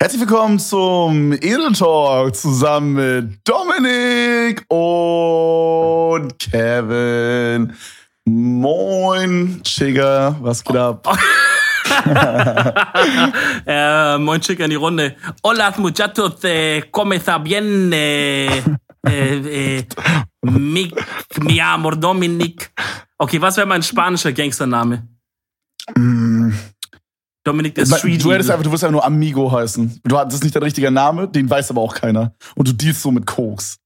Herzlich 0.00 0.20
willkommen 0.20 0.60
zum 0.60 1.32
Edel 1.32 1.72
Talk 1.72 2.32
zusammen 2.36 2.92
mit 2.92 3.40
Dominik 3.42 4.64
und 4.68 6.38
Kevin. 6.38 7.72
Moin, 8.24 9.60
Chigga, 9.64 10.36
was 10.40 10.62
geht 10.62 10.76
ab? 10.76 11.04
äh, 13.66 14.18
moin, 14.18 14.40
Chigga 14.40 14.66
in 14.66 14.70
die 14.70 14.76
Runde. 14.76 15.16
Hola, 15.42 15.74
muchachos, 15.76 16.44
eh, 16.44 16.84
¿cómo 16.92 17.14
está 17.14 17.38
bien? 17.38 17.92
Eh, 17.92 18.62
eh, 19.04 19.78
eh, 19.80 19.84
mi, 20.42 20.92
mi 21.40 21.60
amor, 21.60 21.96
Dominik. 21.96 22.70
Okay, 23.18 23.40
was 23.42 23.56
wäre 23.56 23.66
mein 23.66 23.82
spanischer 23.82 24.30
Gangstername? 24.32 25.08
Mm. 25.96 26.52
Dominik 27.48 27.74
der 27.74 27.86
Street. 27.86 28.22
Du 28.22 28.32
hättest 28.32 28.50
einfach, 28.50 28.64
du 28.64 28.70
wirst 28.72 28.84
einfach 28.84 28.92
nur 28.92 29.04
Amigo 29.04 29.50
heißen. 29.50 30.00
Du, 30.04 30.16
das 30.16 30.34
ist 30.34 30.44
nicht 30.44 30.54
dein 30.54 30.62
richtiger 30.62 30.90
Name, 30.90 31.28
den 31.28 31.48
weiß 31.48 31.70
aber 31.70 31.80
auch 31.80 31.94
keiner. 31.94 32.34
Und 32.54 32.68
du 32.68 32.72
dealst 32.72 33.02
so 33.02 33.10
mit 33.10 33.26
Koks. 33.26 33.78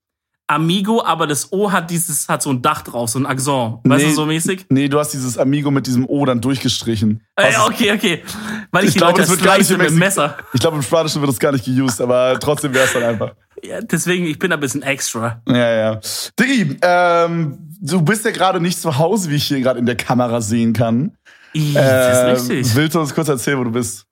Amigo, 0.49 1.03
aber 1.03 1.27
das 1.27 1.53
O 1.53 1.73
hat 1.73 1.91
dieses, 1.91 2.29
hat 2.29 2.43
so 2.43 2.51
ein 2.51 2.61
Dach 2.61 2.83
drauf, 2.83 3.09
so 3.09 3.19
ein 3.19 3.27
Akzent. 3.27 3.79
Weißt 3.85 4.05
nee, 4.05 4.11
du, 4.11 4.15
so 4.15 4.27
mäßig? 4.27 4.67
Nee, 4.69 4.89
du 4.89 4.99
hast 4.99 5.11
dieses 5.11 5.39
Amigo 5.39 5.71
mit 5.71 5.87
diesem 5.87 6.05
O 6.07 6.25
dann 6.27 6.41
durchgestrichen. 6.41 7.23
Äh, 7.37 7.53
okay, 7.67 7.93
okay. 7.93 8.23
Weil 8.71 8.85
ich, 8.85 8.91
ich 8.91 8.97
glaube, 8.97 9.19
das 9.19 9.31
wird 9.31 9.43
gar 9.43 9.57
nicht 9.57 9.71
mit 9.71 9.89
dem 9.89 9.99
Messer. 9.99 10.37
Ich 10.53 10.61
glaube, 10.61 10.77
im 10.77 10.83
Spanischen 10.83 11.23
wird 11.23 11.31
das 11.31 11.39
gar 11.39 11.53
nicht 11.53 11.65
geused, 11.65 12.01
aber 12.01 12.39
trotzdem 12.39 12.75
wäre 12.75 12.85
es 12.85 12.93
dann 12.93 13.05
einfach. 13.05 13.35
Ja, 13.63 13.81
deswegen, 13.81 14.27
ich 14.27 14.39
bin 14.39 14.53
ein 14.53 14.61
bisschen 14.61 14.83
extra. 14.83 15.41
Ja, 15.47 15.73
ja. 15.73 16.01
Diggi, 16.39 16.77
ähm, 16.83 17.59
du 17.81 18.03
bist 18.03 18.25
ja 18.25 18.33
gerade 18.33 18.61
nicht 18.61 18.79
zu 18.79 18.99
Hause, 18.99 19.31
wie 19.31 19.37
ich 19.37 19.45
hier 19.45 19.61
gerade 19.61 19.79
in 19.79 19.87
der 19.87 19.97
Kamera 19.97 20.41
sehen 20.41 20.73
kann. 20.73 21.13
Ich, 21.53 21.75
das 21.75 22.37
ist 22.37 22.49
ähm, 22.49 22.57
richtig. 22.57 22.77
Willst 22.77 22.95
du 22.95 23.01
uns 23.01 23.15
kurz 23.15 23.29
erzählen, 23.29 23.59
wo 23.59 23.65
du 23.65 23.73
bist? 23.73 24.07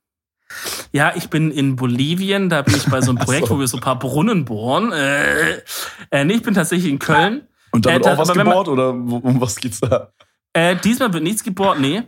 Ja, 0.92 1.12
ich 1.14 1.30
bin 1.30 1.50
in 1.50 1.76
Bolivien, 1.76 2.48
da 2.48 2.62
bin 2.62 2.74
ich 2.74 2.86
bei 2.86 3.00
so 3.00 3.10
einem 3.10 3.18
Projekt, 3.24 3.48
so. 3.48 3.54
wo 3.54 3.60
wir 3.60 3.68
so 3.68 3.76
ein 3.76 3.82
paar 3.82 3.98
Brunnen 3.98 4.44
bohren. 4.44 4.92
Äh, 4.92 5.62
äh, 6.10 6.24
nee, 6.24 6.34
ich 6.34 6.42
bin 6.42 6.54
tatsächlich 6.54 6.90
in 6.90 6.98
Köln. 6.98 7.42
Und 7.70 7.86
da 7.86 7.92
wird 7.94 8.06
äh, 8.06 8.10
auch 8.10 8.18
was 8.18 8.32
gebohrt 8.32 8.66
man, 8.66 8.72
oder 8.72 8.90
um 8.90 9.40
was 9.40 9.56
geht's 9.56 9.80
da? 9.80 10.12
Äh, 10.52 10.76
diesmal 10.76 11.12
wird 11.12 11.22
nichts 11.22 11.44
gebohrt, 11.44 11.78
nee. 11.78 12.02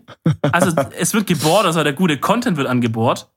Also 0.50 0.72
es 0.98 1.14
wird 1.14 1.26
gebohrt, 1.26 1.66
also 1.66 1.82
der 1.84 1.92
gute 1.92 2.18
Content 2.18 2.56
wird 2.56 2.66
angebohrt. 2.66 3.30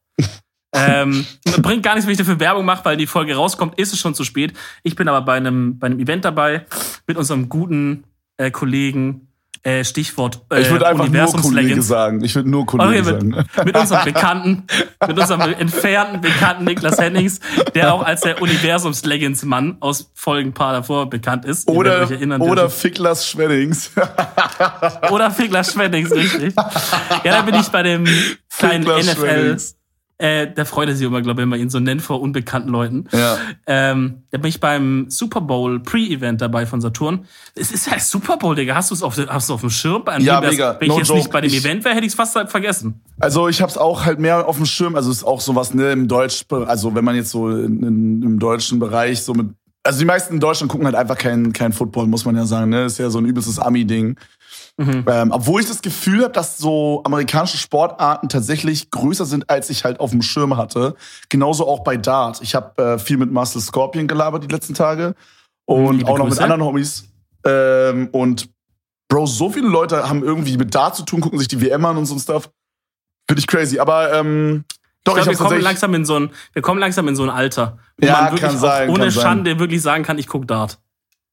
ähm, 0.74 1.26
bringt 1.62 1.84
gar 1.84 1.94
nichts, 1.94 2.08
wenn 2.08 2.14
ich 2.14 2.18
dafür 2.18 2.40
Werbung 2.40 2.66
mache, 2.66 2.84
weil 2.84 2.98
die 2.98 3.08
Folge 3.08 3.36
rauskommt, 3.36 3.78
ist 3.78 3.94
es 3.94 4.00
schon 4.00 4.16
zu 4.16 4.24
spät. 4.24 4.54
Ich 4.84 4.96
bin 4.96 5.08
aber 5.08 5.22
bei 5.22 5.36
einem, 5.36 5.78
bei 5.78 5.88
einem 5.88 6.00
Event 6.00 6.26
dabei 6.26 6.66
mit 7.06 7.18
unserem 7.18 7.48
guten 7.48 8.06
äh, 8.38 8.50
Kollegen 8.50 9.28
äh, 9.66 9.84
Stichwort 9.84 10.42
äh, 10.52 10.62
Ich 10.62 10.70
würde 10.70 10.88
einfach 10.88 11.10
nur 11.10 11.26
Kollege 11.42 11.82
sagen. 11.82 12.24
Ich 12.24 12.36
würde 12.36 12.50
nur 12.50 12.66
Kollege 12.68 13.02
okay, 13.02 13.14
mit, 13.14 13.36
sagen. 13.36 13.66
Mit 13.66 13.78
unserem 13.78 14.06
Bekannten, 14.14 14.64
mit 15.08 15.20
unserem 15.20 15.42
entfernten 15.42 16.22
Bekannten 16.22 16.66
Niklas 16.66 17.00
Hennings, 17.00 17.40
der 17.74 17.94
auch 17.94 18.04
als 18.04 18.22
der 18.22 18.42
Universums-Legends-Mann 18.42 19.78
aus 19.80 20.12
Folgen 20.14 20.54
paar 20.54 20.74
davor 20.74 21.10
bekannt 21.10 21.46
ist. 21.46 21.68
Oder, 21.68 22.08
oder 22.40 22.70
Ficklas 22.70 23.28
Schweddings. 23.28 23.92
oder 25.12 25.32
Ficklas 25.32 25.74
Schweddings, 25.74 26.12
richtig. 26.12 26.54
Ja, 26.56 27.32
da 27.32 27.42
bin 27.42 27.56
ich 27.56 27.68
bei 27.70 27.82
dem 27.82 28.06
kleinen 28.56 28.84
NFL 28.84 29.58
äh, 30.18 30.48
der 30.48 30.66
freut 30.66 30.90
sich 30.96 31.06
immer, 31.06 31.22
glaube 31.22 31.42
ich, 31.42 31.44
wenn 31.44 31.50
man 31.50 31.60
ihn 31.60 31.70
so 31.70 31.80
nennt 31.80 32.02
vor 32.02 32.22
unbekannten 32.22 32.70
Leuten. 32.70 33.06
Ja. 33.12 33.38
Ähm, 33.68 34.24
da 34.32 34.38
bin 34.38 34.48
ich 34.48 34.62
beim 34.62 35.08
Super 35.10 35.42
Bowl 35.42 35.82
Pre-Event 35.82 36.40
dabei 36.42 36.66
von 36.66 36.80
Saturn. 36.80 37.26
Es 37.54 37.72
ist 37.72 37.88
ja 37.88 38.00
Super 38.00 38.38
Bowl, 38.38 38.56
Digga. 38.56 38.76
Hast 38.76 38.92
du 38.92 38.96
es 38.96 39.04
auf, 39.04 39.18
hast 39.18 39.50
auf 39.50 39.60
dem 39.60 39.70
Schirm? 39.70 40.06
Bei 40.06 40.18
ja, 40.20 40.40
mega. 40.40 40.78
Wenn 40.80 40.88
ich 40.88 40.94
no 40.94 40.98
jetzt 41.00 41.08
joke. 41.10 41.20
nicht 41.20 41.32
bei 41.32 41.42
dem 41.42 41.52
Event 41.52 41.84
wäre, 41.84 41.96
hätte 41.96 42.06
ich 42.06 42.14
es 42.14 42.16
fast 42.16 42.38
vergessen. 42.50 43.02
Also 43.20 43.50
ich 43.50 43.62
habe 43.62 43.70
es 43.70 43.78
auch 43.78 44.06
halt 44.06 44.20
mehr 44.20 44.48
auf 44.48 44.56
dem 44.56 44.66
Schirm. 44.66 44.96
Also 44.96 45.12
es 45.12 45.18
ist 45.18 45.24
auch 45.26 45.42
sowas 45.42 45.74
ne 45.74 45.92
im 45.92 46.08
Deutsch, 46.08 46.46
also 46.50 46.96
wenn 46.96 47.04
man 47.04 47.16
jetzt 47.16 47.32
so 47.32 47.50
in, 47.50 47.84
in, 47.84 48.22
im 48.22 48.40
deutschen 48.40 48.80
Bereich 48.80 49.22
so 49.22 49.34
mit, 49.34 49.50
also 49.84 50.00
die 50.00 50.06
meisten 50.06 50.36
in 50.36 50.40
Deutschland 50.40 50.72
gucken 50.72 50.86
halt 50.86 50.96
einfach 50.96 51.18
kein 51.18 51.52
kein 51.52 51.74
Football, 51.74 52.08
muss 52.08 52.24
man 52.24 52.36
ja 52.36 52.46
sagen. 52.46 52.70
Ne, 52.70 52.86
ist 52.86 53.00
ja 53.00 53.10
so 53.10 53.18
ein 53.20 53.26
übelstes 53.26 53.60
Ami-Ding. 53.60 54.18
Mhm. 54.78 55.06
Ähm, 55.08 55.32
obwohl 55.32 55.62
ich 55.62 55.68
das 55.68 55.82
Gefühl 55.82 56.24
habe, 56.24 56.34
dass 56.34 56.58
so 56.58 57.02
amerikanische 57.06 57.58
Sportarten 57.58 58.28
tatsächlich 58.28 58.92
größer 58.92 59.26
sind, 59.26 59.50
als 59.50 59.70
ich 59.70 59.86
halt 59.86 60.02
auf 60.02 60.12
dem 60.12 60.22
Schirm 60.22 60.58
hatte. 60.58 60.96
Genauso 61.30 61.66
auch 61.68 61.84
bei 61.84 61.96
Dart. 61.96 62.42
Ich 62.42 62.56
habe 62.56 62.82
äh, 62.82 63.00
viel 63.00 63.18
mit 63.18 63.32
Marcel 63.32 63.62
Scorpion 63.62 64.08
gelabert 64.08 64.44
die 64.44 64.54
letzten 64.54 64.74
Tage 64.74 65.16
und 65.64 66.00
Liebe 66.00 66.10
auch 66.10 66.18
noch 66.18 66.26
Grüße. 66.26 66.42
mit 66.42 66.44
anderen 66.44 66.64
Homies. 66.64 67.06
Ähm, 67.46 68.10
und 68.12 68.50
Bro, 69.08 69.28
so 69.28 69.50
viele 69.50 69.68
Leute 69.68 70.10
haben 70.10 70.24
irgendwie 70.24 70.58
mit 70.58 70.76
Dart 70.76 70.96
zu 70.96 71.04
tun, 71.04 71.22
gucken 71.22 71.40
sich 71.40 71.48
die 71.48 71.62
WM 71.62 71.86
an 71.86 71.96
und 71.96 72.06
so 72.06 72.16
ein 72.16 72.20
Stuff. 72.20 72.50
Finde 73.30 73.40
ich 73.40 73.48
crazy. 73.48 73.80
Aber 73.80 74.14
ähm, 74.14 74.66
doch, 75.06 75.16
ich, 75.18 75.24
glaub, 75.24 75.34
ich 75.34 75.40
wir 75.40 75.46
kommen 75.46 75.62
langsam 75.62 75.94
in 75.94 76.04
so 76.04 76.20
ein, 76.20 76.32
wir 76.54 76.62
kommen 76.62 76.80
langsam 76.80 77.08
in 77.08 77.16
so 77.16 77.24
ein 77.24 77.30
Alter, 77.30 77.78
wo 77.98 78.08
ja, 78.08 78.14
man 78.14 78.24
wirklich 78.26 78.42
kann 78.42 78.58
sein, 78.58 78.90
ohne 78.90 79.12
Schande 79.12 79.52
sein. 79.52 79.60
wirklich 79.60 79.82
sagen 79.82 80.04
kann, 80.04 80.18
ich 80.18 80.28
guck 80.28 80.48
Dart. 80.48 80.80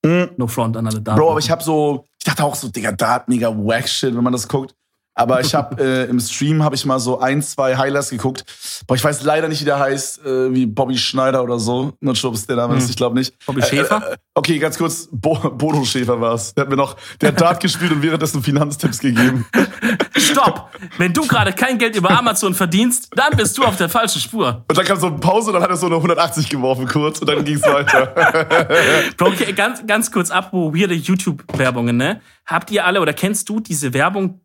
Mhm. 0.05 0.31
No 0.37 0.47
front 0.47 0.77
an 0.77 0.87
alle 0.87 1.01
Dart. 1.01 1.17
Bro, 1.17 1.31
aber 1.31 1.39
ich 1.39 1.51
habe 1.51 1.63
so, 1.63 2.09
ich 2.19 2.25
dachte 2.25 2.45
auch 2.45 2.55
so, 2.55 2.69
Digga, 2.69 2.93
Dart, 2.93 3.29
mega 3.29 3.49
wack 3.49 3.89
shit, 3.89 4.15
wenn 4.15 4.25
man 4.25 4.33
das 4.33 4.49
guckt. 4.49 4.75
Aber 5.15 5.41
ich 5.41 5.55
habe 5.55 5.83
äh, 5.83 6.11
im 6.11 6.21
Stream 6.21 6.63
habe 6.63 6.75
ich 6.75 6.85
mal 6.87 6.99
so 6.99 7.21
ein, 7.21 7.43
zwei 7.43 7.77
Highlights 7.77 8.11
geguckt. 8.11 8.45
Boah, 8.87 8.95
ich 8.95 9.05
weiß 9.05 9.23
leider 9.23 9.49
nicht, 9.49 9.61
wie 9.61 9.65
der 9.67 9.79
heißt, 9.79 10.25
äh, 10.25 10.55
wie 10.55 10.67
Bobby 10.67 10.97
Schneider 10.97 11.43
oder 11.43 11.59
so. 11.59 11.93
Not 12.01 12.17
sure, 12.17 12.31
ob 12.31 12.35
es 12.35 12.47
der 12.47 12.57
Name 12.57 12.77
ist, 12.77 12.85
hm. 12.85 12.91
ich 12.91 12.97
glaube 12.97 13.19
nicht. 13.19 13.35
Bobby 13.45 13.63
Schäfer? 13.63 14.03
Äh, 14.11 14.13
äh, 14.15 14.17
okay, 14.35 14.59
ganz 14.59 14.79
kurz, 14.79 15.09
Bo 15.11 15.35
Bodo 15.35 15.85
Schäfer 15.85 16.21
war's. 16.21 16.55
Der 16.55 16.63
hat 16.63 16.71
mir 16.71 16.77
noch, 16.77 16.97
der 17.21 17.29
hat 17.29 17.41
Dart 17.41 17.61
gespielt 17.63 17.93
und 17.93 18.03
währenddessen 18.03 18.43
Finanztipps 18.43 19.01
gegeben. 19.01 19.47
Stopp! 20.17 20.71
Wenn 20.99 21.13
du 21.13 21.27
gerade 21.27 21.53
kein 21.53 21.79
Geld 21.79 21.97
über 21.97 22.11
Amazon 22.11 22.55
verdienst, 22.55 23.09
dann 23.15 23.37
bist 23.37 23.57
du 23.59 23.65
auf 23.65 23.77
der 23.77 23.89
falschen 23.89 24.21
Spur. 24.21 24.65
Und 24.69 24.79
dann 24.79 24.85
kam 24.85 24.99
so 24.99 25.09
eine 25.09 25.19
Pause 25.19 25.49
und 25.49 25.55
dann 25.55 25.63
hat 25.63 25.71
er 25.71 25.77
so 25.77 25.87
eine 25.87 25.97
180 25.97 26.49
geworfen 26.49 26.87
kurz 26.87 27.19
und 27.21 27.29
dann 27.29 27.45
ging's 27.45 27.63
weiter. 27.63 28.07
Bro, 29.17 29.29
okay, 29.29 29.53
ganz, 29.53 29.87
ganz 29.87 30.11
kurz 30.11 30.31
ab, 30.31 30.49
wo 30.53 30.75
weirde 30.75 30.95
YouTube-Werbungen, 30.95 31.97
ne? 31.97 32.21
Habt 32.47 32.71
ihr 32.71 32.85
alle 32.85 33.01
oder 33.01 33.13
kennst 33.13 33.49
du 33.49 33.61
diese 33.61 33.95
Werbung, 33.95 34.41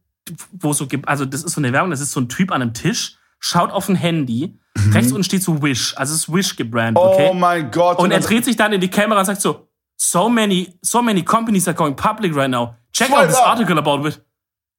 wo 0.51 0.73
so, 0.73 0.87
also 1.05 1.25
das 1.25 1.43
ist 1.43 1.53
so 1.53 1.61
eine 1.61 1.73
Werbung, 1.73 1.91
das 1.91 2.01
ist 2.01 2.11
so 2.11 2.19
ein 2.19 2.29
Typ 2.29 2.51
an 2.51 2.61
einem 2.61 2.73
Tisch, 2.73 3.17
schaut 3.39 3.71
auf 3.71 3.89
ein 3.89 3.95
Handy, 3.95 4.57
mhm. 4.75 4.91
rechts 4.93 5.11
unten 5.11 5.23
steht 5.23 5.43
so 5.43 5.61
Wish, 5.61 5.95
also 5.97 6.13
es 6.13 6.21
ist 6.21 6.33
Wish 6.33 6.55
gebrandet, 6.55 7.01
okay? 7.03 7.29
Oh 7.31 7.33
mein 7.33 7.71
Gott. 7.71 7.99
Und 7.99 8.11
er 8.11 8.19
dreht 8.19 8.45
sich 8.45 8.55
dann 8.55 8.73
in 8.73 8.81
die 8.81 8.89
Kamera 8.89 9.19
und 9.19 9.25
sagt 9.25 9.41
so, 9.41 9.67
so 9.97 10.29
many, 10.29 10.73
so 10.81 11.01
many 11.01 11.23
companies 11.23 11.67
are 11.67 11.75
going 11.75 11.95
public 11.95 12.35
right 12.35 12.49
now. 12.49 12.75
Check 12.93 13.07
Swipe 13.07 13.19
out 13.21 13.27
this 13.27 13.37
up. 13.37 13.47
article 13.47 13.77
about 13.77 14.07
it. 14.07 14.21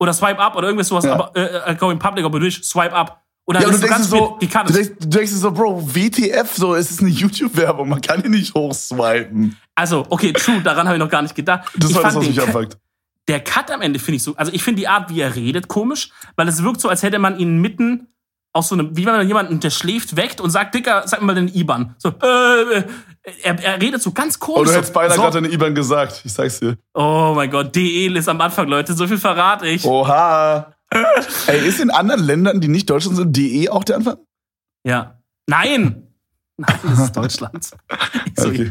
Oder 0.00 0.12
swipe 0.12 0.38
up 0.38 0.54
oder 0.56 0.68
irgendwas 0.68 0.88
sowas, 0.88 1.04
Ja. 1.04 1.14
aber 1.14 1.32
äh, 1.36 1.72
äh, 1.72 1.74
going 1.74 1.98
public 1.98 2.24
about 2.24 2.40
Wish, 2.40 2.62
swipe 2.62 2.92
up. 2.92 3.24
Ja, 3.50 3.60
und 3.60 3.64
du 3.64 3.70
ist 3.70 3.80
so 3.80 3.86
denkst, 3.86 4.08
so, 4.08 4.38
die 4.42 4.46
Karte. 4.46 4.72
du, 4.72 4.78
denkst, 4.78 4.92
du 5.00 5.08
denkst 5.08 5.32
so, 5.32 5.50
Bro, 5.50 5.94
WTF, 5.94 6.54
so, 6.54 6.74
es 6.74 6.90
ist 6.90 7.00
eine 7.00 7.08
YouTube-Werbung, 7.08 7.88
man 7.88 8.00
kann 8.02 8.20
hier 8.20 8.28
nicht 8.28 8.52
hochswipen. 8.52 9.56
Also, 9.74 10.04
okay, 10.10 10.34
true, 10.34 10.60
daran 10.62 10.86
habe 10.86 10.98
ich 10.98 11.02
noch 11.02 11.08
gar 11.08 11.22
nicht 11.22 11.34
gedacht. 11.34 11.70
Das 11.74 11.90
ich 11.90 11.96
war 11.96 12.02
das, 12.02 12.16
was 12.16 12.26
mich 12.26 12.40
anfuckt. 12.42 12.76
Der 13.28 13.40
Cut 13.40 13.70
am 13.70 13.82
Ende 13.82 13.98
finde 13.98 14.16
ich 14.16 14.22
so, 14.22 14.34
also 14.36 14.52
ich 14.52 14.62
finde 14.62 14.80
die 14.80 14.88
Art, 14.88 15.10
wie 15.10 15.20
er 15.20 15.36
redet, 15.36 15.68
komisch, 15.68 16.10
weil 16.36 16.48
es 16.48 16.62
wirkt 16.62 16.80
so, 16.80 16.88
als 16.88 17.02
hätte 17.02 17.18
man 17.18 17.38
ihn 17.38 17.60
mitten 17.60 18.08
aus 18.52 18.68
so 18.68 18.74
einem, 18.74 18.96
wie 18.96 19.04
wenn 19.06 19.14
man 19.14 19.26
jemanden, 19.26 19.60
der 19.60 19.70
schläft, 19.70 20.16
weckt 20.16 20.40
und 20.40 20.50
sagt, 20.50 20.74
Dicker, 20.74 21.02
sag 21.06 21.20
mir 21.20 21.26
mal 21.26 21.34
den 21.34 21.48
IBAN. 21.48 21.94
So, 21.98 22.08
äh, 22.08 22.78
äh, 22.78 22.84
er, 23.42 23.62
er 23.62 23.80
redet 23.80 24.02
so 24.02 24.12
ganz 24.12 24.38
komisch. 24.38 24.60
Und 24.60 24.68
du 24.68 24.74
hättest 24.74 24.94
beinahe 24.94 25.16
so. 25.16 25.22
gerade 25.22 25.42
deine 25.42 25.52
IBAN 25.54 25.74
gesagt, 25.74 26.22
ich 26.24 26.32
sag's 26.32 26.58
dir. 26.58 26.78
Oh 26.94 27.34
mein 27.36 27.50
Gott, 27.50 27.76
DE 27.76 28.06
ist 28.06 28.28
am 28.28 28.40
Anfang, 28.40 28.68
Leute, 28.68 28.94
so 28.94 29.06
viel 29.06 29.18
verrate 29.18 29.68
ich. 29.68 29.84
Oha. 29.84 30.74
Ey, 31.46 31.68
ist 31.68 31.80
in 31.80 31.90
anderen 31.90 32.22
Ländern, 32.24 32.60
die 32.60 32.68
nicht 32.68 32.88
Deutschland 32.88 33.16
sind, 33.16 33.36
DE 33.36 33.68
auch 33.68 33.84
der 33.84 33.96
Anfang? 33.96 34.16
Ja. 34.84 35.20
Nein! 35.46 36.08
Nein, 36.56 36.78
das 36.82 36.98
ist 37.00 37.12
Deutschland. 37.16 37.70
Okay. 38.38 38.70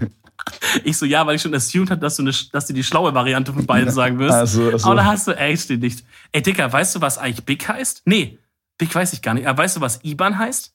Ich 0.83 0.97
so, 0.97 1.05
ja, 1.05 1.25
weil 1.25 1.35
ich 1.35 1.41
schon 1.41 1.53
assumed 1.53 1.89
habe, 1.91 2.01
dass 2.01 2.15
du, 2.17 2.23
eine, 2.23 2.31
dass 2.51 2.67
du 2.67 2.73
die 2.73 2.83
schlaue 2.83 3.13
Variante 3.13 3.53
von 3.53 3.65
beiden 3.65 3.91
sagen 3.91 4.19
wirst. 4.19 4.33
Also, 4.35 4.71
also. 4.71 4.85
Aber 4.87 4.95
da 4.97 5.05
hast 5.05 5.27
du 5.27 5.31
echt 5.37 5.69
nicht. 5.69 6.03
Ey, 6.31 6.41
Dicker, 6.41 6.71
weißt 6.71 6.95
du, 6.95 7.01
was 7.01 7.17
eigentlich 7.17 7.45
Big 7.45 7.67
heißt? 7.67 8.03
Nee, 8.05 8.39
Big 8.77 8.93
weiß 8.93 9.13
ich 9.13 9.21
gar 9.21 9.33
nicht. 9.33 9.47
Aber 9.47 9.63
weißt 9.63 9.77
du, 9.77 9.81
was 9.81 10.03
IBAN 10.03 10.37
heißt? 10.37 10.73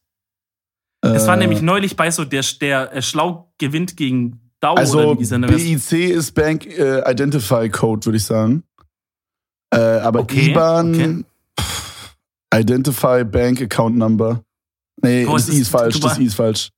Das 1.03 1.27
war 1.27 1.34
Äh, 1.34 1.38
nämlich 1.38 1.62
neulich 1.62 1.96
bei 1.96 2.11
so, 2.11 2.25
der, 2.25 2.44
der 2.61 2.93
äh, 2.94 3.02
schlau 3.02 3.52
gewinnt 3.58 3.96
gegen 3.96 4.41
Dau 4.61 4.73
oder 4.73 4.81
Also 4.81 5.12
ist. 5.14 5.31
BIC 5.91 6.11
ist 6.11 6.32
Bank 6.32 6.67
äh, 6.67 7.00
Identify 7.11 7.69
Code, 7.69 8.06
würde 8.06 8.17
ich 8.19 8.25
sagen. 8.25 8.62
Äh, 9.75 9.79
aber 9.79 10.20
Okay, 10.20 10.50
IBAN, 10.50 10.94
okay. 10.94 11.25
pff, 11.58 12.14
Identify 12.55 13.25
Bank 13.25 13.61
Account 13.62 13.96
Number. 13.96 14.44
Nee, 15.02 15.25
Boah, 15.25 15.35
das 15.35 15.49
es 15.49 15.49
I 15.49 15.52
ist- 15.56 15.61
ist 15.62 15.69
falsch, 15.70 15.99
das 16.00 16.19
I 16.19 16.25
ist 16.26 16.35
falsch. 16.35 16.70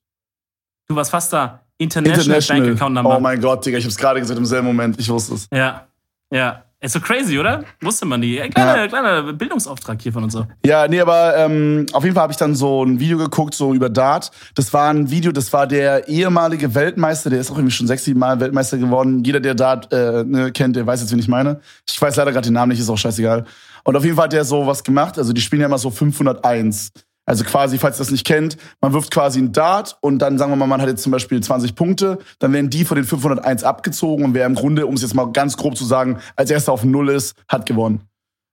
Du 0.87 0.95
warst 0.97 1.11
fast 1.11 1.33
da. 1.33 1.64
International, 1.79 2.41
Bank 2.41 2.76
Account 2.76 2.94
Number. 2.94 3.17
Oh 3.17 3.21
mein 3.21 3.41
Gott, 3.41 3.65
Digga, 3.65 3.79
ich 3.79 3.85
hab's 3.85 3.97
gerade 3.97 4.21
gesagt 4.21 4.38
im 4.38 4.44
selben 4.44 4.67
Moment, 4.67 4.99
ich 4.99 5.09
wusste 5.09 5.35
es. 5.35 5.49
ja, 5.53 5.87
ja. 6.31 6.65
Ist 6.85 6.93
so 6.93 7.00
crazy, 7.00 7.38
oder? 7.38 7.65
Wusste 7.81 8.05
man 8.05 8.21
nie. 8.21 8.37
Kleiner, 8.50 8.88
kleiner 8.88 9.32
Bildungsauftrag 9.32 10.03
hier 10.03 10.12
von 10.12 10.25
uns 10.25 10.35
so. 10.35 10.47
Ja, 10.67 10.87
nee, 10.87 11.00
aber 11.00 11.35
ähm, 11.35 11.87
auf 11.94 12.05
jeden 12.05 12.15
Fall 12.15 12.25
habe 12.25 12.32
ich 12.35 12.37
dann 12.37 12.55
so 12.55 12.85
ein 12.85 13.00
Video 13.00 13.17
geguckt, 13.17 13.55
so 13.55 13.73
über 13.73 13.88
Dart. 13.88 14.31
Das 14.55 14.71
war 14.75 14.91
ein 14.91 15.11
Video, 15.11 15.32
das 15.32 15.50
war 15.55 15.67
der 15.67 16.09
ehemalige 16.09 16.75
Weltmeister, 16.75 17.31
der 17.31 17.41
ist 17.41 17.50
auch 17.50 17.56
irgendwie 17.56 17.75
schon 17.75 17.87
sechs, 17.87 18.05
sieben 18.05 18.20
Mal 18.20 18.38
Weltmeister 18.38 18.77
geworden. 18.77 19.25
Jeder, 19.25 19.41
der 19.41 19.55
Dart 19.55 19.91
äh, 19.94 20.25
ne, 20.25 20.53
kennt, 20.53 20.77
der 20.77 20.87
weiß 20.87 21.00
jetzt, 21.00 21.11
wen 21.11 21.19
ich 21.19 21.29
meine. 21.29 21.59
Ich 21.88 21.99
weiß 22.03 22.17
leider 22.17 22.32
gerade 22.32 22.49
den 22.49 22.53
Namen 22.53 22.73
nicht, 22.73 22.81
ist 22.81 22.91
auch 22.91 22.99
scheißegal. 22.99 23.47
Und 23.85 23.97
auf 23.97 24.05
jeden 24.05 24.17
Fall 24.17 24.25
hat 24.25 24.35
der 24.35 24.44
so 24.44 24.67
was 24.67 24.85
gemacht. 24.85 25.17
Also 25.17 25.32
die 25.32 25.41
spielen 25.41 25.61
ja 25.61 25.67
immer 25.69 25.79
so 25.79 25.88
501. 25.88 26.93
Also 27.26 27.44
quasi, 27.44 27.79
falls 27.79 27.97
ihr 27.97 27.99
das 28.00 28.11
nicht 28.11 28.26
kennt, 28.26 28.59
man 28.81 28.93
wirft 28.93 29.11
quasi 29.11 29.38
einen 29.38 29.53
Dart 29.53 29.97
und 30.03 30.19
dann 30.19 30.37
sagen 30.37 30.53
wir 30.53 30.56
mal, 30.56 30.67
man 30.67 30.82
hat 30.82 30.88
jetzt 30.88 31.03
zum 31.03 31.12
Beispiel 31.12 31.43
20 31.43 31.75
Punkte, 31.75 32.19
dann 32.38 32.53
werden 32.53 32.69
die 32.69 32.85
von 32.85 32.97
den 32.97 33.05
501 33.05 33.65
abgezogen 33.65 34.25
und 34.25 34.35
wer 34.35 34.44
im 34.47 34.55
Grunde, 34.55 34.87
um 34.87 34.94
es 34.94 35.03
jetzt 35.03 35.15
mal 35.15 35.32
ganz 35.32 35.56
grob 35.56 35.76
zu 35.76 35.85
sagen, 35.85 36.19
als 36.37 36.50
erster 36.50 36.73
auf 36.73 36.85
Null 36.85 37.09
ist, 37.09 37.35
hat 37.49 37.65
gewonnen. 37.65 38.03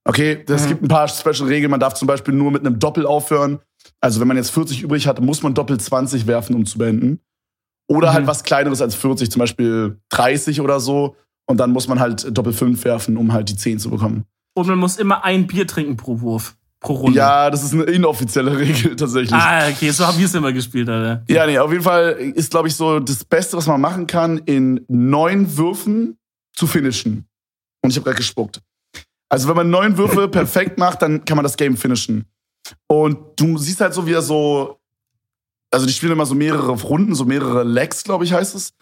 Okay, 0.04 0.44
es 0.48 0.64
mhm. 0.64 0.68
gibt 0.70 0.84
ein 0.84 0.88
paar 0.88 1.08
Special-Regeln. 1.08 1.70
Man 1.70 1.80
darf 1.80 1.94
zum 1.94 2.08
Beispiel 2.08 2.34
nur 2.34 2.52
mit 2.52 2.66
einem 2.66 2.80
Doppel 2.80 3.06
aufhören. 3.06 3.60
Also 4.00 4.20
wenn 4.20 4.28
man 4.28 4.38
jetzt 4.38 4.52
40 4.52 4.82
übrig 4.82 5.06
hat, 5.08 5.22
muss 5.22 5.44
man 5.44 5.54
doppelt 5.54 5.82
20 5.82 6.26
werfen, 6.26 6.56
um 6.56 6.66
zu 6.66 6.78
beenden. 6.78 7.20
Oder 7.88 8.08
halt 8.08 8.24
mhm. 8.24 8.28
halt 8.28 8.38
was 8.38 8.44
kleineres 8.44 8.82
als 8.82 8.96
40, 8.96 9.30
zum 9.30 9.40
Beispiel 9.42 10.00
30 10.10 10.62
oder 10.62 10.80
so. 10.80 11.16
Und 11.46 11.58
dann 11.58 11.72
muss 11.72 11.88
man 11.88 12.00
halt 12.00 12.36
doppelt 12.36 12.56
5 12.56 12.84
werfen, 12.84 13.18
um 13.18 13.34
halt 13.34 13.50
die 13.50 13.56
10 13.56 13.80
zu 13.80 13.90
bekommen. 13.90 14.26
Und 14.54 14.68
man 14.68 14.80
muss 14.80 14.98
immer 14.98 15.24
ein 15.24 15.48
Bier 15.48 15.68
trinken 15.68 15.98
pro 15.98 16.22
Wurf. 16.22 16.56
Pro 16.82 16.94
Runde. 16.94 17.18
Ja, 17.18 17.50
das 17.52 17.64
ist 17.64 17.74
eine 17.74 17.84
inoffizielle 17.84 18.58
Regel 18.60 18.96
tatsächlich. 18.96 19.34
Ah, 19.34 19.70
okay, 19.70 19.92
so 19.92 20.06
haben 20.06 20.18
wir 20.18 20.26
es 20.26 20.34
immer 20.34 20.52
gespielt, 20.52 20.90
Alter. 20.90 21.24
Ja, 21.30 21.46
nee, 21.46 21.58
auf 21.58 21.72
jeden 21.72 21.84
Fall 21.84 22.14
ist, 22.36 22.50
glaube 22.50 22.68
ich, 22.68 22.76
so 22.76 23.00
das 23.00 23.24
Beste, 23.24 23.56
was 23.56 23.68
man 23.68 23.80
machen 23.80 24.08
kann, 24.08 24.40
in 24.40 24.84
neun 24.88 25.56
Würfen 25.58 26.18
zu 26.54 26.66
finishen. 26.66 27.28
Und 27.84 27.92
ich 27.92 27.98
habe 27.98 28.06
gerade 28.06 28.18
gespuckt. 28.18 28.62
Also 29.30 29.48
wenn 29.48 29.56
man 29.56 29.70
neun 29.70 29.96
Würfe 29.96 30.28
perfekt 30.28 30.80
macht, 30.80 31.04
dann 31.04 31.24
kann 31.24 31.38
man 31.38 31.44
das 31.44 31.56
Game 31.56 31.78
finishen. 31.78 32.26
Und 32.88 33.40
du 33.40 33.60
siehst 33.60 33.80
halt 33.80 33.94
so, 33.94 34.08
wie 34.08 34.14
er 34.14 34.22
so, 34.24 34.80
also 35.72 35.86
die 35.86 35.94
spielen 35.94 36.12
immer 36.14 36.26
so 36.26 36.36
mehrere 36.36 36.72
Runden, 36.72 37.14
so 37.14 37.26
mehrere 37.26 37.64
Legs, 37.64 38.04
glaube 38.04 38.26
ich, 38.26 38.34
heißt 38.34 38.56
es. 38.56 38.74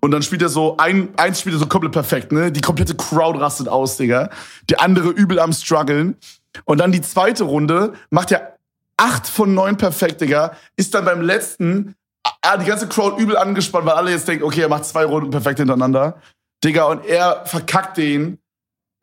Und 0.00 0.10
dann 0.10 0.22
spielt 0.22 0.42
er 0.42 0.50
so, 0.50 0.76
ein, 0.76 1.08
eins 1.16 1.40
spielt 1.40 1.56
er 1.56 1.58
so 1.58 1.66
komplett 1.66 1.92
perfekt, 1.92 2.32
ne? 2.32 2.52
Die 2.52 2.60
komplette 2.60 2.94
Crowd 2.94 3.38
rastet 3.38 3.68
aus, 3.68 3.96
Digga. 3.96 4.28
Die 4.68 4.78
andere 4.78 5.08
übel 5.08 5.38
am 5.38 5.52
struggeln. 5.52 6.16
Und 6.64 6.78
dann 6.78 6.92
die 6.92 7.02
zweite 7.02 7.44
Runde 7.44 7.94
macht 8.10 8.32
er 8.32 8.56
acht 8.96 9.26
von 9.26 9.54
neun 9.54 9.76
perfekt, 9.76 10.20
Digga. 10.20 10.52
Ist 10.76 10.94
dann 10.94 11.04
beim 11.04 11.20
letzten, 11.20 11.96
ah, 12.42 12.56
die 12.56 12.66
ganze 12.66 12.88
Crowd 12.88 13.20
übel 13.20 13.36
angespannt, 13.36 13.86
weil 13.86 13.94
alle 13.94 14.10
jetzt 14.12 14.28
denken, 14.28 14.44
okay, 14.44 14.60
er 14.60 14.68
macht 14.68 14.84
zwei 14.84 15.04
Runden 15.04 15.30
perfekt 15.30 15.58
hintereinander. 15.58 16.20
Digga, 16.62 16.84
und 16.84 17.04
er 17.04 17.44
verkackt 17.46 17.96
den 17.96 18.38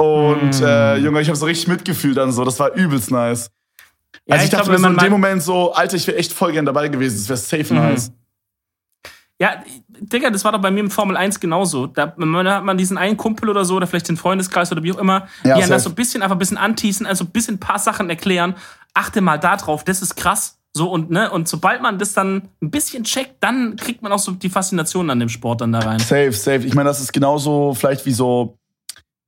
und 0.01 0.59
mm. 0.59 0.63
äh, 0.63 0.97
Junge, 0.97 1.21
ich 1.21 1.27
habe 1.27 1.37
so 1.37 1.45
richtig 1.45 1.67
mitgefühlt 1.67 2.17
dann 2.17 2.31
so. 2.31 2.43
Das 2.43 2.59
war 2.59 2.73
übelst 2.73 3.11
nice. 3.11 3.51
Ja, 4.25 4.33
also 4.33 4.37
ich, 4.37 4.45
ich 4.45 4.49
dachte 4.49 4.69
glaub, 4.71 4.79
mir 4.79 4.87
so 4.87 4.93
in 4.93 4.97
dem 4.97 5.11
Moment 5.11 5.43
so, 5.43 5.73
Alter, 5.73 5.95
ich 5.95 6.07
wäre 6.07 6.17
echt 6.17 6.33
voll 6.33 6.53
gern 6.53 6.65
dabei 6.65 6.87
gewesen. 6.87 7.17
Das 7.17 7.29
wäre 7.29 7.63
safe 7.63 7.73
mhm. 7.73 7.79
nice. 7.79 8.11
Ja, 9.39 9.63
Digga, 10.01 10.29
das 10.29 10.43
war 10.43 10.51
doch 10.51 10.61
bei 10.61 10.71
mir 10.71 10.79
im 10.79 10.91
Formel 10.91 11.15
1 11.15 11.39
genauso. 11.39 11.87
Da 11.87 12.13
man, 12.17 12.47
hat 12.47 12.63
man 12.63 12.77
diesen 12.77 12.97
einen 12.97 13.17
Kumpel 13.17 13.49
oder 13.49 13.65
so, 13.65 13.75
oder 13.75 13.87
vielleicht 13.87 14.09
den 14.09 14.17
Freundeskreis 14.17 14.71
oder 14.71 14.83
wie 14.83 14.91
auch 14.91 14.97
immer, 14.97 15.27
ja, 15.43 15.59
die 15.59 15.67
das 15.67 15.83
so 15.83 15.89
ein 15.89 15.95
bisschen, 15.95 16.23
einfach 16.23 16.35
ein 16.35 16.39
bisschen 16.39 16.57
anteasen, 16.57 17.05
also 17.05 17.23
ein 17.23 17.31
bisschen 17.31 17.55
ein 17.55 17.59
paar 17.59 17.79
Sachen 17.79 18.09
erklären. 18.09 18.55
Achte 18.93 19.21
mal 19.21 19.37
da 19.37 19.57
drauf, 19.57 19.83
das 19.83 20.01
ist 20.01 20.15
krass. 20.15 20.57
So 20.73 20.89
und 20.89 21.11
ne, 21.11 21.29
und 21.29 21.47
sobald 21.47 21.81
man 21.81 21.99
das 21.99 22.13
dann 22.13 22.49
ein 22.61 22.71
bisschen 22.71 23.03
checkt, 23.03 23.35
dann 23.41 23.75
kriegt 23.75 24.01
man 24.01 24.11
auch 24.11 24.19
so 24.19 24.31
die 24.31 24.49
Faszination 24.49 25.09
an 25.09 25.19
dem 25.19 25.29
Sport 25.29 25.61
dann 25.61 25.73
da 25.73 25.79
rein. 25.79 25.99
Safe, 25.99 26.31
safe. 26.31 26.65
Ich 26.65 26.73
meine, 26.73 26.87
das 26.87 27.01
ist 27.01 27.11
genauso 27.11 27.73
vielleicht 27.73 28.05
wie 28.05 28.13
so 28.13 28.57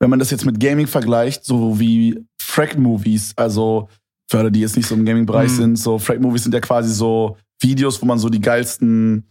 wenn 0.03 0.09
man 0.09 0.19
das 0.19 0.31
jetzt 0.31 0.45
mit 0.45 0.59
Gaming 0.59 0.85
vergleicht, 0.85 1.45
so 1.45 1.79
wie 1.79 2.19
Frag-Movies, 2.41 3.31
also 3.37 3.87
für 4.29 4.39
alle, 4.39 4.51
die 4.51 4.59
jetzt 4.59 4.75
nicht 4.75 4.85
so 4.85 4.95
im 4.95 5.05
Gaming-Bereich 5.05 5.51
mhm. 5.51 5.55
sind, 5.55 5.75
so 5.77 5.97
Frag-Movies 5.97 6.43
sind 6.43 6.53
ja 6.53 6.59
quasi 6.59 6.93
so 6.93 7.37
Videos, 7.61 8.01
wo 8.01 8.05
man 8.05 8.19
so 8.19 8.27
die 8.27 8.41
geilsten 8.41 9.23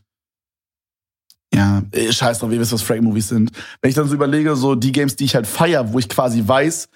ja, 1.54 1.82
scheiß 2.10 2.38
drauf, 2.38 2.50
ihr 2.50 2.60
wisst, 2.60 2.72
was 2.72 2.82
Frag-Movies 2.82 3.28
sind. 3.28 3.50
Wenn 3.80 3.88
ich 3.90 3.94
dann 3.94 4.08
so 4.08 4.14
überlege, 4.14 4.56
so 4.56 4.74
die 4.74 4.92
Games, 4.92 5.16
die 5.16 5.24
ich 5.24 5.34
halt 5.34 5.46
feier, 5.46 5.92
wo 5.92 5.98
ich 5.98 6.08
quasi 6.08 6.42
weiß, 6.46 6.88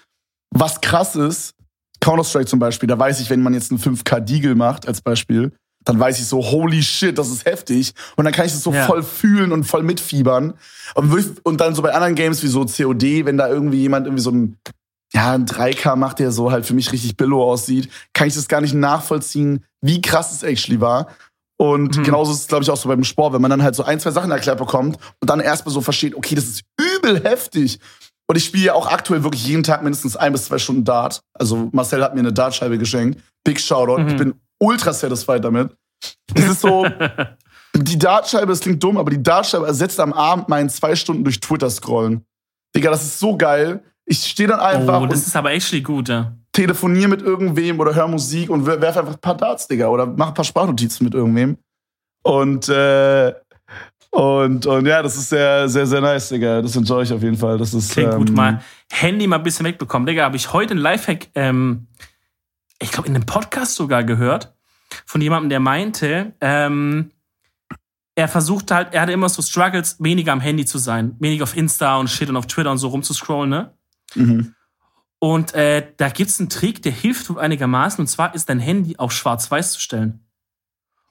was 0.51 0.81
krass 0.81 1.15
ist, 1.15 1.53
Counter-Strike 1.99 2.45
zum 2.45 2.59
Beispiel, 2.59 2.87
da 2.87 2.97
weiß 2.97 3.19
ich, 3.19 3.29
wenn 3.29 3.41
man 3.41 3.53
jetzt 3.53 3.71
einen 3.71 3.79
5K-Deagle 3.79 4.55
macht, 4.55 4.87
als 4.87 5.01
Beispiel, 5.01 5.51
dann 5.87 5.99
weiß 5.99 6.19
ich 6.19 6.25
so, 6.25 6.43
holy 6.43 6.83
shit, 6.83 7.17
das 7.17 7.29
ist 7.29 7.45
heftig. 7.45 7.93
Und 8.17 8.25
dann 8.25 8.33
kann 8.33 8.45
ich 8.45 8.51
das 8.51 8.63
so 8.63 8.73
ja. 8.73 8.85
voll 8.85 9.03
fühlen 9.03 9.51
und 9.51 9.63
voll 9.63 9.83
mitfiebern. 9.83 10.53
Und 10.95 11.61
dann 11.61 11.75
so 11.75 11.81
bei 11.81 11.93
anderen 11.93 12.15
Games 12.15 12.43
wie 12.43 12.47
so 12.47 12.65
COD, 12.65 13.25
wenn 13.25 13.37
da 13.37 13.47
irgendwie 13.47 13.77
jemand 13.77 14.05
irgendwie 14.05 14.23
so 14.23 14.31
ein, 14.31 14.57
ja, 15.13 15.33
ein 15.33 15.45
3K 15.45 15.95
macht, 15.95 16.19
der 16.19 16.31
so 16.31 16.51
halt 16.51 16.65
für 16.65 16.73
mich 16.73 16.91
richtig 16.91 17.15
billow 17.15 17.41
aussieht, 17.41 17.89
kann 18.13 18.27
ich 18.27 18.35
das 18.35 18.49
gar 18.49 18.59
nicht 18.59 18.73
nachvollziehen, 18.73 19.63
wie 19.81 20.01
krass 20.01 20.33
es 20.33 20.43
actually 20.43 20.81
war. 20.81 21.07
Und 21.59 21.97
mhm. 21.97 22.03
genauso 22.03 22.31
ist 22.31 22.41
es, 22.41 22.47
glaube 22.47 22.63
ich, 22.63 22.69
auch 22.69 22.77
so 22.77 22.87
beim 22.87 23.03
Sport, 23.03 23.33
wenn 23.33 23.41
man 23.41 23.49
dann 23.49 23.63
halt 23.63 23.75
so 23.75 23.83
ein, 23.83 23.99
zwei 23.99 24.11
Sachen 24.11 24.31
erklärt 24.31 24.59
bekommt 24.59 24.97
und 25.19 25.29
dann 25.29 25.39
erstmal 25.39 25.73
so 25.73 25.81
versteht, 25.81 26.15
okay, 26.15 26.35
das 26.35 26.45
ist 26.45 26.63
übel 26.79 27.23
heftig. 27.23 27.79
Und 28.29 28.35
ich 28.35 28.45
spiele 28.45 28.65
ja 28.65 28.73
auch 28.73 28.87
aktuell 28.87 29.23
wirklich 29.23 29.45
jeden 29.47 29.63
Tag 29.63 29.83
mindestens 29.83 30.15
ein 30.15 30.33
bis 30.33 30.45
zwei 30.45 30.59
Stunden 30.59 30.83
Dart. 30.83 31.21
Also 31.33 31.69
Marcel 31.71 32.03
hat 32.03 32.13
mir 32.13 32.19
eine 32.19 32.33
Dartscheibe 32.33 32.77
geschenkt. 32.77 33.21
Big 33.43 33.59
Shoutout. 33.59 34.03
Mhm. 34.03 34.07
Ich 34.09 34.17
bin 34.17 34.33
ultra 34.59 34.93
satisfied 34.93 35.43
damit. 35.43 35.75
Das 36.33 36.45
ist 36.45 36.61
so, 36.61 36.85
die 37.75 37.97
Dartscheibe, 37.97 38.47
das 38.47 38.59
klingt 38.59 38.83
dumm, 38.83 38.97
aber 38.97 39.09
die 39.09 39.23
Dartscheibe 39.23 39.65
ersetzt 39.65 39.99
am 39.99 40.13
Abend 40.13 40.49
meinen 40.49 40.69
zwei 40.69 40.95
Stunden 40.95 41.23
durch 41.23 41.39
Twitter 41.39 41.69
scrollen. 41.69 42.25
Digga, 42.75 42.91
das 42.91 43.03
ist 43.03 43.19
so 43.19 43.37
geil. 43.37 43.83
Ich 44.05 44.23
stehe 44.23 44.47
dann 44.47 44.59
einfach. 44.59 45.01
Oh, 45.01 45.05
das 45.05 45.25
ist 45.25 45.35
aber 45.35 45.51
actually 45.51 45.81
gut, 45.81 46.09
ja. 46.09 46.33
Telefoniere 46.57 47.07
mit 47.07 47.21
irgendwem 47.21 47.79
oder 47.79 47.95
höre 47.95 48.07
Musik 48.07 48.49
und 48.49 48.65
werfe 48.65 48.99
einfach 48.99 49.13
ein 49.13 49.21
paar 49.21 49.37
Darts, 49.37 49.67
Digga. 49.67 49.87
Oder 49.87 50.05
mach 50.05 50.29
ein 50.29 50.33
paar 50.33 50.45
Sprachnotizen 50.45 51.05
mit 51.05 51.13
irgendwem. 51.13 51.57
Und, 52.23 52.67
äh, 52.69 53.33
und, 54.09 54.65
und 54.65 54.85
ja, 54.85 55.01
das 55.01 55.15
ist 55.17 55.29
sehr, 55.29 55.69
sehr, 55.69 55.85
sehr 55.85 56.01
nice, 56.01 56.29
Digga. 56.29 56.61
Das 56.61 56.75
enjoy 56.75 57.03
ich 57.03 57.13
auf 57.13 57.21
jeden 57.21 57.37
Fall. 57.37 57.57
Das 57.57 57.73
ist, 57.73 57.91
Klingt 57.91 58.13
ähm, 58.13 58.19
gut, 58.19 58.31
mal 58.31 58.61
Handy 58.91 59.27
mal 59.27 59.37
ein 59.37 59.43
bisschen 59.43 59.65
wegbekommen. 59.65 60.05
Digga, 60.05 60.23
habe 60.23 60.35
ich 60.35 60.51
heute 60.51 60.73
ein 60.73 60.79
Lifehack 60.79 61.27
ähm, 61.35 61.87
ich 62.79 62.91
glaube, 62.91 63.07
in 63.07 63.15
einem 63.15 63.25
Podcast 63.25 63.75
sogar 63.75 64.03
gehört, 64.03 64.53
von 65.05 65.21
jemandem, 65.21 65.49
der 65.49 65.59
meinte, 65.59 66.33
ähm, 66.41 67.11
er 68.15 68.27
versucht 68.27 68.71
halt, 68.71 68.93
er 68.93 69.01
hatte 69.01 69.11
immer 69.11 69.29
so 69.29 69.41
Struggles, 69.41 69.97
weniger 69.99 70.33
am 70.33 70.39
Handy 70.39 70.65
zu 70.65 70.77
sein, 70.77 71.15
weniger 71.19 71.43
auf 71.43 71.55
Insta 71.55 71.97
und 71.97 72.09
Shit 72.09 72.29
und 72.29 72.37
auf 72.37 72.47
Twitter 72.47 72.71
und 72.71 72.77
so 72.77 72.87
rumzuscrollen, 72.87 73.49
ne? 73.49 73.73
Mhm. 74.15 74.53
Und 75.19 75.53
äh, 75.53 75.91
da 75.97 76.09
gibt's 76.09 76.39
einen 76.39 76.49
Trick, 76.49 76.81
der 76.83 76.91
hilft 76.91 77.35
einigermaßen, 77.35 77.99
und 78.01 78.07
zwar 78.07 78.35
ist 78.35 78.49
dein 78.49 78.59
Handy 78.59 78.97
auf 78.97 79.11
schwarz-weiß 79.11 79.73
zu 79.73 79.79
stellen. 79.79 80.27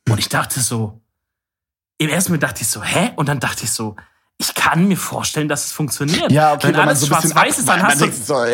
Und 0.09 0.19
ich 0.19 0.29
dachte 0.29 0.61
so, 0.61 1.01
im 1.99 2.09
ersten 2.09 2.31
Moment 2.31 2.45
dachte 2.45 2.63
ich 2.63 2.69
so, 2.69 2.83
hä? 2.83 3.13
Und 3.17 3.29
dann 3.29 3.41
dachte 3.41 3.65
ich 3.65 3.71
so, 3.73 3.97
ich 4.39 4.55
kann 4.55 4.87
mir 4.87 4.97
vorstellen, 4.97 5.49
dass 5.49 5.65
es 5.65 5.73
funktioniert. 5.73 6.31
Ja, 6.31 6.55
okay, 6.55 6.69
wenn 6.69 6.77
alles 6.77 7.01
so 7.01 7.07
schwarz-weiß 7.07 7.59
ist, 7.59 7.69
dann 7.69 7.83
hast 7.83 8.01
du. 8.01 8.13
So, 8.13 8.45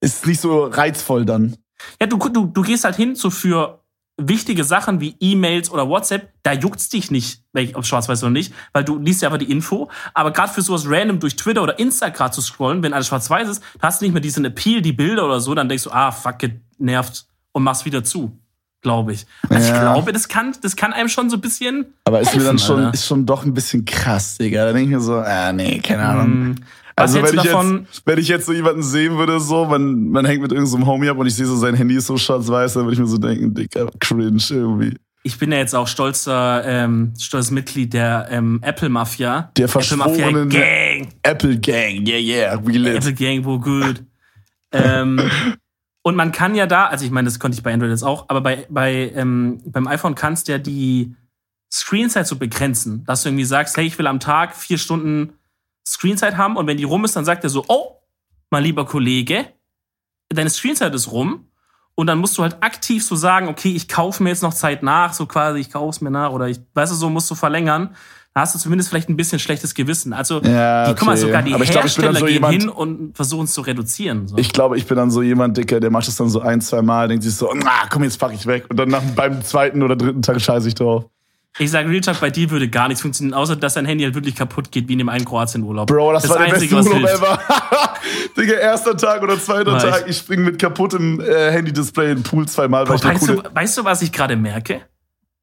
ist 0.00 0.26
nicht 0.26 0.40
so 0.40 0.64
reizvoll 0.64 1.24
dann. 1.24 1.56
Ja, 2.00 2.06
du, 2.06 2.16
du, 2.16 2.46
du 2.46 2.62
gehst 2.62 2.84
halt 2.84 2.96
hin 2.96 3.14
so 3.14 3.30
für 3.30 3.79
wichtige 4.16 4.64
Sachen 4.64 5.00
wie 5.00 5.16
E-Mails 5.20 5.70
oder 5.70 5.88
WhatsApp, 5.88 6.32
da 6.42 6.52
juckt's 6.52 6.88
dich 6.88 7.10
nicht, 7.10 7.42
ob 7.74 7.86
schwarz-weiß 7.86 8.22
oder 8.22 8.32
nicht, 8.32 8.52
weil 8.72 8.84
du 8.84 8.98
liest 8.98 9.22
ja 9.22 9.28
einfach 9.28 9.38
die 9.38 9.50
Info. 9.50 9.90
Aber 10.14 10.30
gerade 10.32 10.52
für 10.52 10.62
sowas 10.62 10.84
random 10.86 11.20
durch 11.20 11.36
Twitter 11.36 11.62
oder 11.62 11.78
Instagram 11.78 12.32
zu 12.32 12.40
scrollen, 12.40 12.82
wenn 12.82 12.92
alles 12.92 13.08
schwarz-weiß 13.08 13.48
ist, 13.48 13.62
da 13.80 13.88
hast 13.88 14.00
du 14.00 14.04
nicht 14.04 14.12
mehr 14.12 14.20
diesen 14.20 14.44
Appeal, 14.44 14.82
die 14.82 14.92
Bilder 14.92 15.24
oder 15.24 15.40
so, 15.40 15.54
dann 15.54 15.68
denkst 15.68 15.84
du, 15.84 15.90
ah, 15.90 16.12
fuck 16.12 16.42
it, 16.42 16.60
nervt 16.78 17.26
und 17.52 17.62
machst 17.62 17.84
wieder 17.84 18.04
zu. 18.04 18.36
Glaube 18.82 19.12
ich. 19.12 19.26
Also 19.50 19.68
ja. 19.68 19.74
ich 19.74 19.80
glaube, 19.80 20.12
das 20.12 20.28
kann, 20.28 20.56
das 20.62 20.74
kann 20.74 20.94
einem 20.94 21.10
schon 21.10 21.28
so 21.28 21.36
ein 21.36 21.42
bisschen. 21.42 21.92
Aber 22.04 22.20
ist 22.20 22.28
helfen, 22.28 22.40
mir 22.40 22.46
dann 22.46 22.58
schon, 22.58 22.92
ist 22.94 23.06
schon 23.06 23.26
doch 23.26 23.44
ein 23.44 23.52
bisschen 23.52 23.84
krass, 23.84 24.38
Digga. 24.38 24.64
Da 24.64 24.72
denke 24.72 24.84
ich 24.84 24.96
mir 24.96 25.00
so, 25.00 25.16
ah, 25.16 25.52
nee, 25.52 25.80
keine 25.80 26.02
Ahnung. 26.02 26.30
Mm. 26.30 26.54
Was 27.00 27.14
also 27.14 27.26
wenn 27.26 27.38
ich, 27.38 27.44
jetzt, 27.44 28.06
wenn 28.06 28.18
ich 28.18 28.28
jetzt 28.28 28.46
so 28.46 28.52
jemanden 28.52 28.82
sehen 28.82 29.16
würde, 29.16 29.40
so, 29.40 29.64
man, 29.64 30.08
man 30.08 30.24
hängt 30.24 30.42
mit 30.42 30.52
irgendeinem 30.52 30.82
so 30.82 30.86
Homie 30.86 31.08
ab 31.08 31.18
und 31.18 31.26
ich 31.26 31.34
sehe 31.34 31.46
so, 31.46 31.56
sein 31.56 31.74
Handy 31.74 31.96
ist 31.96 32.06
so 32.06 32.16
schwarz-weiß, 32.16 32.74
dann 32.74 32.84
würde 32.84 32.94
ich 32.94 33.00
mir 33.00 33.06
so 33.06 33.18
denken, 33.18 33.54
dicker, 33.54 33.90
cringe 33.98 34.42
irgendwie. 34.50 34.96
Ich 35.22 35.38
bin 35.38 35.52
ja 35.52 35.58
jetzt 35.58 35.74
auch 35.74 35.86
stolzer, 35.86 36.62
ähm, 36.64 37.12
stolzes 37.18 37.50
Mitglied 37.50 37.92
der 37.92 38.28
ähm, 38.30 38.60
Apple-Mafia. 38.62 39.50
Der 39.56 39.68
verschworenen 39.68 40.48
Gang. 40.48 41.08
Apple 41.22 41.58
Gang, 41.58 42.06
yeah, 42.06 42.18
yeah, 42.18 42.60
we 42.62 42.72
live. 42.72 42.96
Apple 42.96 43.14
Gang, 43.14 43.44
wo 43.44 43.58
gut. 43.58 44.02
ähm, 44.72 45.20
und 46.02 46.16
man 46.16 46.32
kann 46.32 46.54
ja 46.54 46.66
da, 46.66 46.86
also 46.86 47.04
ich 47.04 47.10
meine, 47.10 47.26
das 47.26 47.38
konnte 47.38 47.56
ich 47.56 47.62
bei 47.62 47.72
Android 47.72 47.90
jetzt 47.90 48.02
auch, 48.02 48.28
aber 48.28 48.40
bei, 48.40 48.66
bei 48.70 49.12
ähm, 49.14 49.60
beim 49.66 49.86
iPhone 49.86 50.14
kannst 50.14 50.48
du 50.48 50.52
ja 50.52 50.58
die 50.58 51.14
Screenzeit 51.70 52.26
so 52.26 52.36
begrenzen, 52.36 53.04
dass 53.04 53.22
du 53.22 53.28
irgendwie 53.28 53.44
sagst, 53.44 53.76
hey, 53.76 53.86
ich 53.86 53.98
will 53.98 54.06
am 54.06 54.20
Tag 54.20 54.56
vier 54.56 54.78
Stunden 54.78 55.34
Screenzeit 55.90 56.36
haben 56.36 56.56
und 56.56 56.66
wenn 56.66 56.76
die 56.76 56.84
rum 56.84 57.04
ist, 57.04 57.16
dann 57.16 57.24
sagt 57.24 57.42
er 57.42 57.50
so, 57.50 57.64
oh, 57.66 57.96
mein 58.50 58.62
lieber 58.62 58.86
Kollege, 58.86 59.46
deine 60.28 60.50
Screenzeit 60.50 60.94
ist 60.94 61.10
rum. 61.10 61.46
Und 61.96 62.06
dann 62.06 62.18
musst 62.18 62.38
du 62.38 62.42
halt 62.42 62.62
aktiv 62.62 63.04
so 63.04 63.14
sagen, 63.16 63.48
okay, 63.48 63.72
ich 63.72 63.88
kaufe 63.88 64.22
mir 64.22 64.30
jetzt 64.30 64.42
noch 64.42 64.54
Zeit 64.54 64.82
nach, 64.82 65.12
so 65.12 65.26
quasi, 65.26 65.58
ich 65.58 65.70
kaufe 65.70 65.90
es 65.90 66.00
mir 66.00 66.10
nach 66.10 66.30
oder 66.30 66.48
ich, 66.48 66.60
weißt 66.72 66.92
du, 66.92 66.96
so 66.96 67.10
musst 67.10 67.30
du 67.30 67.34
verlängern. 67.34 67.94
Da 68.32 68.42
hast 68.42 68.54
du 68.54 68.60
zumindest 68.60 68.88
vielleicht 68.88 69.08
ein 69.08 69.16
bisschen 69.16 69.40
schlechtes 69.40 69.74
Gewissen. 69.74 70.12
Also, 70.12 70.40
ja, 70.40 70.82
okay. 70.82 70.90
die, 70.90 70.98
guck 70.98 71.06
mal, 71.06 71.16
sogar 71.16 71.42
die 71.42 71.52
Aber 71.52 71.64
Hersteller 71.64 72.10
glaub, 72.10 72.20
so 72.20 72.26
gehen 72.26 72.34
jemand, 72.34 72.54
hin 72.54 72.68
und 72.68 73.16
versuchen 73.16 73.44
es 73.44 73.52
zu 73.52 73.60
reduzieren. 73.60 74.28
So. 74.28 74.38
Ich 74.38 74.52
glaube, 74.52 74.78
ich 74.78 74.86
bin 74.86 74.96
dann 74.96 75.10
so 75.10 75.20
jemand, 75.20 75.56
Dicker, 75.56 75.80
der 75.80 75.90
macht 75.90 76.06
es 76.06 76.14
dann 76.14 76.30
so 76.30 76.40
ein, 76.40 76.60
zwei 76.60 76.80
Mal, 76.80 77.08
denkt 77.08 77.24
sich 77.24 77.34
so, 77.34 77.52
na, 77.52 77.88
komm, 77.90 78.04
jetzt 78.04 78.20
pack 78.20 78.32
ich 78.32 78.46
weg. 78.46 78.66
Und 78.70 78.78
dann 78.78 78.88
nach, 78.88 79.02
beim 79.16 79.42
zweiten 79.42 79.82
oder 79.82 79.96
dritten 79.96 80.22
Tag 80.22 80.40
scheiße 80.40 80.68
ich 80.68 80.76
drauf. 80.76 81.06
Ich 81.58 81.70
sage 81.70 81.88
Real 81.88 82.00
Talk, 82.00 82.20
bei 82.20 82.30
dir 82.30 82.50
würde 82.50 82.68
gar 82.68 82.88
nichts 82.88 83.02
funktionieren, 83.02 83.34
außer 83.34 83.56
dass 83.56 83.74
dein 83.74 83.84
Handy 83.84 84.04
halt 84.04 84.14
wirklich 84.14 84.36
kaputt 84.36 84.70
geht, 84.70 84.88
wie 84.88 84.92
in 84.92 84.98
dem 84.98 85.08
einen 85.08 85.24
Kroatien-Urlaub. 85.24 85.88
Bro, 85.88 86.12
das, 86.12 86.22
das 86.22 86.30
war 86.30 86.38
der 86.38 86.54
Einzige, 86.54 86.76
beste 86.76 86.92
Urlaub 86.92 87.10
ever. 87.10 87.40
Digga, 88.36 88.54
erster 88.54 88.96
Tag 88.96 89.22
oder 89.22 89.38
zweiter 89.38 89.72
Weiß. 89.72 89.82
Tag, 89.82 90.04
ich 90.08 90.16
springe 90.16 90.44
mit 90.44 90.58
kaputtem 90.60 91.20
äh, 91.20 91.50
Handy-Display 91.50 92.12
in 92.12 92.18
den 92.18 92.22
Pool 92.22 92.46
zweimal. 92.46 92.84
Bro, 92.84 93.02
weißt, 93.02 93.28
du, 93.28 93.42
weißt 93.52 93.78
du, 93.78 93.84
was 93.84 94.00
ich 94.02 94.12
gerade 94.12 94.36
merke? 94.36 94.82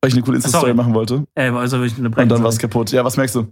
Weil 0.02 0.10
ich 0.10 0.14
eine 0.14 0.24
coole 0.24 0.38
Insta-Story 0.38 0.74
machen 0.74 0.94
wollte. 0.94 1.26
Ey, 1.36 1.50
also 1.50 1.84
ich 1.84 1.98
eine 1.98 2.10
Und 2.10 2.30
dann 2.30 2.42
war 2.42 2.50
es 2.50 2.58
kaputt. 2.58 2.92
Ja, 2.92 3.04
was 3.04 3.18
merkst 3.18 3.36
du? 3.36 3.48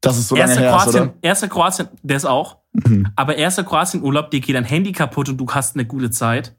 Das 0.00 0.18
ist 0.18 0.28
so 0.28 0.36
lange 0.36 0.50
erster 0.50 0.62
her 0.62 0.70
Kroatien, 0.70 0.94
ist, 0.94 1.00
oder? 1.00 1.14
Erster 1.22 1.48
Kroatien, 1.48 1.88
der 2.02 2.16
ist 2.18 2.24
auch. 2.26 2.58
Mhm. 2.72 3.08
Aber 3.16 3.36
erster 3.36 3.64
Kroatien-Urlaub, 3.64 4.30
dir 4.30 4.40
geht 4.40 4.54
dein 4.54 4.64
Handy 4.64 4.92
kaputt 4.92 5.28
und 5.30 5.38
du 5.38 5.50
hast 5.50 5.76
eine 5.76 5.86
gute 5.86 6.10
Zeit. 6.10 6.54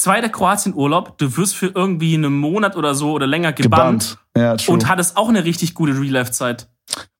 Zweiter 0.00 0.30
Kroatien-Urlaub, 0.30 1.18
du 1.18 1.36
wirst 1.36 1.54
für 1.54 1.66
irgendwie 1.74 2.14
einen 2.14 2.32
Monat 2.32 2.74
oder 2.74 2.94
so 2.94 3.12
oder 3.12 3.26
länger 3.26 3.52
gebannt. 3.52 4.16
gebannt. 4.32 4.66
Ja, 4.66 4.72
und 4.72 4.88
hattest 4.88 5.18
auch 5.18 5.28
eine 5.28 5.44
richtig 5.44 5.74
gute 5.74 5.92
Real-Life-Zeit. 5.92 6.70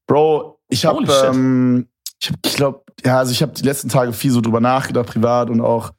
Bro, 0.06 0.62
ich 0.70 0.86
hab, 0.86 0.96
ähm, 1.26 1.88
ich, 2.18 2.30
hab, 2.30 2.36
ich 2.42 2.56
glaube, 2.56 2.82
ja, 3.04 3.18
also 3.18 3.32
ich 3.32 3.42
habe 3.42 3.52
die 3.52 3.64
letzten 3.64 3.90
Tage 3.90 4.14
viel 4.14 4.30
so 4.30 4.40
drüber 4.40 4.60
nachgedacht, 4.60 5.08
privat 5.08 5.50
und 5.50 5.60
auch, 5.60 5.92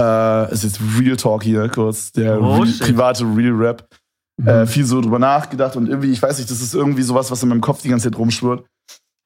äh, 0.00 0.44
es 0.52 0.62
ist 0.62 0.78
Real 1.00 1.16
Talk 1.16 1.42
hier 1.42 1.68
kurz, 1.68 2.12
der 2.12 2.40
oh, 2.40 2.60
Real, 2.60 2.74
private 2.78 3.24
Real 3.24 3.54
Rap. 3.54 3.88
Mhm. 4.36 4.46
Äh, 4.46 4.66
viel 4.68 4.84
so 4.84 5.00
drüber 5.00 5.18
nachgedacht 5.18 5.74
und 5.74 5.88
irgendwie, 5.88 6.12
ich 6.12 6.22
weiß 6.22 6.38
nicht, 6.38 6.48
das 6.48 6.62
ist 6.62 6.74
irgendwie 6.74 7.02
sowas, 7.02 7.32
was 7.32 7.42
in 7.42 7.48
meinem 7.48 7.60
Kopf 7.60 7.82
die 7.82 7.88
ganze 7.88 8.08
Zeit 8.08 8.16
rumschwirrt. 8.16 8.64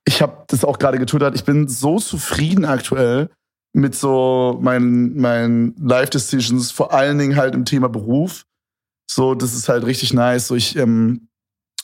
Ich 0.06 0.23
habe 0.23 0.44
das 0.46 0.64
auch 0.64 0.78
gerade 0.78 0.99
getwittert. 0.99 1.34
Ich 1.34 1.44
bin 1.44 1.68
so 1.68 1.99
zufrieden 1.99 2.64
aktuell 2.64 3.28
mit 3.75 3.95
so 3.95 4.59
meinen, 4.62 5.21
meinen 5.21 5.75
Life 5.76 6.11
Decisions, 6.11 6.71
vor 6.71 6.93
allen 6.93 7.19
Dingen 7.19 7.37
halt 7.37 7.54
im 7.54 7.64
Thema 7.64 7.88
Beruf. 7.88 8.47
So, 9.11 9.35
das 9.35 9.52
ist 9.54 9.69
halt 9.69 9.85
richtig 9.85 10.12
nice. 10.12 10.47
So, 10.47 10.54
ich 10.54 10.76
ähm, 10.76 11.28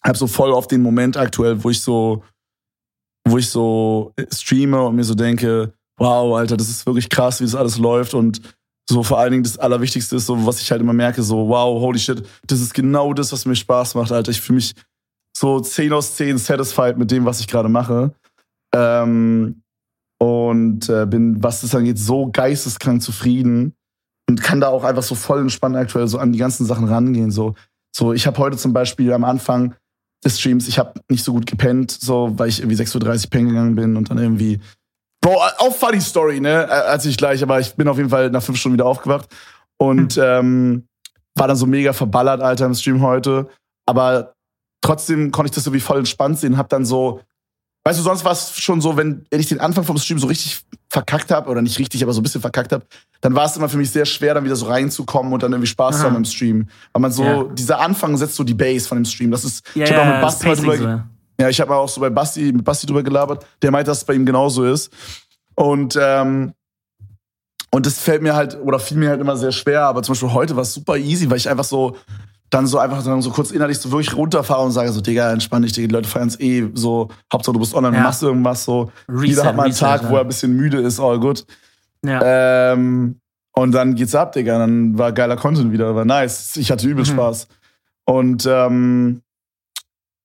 habe 0.04 0.16
so 0.16 0.26
voll 0.26 0.52
auf 0.52 0.68
den 0.68 0.82
Moment 0.82 1.16
aktuell, 1.16 1.62
wo 1.62 1.70
ich 1.70 1.80
so, 1.80 2.22
wo 3.26 3.38
ich 3.38 3.50
so 3.50 4.14
streame 4.32 4.82
und 4.82 4.96
mir 4.96 5.04
so 5.04 5.14
denke, 5.14 5.74
wow, 5.98 6.38
Alter, 6.38 6.56
das 6.56 6.70
ist 6.70 6.86
wirklich 6.86 7.10
krass, 7.10 7.40
wie 7.40 7.44
das 7.44 7.54
alles 7.54 7.76
läuft 7.76 8.14
und 8.14 8.40
so 8.88 9.02
vor 9.02 9.18
allen 9.18 9.30
Dingen 9.32 9.44
das 9.44 9.58
Allerwichtigste 9.58 10.16
ist 10.16 10.26
so, 10.26 10.46
was 10.46 10.60
ich 10.60 10.70
halt 10.70 10.80
immer 10.80 10.92
merke, 10.92 11.22
so, 11.22 11.48
wow, 11.48 11.80
holy 11.80 11.98
shit, 11.98 12.26
das 12.46 12.60
ist 12.60 12.74
genau 12.74 13.12
das, 13.12 13.32
was 13.32 13.46
mir 13.46 13.54
Spaß 13.54 13.94
macht, 13.94 14.10
Alter. 14.10 14.30
Ich 14.30 14.40
fühle 14.40 14.56
mich 14.56 14.74
so 15.36 15.60
10 15.60 15.92
aus 15.92 16.16
10 16.16 16.38
satisfied 16.38 16.98
mit 16.98 17.10
dem, 17.10 17.24
was 17.24 17.40
ich 17.40 17.46
gerade 17.46 17.68
mache. 17.68 18.12
Ähm, 18.74 19.62
und 20.20 20.88
äh, 20.88 21.06
bin, 21.06 21.42
was 21.42 21.62
das 21.62 21.74
angeht, 21.74 21.98
so 21.98 22.30
geisteskrank 22.30 23.02
zufrieden 23.02 23.74
und 24.28 24.42
kann 24.42 24.60
da 24.60 24.68
auch 24.68 24.84
einfach 24.84 25.02
so 25.02 25.14
voll 25.14 25.40
entspannt 25.40 25.76
aktuell 25.76 26.06
so 26.08 26.18
an 26.18 26.32
die 26.32 26.38
ganzen 26.38 26.66
Sachen 26.66 26.86
rangehen. 26.86 27.30
So, 27.30 27.54
so 27.94 28.12
ich 28.12 28.26
habe 28.26 28.38
heute 28.38 28.56
zum 28.56 28.72
Beispiel 28.72 29.12
am 29.12 29.24
Anfang 29.24 29.74
des 30.22 30.38
Streams, 30.38 30.68
ich 30.68 30.78
habe 30.78 31.00
nicht 31.08 31.24
so 31.24 31.32
gut 31.32 31.46
gepennt, 31.46 31.90
so 31.90 32.38
weil 32.38 32.48
ich 32.48 32.60
irgendwie 32.60 32.76
6.30 32.76 33.24
Uhr 33.24 33.30
pennen 33.30 33.48
gegangen 33.48 33.74
bin 33.74 33.96
und 33.96 34.10
dann 34.10 34.18
irgendwie 34.18 34.60
Bro, 35.22 35.38
auch 35.58 35.74
funny 35.74 36.00
Story, 36.00 36.40
ne? 36.40 36.68
Als 36.68 37.04
ich 37.04 37.16
gleich, 37.16 37.42
aber 37.42 37.60
ich 37.60 37.74
bin 37.74 37.88
auf 37.88 37.98
jeden 37.98 38.08
Fall 38.08 38.30
nach 38.30 38.42
fünf 38.42 38.58
Stunden 38.58 38.74
wieder 38.74 38.86
aufgewacht 38.86 39.28
und 39.78 40.14
hm. 40.14 40.22
ähm, 40.24 40.88
war 41.34 41.48
dann 41.48 41.56
so 41.56 41.66
mega 41.66 41.92
verballert, 41.92 42.40
Alter, 42.40 42.66
im 42.66 42.74
Stream 42.74 43.02
heute. 43.02 43.48
Aber 43.86 44.34
trotzdem 44.82 45.30
konnte 45.30 45.50
ich 45.50 45.54
das 45.54 45.66
irgendwie 45.66 45.80
voll 45.80 45.98
entspannt 45.98 46.38
sehen, 46.38 46.56
hab 46.56 46.68
dann 46.68 46.84
so 46.84 47.20
Weißt 47.84 47.98
du, 47.98 48.02
sonst 48.02 48.24
war 48.24 48.32
es 48.32 48.58
schon 48.58 48.80
so, 48.82 48.96
wenn, 48.96 49.24
wenn 49.30 49.40
ich 49.40 49.48
den 49.48 49.60
Anfang 49.60 49.84
vom 49.84 49.96
Stream 49.96 50.18
so 50.18 50.26
richtig 50.26 50.60
verkackt 50.90 51.30
habe, 51.30 51.48
oder 51.48 51.62
nicht 51.62 51.78
richtig, 51.78 52.02
aber 52.02 52.12
so 52.12 52.20
ein 52.20 52.22
bisschen 52.22 52.42
verkackt 52.42 52.72
habe, 52.72 52.84
dann 53.22 53.34
war 53.34 53.46
es 53.46 53.56
immer 53.56 53.70
für 53.70 53.78
mich 53.78 53.90
sehr 53.90 54.04
schwer, 54.04 54.34
dann 54.34 54.44
wieder 54.44 54.56
so 54.56 54.66
reinzukommen 54.66 55.32
und 55.32 55.42
dann 55.42 55.52
irgendwie 55.52 55.68
Spaß 55.68 55.98
zu 55.98 56.04
haben 56.04 56.16
im 56.16 56.24
Stream. 56.26 56.68
Weil 56.92 57.00
man 57.00 57.12
so, 57.12 57.24
ja. 57.24 57.44
dieser 57.44 57.80
Anfang 57.80 58.16
setzt 58.18 58.34
so 58.34 58.44
die 58.44 58.54
Base 58.54 58.86
von 58.86 58.98
dem 58.98 59.04
Stream. 59.06 59.30
Das 59.30 59.44
ist, 59.44 59.64
ja, 59.74 59.84
ich 59.84 59.92
habe 59.92 60.02
auch 60.02 60.12
mit 60.12 60.20
Basti 60.20 60.46
mal 60.46 60.56
drüber, 60.56 60.76
so. 60.76 61.42
ja, 61.42 61.48
ich 61.48 61.60
habe 61.60 61.74
auch 61.74 61.88
so 61.88 62.02
bei 62.02 62.10
Basti, 62.10 62.52
mit 62.52 62.64
Basti 62.64 62.86
drüber 62.86 63.02
gelabert, 63.02 63.46
der 63.62 63.70
meint, 63.70 63.88
dass 63.88 63.98
es 63.98 64.04
bei 64.04 64.14
ihm 64.14 64.26
genauso 64.26 64.64
ist. 64.64 64.92
Und, 65.54 65.98
ähm, 65.98 66.52
und 67.70 67.86
das 67.86 67.98
fällt 67.98 68.20
mir 68.20 68.34
halt, 68.34 68.58
oder 68.60 68.78
fiel 68.78 68.98
mir 68.98 69.08
halt 69.08 69.20
immer 69.20 69.36
sehr 69.36 69.52
schwer, 69.52 69.84
aber 69.84 70.02
zum 70.02 70.12
Beispiel 70.12 70.32
heute 70.32 70.56
war 70.56 70.62
es 70.62 70.74
super 70.74 70.96
easy, 70.96 71.30
weil 71.30 71.38
ich 71.38 71.48
einfach 71.48 71.64
so, 71.64 71.96
dann 72.50 72.66
so 72.66 72.78
einfach 72.78 73.02
dann 73.02 73.22
so 73.22 73.30
kurz 73.30 73.52
innerlich 73.52 73.78
so 73.78 73.90
wirklich 73.92 74.14
runterfahre 74.14 74.64
und 74.64 74.72
sage 74.72 74.90
so, 74.92 75.00
Digga, 75.00 75.32
entspann 75.32 75.62
dich, 75.62 75.72
die 75.72 75.86
Leute 75.86 76.08
feiern 76.08 76.28
es 76.28 76.38
eh 76.40 76.68
so, 76.74 77.08
Hauptsache 77.32 77.54
du 77.54 77.60
bist 77.60 77.74
online, 77.74 77.96
ja. 77.96 78.02
machst 78.02 78.22
irgendwas 78.22 78.64
so. 78.64 78.90
Reset, 79.08 79.28
Jeder 79.28 79.44
hat 79.44 79.56
mal 79.56 79.62
einen 79.62 79.72
Reset, 79.72 79.80
Tag, 79.84 80.02
ja. 80.02 80.10
wo 80.10 80.16
er 80.16 80.22
ein 80.22 80.26
bisschen 80.26 80.56
müde 80.56 80.78
ist, 80.78 80.98
all 80.98 81.20
gut. 81.20 81.46
Ja. 82.04 82.72
Ähm, 82.72 83.20
und 83.52 83.72
dann 83.72 83.94
geht's 83.94 84.14
ab, 84.14 84.32
Digga. 84.32 84.58
Dann 84.58 84.98
war 84.98 85.12
geiler 85.12 85.36
Content 85.36 85.72
wieder, 85.72 85.94
war 85.94 86.04
nice. 86.04 86.56
Ich 86.56 86.70
hatte 86.70 86.88
übel 86.88 87.04
mhm. 87.04 87.08
Spaß. 87.08 87.48
Und 88.04 88.46
ähm, 88.46 89.22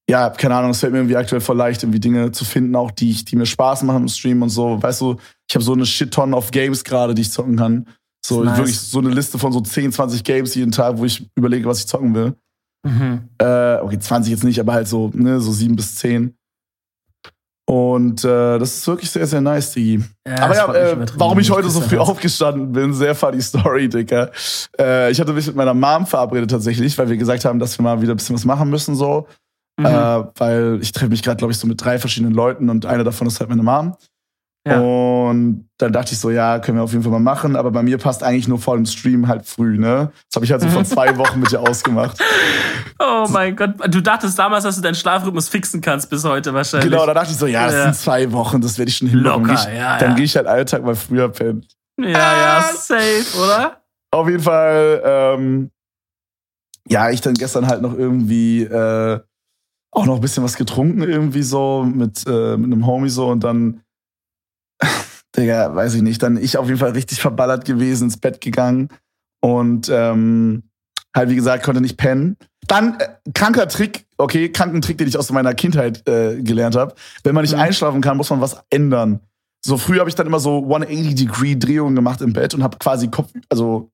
ja, 0.10 0.30
keine 0.30 0.56
Ahnung, 0.56 0.72
es 0.72 0.80
fällt 0.80 0.94
mir 0.94 1.00
irgendwie 1.00 1.18
aktuell 1.18 1.42
voll 1.42 1.58
leicht, 1.58 1.84
irgendwie 1.84 2.00
Dinge 2.00 2.32
zu 2.32 2.46
finden, 2.46 2.76
auch 2.76 2.92
die, 2.92 3.26
die 3.26 3.36
mir 3.36 3.46
Spaß 3.46 3.84
machen 3.84 4.04
im 4.04 4.08
Stream 4.08 4.42
und 4.42 4.50
so. 4.50 4.82
Weißt 4.82 5.02
du, 5.02 5.18
ich 5.48 5.56
habe 5.56 5.64
so 5.64 5.74
eine 5.74 5.86
Shit-Ton 5.86 6.34
of 6.34 6.52
Games 6.52 6.84
gerade, 6.84 7.16
die 7.16 7.24
ich 7.24 7.32
zocken 7.32 7.56
kann. 7.56 7.88
So 8.28 8.44
nice. 8.44 8.58
wirklich 8.58 8.80
so 8.80 9.00
eine 9.00 9.10
Liste 9.10 9.38
von 9.38 9.52
so 9.52 9.62
10, 9.62 9.92
20 9.92 10.24
Games 10.24 10.56
jeden 10.56 10.72
Tag, 10.72 10.98
wo 10.98 11.06
ich 11.06 11.30
überlege, 11.36 11.68
was 11.68 11.80
ich 11.80 11.88
zocken 11.88 12.16
will. 12.16 12.34
Mhm. 12.84 13.30
Äh, 13.38 13.78
okay, 13.78 14.00
20 14.00 14.32
jetzt 14.32 14.44
nicht, 14.44 14.60
aber 14.60 14.74
halt 14.74 14.88
so, 14.88 15.12
ne, 15.14 15.40
so 15.40 15.52
7 15.52 15.76
bis 15.76 15.96
10. 15.96 16.36
Und 17.68 18.24
äh, 18.24 18.60
das 18.60 18.78
ist 18.78 18.88
wirklich 18.88 19.10
sehr, 19.10 19.26
sehr 19.28 19.42
nice, 19.42 19.74
Digi. 19.74 20.04
Ja, 20.28 20.44
aber 20.44 20.56
ja, 20.56 20.74
äh, 20.74 21.06
warum 21.16 21.40
ich 21.40 21.50
heute 21.52 21.70
so 21.70 21.82
früh 21.82 21.98
aufgestanden 21.98 22.72
bin, 22.72 22.94
sehr 22.94 23.16
funny 23.16 23.42
Story, 23.42 23.90
Dicker. 23.90 24.32
Äh, 24.80 25.12
ich 25.12 25.20
hatte 25.20 25.34
mich 25.34 25.48
mit 25.48 25.56
meiner 25.56 25.74
Mom 25.74 26.06
verabredet 26.06 26.50
tatsächlich, 26.50 26.98
weil 26.98 27.10
wir 27.10 27.18
gesagt 27.18 27.46
haben, 27.46 27.60
dass 27.60 27.78
wir 27.78 27.84
mal 27.84 28.02
wieder 28.02 28.14
ein 28.14 28.18
bisschen 28.18 28.36
was 28.36 28.46
machen 28.46 28.70
müssen, 28.70 28.96
so. 28.96 29.28
Mhm. 29.78 29.86
Äh, 29.86 30.24
weil 30.38 30.80
ich 30.82 30.92
treffe 30.92 31.10
mich 31.10 31.22
gerade, 31.22 31.38
glaube 31.38 31.54
ich, 31.54 31.60
so 31.60 31.68
mit 31.68 31.84
drei 31.84 32.00
verschiedenen 32.00 32.34
Leuten 32.34 32.70
und 32.70 32.86
einer 32.86 33.04
davon 33.04 33.28
ist 33.28 33.40
halt 33.40 33.50
meine 33.50 33.64
Mom. 33.64 33.96
Ja. 34.68 34.80
Und 34.80 35.70
dann 35.78 35.94
dachte 35.94 36.14
ich 36.14 36.20
so, 36.20 36.32
ja, 36.32 36.58
können 36.60 36.78
wir 36.78 36.84
auf 36.84 36.92
jeden 36.92 37.04
Fall 37.04 37.12
mal 37.12 37.20
machen. 37.20 37.56
Aber 37.56 37.70
bei 37.72 37.84
mir 37.84 37.98
passt 37.98 38.24
eigentlich 38.24 38.48
nur 38.48 38.58
vor 38.58 38.76
dem 38.76 38.86
Stream 38.86 39.28
halt 39.28 39.46
früh, 39.46 39.78
ne? 39.78 40.12
Das 40.30 40.36
habe 40.36 40.46
ich 40.46 40.52
halt 40.52 40.62
so 40.62 40.70
vor 40.70 40.84
zwei 40.84 41.16
Wochen 41.18 41.40
mit 41.40 41.52
dir 41.52 41.62
ausgemacht. 41.62 42.18
Oh 42.98 43.28
mein 43.30 43.58
Gott. 43.58 43.74
Du 43.90 44.02
dachtest 44.02 44.40
damals, 44.40 44.64
dass 44.64 44.78
du 44.78 44.82
deinen 44.82 44.96
Schlafrhythmus 44.96 45.50
fixen 45.50 45.82
kannst 45.82 46.10
bis 46.10 46.24
heute 46.24 46.54
wahrscheinlich. 46.54 46.90
Genau, 46.90 47.06
da 47.06 47.14
dachte 47.14 47.32
ich 47.32 47.38
so, 47.38 47.46
ja, 47.46 47.66
das 47.66 47.74
ja. 47.74 47.84
sind 47.84 47.96
zwei 47.96 48.32
Wochen, 48.32 48.62
das 48.62 48.78
werde 48.78 48.90
ich 48.90 48.96
schon 48.96 49.10
hinbekommen. 49.10 49.48
Locker, 49.50 49.70
ich, 49.70 49.78
ja, 49.78 49.98
dann 49.98 50.16
gehe 50.16 50.24
ich 50.24 50.36
halt 50.38 50.48
Alltag 50.48 50.82
mal 50.82 50.96
früher 50.96 51.28
pennen. 51.28 51.66
Ja, 52.00 52.08
ja, 52.08 52.62
safe, 52.74 53.38
oder? 53.38 53.82
Auf 54.12 54.30
jeden 54.30 54.42
Fall, 54.42 55.02
ähm, 55.04 55.72
ja, 56.88 57.10
ich 57.10 57.20
dann 57.20 57.34
gestern 57.34 57.68
halt 57.68 57.82
noch 57.82 57.94
irgendwie 57.94 58.64
äh, 58.64 59.20
auch 59.92 60.06
noch 60.06 60.16
ein 60.16 60.22
bisschen 60.22 60.44
was 60.46 60.56
getrunken, 60.56 61.02
irgendwie 61.02 61.44
so 61.44 61.84
mit, 61.84 62.24
äh, 62.28 62.56
mit 62.56 62.72
einem 62.72 62.86
Homie 62.86 63.10
so 63.10 63.28
und 63.28 63.44
dann 63.44 63.82
Digga, 65.36 65.76
weiß 65.76 65.96
ich 65.96 66.02
nicht. 66.02 66.24
Dann 66.24 66.38
ich 66.38 66.58
auf 66.58 66.68
jeden 66.68 66.80
Fall 66.80 66.92
richtig 66.92 67.22
verballert 67.22 67.66
gewesen, 67.66 68.06
ins 68.06 68.18
Bett 68.18 68.42
gegangen 68.42 68.90
und 69.42 69.90
ähm, 69.90 70.64
halt, 71.16 71.30
wie 71.30 71.36
gesagt, 71.36 71.64
konnte 71.64 71.82
nicht 71.82 71.98
pennen. 71.98 72.38
Dann 72.68 73.00
äh, 73.00 73.10
kranker 73.34 73.68
Trick, 73.68 74.06
okay, 74.18 74.50
kranken 74.52 74.82
Trick, 74.82 74.98
den 74.98 75.08
ich 75.08 75.18
aus 75.18 75.32
meiner 75.32 75.54
Kindheit 75.54 76.08
äh, 76.08 76.42
gelernt 76.42 76.76
habe. 76.76 76.96
Wenn 77.24 77.36
man 77.36 77.44
nicht 77.44 77.54
mhm. 77.54 77.62
einschlafen 77.62 78.02
kann, 78.02 78.18
muss 78.18 78.30
man 78.30 78.42
was 78.42 78.64
ändern. 78.70 79.20
So 79.66 79.78
früh 79.78 80.00
habe 80.00 80.10
ich 80.10 80.16
dann 80.16 80.28
immer 80.28 80.40
so 80.40 80.60
180-Degree-Drehungen 80.60 81.96
gemacht 81.96 82.22
im 82.22 82.34
Bett 82.34 82.54
und 82.54 82.64
habe 82.64 82.78
quasi 82.78 83.08
Kopf, 83.10 83.32
also, 83.50 83.92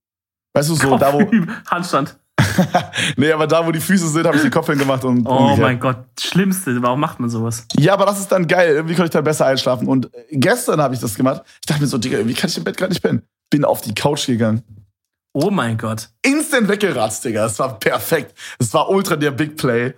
weißt 0.54 0.70
du, 0.70 0.76
so 0.76 0.90
Kopf 0.90 1.00
da 1.00 1.14
wo. 1.14 1.20
Handstand. 1.68 2.18
nee, 3.18 3.32
aber 3.32 3.48
da, 3.48 3.66
wo 3.66 3.72
die 3.72 3.80
Füße 3.80 4.08
sind, 4.10 4.26
habe 4.26 4.38
ich 4.38 4.42
den 4.42 4.52
Kopf 4.52 4.68
hingemacht 4.68 5.04
und. 5.04 5.26
Oh 5.26 5.32
umgekehrt. 5.32 5.60
mein 5.60 5.80
Gott, 5.80 5.98
Schlimmste. 6.20 6.82
Warum 6.82 7.00
macht 7.00 7.20
man 7.20 7.30
sowas? 7.30 7.66
Ja, 7.78 7.94
aber 7.94 8.06
das 8.06 8.20
ist 8.20 8.32
dann 8.32 8.48
geil. 8.48 8.76
Irgendwie 8.76 8.96
konnte 8.96 9.06
ich 9.06 9.12
dann 9.12 9.24
besser 9.24 9.46
einschlafen. 9.46 9.88
Und 9.88 10.10
gestern 10.32 10.82
habe 10.82 10.94
ich 10.94 11.00
das 11.00 11.16
gemacht. 11.16 11.44
Ich 11.62 11.68
dachte 11.68 11.82
mir 11.82 11.88
so, 11.88 11.98
Digga, 11.98 12.26
wie 12.26 12.34
kann 12.34 12.50
ich 12.50 12.58
im 12.58 12.64
Bett 12.64 12.78
gerade 12.78 12.92
nicht 12.92 13.02
pennen? 13.02 13.24
Bin 13.50 13.66
auf 13.66 13.82
die 13.82 13.94
Couch 13.94 14.28
gegangen. 14.28 14.64
Oh 15.34 15.50
mein 15.50 15.78
Gott. 15.78 16.10
Instant 16.22 16.68
weggeratzt, 16.68 17.24
Digga. 17.24 17.46
Es 17.46 17.58
war 17.60 17.80
perfekt. 17.80 18.38
Es 18.60 18.74
war 18.74 18.90
ultra 18.90 19.16
der 19.16 19.32
Big 19.32 19.58
Play. 19.58 19.94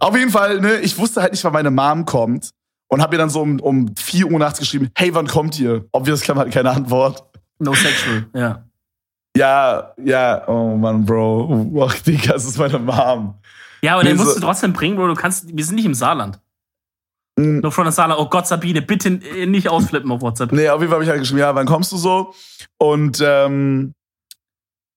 Auf 0.00 0.16
jeden 0.16 0.30
Fall, 0.30 0.60
ne, 0.60 0.78
ich 0.80 0.98
wusste 0.98 1.22
halt 1.22 1.32
nicht, 1.32 1.44
wann 1.44 1.52
meine 1.52 1.70
Mom 1.70 2.04
kommt. 2.04 2.50
Und 2.90 3.02
habe 3.02 3.16
ihr 3.16 3.18
dann 3.18 3.30
so 3.30 3.42
um, 3.42 3.60
um 3.60 3.94
4 3.96 4.30
Uhr 4.30 4.38
nachts 4.38 4.58
geschrieben, 4.58 4.90
hey, 4.96 5.14
wann 5.14 5.26
kommt 5.26 5.58
ihr? 5.60 5.84
Obvious 5.92 6.22
kam 6.22 6.38
halt 6.38 6.52
keine 6.52 6.70
Antwort. 6.70 7.24
No 7.58 7.74
sexual, 7.74 8.26
ja. 8.34 8.64
Ja, 9.38 9.94
ja, 10.04 10.48
oh 10.48 10.76
Mann, 10.76 11.04
Bro. 11.04 11.70
Ach, 11.80 11.96
Digga, 12.06 12.32
das 12.32 12.44
ist 12.44 12.58
meine 12.58 12.78
Mom. 12.78 13.34
Ja, 13.82 13.94
aber 13.94 14.02
den 14.02 14.16
musst 14.16 14.36
du 14.36 14.40
trotzdem 14.40 14.72
bringen, 14.72 14.96
Bro. 14.96 15.06
Du 15.06 15.14
kannst, 15.14 15.56
wir 15.56 15.64
sind 15.64 15.76
nicht 15.76 15.84
im 15.84 15.94
Saarland. 15.94 16.40
Mhm. 17.38 17.60
Nur 17.60 17.70
von 17.70 17.84
der 17.84 17.92
Saarland, 17.92 18.20
oh 18.20 18.28
Gott, 18.28 18.48
Sabine, 18.48 18.82
bitte 18.82 19.10
nicht 19.10 19.68
ausflippen 19.68 20.10
auf 20.10 20.22
WhatsApp. 20.22 20.50
Nee, 20.50 20.68
auf 20.68 20.80
jeden 20.80 20.90
Fall 20.90 20.96
habe 20.96 21.04
ich 21.04 21.10
halt 21.10 21.20
geschrieben, 21.20 21.38
ja, 21.38 21.54
wann 21.54 21.66
kommst 21.66 21.92
du 21.92 21.96
so? 21.96 22.34
Und, 22.78 23.22
ähm, 23.24 23.94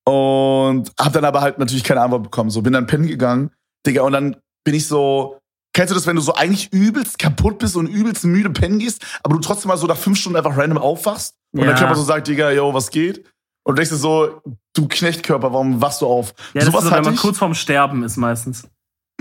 und 0.04 0.90
hab 0.98 1.12
dann 1.12 1.24
aber 1.24 1.40
halt 1.40 1.58
natürlich 1.60 1.84
keine 1.84 2.00
Antwort 2.00 2.24
bekommen. 2.24 2.50
So, 2.50 2.62
bin 2.62 2.72
dann 2.72 2.88
pennen 2.88 3.06
gegangen, 3.06 3.52
Digga, 3.86 4.02
und 4.02 4.12
dann 4.12 4.36
bin 4.64 4.74
ich 4.74 4.88
so, 4.88 5.38
Kennst 5.74 5.90
du 5.90 5.94
das, 5.94 6.06
wenn 6.06 6.16
du 6.16 6.20
so 6.20 6.34
eigentlich 6.34 6.70
übelst 6.70 7.18
kaputt 7.18 7.58
bist 7.58 7.76
und 7.76 7.86
übelst 7.86 8.24
müde 8.24 8.50
pennen 8.50 8.78
gehst, 8.78 9.02
aber 9.22 9.36
du 9.36 9.40
trotzdem 9.40 9.68
mal 9.68 9.78
so 9.78 9.86
nach 9.86 9.96
fünf 9.96 10.18
Stunden 10.18 10.36
einfach 10.36 10.54
random 10.54 10.76
aufwachst 10.76 11.34
und 11.52 11.60
ja. 11.60 11.68
der 11.68 11.76
Körper 11.76 11.94
so 11.94 12.02
sagt, 12.02 12.28
Digga, 12.28 12.50
yo, 12.50 12.74
was 12.74 12.90
geht? 12.90 13.24
Und 13.64 13.78
denkst 13.78 13.90
du 13.90 13.96
so, 13.96 14.42
du 14.74 14.88
Knechtkörper, 14.88 15.52
warum 15.52 15.80
wachst 15.80 16.02
du 16.02 16.06
auf? 16.06 16.34
Ja, 16.54 16.64
das 16.64 16.72
so 16.72 16.78
ist 16.78 16.84
so, 16.84 16.90
wenn 16.90 17.04
man 17.04 17.16
kurz 17.16 17.38
vorm 17.38 17.54
Sterben 17.54 18.02
ist 18.02 18.16
meistens. 18.16 18.68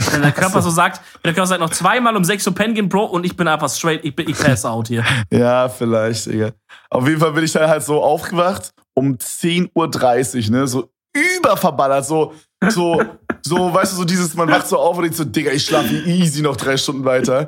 Wenn 0.10 0.21
der 0.21 0.31
Körper 0.31 0.62
so 0.62 0.69
sagt, 0.69 1.01
wenn 1.21 1.29
der 1.29 1.33
Körper 1.33 1.48
sagt, 1.48 1.62
noch 1.62 1.69
zweimal 1.69 2.15
um 2.15 2.24
6 2.24 2.48
Uhr 2.48 2.55
pennen 2.55 2.74
gehen, 2.74 2.89
Bro, 2.89 3.05
und 3.05 3.25
ich 3.25 3.36
bin 3.36 3.48
einfach 3.48 3.69
straight, 3.69 4.03
ich 4.03 4.15
bin, 4.15 4.27
ich 4.29 4.38
pass 4.38 4.65
out 4.65 4.88
hier. 4.88 5.05
Ja, 5.31 5.69
vielleicht, 5.69 6.25
Digga. 6.25 6.51
Auf 6.89 7.07
jeden 7.07 7.19
Fall 7.19 7.31
bin 7.33 7.43
ich 7.43 7.51
dann 7.51 7.69
halt 7.69 7.83
so 7.83 8.01
aufgewacht 8.01 8.74
um 8.93 9.13
10.30 9.15 10.45
Uhr, 10.45 10.51
ne, 10.51 10.67
so 10.67 10.89
überverballert, 11.13 12.05
so, 12.05 12.33
so, 12.69 13.01
so, 13.45 13.74
weißt 13.74 13.93
du, 13.93 13.98
so 13.98 14.05
dieses, 14.05 14.33
man 14.33 14.50
wacht 14.50 14.67
so 14.67 14.77
auf 14.77 14.98
und 14.98 15.03
denkt 15.03 15.17
so, 15.17 15.24
Digga, 15.24 15.51
ich 15.51 15.65
schlafe 15.65 15.93
easy 15.93 16.41
noch 16.41 16.57
drei 16.57 16.77
Stunden 16.77 17.05
weiter. 17.05 17.48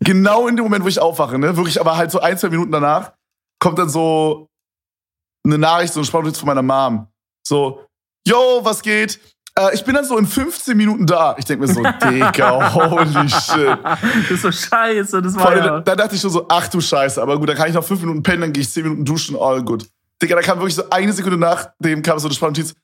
Genau 0.00 0.48
in 0.48 0.56
dem 0.56 0.64
Moment, 0.64 0.84
wo 0.84 0.88
ich 0.88 1.00
aufwache, 1.00 1.38
ne, 1.38 1.56
wirklich, 1.56 1.80
aber 1.80 1.96
halt 1.96 2.10
so 2.10 2.20
ein, 2.20 2.38
zwei 2.38 2.48
Minuten 2.48 2.72
danach, 2.72 3.12
kommt 3.60 3.78
dann 3.78 3.88
so 3.88 4.48
eine 5.44 5.58
Nachricht, 5.58 5.92
so 5.92 6.00
ein 6.00 6.04
Sprachnotiz 6.04 6.38
von 6.38 6.46
meiner 6.46 6.62
Mom. 6.62 7.06
So, 7.46 7.84
yo, 8.26 8.60
was 8.62 8.82
geht? 8.82 9.20
Äh, 9.58 9.74
ich 9.74 9.84
bin 9.84 9.94
dann 9.94 10.04
so 10.04 10.16
in 10.16 10.26
15 10.26 10.76
Minuten 10.76 11.06
da. 11.06 11.34
Ich 11.38 11.44
denke 11.44 11.66
mir 11.66 11.72
so, 11.72 11.82
Digga, 12.04 12.72
holy 12.74 13.28
shit. 13.28 13.78
Das 13.84 14.30
ist 14.30 14.42
so 14.42 14.52
scheiße, 14.52 15.20
das 15.20 15.34
war 15.34 15.46
Voll, 15.46 15.58
ja. 15.58 15.66
da, 15.66 15.80
da 15.80 15.96
dachte 15.96 16.14
ich 16.14 16.20
schon 16.20 16.30
so, 16.30 16.46
ach 16.48 16.68
du 16.68 16.80
Scheiße, 16.80 17.20
aber 17.20 17.38
gut, 17.38 17.48
dann 17.48 17.56
kann 17.56 17.68
ich 17.68 17.74
noch 17.74 17.84
fünf 17.84 18.00
Minuten 18.00 18.22
pennen, 18.22 18.42
dann 18.42 18.52
gehe 18.52 18.62
ich 18.62 18.70
10 18.70 18.84
Minuten 18.84 19.04
duschen, 19.04 19.36
all 19.38 19.62
good. 19.62 19.86
Digga, 20.22 20.36
da 20.36 20.42
kam 20.42 20.58
wirklich 20.58 20.76
so 20.76 20.88
eine 20.90 21.12
Sekunde 21.12 21.36
nach 21.36 21.70
dem 21.78 22.02
kam 22.02 22.18
so 22.18 22.28
eine 22.28 22.34
Sprachnotiz. 22.34 22.74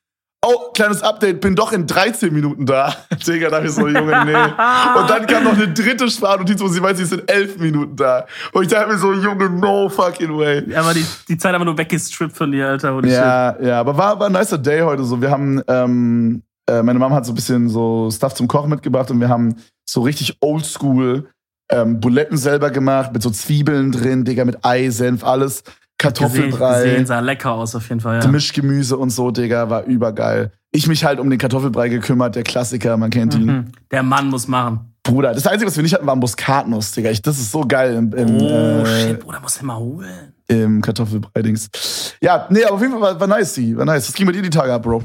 Oh, 0.47 0.71
kleines 0.73 1.02
Update, 1.02 1.40
bin 1.40 1.57
doch 1.57 1.73
in 1.73 1.85
13 1.87 2.33
Minuten 2.33 2.64
da. 2.64 2.95
Digga, 3.26 3.50
da 3.50 3.57
dachte 3.57 3.66
ich 3.66 3.75
so, 3.75 3.88
Junge, 3.88 4.25
nee. 4.25 4.35
Und 4.35 5.11
dann 5.11 5.26
kam 5.26 5.42
noch 5.42 5.54
eine 5.54 5.68
dritte 5.68 6.09
Sprachnotiz, 6.09 6.61
wo 6.61 6.68
sie 6.68 6.80
meint, 6.80 6.97
sie 6.97 7.02
ist 7.02 7.12
in 7.12 7.26
11 7.26 7.59
Minuten 7.59 7.97
da. 7.97 8.25
Und 8.52 8.62
ich 8.62 8.68
dachte 8.68 8.88
mir 8.88 8.99
so, 8.99 9.12
Junge, 9.12 9.50
no 9.50 9.88
fucking 9.88 10.38
way. 10.38 10.64
Aber 10.76 10.95
die, 10.95 11.04
die 11.28 11.37
Zeit 11.37 11.54
haben 11.54 11.62
wir 11.62 11.66
nur 11.66 11.76
weggestrippt 11.76 12.37
von 12.37 12.52
dir, 12.52 12.68
Alter. 12.68 12.95
Holy 12.95 13.09
shit. 13.09 13.18
Ja, 13.18 13.61
ja, 13.61 13.80
aber 13.80 13.97
war, 13.97 14.21
war 14.21 14.26
ein 14.26 14.33
nicer 14.33 14.59
Day 14.59 14.80
heute 14.80 15.02
so. 15.02 15.21
Wir 15.21 15.30
haben, 15.30 15.61
ähm, 15.66 16.42
äh, 16.71 16.85
meine 16.85 17.00
Mama 17.00 17.16
hat 17.16 17.26
so 17.26 17.33
ein 17.33 17.35
bisschen 17.35 17.68
so 17.68 18.09
Stuff 18.12 18.35
zum 18.35 18.47
Kochen 18.47 18.71
mitgebracht 18.71 19.11
und 19.11 19.21
wir 19.21 19.28
haben 19.28 19.57
so 19.90 20.02
richtig 20.02 20.37
oldschool 20.40 21.28
ähm, 21.71 22.00
Buletten 22.00 22.37
selber 22.37 22.71
gemacht, 22.71 23.12
mit 23.12 23.23
so 23.23 23.30
Zwiebeln 23.30 23.90
drin, 23.90 24.25
Digga, 24.25 24.45
mit 24.45 24.64
Ei, 24.64 24.88
Senf, 24.90 25.25
alles. 25.25 25.64
Kartoffelbrei, 25.99 26.85
gesehen, 26.85 27.07
sah 27.07 27.21
lecker 27.21 27.52
aus 27.52 27.75
auf 27.75 27.88
jeden 27.88 28.00
Fall, 28.00 28.21
ja. 28.23 28.28
Mischgemüse 28.28 28.97
und 28.97 29.11
so, 29.11 29.31
Digga, 29.31 29.69
war 29.69 29.85
übergeil. 29.85 30.52
Ich 30.71 30.87
mich 30.87 31.05
halt 31.05 31.19
um 31.19 31.28
den 31.28 31.38
Kartoffelbrei 31.38 31.88
gekümmert, 31.88 32.37
der 32.37 32.45
Klassiker, 32.45 32.97
man 32.97 33.11
kennt 33.11 33.35
ihn. 33.35 33.47
Mhm. 33.47 33.73
Der 33.90 34.02
Mann 34.02 34.28
muss 34.28 34.47
machen. 34.47 34.95
Bruder, 35.02 35.33
das 35.33 35.47
Einzige, 35.47 35.67
was 35.71 35.76
wir 35.76 35.83
nicht 35.83 35.95
hatten, 35.95 36.07
war 36.07 36.14
Muskatnuss, 36.17 36.93
Digga. 36.93 37.11
Ich, 37.11 37.23
das 37.23 37.38
ist 37.38 37.50
so 37.50 37.62
geil 37.67 37.95
im, 37.95 38.12
im, 38.12 38.37
Oh, 38.40 38.83
äh, 38.85 39.09
shit, 39.09 39.21
Bruder, 39.21 39.40
muss 39.40 39.57
ich 39.57 39.62
mal 39.62 39.76
holen. 39.78 40.35
im 40.49 40.83
Kartoffelbrei-Dings. 40.83 42.14
Ja, 42.21 42.47
nee, 42.50 42.62
aber 42.64 42.75
auf 42.75 42.81
jeden 42.81 42.93
Fall 42.93 43.00
war, 43.00 43.19
war 43.21 43.26
nice, 43.26 43.55
sie, 43.55 43.76
war 43.76 43.85
nice. 43.87 44.09
Was 44.09 44.14
ging 44.14 44.26
mit 44.26 44.37
dir 44.37 44.43
die 44.43 44.50
Tage 44.50 44.73
ab, 44.73 44.83
Bro? 44.83 45.02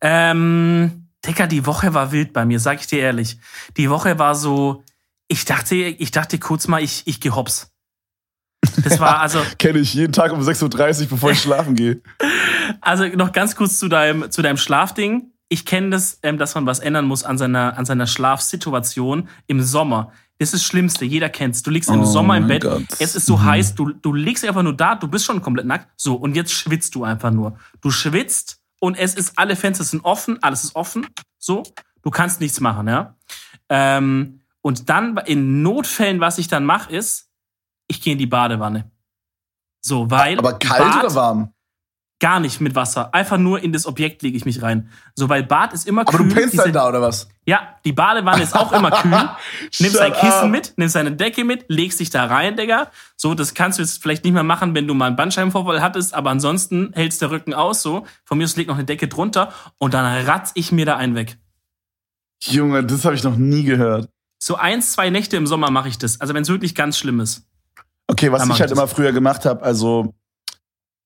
Ähm, 0.00 1.08
Digga, 1.26 1.46
die 1.46 1.66
Woche 1.66 1.92
war 1.94 2.12
wild 2.12 2.32
bei 2.32 2.44
mir, 2.46 2.58
sag 2.58 2.80
ich 2.80 2.86
dir 2.86 3.00
ehrlich. 3.00 3.38
Die 3.76 3.90
Woche 3.90 4.18
war 4.18 4.34
so, 4.34 4.82
ich 5.28 5.44
dachte, 5.44 5.74
ich 5.74 6.10
dachte 6.10 6.38
kurz 6.38 6.66
mal, 6.66 6.82
ich, 6.82 7.02
ich 7.06 7.20
geh 7.20 7.30
hops. 7.30 7.69
Das 8.84 9.00
war 9.00 9.20
also, 9.20 9.40
Kenne 9.58 9.78
ich 9.78 9.94
jeden 9.94 10.12
Tag 10.12 10.32
um 10.32 10.40
6.30 10.40 11.02
Uhr, 11.04 11.08
bevor 11.10 11.30
ich 11.32 11.40
schlafen 11.40 11.74
gehe. 11.74 12.00
also 12.80 13.06
noch 13.06 13.32
ganz 13.32 13.56
kurz 13.56 13.78
zu 13.78 13.88
deinem, 13.88 14.30
zu 14.30 14.42
deinem 14.42 14.56
Schlafding. 14.58 15.32
Ich 15.48 15.64
kenne 15.66 15.90
das, 15.90 16.18
ähm, 16.22 16.38
dass 16.38 16.54
man 16.54 16.66
was 16.66 16.78
ändern 16.78 17.06
muss 17.06 17.24
an 17.24 17.36
seiner, 17.38 17.76
an 17.76 17.84
seiner 17.84 18.06
Schlafsituation 18.06 19.28
im 19.46 19.62
Sommer. 19.62 20.12
Das 20.38 20.54
ist 20.54 20.62
das 20.62 20.64
Schlimmste, 20.64 21.04
jeder 21.04 21.28
kennt's. 21.28 21.62
Du 21.62 21.70
liegst 21.70 21.90
im 21.90 22.00
Oh 22.00 22.04
Sommer 22.04 22.36
im 22.36 22.46
Bett, 22.46 22.62
Gott. 22.62 22.82
es 22.98 23.14
ist 23.14 23.26
so 23.26 23.36
Mhm. 23.36 23.44
heiß, 23.44 23.74
du, 23.74 23.90
du 23.92 24.14
liegst 24.14 24.44
einfach 24.44 24.62
nur 24.62 24.74
da, 24.74 24.94
du 24.94 25.06
bist 25.08 25.24
schon 25.26 25.42
komplett 25.42 25.66
nackt. 25.66 25.88
So, 25.96 26.14
und 26.14 26.34
jetzt 26.34 26.52
schwitzt 26.52 26.94
du 26.94 27.04
einfach 27.04 27.30
nur. 27.30 27.58
Du 27.82 27.90
schwitzt 27.90 28.58
und 28.78 28.96
es 28.98 29.14
ist, 29.14 29.38
alle 29.38 29.56
Fenster 29.56 29.84
sind 29.84 30.02
offen, 30.04 30.42
alles 30.42 30.64
ist 30.64 30.76
offen. 30.76 31.06
So, 31.38 31.62
du 32.02 32.10
kannst 32.10 32.40
nichts 32.40 32.60
machen, 32.60 32.88
ja. 32.88 33.16
Ähm, 33.68 34.40
und 34.62 34.88
dann 34.88 35.16
in 35.26 35.62
Notfällen, 35.62 36.20
was 36.20 36.38
ich 36.38 36.48
dann 36.48 36.64
mache, 36.64 36.90
ist, 36.94 37.28
ich 37.90 38.00
gehe 38.00 38.12
in 38.12 38.18
die 38.18 38.26
Badewanne. 38.26 38.90
So, 39.80 40.10
weil. 40.10 40.38
Aber 40.38 40.58
kalt 40.58 40.82
Bad, 40.82 41.04
oder 41.04 41.14
warm? 41.14 41.52
Gar 42.22 42.38
nicht 42.40 42.60
mit 42.60 42.74
Wasser. 42.74 43.14
Einfach 43.14 43.38
nur 43.38 43.62
in 43.62 43.72
das 43.72 43.86
Objekt 43.86 44.20
lege 44.20 44.36
ich 44.36 44.44
mich 44.44 44.60
rein. 44.60 44.90
So, 45.14 45.30
weil 45.30 45.42
Bad 45.42 45.72
ist 45.72 45.88
immer 45.88 46.02
Aber 46.02 46.18
kühl. 46.18 46.28
du 46.28 46.34
pennst 46.34 46.58
dann 46.58 46.72
da, 46.72 46.86
oder 46.86 47.00
was? 47.00 47.28
Ja, 47.46 47.76
die 47.86 47.92
Badewanne 47.92 48.42
ist 48.42 48.54
auch 48.54 48.72
immer 48.72 48.90
kühl. 48.90 49.10
Nimmst 49.80 49.96
Shut 49.96 50.00
ein 50.00 50.12
Kissen 50.12 50.44
up. 50.44 50.50
mit, 50.50 50.74
nimmst 50.76 50.96
eine 50.96 51.12
Decke 51.12 51.44
mit, 51.44 51.64
legst 51.68 51.98
dich 51.98 52.10
da 52.10 52.26
rein, 52.26 52.56
Digga. 52.56 52.90
So, 53.16 53.32
das 53.32 53.54
kannst 53.54 53.78
du 53.78 53.82
jetzt 53.82 54.02
vielleicht 54.02 54.24
nicht 54.24 54.34
mehr 54.34 54.42
machen, 54.42 54.74
wenn 54.74 54.86
du 54.86 54.92
mal 54.92 55.06
einen 55.06 55.16
Bandscheibenvorfall 55.16 55.80
hattest, 55.80 56.12
aber 56.12 56.28
ansonsten 56.28 56.92
hältst 56.92 57.22
der 57.22 57.30
Rücken 57.30 57.54
aus, 57.54 57.80
so. 57.80 58.06
Von 58.24 58.36
mir 58.36 58.44
aus 58.44 58.54
liegt 58.54 58.68
noch 58.68 58.76
eine 58.76 58.84
Decke 58.84 59.08
drunter 59.08 59.52
und 59.78 59.94
dann 59.94 60.26
ratz 60.26 60.52
ich 60.54 60.72
mir 60.72 60.84
da 60.84 60.96
einen 60.96 61.14
weg. 61.14 61.38
Junge, 62.42 62.84
das 62.84 63.06
habe 63.06 63.14
ich 63.14 63.24
noch 63.24 63.36
nie 63.36 63.64
gehört. 63.64 64.10
So 64.42 64.56
eins, 64.56 64.92
zwei 64.92 65.08
Nächte 65.10 65.36
im 65.38 65.46
Sommer 65.46 65.70
mache 65.70 65.88
ich 65.88 65.98
das. 65.98 66.20
Also 66.20 66.34
wenn 66.34 66.42
es 66.42 66.48
wirklich 66.48 66.74
ganz 66.74 66.98
schlimm 66.98 67.20
ist. 67.20 67.46
Okay, 68.10 68.32
was 68.32 68.48
ich 68.48 68.60
halt 68.60 68.70
immer 68.70 68.88
früher 68.88 69.12
gemacht 69.12 69.44
habe, 69.44 69.62
also 69.62 70.12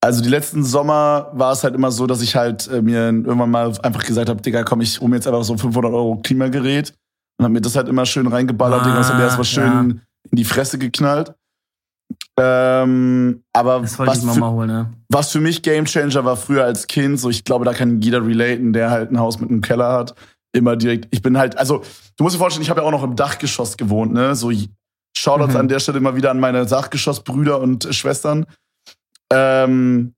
also 0.04 0.22
die 0.22 0.28
letzten 0.28 0.64
Sommer 0.64 1.30
war 1.32 1.52
es 1.52 1.64
halt 1.64 1.74
immer 1.74 1.90
so, 1.90 2.06
dass 2.06 2.20
ich 2.20 2.36
halt 2.36 2.68
äh, 2.68 2.82
mir 2.82 3.06
irgendwann 3.06 3.50
mal 3.50 3.72
einfach 3.82 4.04
gesagt 4.04 4.28
habe, 4.28 4.40
Digga, 4.42 4.62
komm, 4.62 4.82
ich 4.82 5.00
hole 5.00 5.08
mir 5.08 5.16
jetzt 5.16 5.26
einfach 5.26 5.44
so 5.44 5.54
ein 5.54 5.58
500 5.58 5.92
Euro 5.92 6.16
Klimagerät 6.22 6.92
und 7.38 7.44
hab 7.46 7.52
mir 7.52 7.62
das 7.62 7.74
halt 7.74 7.88
immer 7.88 8.04
schön 8.04 8.26
reingeballert, 8.26 8.82
Ah, 8.82 8.84
Digga, 8.84 8.96
das 8.96 9.08
hat 9.08 9.16
mir 9.16 9.22
erstmal 9.22 9.46
schön 9.46 9.64
ja. 9.64 9.80
in 9.80 10.00
die 10.36 10.44
Fresse 10.44 10.76
geknallt. 10.76 11.34
Ähm, 12.38 13.44
aber 13.54 13.82
was 13.82 13.94
für, 13.94 14.50
holen, 14.50 14.68
ne? 14.68 14.92
was 15.08 15.30
für 15.30 15.40
mich 15.40 15.62
Gamechanger 15.62 16.24
war 16.24 16.36
früher 16.36 16.64
als 16.64 16.86
Kind, 16.86 17.18
so 17.18 17.30
ich 17.30 17.44
glaube, 17.44 17.64
da 17.64 17.72
kann 17.72 18.02
jeder 18.02 18.26
relaten, 18.26 18.74
der 18.74 18.90
halt 18.90 19.10
ein 19.10 19.18
Haus 19.18 19.40
mit 19.40 19.48
einem 19.48 19.62
Keller 19.62 19.90
hat, 19.90 20.14
immer 20.52 20.76
direkt. 20.76 21.08
Ich 21.12 21.22
bin 21.22 21.38
halt, 21.38 21.56
also 21.56 21.82
du 22.16 22.24
musst 22.24 22.34
dir 22.34 22.40
vorstellen, 22.40 22.62
ich 22.62 22.70
habe 22.70 22.82
ja 22.82 22.86
auch 22.86 22.90
noch 22.90 23.04
im 23.04 23.16
Dachgeschoss 23.16 23.76
gewohnt, 23.76 24.12
ne? 24.12 24.34
So 24.34 24.50
Shoutouts 25.16 25.54
Mhm. 25.54 25.60
an 25.60 25.68
der 25.68 25.78
Stelle 25.80 25.98
immer 25.98 26.16
wieder 26.16 26.30
an 26.30 26.40
meine 26.40 26.66
Dachgeschossbrüder 26.66 27.60
und 27.60 27.88
Schwestern. 27.94 28.46
Ähm, 29.32 30.14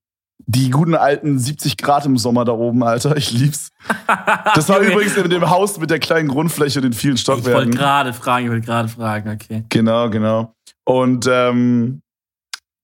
die 0.49 0.71
guten 0.71 0.95
alten 0.95 1.39
70 1.39 1.77
Grad 1.79 2.05
im 2.07 2.19
Sommer 2.19 2.45
da 2.45 2.53
oben, 2.53 2.83
Alter, 2.83 3.17
ich 3.17 3.33
lieb's. 3.33 3.71
Das 4.55 4.69
war 4.69 4.79
übrigens 4.81 5.17
in 5.17 5.29
dem 5.31 5.49
Haus 5.51 5.79
mit 5.79 5.91
der 5.91 5.99
kleinen 5.99 6.29
Grundfläche, 6.29 6.81
den 6.81 6.93
vielen 6.93 7.15
Ich 7.17 7.27
wollte 7.27 7.43
Stockwerken. 7.43 7.71
gerade 7.73 8.13
fragen, 8.13 8.45
ich 8.47 8.51
wollte 8.51 8.67
gerade 8.67 8.89
fragen, 8.89 9.31
okay. 9.31 9.65
Genau, 9.69 10.09
genau. 10.11 10.55
Und 10.85 11.27
ähm, 11.31 12.03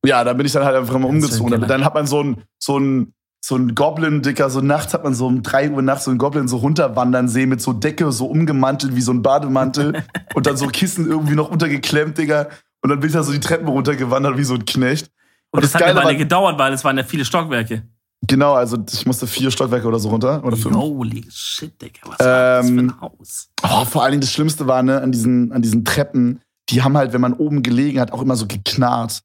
ja, 0.04 0.24
da 0.24 0.32
bin 0.32 0.46
ich 0.46 0.52
dann 0.52 0.64
halt 0.64 0.76
einfach 0.76 0.94
immer 0.94 1.08
umgezogen. 1.08 1.60
Dann 1.66 1.84
hat 1.84 1.94
man 1.94 2.06
so 2.06 2.22
ein, 2.22 2.42
so 2.58 2.78
ein, 2.78 3.12
so 3.44 3.56
ein 3.56 3.74
Goblin, 3.74 4.22
Dicker, 4.22 4.50
so 4.50 4.60
nachts 4.60 4.94
hat 4.94 5.02
man 5.02 5.14
so 5.14 5.26
um 5.26 5.42
3 5.42 5.70
Uhr 5.72 5.82
nachts 5.82 6.04
so 6.04 6.10
einen 6.12 6.18
Goblin 6.18 6.46
so 6.46 6.58
runterwandern 6.58 7.28
sehen 7.28 7.48
mit 7.48 7.60
so 7.60 7.72
Decke 7.72 8.12
so 8.12 8.26
umgemantelt 8.26 8.94
wie 8.94 9.00
so 9.00 9.12
ein 9.12 9.20
Bademantel 9.22 10.04
und 10.34 10.46
dann 10.46 10.56
so 10.56 10.68
Kissen 10.68 11.06
irgendwie 11.08 11.34
noch 11.34 11.50
untergeklemmt, 11.50 12.18
Digga. 12.18 12.48
Und 12.82 12.90
dann 12.90 13.00
bin 13.00 13.08
ich 13.08 13.14
da 13.14 13.22
so 13.24 13.32
die 13.32 13.40
Treppen 13.40 13.66
runtergewandert 13.68 14.36
wie 14.36 14.44
so 14.44 14.54
ein 14.54 14.64
Knecht. 14.64 15.10
Und, 15.50 15.62
das, 15.64 15.72
das 15.72 15.80
hat 15.80 15.82
eine 15.88 15.94
Geile 15.94 16.06
Weile 16.06 16.14
war- 16.18 16.22
gedauert, 16.24 16.58
weil 16.58 16.72
es 16.72 16.84
waren 16.84 16.96
ja 16.96 17.02
viele 17.04 17.24
Stockwerke. 17.24 17.82
Genau, 18.24 18.54
also 18.54 18.78
ich 18.92 19.04
musste 19.06 19.26
vier 19.26 19.50
Stockwerke 19.50 19.88
oder 19.88 19.98
so 19.98 20.08
runter. 20.10 20.44
Oder 20.44 20.56
fünf. 20.56 20.76
Holy 20.76 21.24
shit, 21.28 21.82
Digga, 21.82 21.98
was 22.06 22.20
war 22.20 22.26
das 22.58 22.66
für 22.66 22.72
Ähm, 22.72 22.78
ein 22.78 23.00
Haus? 23.00 23.48
Oh, 23.64 23.84
vor 23.84 24.04
allen 24.04 24.12
Dingen 24.12 24.20
das 24.20 24.32
Schlimmste 24.32 24.68
war, 24.68 24.84
ne, 24.84 25.00
an 25.00 25.10
diesen, 25.10 25.50
an 25.52 25.60
diesen 25.62 25.84
Treppen, 25.84 26.40
die 26.70 26.82
haben 26.82 26.96
halt, 26.96 27.12
wenn 27.12 27.20
man 27.20 27.32
oben 27.32 27.64
gelegen 27.64 27.98
hat, 27.98 28.12
auch 28.12 28.22
immer 28.22 28.36
so 28.36 28.46
geknarrt. 28.46 29.22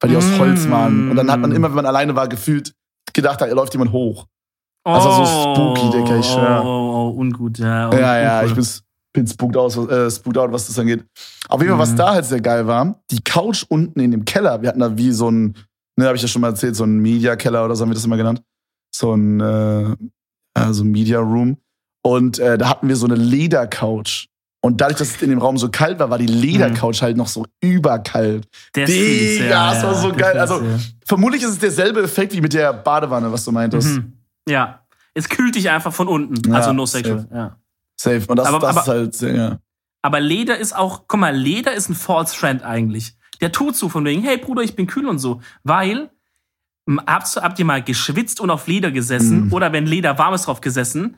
Weil 0.00 0.08
die 0.10 0.16
aus 0.16 0.38
Holz 0.38 0.70
waren. 0.70 1.10
Und 1.10 1.16
dann 1.16 1.30
hat 1.30 1.40
man 1.40 1.52
immer, 1.52 1.68
wenn 1.68 1.74
man 1.76 1.84
alleine 1.84 2.16
war, 2.16 2.26
gefühlt 2.26 2.72
gedacht, 3.12 3.40
da 3.40 3.46
läuft 3.46 3.72
jemand 3.74 3.92
hoch. 3.92 4.26
Also 4.84 5.10
so 5.10 5.26
spooky, 5.26 5.90
Digga, 5.90 6.18
ich 6.18 6.26
schwör. 6.26 6.62
Oh, 6.64 6.68
oh, 6.68 7.08
oh, 7.14 7.20
ungut, 7.20 7.58
ja. 7.58 7.92
ja, 7.92 8.18
ja, 8.20 8.42
ich 8.44 8.54
bin, 8.54 8.66
bin 9.12 9.26
spooked, 9.26 9.56
aus, 9.56 9.76
äh, 9.76 10.10
spooked 10.10 10.38
out, 10.38 10.52
was 10.52 10.66
das 10.68 10.78
angeht. 10.78 11.04
Auf 11.48 11.60
jeden 11.60 11.70
Fall, 11.72 11.78
was 11.80 11.92
Mhm. 11.92 11.96
da 11.96 12.12
halt 12.14 12.24
sehr 12.24 12.40
geil 12.40 12.66
war, 12.66 13.00
die 13.10 13.20
Couch 13.22 13.64
unten 13.68 14.00
in 14.00 14.10
dem 14.10 14.24
Keller, 14.24 14.62
wir 14.62 14.68
hatten 14.70 14.80
da 14.80 14.96
wie 14.96 15.12
so 15.12 15.30
ein, 15.30 15.54
ne, 15.96 16.06
habe 16.06 16.16
ich 16.16 16.22
ja 16.22 16.28
schon 16.28 16.40
mal 16.40 16.48
erzählt, 16.48 16.76
so 16.76 16.84
ein 16.84 16.98
Media-Keller 16.98 17.64
oder 17.64 17.76
so 17.76 17.82
haben 17.82 17.90
wir 17.90 17.94
das 17.94 18.04
immer 18.06 18.16
genannt. 18.16 18.42
So 18.94 19.12
ein, 19.14 19.40
äh, 19.40 19.90
äh, 20.54 20.72
so 20.72 20.82
ein 20.84 20.90
Media-Room. 20.90 21.58
Und 22.02 22.38
äh, 22.38 22.56
da 22.56 22.70
hatten 22.70 22.88
wir 22.88 22.96
so 22.96 23.04
eine 23.06 23.16
Ledercouch. 23.16 24.28
Und 24.62 24.80
dadurch, 24.80 24.98
dass 24.98 25.08
es 25.16 25.22
in 25.22 25.30
dem 25.30 25.38
Raum 25.38 25.56
so 25.56 25.70
kalt 25.70 25.98
war, 25.98 26.10
war 26.10 26.18
die 26.18 26.26
Ledercouch 26.26 27.00
halt 27.00 27.16
noch 27.16 27.28
so 27.28 27.46
überkalt. 27.62 28.46
Das 28.74 28.90
Digga, 28.90 29.02
fies, 29.04 29.38
ja, 29.40 29.72
das 29.74 29.82
war 29.82 29.94
so 29.94 30.10
ja, 30.10 30.16
geil. 30.16 30.38
Also, 30.38 30.58
fies, 30.60 30.94
Vermutlich 31.06 31.42
ist 31.42 31.50
es 31.50 31.58
derselbe 31.58 32.02
Effekt 32.02 32.32
wie 32.34 32.40
mit 32.42 32.52
der 32.52 32.72
Badewanne, 32.74 33.32
was 33.32 33.44
du 33.44 33.50
ja. 33.50 33.54
meintest. 33.54 33.88
Mhm. 33.88 34.12
ja. 34.48 34.76
Es 35.12 35.28
kühlt 35.28 35.56
dich 35.56 35.68
einfach 35.68 35.92
von 35.92 36.06
unten. 36.06 36.48
Ja, 36.50 36.58
also 36.58 36.72
no 36.72 36.86
sexual, 36.86 37.20
safe. 37.22 37.34
ja. 37.34 37.56
Safe. 38.00 38.22
Und 38.28 38.36
das, 38.36 38.46
Aber- 38.46 38.58
das 38.60 38.70
aber- 38.70 38.80
ist 38.82 38.88
halt 38.88 39.14
sehr, 39.14 39.34
ja. 39.34 39.58
Aber 40.02 40.20
Leder 40.20 40.56
ist 40.56 40.74
auch, 40.76 41.04
guck 41.08 41.18
mal, 41.20 41.34
Leder 41.34 41.74
ist 41.74 41.88
ein 41.88 41.94
False 41.96 42.34
Friend 42.36 42.62
eigentlich. 42.62 43.14
Der 43.40 43.50
tut 43.52 43.74
so 43.76 43.88
von 43.88 44.04
wegen, 44.04 44.22
hey 44.22 44.36
Bruder, 44.38 44.62
ich 44.62 44.76
bin 44.76 44.86
kühl 44.86 45.06
und 45.08 45.18
so. 45.18 45.40
Weil, 45.64 46.10
habt, 47.06 47.36
ihr- 47.36 47.42
habt 47.42 47.58
ihr 47.58 47.64
mal 47.64 47.82
geschwitzt 47.82 48.40
und 48.40 48.50
auf 48.50 48.66
Leder 48.66 48.90
gesessen 48.92 49.48
Mm. 49.48 49.52
oder 49.52 49.72
wenn 49.72 49.86
Leder 49.86 50.16
warm 50.18 50.32
ist 50.34 50.46
drauf 50.46 50.60
gesessen? 50.60 51.16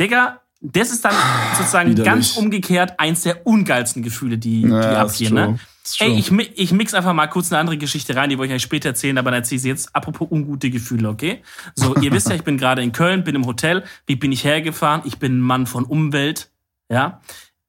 Digga, 0.00 0.40
das 0.60 0.90
ist 0.90 1.04
dann 1.04 1.14
sozusagen 1.56 1.90
Widerlich. 1.90 2.12
ganz 2.12 2.36
umgekehrt 2.36 3.00
eins 3.00 3.22
der 3.22 3.46
ungeilsten 3.46 4.02
Gefühle, 4.02 4.36
die, 4.36 4.62
die 4.62 4.68
Ja, 4.68 5.02
ist 5.04 5.14
abgehen. 5.14 5.34
Ne? 5.34 5.58
Ey, 5.98 6.18
ich, 6.18 6.30
ich 6.30 6.72
mix 6.72 6.94
einfach 6.94 7.14
mal 7.14 7.26
kurz 7.26 7.50
eine 7.50 7.58
andere 7.58 7.78
Geschichte 7.78 8.14
rein, 8.14 8.30
die 8.30 8.38
wollte 8.38 8.52
ich 8.52 8.56
euch 8.56 8.62
später 8.62 8.90
erzählen, 8.90 9.16
aber 9.18 9.30
dann 9.30 9.40
erzähle 9.40 9.56
ich 9.56 9.62
sie 9.62 9.68
jetzt. 9.68 9.96
Apropos 9.96 10.28
ungute 10.30 10.70
Gefühle, 10.70 11.08
okay? 11.08 11.42
So, 11.74 11.96
ihr 12.00 12.12
wisst 12.12 12.28
ja, 12.28 12.34
ich 12.34 12.44
bin 12.44 12.58
gerade 12.58 12.82
in 12.82 12.92
Köln, 12.92 13.24
bin 13.24 13.34
im 13.34 13.46
Hotel. 13.46 13.84
Wie 14.06 14.16
bin 14.16 14.30
ich 14.32 14.44
hergefahren? 14.44 15.02
Ich 15.04 15.18
bin 15.18 15.38
ein 15.38 15.40
Mann 15.40 15.66
von 15.66 15.84
Umwelt, 15.84 16.50
ja? 16.90 17.20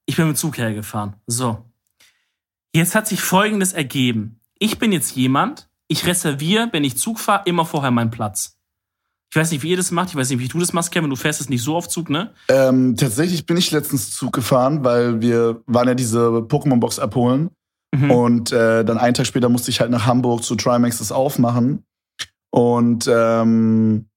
Ich 0.05 0.17
bin 0.17 0.27
mit 0.27 0.35
dem 0.35 0.37
Zug 0.37 0.57
hergefahren. 0.57 1.15
So. 1.27 1.65
Jetzt 2.73 2.95
hat 2.95 3.07
sich 3.07 3.21
Folgendes 3.21 3.71
ergeben. 3.73 4.39
Ich 4.59 4.77
bin 4.77 4.91
jetzt 4.91 5.15
jemand, 5.15 5.69
ich 5.87 6.05
reserviere, 6.05 6.69
wenn 6.71 6.83
ich 6.83 6.97
Zug 6.97 7.19
fahre, 7.19 7.43
immer 7.45 7.65
vorher 7.65 7.91
meinen 7.91 8.11
Platz. 8.11 8.57
Ich 9.31 9.39
weiß 9.39 9.51
nicht, 9.51 9.63
wie 9.63 9.69
ihr 9.69 9.77
das 9.77 9.91
macht. 9.91 10.09
Ich 10.09 10.15
weiß 10.15 10.29
nicht, 10.29 10.39
wie 10.39 10.49
du 10.49 10.59
das 10.59 10.73
machst, 10.73 10.91
Kevin. 10.91 11.09
Du 11.09 11.15
fährst 11.15 11.39
es 11.39 11.47
nicht 11.47 11.63
so 11.63 11.77
auf 11.77 11.87
Zug, 11.87 12.09
ne? 12.09 12.33
Ähm, 12.49 12.97
tatsächlich 12.97 13.45
bin 13.45 13.55
ich 13.55 13.71
letztens 13.71 14.11
Zug 14.11 14.33
gefahren, 14.33 14.83
weil 14.83 15.21
wir 15.21 15.61
waren 15.67 15.87
ja 15.87 15.95
diese 15.95 16.19
Pokémon-Box 16.19 16.99
abholen. 16.99 17.49
Mhm. 17.95 18.11
Und 18.11 18.51
äh, 18.51 18.83
dann 18.83 18.97
einen 18.97 19.13
Tag 19.13 19.25
später 19.25 19.47
musste 19.47 19.71
ich 19.71 19.79
halt 19.79 19.89
nach 19.89 20.05
Hamburg 20.05 20.43
zu 20.43 20.55
Trimax 20.55 20.97
das 20.97 21.13
aufmachen. 21.13 21.85
Und 22.49 23.09
ähm, 23.09 24.09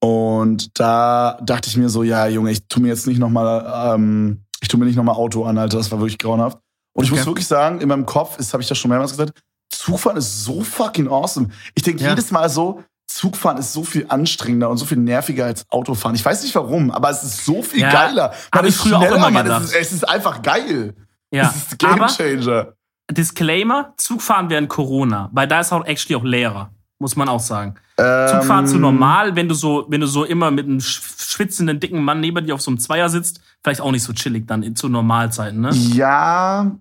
und 0.00 0.78
da 0.78 1.38
dachte 1.42 1.68
ich 1.68 1.76
mir 1.76 1.88
so, 1.88 2.02
ja, 2.02 2.26
Junge, 2.28 2.52
ich 2.52 2.66
tu 2.68 2.80
mir 2.80 2.88
jetzt 2.88 3.06
nicht 3.06 3.18
nochmal, 3.18 3.94
ähm, 3.94 4.44
ich 4.60 4.68
tu 4.68 4.78
mir 4.78 4.84
nicht 4.84 4.96
nochmal 4.96 5.16
Auto 5.16 5.44
an, 5.44 5.58
Alter. 5.58 5.78
Das 5.78 5.90
war 5.90 5.98
wirklich 5.98 6.18
grauenhaft. 6.18 6.58
Und 6.94 7.04
ich 7.04 7.10
muss 7.10 7.26
wirklich 7.26 7.46
sagen, 7.46 7.80
in 7.80 7.88
meinem 7.88 8.06
Kopf 8.06 8.38
ist, 8.38 8.54
habe 8.54 8.62
ich 8.62 8.68
das 8.68 8.78
schon 8.78 8.88
mehrmals 8.88 9.10
gesagt, 9.10 9.38
Zugfahren 9.70 10.16
ist 10.16 10.44
so 10.44 10.62
fucking 10.62 11.08
awesome. 11.08 11.48
Ich 11.74 11.82
denke 11.82 12.02
ja. 12.02 12.10
jedes 12.10 12.30
Mal 12.30 12.48
so, 12.48 12.82
Zugfahren 13.06 13.56
ist 13.58 13.72
so 13.72 13.84
viel 13.84 14.06
anstrengender 14.08 14.68
und 14.68 14.78
so 14.78 14.84
viel 14.84 14.98
nerviger 14.98 15.46
als 15.46 15.64
Autofahren. 15.70 16.16
Ich 16.16 16.24
weiß 16.24 16.42
nicht 16.42 16.54
warum, 16.54 16.90
aber 16.90 17.10
es 17.10 17.22
ist 17.22 17.44
so 17.44 17.62
viel 17.62 17.80
ja, 17.80 17.90
geiler. 17.90 18.34
Man 18.52 18.64
ist 18.64 18.78
früher 18.78 18.98
schneller, 18.98 19.12
auch 19.12 19.16
immer 19.16 19.30
man. 19.30 19.46
Es, 19.46 19.64
ist, 19.64 19.74
es 19.74 19.92
ist 19.92 20.08
einfach 20.08 20.42
geil. 20.42 20.94
Ja. 21.30 21.50
Es 21.50 21.56
ist 21.56 21.78
Game 21.78 22.06
Changer. 22.06 22.74
Disclaimer: 23.10 23.94
Zugfahren 23.96 24.50
während 24.50 24.68
Corona, 24.68 25.30
weil 25.32 25.46
da 25.46 25.60
ist 25.60 25.72
auch 25.72 25.84
actually 25.86 26.16
auch 26.16 26.24
leerer, 26.24 26.70
muss 26.98 27.14
man 27.14 27.28
auch 27.28 27.40
sagen. 27.40 27.76
Ähm, 27.98 28.28
Zugfahren 28.28 28.66
zu 28.66 28.78
normal, 28.78 29.36
wenn 29.36 29.48
du 29.48 29.54
so, 29.54 29.86
wenn 29.88 30.00
du 30.00 30.06
so 30.06 30.24
immer 30.24 30.50
mit 30.50 30.66
einem 30.66 30.80
schwitzenden 30.80 31.78
dicken 31.78 32.02
Mann 32.02 32.20
neben 32.20 32.44
dir 32.44 32.54
auf 32.54 32.60
so 32.60 32.70
einem 32.70 32.78
Zweier 32.78 33.08
sitzt, 33.08 33.40
vielleicht 33.62 33.80
auch 33.80 33.92
nicht 33.92 34.02
so 34.02 34.12
chillig 34.12 34.46
dann 34.46 34.74
zu 34.74 34.88
Normalzeiten, 34.88 35.60
ne? 35.60 35.70
Ja, 35.72 36.72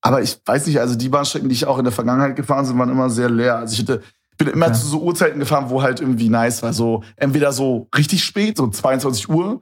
aber 0.00 0.22
ich 0.22 0.40
weiß 0.44 0.66
nicht, 0.66 0.80
also 0.80 0.94
die 0.94 1.08
Bahnstrecken, 1.08 1.48
die 1.48 1.54
ich 1.54 1.66
auch 1.66 1.78
in 1.78 1.84
der 1.84 1.92
Vergangenheit 1.92 2.36
gefahren 2.36 2.66
bin, 2.66 2.78
waren 2.78 2.90
immer 2.90 3.10
sehr 3.10 3.28
leer. 3.28 3.56
Also 3.56 3.74
ich 3.74 3.80
hatte, 3.80 4.02
bin 4.38 4.48
immer 4.48 4.68
ja. 4.68 4.72
zu 4.72 4.86
so 4.86 5.00
Uhrzeiten 5.00 5.38
gefahren, 5.40 5.66
wo 5.68 5.82
halt 5.82 6.00
irgendwie 6.00 6.28
nice 6.28 6.62
war. 6.62 6.72
So 6.72 7.02
entweder 7.16 7.52
so 7.52 7.88
richtig 7.96 8.24
spät, 8.24 8.56
so 8.56 8.68
22 8.68 9.28
Uhr, 9.28 9.60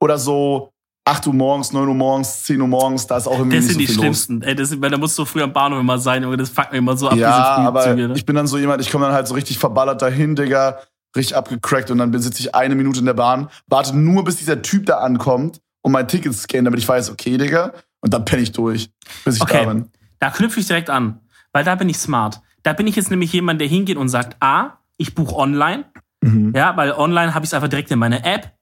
oder 0.00 0.18
so 0.18 0.72
8 1.04 1.26
Uhr 1.26 1.34
morgens, 1.34 1.72
9 1.72 1.88
Uhr 1.88 1.94
morgens, 1.94 2.44
10 2.44 2.60
Uhr 2.60 2.68
morgens, 2.68 3.06
da 3.06 3.16
ist 3.16 3.26
auch 3.26 3.38
irgendwie 3.38 3.56
Das 3.56 3.66
sind 3.66 3.74
so 3.74 3.80
die 3.80 3.88
schlimmsten. 3.88 4.42
Ey, 4.42 4.54
das, 4.54 4.78
da 4.78 4.98
musst 4.98 5.18
du 5.18 5.24
früher 5.24 5.44
am 5.44 5.52
Bahnhof 5.52 5.80
immer 5.80 5.98
sein, 5.98 6.22
aber 6.24 6.36
das 6.36 6.50
fuckt 6.50 6.72
mir 6.72 6.78
immer 6.78 6.96
so 6.96 7.08
ab. 7.08 7.16
Ja, 7.16 7.56
aber 7.56 7.82
Züge, 7.82 8.08
ne? 8.08 8.14
ich 8.14 8.26
bin 8.26 8.36
dann 8.36 8.46
so 8.46 8.58
jemand, 8.58 8.82
ich 8.82 8.90
komme 8.90 9.06
dann 9.06 9.14
halt 9.14 9.26
so 9.26 9.34
richtig 9.34 9.58
verballert 9.58 10.02
dahin, 10.02 10.36
Digga, 10.36 10.78
richtig 11.16 11.36
abgecrackt 11.36 11.90
und 11.90 11.98
dann 11.98 12.16
sitze 12.20 12.40
ich 12.40 12.54
eine 12.54 12.74
Minute 12.74 13.00
in 13.00 13.06
der 13.06 13.14
Bahn, 13.14 13.48
warte 13.68 13.96
nur, 13.96 14.22
bis 14.24 14.36
dieser 14.36 14.60
Typ 14.60 14.84
da 14.84 14.98
ankommt 14.98 15.60
und 15.80 15.92
mein 15.92 16.06
Ticket 16.06 16.34
scannen, 16.34 16.66
damit 16.66 16.80
ich 16.80 16.88
weiß, 16.88 17.10
okay, 17.10 17.38
Digga, 17.38 17.72
und 18.00 18.12
dann 18.12 18.24
penne 18.26 18.42
ich 18.42 18.52
durch, 18.52 18.90
bis 19.24 19.36
ich 19.36 19.42
okay. 19.42 19.64
da 19.64 19.72
bin. 19.72 19.90
Da 20.18 20.30
knüpfe 20.30 20.60
ich 20.60 20.66
direkt 20.66 20.90
an, 20.90 21.20
weil 21.52 21.64
da 21.64 21.74
bin 21.74 21.88
ich 21.88 21.96
smart. 21.96 22.42
Da 22.68 22.74
bin 22.74 22.86
ich 22.86 22.96
jetzt 22.96 23.08
nämlich 23.08 23.32
jemand, 23.32 23.62
der 23.62 23.66
hingeht 23.66 23.96
und 23.96 24.10
sagt, 24.10 24.36
A, 24.40 24.76
ich 24.98 25.14
buche 25.14 25.34
online. 25.34 25.86
Mhm. 26.20 26.52
Ja, 26.54 26.76
weil 26.76 26.92
online 26.92 27.32
habe 27.32 27.46
ich 27.46 27.48
es 27.48 27.54
einfach 27.54 27.68
direkt 27.68 27.90
in 27.90 27.98
meine 27.98 28.22
App. 28.26 28.52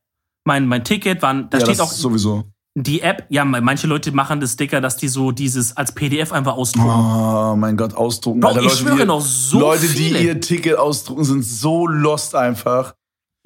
Mein, 0.45 0.69
mein 0.69 0.85
Ticket, 0.85 1.23
wann, 1.23 1.51
da 1.51 1.59
ja, 1.59 1.65
steht 1.65 1.81
auch. 1.81 1.91
Sowieso. 1.91 2.45
Die 2.77 3.01
App, 3.01 3.27
ja, 3.31 3.45
manche 3.45 3.89
Leute 3.89 4.13
machen 4.13 4.39
das 4.39 4.53
Sticker, 4.53 4.81
dass 4.81 4.97
die 4.97 5.09
so 5.09 5.33
dieses 5.33 5.77
als 5.77 5.91
PDF 5.91 6.31
einfach 6.31 6.57
ausdrucken. 6.57 6.89
Oh 6.89 7.57
mein 7.57 7.77
Gott, 7.77 7.95
ausdrucken. 7.95 8.43
Doch, 8.43 8.51
Alter, 8.51 8.61
ich 8.61 8.67
Leute, 8.67 8.77
schwöre 8.77 8.99
die, 8.99 9.05
noch 9.07 9.23
so 9.23 9.59
Leute, 9.59 9.89
viele. 9.89 10.21
die 10.21 10.27
ihr 10.27 10.41
Ticket 10.41 10.79
ausdrucken, 10.79 11.25
sind 11.25 11.45
so 11.45 11.89
lost 11.89 12.37
einfach. 12.37 12.95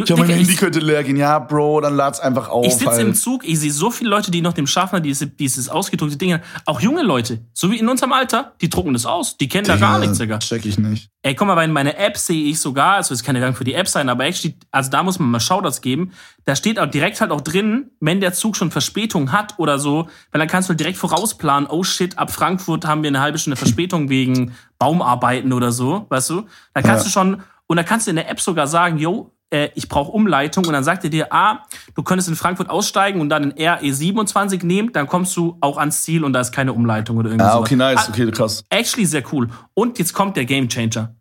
Ja, 0.08 0.16
mein 0.16 0.28
Handy 0.28 0.54
könnte 0.54 0.80
leer 0.80 1.04
gehen. 1.04 1.16
Ja, 1.16 1.38
Bro, 1.38 1.80
dann 1.82 1.96
lad's 1.96 2.20
einfach 2.20 2.48
auf. 2.48 2.66
Ich 2.66 2.74
sitze 2.74 2.90
halt. 2.90 3.00
im 3.00 3.14
Zug, 3.14 3.46
ich 3.46 3.58
sehe 3.58 3.72
so 3.72 3.90
viele 3.90 4.10
Leute, 4.10 4.30
die 4.30 4.40
noch 4.42 4.52
dem 4.52 4.66
Schaffner 4.66 5.00
diese, 5.00 5.26
dieses 5.26 5.68
ausgedruckte 5.68 6.16
Ding 6.16 6.38
Auch 6.64 6.80
junge 6.80 7.02
Leute, 7.02 7.40
so 7.52 7.70
wie 7.70 7.78
in 7.78 7.88
unserem 7.88 8.12
Alter, 8.12 8.52
die 8.60 8.68
drucken 8.68 8.92
das 8.92 9.06
aus. 9.06 9.36
Die 9.36 9.48
kennen 9.48 9.64
Digga, 9.64 9.76
da 9.76 9.80
gar 9.80 9.98
nichts, 9.98 10.18
Digga. 10.18 10.38
Check 10.38 10.64
ich 10.64 10.78
nicht. 10.78 11.10
Ey, 11.22 11.34
guck 11.34 11.48
mal, 11.48 11.62
in 11.62 11.72
meiner 11.72 11.98
App 11.98 12.16
sehe 12.16 12.44
ich 12.44 12.60
sogar, 12.60 12.94
also 12.94 13.12
es 13.12 13.22
kann 13.22 13.34
ja 13.36 13.40
gar 13.40 13.48
nicht 13.48 13.58
für 13.58 13.64
die 13.64 13.74
App 13.74 13.88
sein, 13.88 14.08
aber 14.08 14.24
actually, 14.24 14.56
also 14.70 14.90
da 14.90 15.02
muss 15.02 15.18
man 15.18 15.30
mal 15.30 15.40
Shoutouts 15.40 15.82
geben. 15.82 16.12
Da 16.46 16.56
steht 16.56 16.78
auch 16.78 16.86
direkt 16.86 17.20
halt 17.20 17.30
auch 17.30 17.42
drin, 17.42 17.90
wenn 18.00 18.20
der 18.20 18.32
Zug 18.32 18.56
schon 18.56 18.70
Verspätung 18.70 19.30
hat 19.30 19.58
oder 19.58 19.78
so, 19.78 20.08
weil 20.32 20.38
dann 20.38 20.48
kannst 20.48 20.70
du 20.70 20.74
direkt 20.74 20.96
vorausplanen, 20.96 21.68
oh 21.68 21.84
shit, 21.84 22.16
ab 22.18 22.30
Frankfurt 22.30 22.86
haben 22.86 23.02
wir 23.02 23.08
eine 23.08 23.20
halbe 23.20 23.38
Stunde 23.38 23.56
Verspätung 23.56 24.08
wegen 24.08 24.54
Baumarbeiten 24.78 25.52
oder 25.52 25.72
so, 25.72 26.06
weißt 26.08 26.30
du? 26.30 26.46
Da 26.72 26.80
kannst 26.80 27.04
ja. 27.04 27.08
du 27.08 27.10
schon, 27.10 27.42
und 27.66 27.76
da 27.76 27.82
kannst 27.82 28.06
du 28.06 28.10
in 28.10 28.16
der 28.16 28.30
App 28.30 28.40
sogar 28.40 28.66
sagen, 28.66 28.98
yo, 28.98 29.30
äh, 29.50 29.70
ich 29.74 29.88
brauche 29.88 30.12
Umleitung 30.12 30.64
und 30.64 30.72
dann 30.72 30.84
sagt 30.84 31.04
er 31.04 31.10
dir, 31.10 31.32
ah, 31.32 31.64
du 31.94 32.02
könntest 32.02 32.28
in 32.28 32.36
Frankfurt 32.36 32.70
aussteigen 32.70 33.20
und 33.20 33.28
dann 33.28 33.50
den 33.50 33.52
RE27 33.52 34.64
nehmen, 34.64 34.92
dann 34.92 35.06
kommst 35.06 35.36
du 35.36 35.58
auch 35.60 35.76
ans 35.76 36.02
Ziel 36.02 36.24
und 36.24 36.32
da 36.32 36.40
ist 36.40 36.52
keine 36.52 36.72
Umleitung 36.72 37.16
oder 37.18 37.30
irgendwas. 37.30 37.52
Ah, 37.52 37.58
okay, 37.58 37.76
nice, 37.76 38.08
okay, 38.08 38.30
krass. 38.30 38.64
Actually 38.70 39.06
sehr 39.06 39.24
cool. 39.32 39.48
Und 39.74 39.98
jetzt 39.98 40.12
kommt 40.12 40.36
der 40.36 40.44
Gamechanger. 40.44 41.14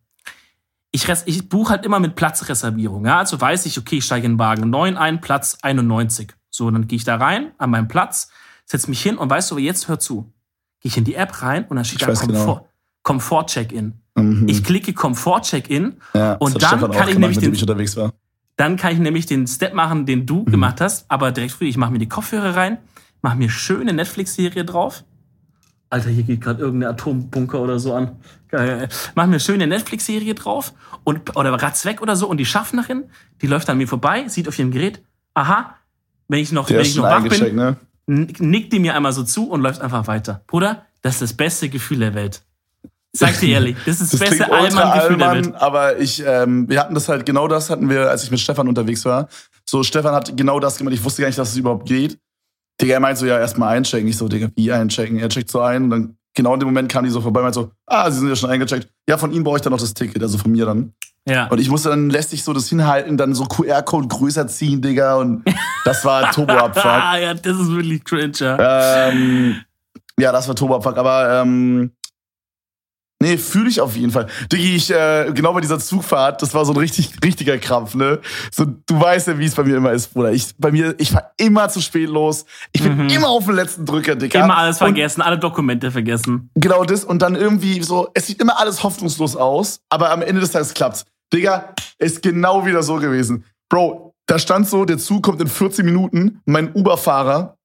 Ich, 0.91 1.07
ich 1.25 1.49
buche 1.49 1.71
halt 1.71 1.85
immer 1.85 1.99
mit 1.99 2.15
Platzreservierung. 2.15 3.05
Ja? 3.05 3.19
Also 3.19 3.39
weiß 3.39 3.65
ich, 3.65 3.77
okay, 3.77 3.97
ich 3.97 4.05
steige 4.05 4.25
in 4.25 4.39
Wagen 4.39 4.69
9 4.69 4.97
ein, 4.97 5.21
Platz 5.21 5.57
91. 5.61 6.33
So, 6.49 6.69
dann 6.71 6.87
gehe 6.87 6.97
ich 6.97 7.03
da 7.03 7.17
rein 7.17 7.51
an 7.57 7.69
meinen 7.69 7.87
Platz, 7.87 8.31
setze 8.65 8.89
mich 8.89 9.01
hin 9.01 9.17
und 9.17 9.29
weißt 9.29 9.51
du, 9.51 9.57
jetzt 9.57 9.87
hör 9.87 9.99
zu. 9.99 10.33
Gehe 10.81 10.89
ich 10.89 10.97
in 10.97 11.03
die 11.03 11.15
App 11.15 11.41
rein 11.43 11.65
und 11.65 11.75
dann 11.75 11.85
steht 11.85 12.01
da 12.01 12.07
Komfort, 12.07 12.27
genau. 12.27 12.68
Komfort 13.09 13.47
Check-in. 13.47 13.93
Mhm. 14.13 14.47
Ich 14.47 14.63
klicke 14.63 14.93
Komfort 14.93 15.41
Check-in 15.41 15.95
ja, 16.13 16.33
und 16.33 16.61
dann 16.61 16.91
kann 16.91 17.09
ich 17.09 17.17
nämlich 17.17 17.39
den, 17.39 17.55
war. 17.95 18.13
dann 18.55 18.77
kann 18.77 18.93
ich 18.93 18.99
nämlich 18.99 19.25
den 19.25 19.47
Step 19.47 19.73
machen, 19.73 20.05
den 20.05 20.27
du 20.27 20.41
mhm. 20.41 20.51
gemacht 20.51 20.79
hast, 20.79 21.09
aber 21.09 21.31
direkt 21.31 21.53
früh. 21.53 21.65
Ich 21.65 21.75
mache 21.75 21.91
mir 21.91 21.97
die 21.97 22.07
Kopfhörer 22.07 22.55
rein, 22.55 22.77
mache 23.23 23.35
mir 23.35 23.49
schöne 23.49 23.93
Netflix-Serie 23.93 24.63
drauf. 24.63 25.03
Alter, 25.89 26.11
hier 26.11 26.21
geht 26.21 26.41
gerade 26.41 26.61
irgendein 26.61 26.91
Atombunker 26.91 27.59
oder 27.59 27.79
so 27.79 27.95
an. 27.95 28.11
Mach 29.15 29.25
mir 29.25 29.39
schöne 29.39 29.65
Netflix-Serie 29.65 30.35
drauf 30.35 30.73
und 31.03 31.35
oder 31.35 31.51
Ratz 31.53 31.83
weg 31.85 32.03
oder 32.03 32.15
so 32.15 32.27
und 32.29 32.37
die 32.37 32.45
Schaffnerin, 32.45 33.05
die 33.41 33.47
läuft 33.47 33.71
an 33.71 33.79
mir 33.79 33.87
vorbei, 33.87 34.27
sieht 34.27 34.47
auf 34.47 34.59
ihrem 34.59 34.69
Gerät, 34.69 35.01
aha, 35.33 35.77
wenn 36.27 36.37
ich 36.41 36.51
noch, 36.51 36.69
wenn 36.69 36.81
ich 36.81 36.95
noch 36.95 37.05
wach 37.05 37.27
bin, 37.27 37.55
ne? 37.55 37.75
nickt 38.05 38.71
die 38.71 38.77
mir 38.77 38.93
einmal 38.93 39.13
so 39.13 39.23
zu 39.23 39.49
und 39.49 39.61
läuft 39.61 39.81
einfach 39.81 40.05
weiter. 40.05 40.43
Bruder, 40.45 40.85
das 41.01 41.15
ist 41.15 41.21
das 41.23 41.33
beste 41.33 41.69
Gefühl 41.69 41.99
der 41.99 42.13
Welt. 42.13 42.43
Sag 43.11 43.39
dir 43.39 43.49
ehrlich, 43.49 43.75
das 43.85 44.01
ist 44.01 44.13
das, 44.13 44.19
das 44.19 44.29
beste 44.29 44.51
Allmann-Gefühl 44.51 45.17
der 45.17 45.31
Welt. 45.31 45.55
Aber 45.55 45.97
ich, 45.97 46.23
ähm, 46.25 46.69
wir 46.69 46.79
hatten 46.79 46.93
das 46.93 47.09
halt, 47.09 47.25
genau 47.25 47.47
das 47.47 47.69
hatten 47.69 47.89
wir, 47.89 48.09
als 48.09 48.23
ich 48.23 48.31
mit 48.31 48.39
Stefan 48.39 48.67
unterwegs 48.67 49.03
war. 49.05 49.27
So, 49.67 49.83
Stefan 49.83 50.13
hat 50.13 50.35
genau 50.37 50.59
das 50.59 50.77
gemacht. 50.77 50.93
Ich 50.93 51.03
wusste 51.03 51.23
gar 51.23 51.29
nicht, 51.29 51.39
dass 51.39 51.49
es 51.49 51.57
überhaupt 51.57 51.87
geht. 51.87 52.19
Digga, 52.79 52.93
er 52.93 52.99
meint 52.99 53.17
so, 53.17 53.25
ja, 53.25 53.39
erstmal 53.39 53.75
einchecken. 53.75 54.07
Ich 54.07 54.17
so, 54.17 54.27
Digga, 54.27 54.49
wie 54.55 54.71
einchecken? 54.71 55.17
Er 55.17 55.29
checkt 55.29 55.49
so 55.49 55.61
ein. 55.61 55.85
Und 55.85 55.89
dann, 55.89 56.17
genau 56.35 56.53
in 56.53 56.59
dem 56.59 56.67
Moment 56.67 56.91
kam 56.91 57.03
die 57.03 57.09
so 57.09 57.19
vorbei 57.19 57.39
und 57.39 57.45
meint 57.45 57.55
so, 57.55 57.71
ah, 57.87 58.09
sie 58.11 58.19
sind 58.19 58.29
ja 58.29 58.35
schon 58.35 58.49
eingecheckt. 58.51 58.87
Ja, 59.07 59.17
von 59.17 59.31
ihm 59.31 59.43
brauche 59.43 59.57
ich 59.57 59.61
dann 59.63 59.71
noch 59.71 59.79
das 59.79 59.93
Ticket, 59.93 60.21
also 60.21 60.37
von 60.37 60.51
mir 60.51 60.65
dann. 60.65 60.93
Ja. 61.27 61.47
Und 61.47 61.59
ich 61.59 61.69
musste 61.69 61.89
dann 61.89 62.09
lässt 62.09 62.29
sich 62.29 62.43
so 62.43 62.53
das 62.53 62.69
hinhalten, 62.69 63.17
dann 63.17 63.35
so 63.35 63.45
QR-Code 63.45 64.07
größer 64.07 64.47
ziehen, 64.47 64.81
Digga. 64.81 65.15
Und 65.15 65.43
das 65.83 66.05
war 66.05 66.31
Turbo-Abfuck. 66.31 66.85
ja, 67.21 67.33
das 67.33 67.59
ist 67.59 67.71
wirklich 67.71 68.03
cringe, 68.03 68.33
ja. 68.39 69.09
Ähm, 69.09 69.61
ja, 70.19 70.31
das 70.31 70.47
war 70.47 70.55
Turbo-Abfuck. 70.55 70.97
Aber 70.97 71.41
ähm, 71.41 71.91
Nee, 73.21 73.37
fühle 73.37 73.69
ich 73.69 73.81
auf 73.81 73.97
jeden 73.97 74.11
Fall. 74.11 74.27
Diggi, 74.49 74.77
ich, 74.77 74.91
äh, 74.91 75.31
genau 75.33 75.51
bei 75.51 75.59
dieser 75.59 75.77
Zugfahrt, 75.77 76.41
das 76.41 76.53
war 76.53 76.63
so 76.63 76.71
ein 76.71 76.77
richtig, 76.77 77.11
richtiger 77.21 77.57
Krampf, 77.57 77.93
ne? 77.93 78.19
So, 78.49 78.63
du 78.63 78.99
weißt 78.99 79.27
ja, 79.27 79.37
wie 79.37 79.45
es 79.45 79.55
bei 79.55 79.63
mir 79.63 79.75
immer 79.75 79.91
ist, 79.91 80.13
Bruder. 80.13 80.31
Ich, 80.31 80.55
bei 80.57 80.71
mir, 80.71 80.95
ich 80.99 81.11
fahr 81.11 81.33
immer 81.35 81.67
zu 81.67 81.81
spät 81.81 82.07
los. 82.07 82.45
Ich 82.71 82.81
bin 82.81 82.95
mhm. 82.95 83.09
immer 83.09 83.27
auf 83.27 83.45
dem 83.45 83.55
letzten 83.55 83.85
Drücker, 83.85 84.15
Digga. 84.15 84.45
Immer 84.45 84.57
alles 84.57 84.77
vergessen, 84.77 85.19
und, 85.19 85.27
alle 85.27 85.37
Dokumente 85.37 85.91
vergessen. 85.91 86.49
Genau 86.55 86.85
das. 86.85 87.03
Und 87.03 87.21
dann 87.21 87.35
irgendwie 87.35 87.83
so, 87.83 88.07
es 88.13 88.27
sieht 88.27 88.41
immer 88.41 88.57
alles 88.57 88.83
hoffnungslos 88.83 89.35
aus, 89.35 89.81
aber 89.89 90.11
am 90.11 90.21
Ende 90.21 90.39
des 90.39 90.51
Tages 90.51 90.73
klappt's. 90.73 91.03
Digga, 91.33 91.73
ist 91.97 92.21
genau 92.21 92.65
wieder 92.65 92.83
so 92.83 92.95
gewesen. 92.95 93.43
Bro, 93.67 94.13
da 94.27 94.39
stand 94.39 94.69
so, 94.69 94.85
der 94.85 94.97
Zug 94.97 95.23
kommt 95.23 95.41
in 95.41 95.47
14 95.47 95.83
Minuten. 95.83 96.41
Mein 96.45 96.73
Uber-Fahrer 96.73 97.57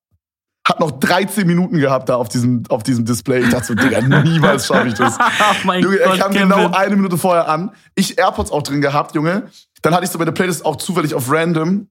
hat 0.67 0.81
noch 0.81 0.93
13 0.93 1.47
Minuten 1.47 1.79
gehabt 1.79 2.09
da 2.09 2.17
auf 2.17 2.29
diesem, 2.29 2.63
auf 2.71 2.83
diesem 2.83 3.05
Display. 3.05 3.41
Ich 3.41 3.51
dachte 3.51 3.67
so, 3.67 3.75
Digga, 3.75 4.01
niemals 4.01 4.67
schaffe 4.67 4.89
ich 4.89 4.95
das. 4.95 5.19
oh 5.67 5.73
Junge, 5.73 5.99
er 5.99 6.17
kam 6.17 6.33
Kevin. 6.33 6.49
genau 6.49 6.71
eine 6.71 6.97
Minute 6.97 7.19
vorher 7.19 7.49
an. 7.49 7.71
Ich 7.95 8.19
AirPods 8.19 8.51
auch 8.51 8.63
drin 8.63 8.81
gehabt, 8.81 9.15
Junge. 9.15 9.51
Dann 9.83 9.95
hatte 9.95 10.05
ich 10.05 10.11
so 10.11 10.19
meine 10.19 10.33
Playlist 10.33 10.65
auch 10.65 10.77
zufällig 10.77 11.15
auf 11.15 11.31
random. 11.31 11.89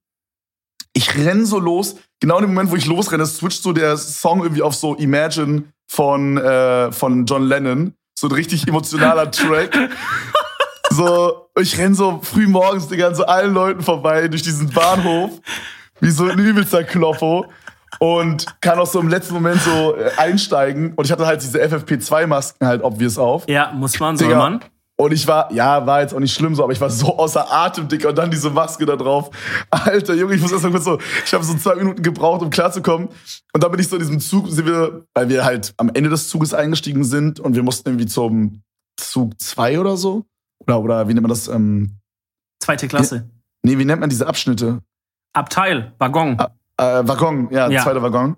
Ich 0.93 1.15
renn 1.15 1.45
so 1.45 1.59
los. 1.59 1.97
Genau 2.19 2.37
in 2.37 2.45
dem 2.45 2.53
Moment, 2.53 2.71
wo 2.71 2.75
ich 2.75 2.87
losrenne, 2.87 3.25
switcht 3.27 3.61
so 3.61 3.73
der 3.73 3.95
Song 3.97 4.41
irgendwie 4.41 4.63
auf 4.63 4.73
so 4.73 4.95
Imagine 4.95 5.65
von, 5.87 6.37
äh, 6.37 6.91
von 6.91 7.27
John 7.27 7.43
Lennon. 7.43 7.93
So 8.17 8.27
ein 8.27 8.31
richtig 8.31 8.67
emotionaler 8.67 9.29
Track. 9.31 9.77
So, 10.95 11.49
ich 11.59 11.79
renn 11.79 11.95
so 11.95 12.19
früh 12.21 12.45
morgens, 12.45 12.87
Digga, 12.87 13.07
an 13.07 13.15
so 13.15 13.25
allen 13.25 13.51
Leuten 13.51 13.81
vorbei 13.81 14.27
durch 14.27 14.43
diesen 14.43 14.69
Bahnhof. 14.69 15.31
Wie 15.99 16.11
so 16.11 16.25
ein 16.25 16.37
übelster 16.37 16.83
Kloppo 16.83 17.47
und 17.99 18.45
kann 18.61 18.79
auch 18.79 18.87
so 18.87 18.99
im 18.99 19.09
letzten 19.09 19.33
Moment 19.33 19.61
so 19.61 19.95
äh, 19.95 20.09
einsteigen. 20.17 20.93
Und 20.95 21.05
ich 21.05 21.11
hatte 21.11 21.25
halt 21.25 21.41
diese 21.41 21.61
FFP2-Masken 21.63 22.67
halt 22.67 22.83
obvious 22.83 23.17
auf. 23.17 23.47
Ja, 23.47 23.71
muss 23.73 23.99
man, 23.99 24.17
soll 24.17 24.35
man. 24.35 24.59
Und 24.95 25.11
ich 25.11 25.27
war, 25.27 25.51
ja, 25.51 25.85
war 25.87 26.01
jetzt 26.01 26.13
auch 26.13 26.19
nicht 26.19 26.33
schlimm 26.33 26.53
so, 26.53 26.63
aber 26.63 26.71
ich 26.71 26.79
war 26.79 26.89
so 26.89 27.17
außer 27.17 27.51
Atem, 27.51 27.87
Dicker. 27.87 28.09
Und 28.09 28.17
dann 28.17 28.29
diese 28.29 28.51
Maske 28.51 28.85
da 28.85 28.95
drauf. 28.95 29.31
Alter, 29.71 30.13
Junge, 30.13 30.35
ich 30.35 30.41
muss 30.41 30.51
erst 30.51 30.63
mal 30.63 30.71
kurz 30.71 30.85
so, 30.85 30.99
ich 31.25 31.33
habe 31.33 31.43
so 31.43 31.55
zwei 31.55 31.75
Minuten 31.75 32.03
gebraucht, 32.03 32.41
um 32.43 32.49
klarzukommen. 32.49 33.09
Und 33.53 33.63
dann 33.63 33.71
bin 33.71 33.79
ich 33.79 33.87
so 33.87 33.95
in 33.95 34.01
diesem 34.01 34.19
Zug, 34.19 34.49
sind 34.49 34.67
wir, 34.67 35.05
weil 35.15 35.29
wir 35.29 35.43
halt 35.43 35.73
am 35.77 35.89
Ende 35.93 36.09
des 36.09 36.29
Zuges 36.29 36.53
eingestiegen 36.53 37.03
sind 37.03 37.39
und 37.39 37.55
wir 37.55 37.63
mussten 37.63 37.89
irgendwie 37.89 38.05
zum 38.05 38.61
Zug 38.95 39.39
zwei 39.39 39.79
oder 39.79 39.97
so. 39.97 40.25
Oder, 40.67 40.79
oder 40.79 41.07
wie 41.07 41.13
nennt 41.13 41.23
man 41.23 41.29
das? 41.29 41.47
Ähm, 41.47 41.97
Zweite 42.59 42.87
Klasse. 42.87 43.29
nee, 43.63 43.77
wie 43.77 43.85
nennt 43.85 43.99
man 43.99 44.09
diese 44.09 44.27
Abschnitte? 44.27 44.79
Abteil, 45.33 45.93
Waggon. 45.97 46.39
Ah, 46.39 46.51
Äh, 46.77 46.83
Waggon, 47.07 47.49
ja, 47.51 47.69
Ja. 47.69 47.83
zweiter 47.83 48.01
Waggon. 48.01 48.35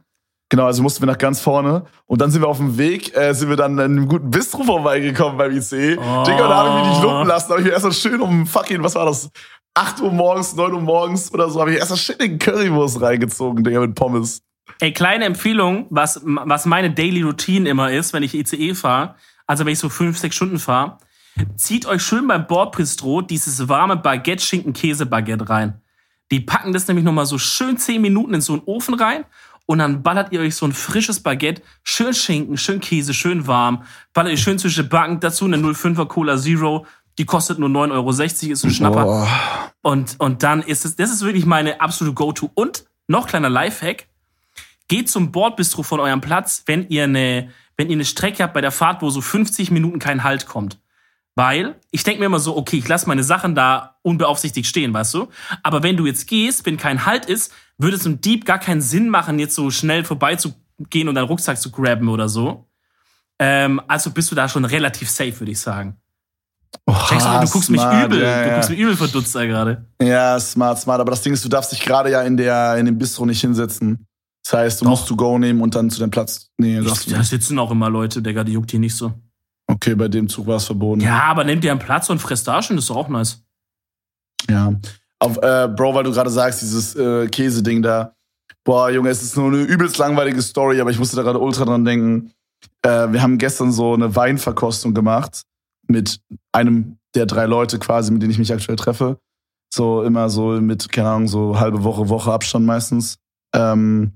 Genau, 0.49 0.65
also 0.65 0.83
mussten 0.83 1.01
wir 1.01 1.07
nach 1.07 1.17
ganz 1.17 1.41
vorne. 1.41 1.85
Und 2.05 2.21
dann 2.21 2.29
sind 2.29 2.41
wir 2.41 2.47
auf 2.47 2.57
dem 2.57 2.77
Weg, 2.77 3.15
äh, 3.17 3.33
sind 3.33 3.49
wir 3.49 3.55
dann 3.55 3.73
in 3.73 3.79
einem 3.79 4.07
guten 4.07 4.29
Bistro 4.29 4.63
vorbeigekommen 4.63 5.37
beim 5.37 5.51
IC. 5.51 5.97
Oh. 5.97 6.23
Digga, 6.23 6.47
da 6.47 6.55
habe 6.55 6.69
ich 6.69 6.75
mich 6.85 6.93
nicht 6.93 7.03
lumpen 7.03 7.27
lassen. 7.27 7.45
Da 7.47 7.53
habe 7.53 7.61
ich 7.61 7.67
mir 7.67 7.73
erst 7.73 7.85
mal 7.85 7.91
schön 7.91 8.21
um 8.21 8.45
fucking, 8.45 8.83
was 8.83 8.93
war 8.95 9.05
das? 9.05 9.29
8 9.73 10.01
Uhr 10.01 10.11
morgens, 10.11 10.55
9 10.55 10.73
Uhr 10.73 10.81
morgens 10.81 11.33
oder 11.33 11.49
so, 11.49 11.59
habe 11.59 11.71
ich 11.73 11.77
erst 11.79 11.89
mal 11.89 11.97
schön 11.97 12.17
den 12.19 12.39
Currywurst 12.39 13.01
reingezogen, 13.01 13.63
Digga, 13.63 13.81
mit 13.81 13.95
Pommes. 13.95 14.41
Ey, 14.79 14.93
kleine 14.93 15.25
Empfehlung, 15.25 15.87
was, 15.89 16.21
was 16.23 16.65
meine 16.65 16.91
Daily 16.91 17.23
Routine 17.23 17.67
immer 17.67 17.91
ist, 17.91 18.13
wenn 18.13 18.23
ich 18.23 18.33
ICE 18.35 18.73
fahre, 18.75 19.15
also 19.47 19.65
wenn 19.65 19.73
ich 19.73 19.79
so 19.79 19.89
fünf, 19.89 20.17
sechs 20.17 20.35
Stunden 20.35 20.59
fahre, 20.59 20.97
zieht 21.57 21.85
euch 21.85 22.01
schön 22.01 22.27
beim 22.27 22.47
Bordbistro 22.47 23.21
dieses 23.21 23.67
warme 23.67 23.97
Baguette-Schinken-Käse-Baguette 23.97 25.49
rein. 25.49 25.81
Die 26.31 26.39
packen 26.39 26.73
das 26.73 26.87
nämlich 26.87 27.05
nochmal 27.05 27.25
so 27.25 27.37
schön 27.37 27.77
zehn 27.77 28.01
Minuten 28.01 28.33
in 28.33 28.41
so 28.41 28.53
einen 28.53 28.63
Ofen 28.65 28.95
rein 28.95 29.25
und 29.65 29.79
dann 29.79 30.03
ballert 30.03 30.31
ihr 30.31 30.41
euch 30.41 30.55
so 30.55 30.65
ein 30.65 30.73
frisches 30.73 31.19
Baguette, 31.19 31.61
schön 31.83 32.13
Schinken, 32.13 32.57
schön 32.57 32.79
Käse, 32.79 33.13
schön 33.13 33.47
warm, 33.47 33.83
ballert 34.13 34.31
ihr 34.31 34.37
schön 34.37 34.59
zwischen 34.59 34.89
Backen, 34.89 35.19
dazu 35.19 35.45
eine 35.45 35.57
05er 35.57 36.07
Cola 36.07 36.37
Zero, 36.37 36.85
die 37.17 37.25
kostet 37.25 37.59
nur 37.59 37.69
9,60 37.69 37.91
Euro, 37.93 38.09
ist 38.53 38.63
ein 38.63 38.71
Schnapper. 38.71 39.03
Boah. 39.03 39.27
Und, 39.81 40.15
und 40.19 40.43
dann 40.43 40.61
ist 40.61 40.83
es, 40.85 40.95
das 40.95 41.11
ist 41.11 41.23
wirklich 41.23 41.45
meine 41.45 41.79
absolute 41.79 42.15
Go-To. 42.15 42.51
Und 42.55 42.85
noch 43.07 43.27
kleiner 43.27 43.49
Lifehack. 43.49 44.07
Geht 44.87 45.09
zum 45.09 45.31
Bordbistro 45.31 45.83
von 45.83 45.99
eurem 45.99 46.21
Platz, 46.21 46.63
wenn 46.65 46.87
ihr 46.89 47.05
eine, 47.05 47.49
wenn 47.77 47.89
ihr 47.89 47.95
eine 47.95 48.05
Strecke 48.05 48.43
habt 48.43 48.53
bei 48.53 48.61
der 48.61 48.71
Fahrt, 48.71 49.01
wo 49.01 49.09
so 49.09 49.21
50 49.21 49.71
Minuten 49.71 49.99
kein 49.99 50.23
Halt 50.23 50.45
kommt. 50.45 50.79
Weil 51.35 51.75
ich 51.91 52.03
denke 52.03 52.21
mir 52.21 52.27
immer 52.27 52.39
so, 52.39 52.55
okay, 52.55 52.77
ich 52.77 52.87
lasse 52.87 53.07
meine 53.07 53.23
Sachen 53.23 53.55
da 53.55 53.97
unbeaufsichtigt 54.03 54.67
stehen, 54.67 54.93
weißt 54.93 55.13
du? 55.13 55.27
Aber 55.63 55.83
wenn 55.83 55.97
du 55.97 56.05
jetzt 56.05 56.27
gehst, 56.27 56.65
wenn 56.65 56.77
kein 56.77 57.05
Halt 57.05 57.25
ist, 57.25 57.51
würde 57.77 57.97
es 57.97 58.05
im 58.05 58.21
Dieb 58.21 58.45
gar 58.45 58.59
keinen 58.59 58.81
Sinn 58.81 59.09
machen, 59.09 59.37
jetzt 59.37 59.55
so 59.55 59.69
schnell 59.69 60.05
vorbeizugehen 60.05 61.09
und 61.09 61.15
deinen 61.15 61.27
Rucksack 61.27 61.59
zu 61.59 61.71
grabben 61.71 62.07
oder 62.07 62.29
so. 62.29 62.69
Ähm, 63.37 63.81
also 63.87 64.11
bist 64.11 64.31
du 64.31 64.35
da 64.35 64.47
schon 64.47 64.63
relativ 64.63 65.09
safe, 65.09 65.37
würde 65.39 65.51
ich 65.51 65.59
sagen. 65.59 65.97
Checkst 67.07 67.27
du, 67.27 67.39
du 67.41 67.49
guckst 67.49 67.69
mich 67.69 67.81
smart, 67.81 68.05
übel, 68.05 68.21
ja, 68.21 68.43
du 68.43 68.49
ja. 68.49 68.55
guckst 68.55 68.69
mich 68.69 68.79
übel 68.79 68.95
verdutzt 68.95 69.35
da 69.35 69.45
gerade. 69.45 69.85
Ja, 70.01 70.39
smart, 70.39 70.79
smart. 70.79 71.01
Aber 71.01 71.11
das 71.11 71.21
Ding 71.21 71.33
ist, 71.33 71.43
du 71.43 71.49
darfst 71.49 71.71
dich 71.71 71.81
gerade 71.81 72.11
ja 72.11 72.21
in, 72.21 72.37
der, 72.37 72.77
in 72.77 72.85
dem 72.85 72.97
Bistro 72.97 73.25
nicht 73.25 73.41
hinsetzen. 73.41 74.05
Das 74.43 74.53
heißt, 74.53 74.81
du 74.81 74.85
Doch. 74.85 74.91
musst 74.91 75.07
to 75.07 75.15
go 75.15 75.37
nehmen 75.37 75.61
und 75.61 75.75
dann 75.75 75.89
zu 75.89 75.99
deinem 75.99 76.11
Platz. 76.11 76.51
Nee, 76.57 76.77
du 76.77 76.83
Da 76.85 77.23
sitzen 77.23 77.57
auch 77.59 77.71
immer 77.71 77.89
Leute, 77.89 78.21
Digga, 78.21 78.43
die 78.43 78.53
juckt 78.53 78.71
hier 78.71 78.79
nicht 78.79 78.95
so. 78.95 79.13
Okay, 79.67 79.95
bei 79.95 80.07
dem 80.07 80.29
Zug 80.29 80.47
war 80.47 80.57
es 80.57 80.65
verboten. 80.65 81.01
Ja, 81.01 81.23
aber 81.23 81.43
nehmt 81.43 81.63
dir 81.63 81.71
einen 81.71 81.79
Platz 81.79 82.09
und 82.09 82.19
frisst 82.19 82.47
da 82.47 82.61
schon, 82.61 82.75
das 82.75 82.85
ist 82.85 82.89
doch 82.89 82.97
auch 82.97 83.09
nice. 83.09 83.43
Ja. 84.49 84.73
Auf, 85.19 85.37
äh, 85.37 85.67
Bro, 85.67 85.95
weil 85.95 86.03
du 86.03 86.11
gerade 86.11 86.29
sagst, 86.29 86.61
dieses 86.61 86.95
äh, 86.95 87.27
Käse-Ding 87.27 87.81
da. 87.81 88.15
Boah, 88.63 88.89
Junge, 88.89 89.09
es 89.09 89.23
ist 89.23 89.37
nur 89.37 89.47
eine 89.47 89.61
übelst 89.61 89.97
langweilige 89.97 90.41
Story, 90.41 90.81
aber 90.81 90.91
ich 90.91 90.99
musste 90.99 91.15
da 91.15 91.23
gerade 91.23 91.39
ultra 91.39 91.65
dran 91.65 91.85
denken. 91.85 92.31
Äh, 92.81 93.11
wir 93.11 93.21
haben 93.21 93.37
gestern 93.37 93.71
so 93.71 93.93
eine 93.93 94.15
Weinverkostung 94.15 94.93
gemacht 94.93 95.43
mit 95.87 96.19
einem 96.51 96.97
der 97.15 97.25
drei 97.25 97.45
Leute 97.45 97.79
quasi, 97.79 98.11
mit 98.11 98.21
denen 98.21 98.31
ich 98.31 98.39
mich 98.39 98.51
aktuell 98.51 98.75
treffe. 98.75 99.19
So 99.73 100.03
immer 100.03 100.29
so 100.29 100.59
mit, 100.61 100.91
keine 100.91 101.09
Ahnung, 101.09 101.27
so 101.27 101.59
halbe 101.59 101.83
Woche, 101.83 102.09
Woche 102.09 102.31
Abstand 102.31 102.65
meistens. 102.65 103.17
Ähm, 103.53 104.13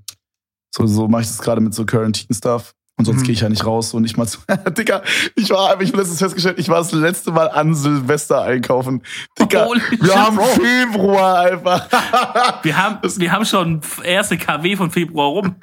so 0.74 0.86
so 0.86 1.08
mache 1.08 1.22
ich 1.22 1.28
das 1.28 1.38
gerade 1.38 1.60
mit 1.60 1.74
so 1.74 1.84
Quarantine-Stuff. 1.84 2.74
Und 3.00 3.06
sonst 3.06 3.20
Mhm. 3.20 3.24
gehe 3.24 3.32
ich 3.32 3.40
ja 3.40 3.48
nicht 3.48 3.64
raus 3.64 3.94
und 3.94 4.02
nicht 4.02 4.18
mal 4.18 4.26
zu. 4.28 4.40
Digga, 4.76 5.00
ich 5.36 5.48
war, 5.48 5.80
ich 5.80 5.90
letztens 5.94 6.18
festgestellt, 6.18 6.58
ich 6.58 6.68
war 6.68 6.76
das 6.78 6.92
letzte 6.92 7.32
Mal 7.32 7.48
an 7.48 7.74
Silvester 7.74 8.42
einkaufen. 8.42 9.02
Digga, 9.38 9.64
Holy 9.64 9.80
wir 10.02 10.14
haben 10.14 10.36
Bro. 10.36 10.44
Februar 10.44 11.40
einfach. 11.40 11.88
Wir 12.62 12.76
haben, 12.76 12.98
wir 13.02 13.32
haben 13.32 13.44
schon 13.46 13.80
erste 14.04 14.36
KW 14.36 14.76
von 14.76 14.90
Februar 14.90 15.28
rum. 15.28 15.56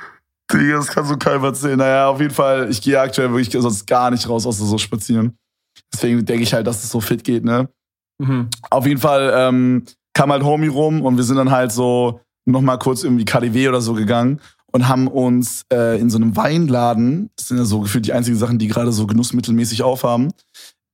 Digga, 0.51 0.77
das 0.77 0.87
kann 0.87 1.05
so 1.05 1.15
keinem 1.15 1.43
erzählen. 1.43 1.77
Naja, 1.77 2.07
auf 2.09 2.19
jeden 2.19 2.33
Fall, 2.33 2.71
ich 2.71 2.81
gehe 2.81 2.99
aktuell 2.99 3.29
wirklich 3.31 3.51
sonst 3.51 3.85
gar 3.85 4.09
nicht 4.09 4.27
raus, 4.27 4.47
außer 4.47 4.65
so 4.65 4.77
spazieren. 4.79 5.37
Deswegen 5.93 6.25
denke 6.25 6.41
ich 6.41 6.53
halt, 6.55 6.65
dass 6.65 6.83
es 6.83 6.89
so 6.89 6.99
fit 7.01 7.23
geht, 7.23 7.45
ne? 7.45 7.69
Mhm. 8.19 8.49
Auf 8.71 8.87
jeden 8.87 8.99
Fall 8.99 9.31
ähm, 9.35 9.85
kam 10.13 10.31
halt 10.31 10.43
Homie 10.43 10.67
rum 10.69 11.03
und 11.03 11.17
wir 11.17 11.23
sind 11.23 11.37
dann 11.37 11.51
halt 11.51 11.71
so 11.71 12.19
nochmal 12.45 12.79
kurz 12.79 13.03
irgendwie 13.03 13.25
KDW 13.25 13.67
oder 13.69 13.81
so 13.81 13.93
gegangen 13.93 14.41
und 14.71 14.87
haben 14.87 15.07
uns 15.07 15.63
äh, 15.71 15.99
in 15.99 16.09
so 16.09 16.17
einem 16.17 16.35
Weinladen, 16.35 17.29
das 17.37 17.47
sind 17.47 17.57
ja 17.57 17.65
so 17.65 17.79
gefühlt 17.81 18.05
die 18.05 18.13
einzigen 18.13 18.37
Sachen, 18.37 18.59
die 18.59 18.67
gerade 18.67 18.91
so 18.91 19.07
genussmittelmäßig 19.07 19.83
aufhaben, 19.83 20.31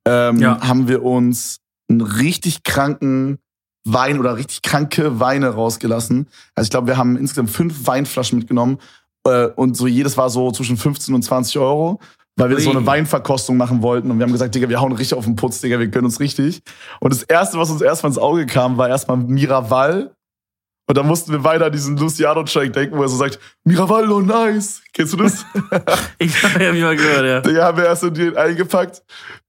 ähm, 0.06 0.38
Ja. 0.38 0.60
haben 0.60 0.88
wir 0.88 1.02
uns 1.04 1.58
einen 1.88 2.00
richtig 2.00 2.62
kranken 2.62 3.38
Wein 3.86 4.18
oder 4.18 4.36
richtig 4.36 4.62
kranke 4.62 5.20
Weine 5.20 5.48
rausgelassen. 5.50 6.28
Also 6.54 6.66
ich 6.66 6.70
glaube, 6.70 6.86
wir 6.86 6.96
haben 6.96 7.16
insgesamt 7.16 7.50
fünf 7.50 7.86
Weinflaschen 7.86 8.38
mitgenommen 8.38 8.78
äh, 9.26 9.46
und 9.48 9.76
so 9.76 9.86
jedes 9.86 10.16
war 10.16 10.30
so 10.30 10.50
zwischen 10.52 10.76
15 10.78 11.14
und 11.14 11.22
20 11.22 11.58
Euro, 11.58 12.00
weil 12.36 12.48
wir 12.50 12.58
so 12.60 12.70
eine 12.70 12.86
Weinverkostung 12.86 13.56
machen 13.58 13.82
wollten 13.82 14.10
und 14.10 14.18
wir 14.18 14.24
haben 14.24 14.32
gesagt, 14.32 14.54
Digga, 14.54 14.68
wir 14.70 14.80
hauen 14.80 14.92
richtig 14.92 15.18
auf 15.18 15.24
den 15.24 15.36
Putz, 15.36 15.60
Digga, 15.60 15.78
wir 15.78 15.90
können 15.90 16.06
uns 16.06 16.18
richtig. 16.20 16.62
Und 17.00 17.12
das 17.12 17.22
erste, 17.24 17.58
was 17.58 17.70
uns 17.70 17.82
erstmal 17.82 18.10
ins 18.10 18.18
Auge 18.18 18.46
kam, 18.46 18.78
war 18.78 18.88
erstmal 18.88 19.18
Miraval. 19.18 20.14
Und 20.86 20.98
dann 20.98 21.06
mussten 21.06 21.32
wir 21.32 21.42
weiter 21.44 21.66
an 21.66 21.72
diesen 21.72 21.96
Luciano-Track 21.96 22.72
denken, 22.72 22.98
wo 22.98 23.02
er 23.02 23.08
so 23.08 23.16
sagt, 23.16 23.38
Miraval, 23.64 24.10
oh 24.10 24.20
nice. 24.20 24.82
Kennst 24.92 25.14
du 25.14 25.16
das? 25.16 25.44
Ich 26.18 26.42
habe 26.42 26.62
ja 26.62 26.72
mal 26.72 26.96
gehört, 26.96 27.24
ja. 27.24 27.40
Digga, 27.40 27.64
haben 27.64 27.78
wir 27.78 27.86
erst 27.86 28.02
so 28.02 28.10
den 28.10 28.36
eingepackt. 28.36 29.02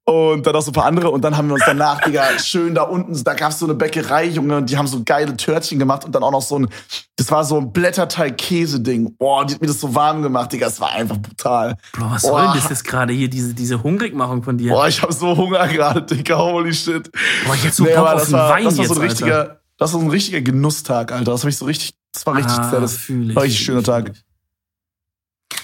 Und 0.07 0.45
dann 0.45 0.53
noch 0.53 0.61
so 0.61 0.69
ein 0.69 0.73
paar 0.73 0.85
andere. 0.85 1.09
Und 1.09 1.23
dann 1.23 1.35
haben 1.35 1.47
wir 1.47 1.55
uns 1.55 1.63
danach, 1.65 1.99
Digga, 2.01 2.37
schön 2.37 2.75
da 2.75 2.83
unten, 2.83 3.21
da 3.23 3.33
gab's 3.33 3.59
so 3.59 3.65
eine 3.65 3.73
Bäckerei, 3.73 4.25
Junge, 4.25 4.57
und 4.57 4.69
die 4.69 4.77
haben 4.77 4.87
so 4.87 5.01
geile 5.03 5.35
Törtchen 5.35 5.79
gemacht 5.79 6.05
und 6.05 6.13
dann 6.13 6.21
auch 6.23 6.31
noch 6.31 6.43
so 6.43 6.59
ein, 6.59 6.69
das 7.15 7.31
war 7.31 7.43
so 7.43 7.57
ein 7.57 7.73
Blätterteig-Käse-Ding. 7.73 9.15
Boah, 9.17 9.45
die 9.45 9.55
hat 9.55 9.61
mir 9.61 9.67
das 9.67 9.81
so 9.81 9.95
warm 9.95 10.21
gemacht, 10.21 10.53
Digga, 10.53 10.67
das 10.67 10.79
war 10.79 10.91
einfach 10.91 11.17
brutal. 11.17 11.75
Bro, 11.93 12.11
was 12.11 12.21
Boah. 12.21 12.29
soll 12.29 12.41
denn 12.43 12.61
das 12.61 12.69
jetzt 12.69 12.85
gerade 12.85 13.13
hier, 13.13 13.29
diese, 13.29 13.55
diese 13.55 13.81
Hungrigmachung 13.81 14.43
von 14.43 14.57
dir? 14.57 14.73
Boah, 14.73 14.87
ich 14.87 15.01
hab 15.01 15.11
so 15.11 15.35
Hunger 15.35 15.67
gerade, 15.67 16.03
Digga, 16.03 16.37
holy 16.37 16.73
shit. 16.73 17.11
Boah, 17.45 17.55
jetzt 17.55 17.77
so 17.77 17.83
Nee, 17.83 17.95
Bock 17.95 18.07
auf 18.07 18.31
war, 18.31 18.49
Wein 18.51 18.65
das 18.65 18.77
war 18.77 18.83
jetzt, 18.83 18.93
so 18.93 19.01
ein 19.01 19.07
richtiger, 19.07 19.59
das 19.77 19.93
war 19.93 19.99
so 19.99 20.05
ein 20.05 20.11
richtiger 20.11 20.41
Genusstag, 20.41 21.11
Alter. 21.11 21.31
Das 21.31 21.43
war 21.43 21.49
ich 21.49 21.57
so 21.57 21.65
richtig, 21.65 21.95
das 22.13 22.25
war 22.25 22.35
richtig, 22.35 22.57
ah, 22.57 22.79
das 22.79 23.09
ich, 23.09 23.35
war 23.35 23.43
richtig 23.43 23.63
schöner 23.63 23.83
Tag. 23.83 24.13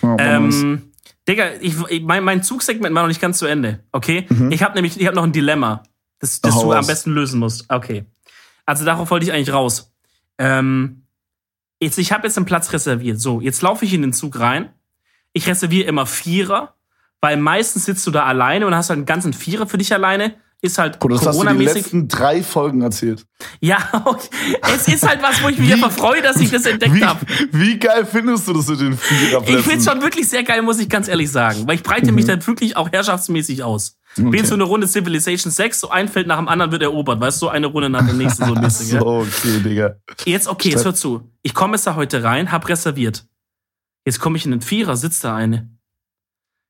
Ja, 0.02 0.16
Mamas. 0.16 0.56
Ähm, 0.56 0.92
Digga, 1.28 1.52
ich, 1.62 1.76
ich, 1.90 2.02
mein, 2.02 2.24
mein 2.24 2.44
Zugsegment 2.44 2.96
war 2.96 3.04
noch 3.04 3.08
nicht 3.08 3.22
ganz 3.22 3.38
zu 3.38 3.46
Ende, 3.46 3.84
okay? 3.92 4.26
Mhm. 4.30 4.52
Ich 4.52 4.64
habe 4.64 4.74
nämlich, 4.74 5.00
ich 5.00 5.06
habe 5.06 5.16
noch 5.16 5.24
ein 5.24 5.32
Dilemma, 5.32 5.84
das, 6.20 6.42
das 6.42 6.56
Hau 6.56 6.64
du 6.64 6.72
am 6.72 6.78
raus. 6.80 6.88
besten 6.88 7.12
lösen 7.12 7.40
musst. 7.40 7.66
Okay. 7.70 8.06
Also 8.66 8.86
darauf 8.86 9.12
wollte 9.12 9.26
ich 9.26 9.32
eigentlich 9.32 9.54
raus. 9.54 9.94
Ähm, 10.38 11.04
jetzt, 11.80 11.98
ich 11.98 12.12
habe 12.12 12.28
jetzt 12.28 12.38
einen 12.38 12.46
Platz 12.46 12.74
reserviert. 12.74 13.20
So, 13.20 13.40
jetzt 13.42 13.62
laufe 13.62 13.86
ich 13.86 13.94
in 13.94 14.02
den 14.02 14.14
Zug 14.14 14.40
rein. 14.40 14.70
Ich 15.34 15.48
reserviere 15.48 15.88
immer 15.88 16.06
Vierer, 16.06 16.76
weil 17.22 17.38
meistens 17.38 17.86
sitzt 17.86 18.06
du 18.08 18.12
da 18.12 18.26
alleine 18.26 18.66
und 18.66 18.76
hast 18.76 18.90
halt 18.90 18.98
einen 18.98 19.06
ganzen 19.06 19.34
Vierer 19.34 19.68
für 19.68 19.78
dich 19.78 19.94
alleine. 19.94 20.36
Ist 20.64 20.78
halt 20.78 21.00
Bruder, 21.00 21.16
das 21.16 21.26
hast 21.26 21.36
du 21.38 21.42
die 21.42 21.48
Corona-mäßig. 21.48 21.76
letzten 21.84 22.08
drei 22.08 22.44
Folgen 22.44 22.82
erzählt. 22.84 23.26
Ja, 23.62 23.80
okay. 24.06 24.30
es 24.76 24.88
ist 24.88 25.08
halt 25.08 25.22
was, 25.24 25.42
wo 25.42 25.50
ich 25.50 25.58
mich 25.58 25.70
Wie- 25.70 25.74
einfach 25.74 25.92
freue, 25.92 26.22
dass 26.22 26.38
ich 26.38 26.52
das 26.52 26.68
entdeckt 26.68 27.04
habe. 27.04 27.26
wie 27.52 27.80
geil 27.80 28.06
findest 28.06 28.48
du 28.48 28.54
das 28.54 28.68
mit 28.68 28.80
den 28.80 28.96
Viererplätzen? 28.96 29.60
Ich 29.60 29.66
find's 29.66 29.86
schon 29.86 30.02
wirklich 30.04 30.30
sehr 30.30 30.44
geil, 30.44 30.62
muss 30.62 30.78
ich 30.80 30.88
ganz 30.88 31.08
ehrlich 31.08 31.32
sagen. 31.32 31.68
Weil 31.68 31.76
ich 31.76 31.84
breite 31.84 32.12
mich 32.12 32.26
dann 32.26 32.46
wirklich 32.46 32.78
auch 32.78 32.92
herrschaftsmäßig 32.92 33.64
aus. 33.64 33.98
Mhm. 34.18 34.28
Okay. 34.28 34.38
jetzt 34.38 34.50
so 34.50 34.54
eine 34.56 34.66
Runde 34.66 34.88
Civilization 34.88 35.52
6, 35.52 35.80
so 35.80 35.90
ein 35.90 36.08
Feld 36.10 36.28
nach 36.28 36.38
dem 36.38 36.48
anderen 36.48 36.72
wird 36.72 36.84
erobert, 36.84 37.20
weißt 37.20 37.38
du, 37.42 37.46
so 37.46 37.50
eine 37.50 37.66
Runde 37.68 37.90
nach 37.90 38.06
der 38.06 38.14
nächsten, 38.14 38.46
so 38.46 38.54
Ach 38.56 38.62
mäßig. 38.62 38.90
so, 38.90 39.06
okay, 39.08 39.60
Digga. 39.66 39.96
Jetzt, 40.26 40.48
okay, 40.48 40.70
jetzt 40.70 40.86
hör 40.86 40.94
zu. 40.94 41.32
Ich 41.42 41.56
komme 41.56 41.74
jetzt 41.76 41.88
da 41.88 41.96
heute 41.96 42.22
rein, 42.24 42.52
hab 42.52 42.68
reserviert. 42.70 43.26
Jetzt 44.06 44.20
komme 44.20 44.38
ich 44.38 44.46
in 44.46 44.52
den 44.52 44.62
Vierer, 44.62 44.96
sitzt 44.96 45.24
da 45.24 45.36
eine. 45.36 45.70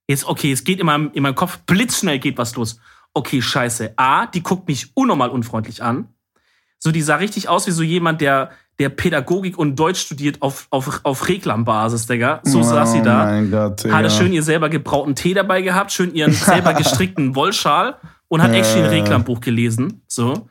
Jetzt, 0.07 0.25
okay, 0.25 0.51
es 0.51 0.63
geht 0.63 0.79
in 0.79 0.85
meinem, 0.85 1.11
in 1.13 1.23
meinem 1.23 1.35
Kopf, 1.35 1.57
blitzschnell 1.65 2.19
geht 2.19 2.37
was 2.37 2.55
los. 2.55 2.79
Okay, 3.13 3.41
scheiße. 3.41 3.93
A, 3.97 4.25
die 4.27 4.41
guckt 4.41 4.67
mich 4.67 4.91
unnormal 4.95 5.29
unfreundlich 5.29 5.83
an. 5.83 6.07
So, 6.79 6.91
die 6.91 7.01
sah 7.01 7.15
richtig 7.15 7.47
aus 7.49 7.67
wie 7.67 7.71
so 7.71 7.83
jemand, 7.83 8.21
der, 8.21 8.51
der 8.79 8.89
Pädagogik 8.89 9.57
und 9.57 9.75
Deutsch 9.75 9.99
studiert 9.99 10.41
auf, 10.41 10.67
auf, 10.71 11.01
auf 11.03 11.27
Reklambasis, 11.29 12.07
Digga. 12.07 12.39
So 12.43 12.63
saß 12.63 12.93
sie 12.93 13.01
da. 13.01 13.23
Oh 13.23 13.25
mein 13.25 13.51
Gott, 13.51 13.83
Digga. 13.83 13.95
Hatte 13.95 14.09
schön 14.09 14.33
ihr 14.33 14.41
selber 14.41 14.69
gebrauten 14.69 15.13
Tee 15.13 15.33
dabei 15.33 15.61
gehabt, 15.61 15.91
schön 15.91 16.13
ihren 16.15 16.31
selber 16.33 16.73
gestrickten 16.73 17.35
Wollschal 17.35 17.97
und 18.29 18.41
hat 18.41 18.53
actually 18.53 18.85
ein 18.85 18.91
Äh. 18.93 19.01
Reklambuch 19.01 19.41
gelesen. 19.41 20.01
So. 20.07 20.47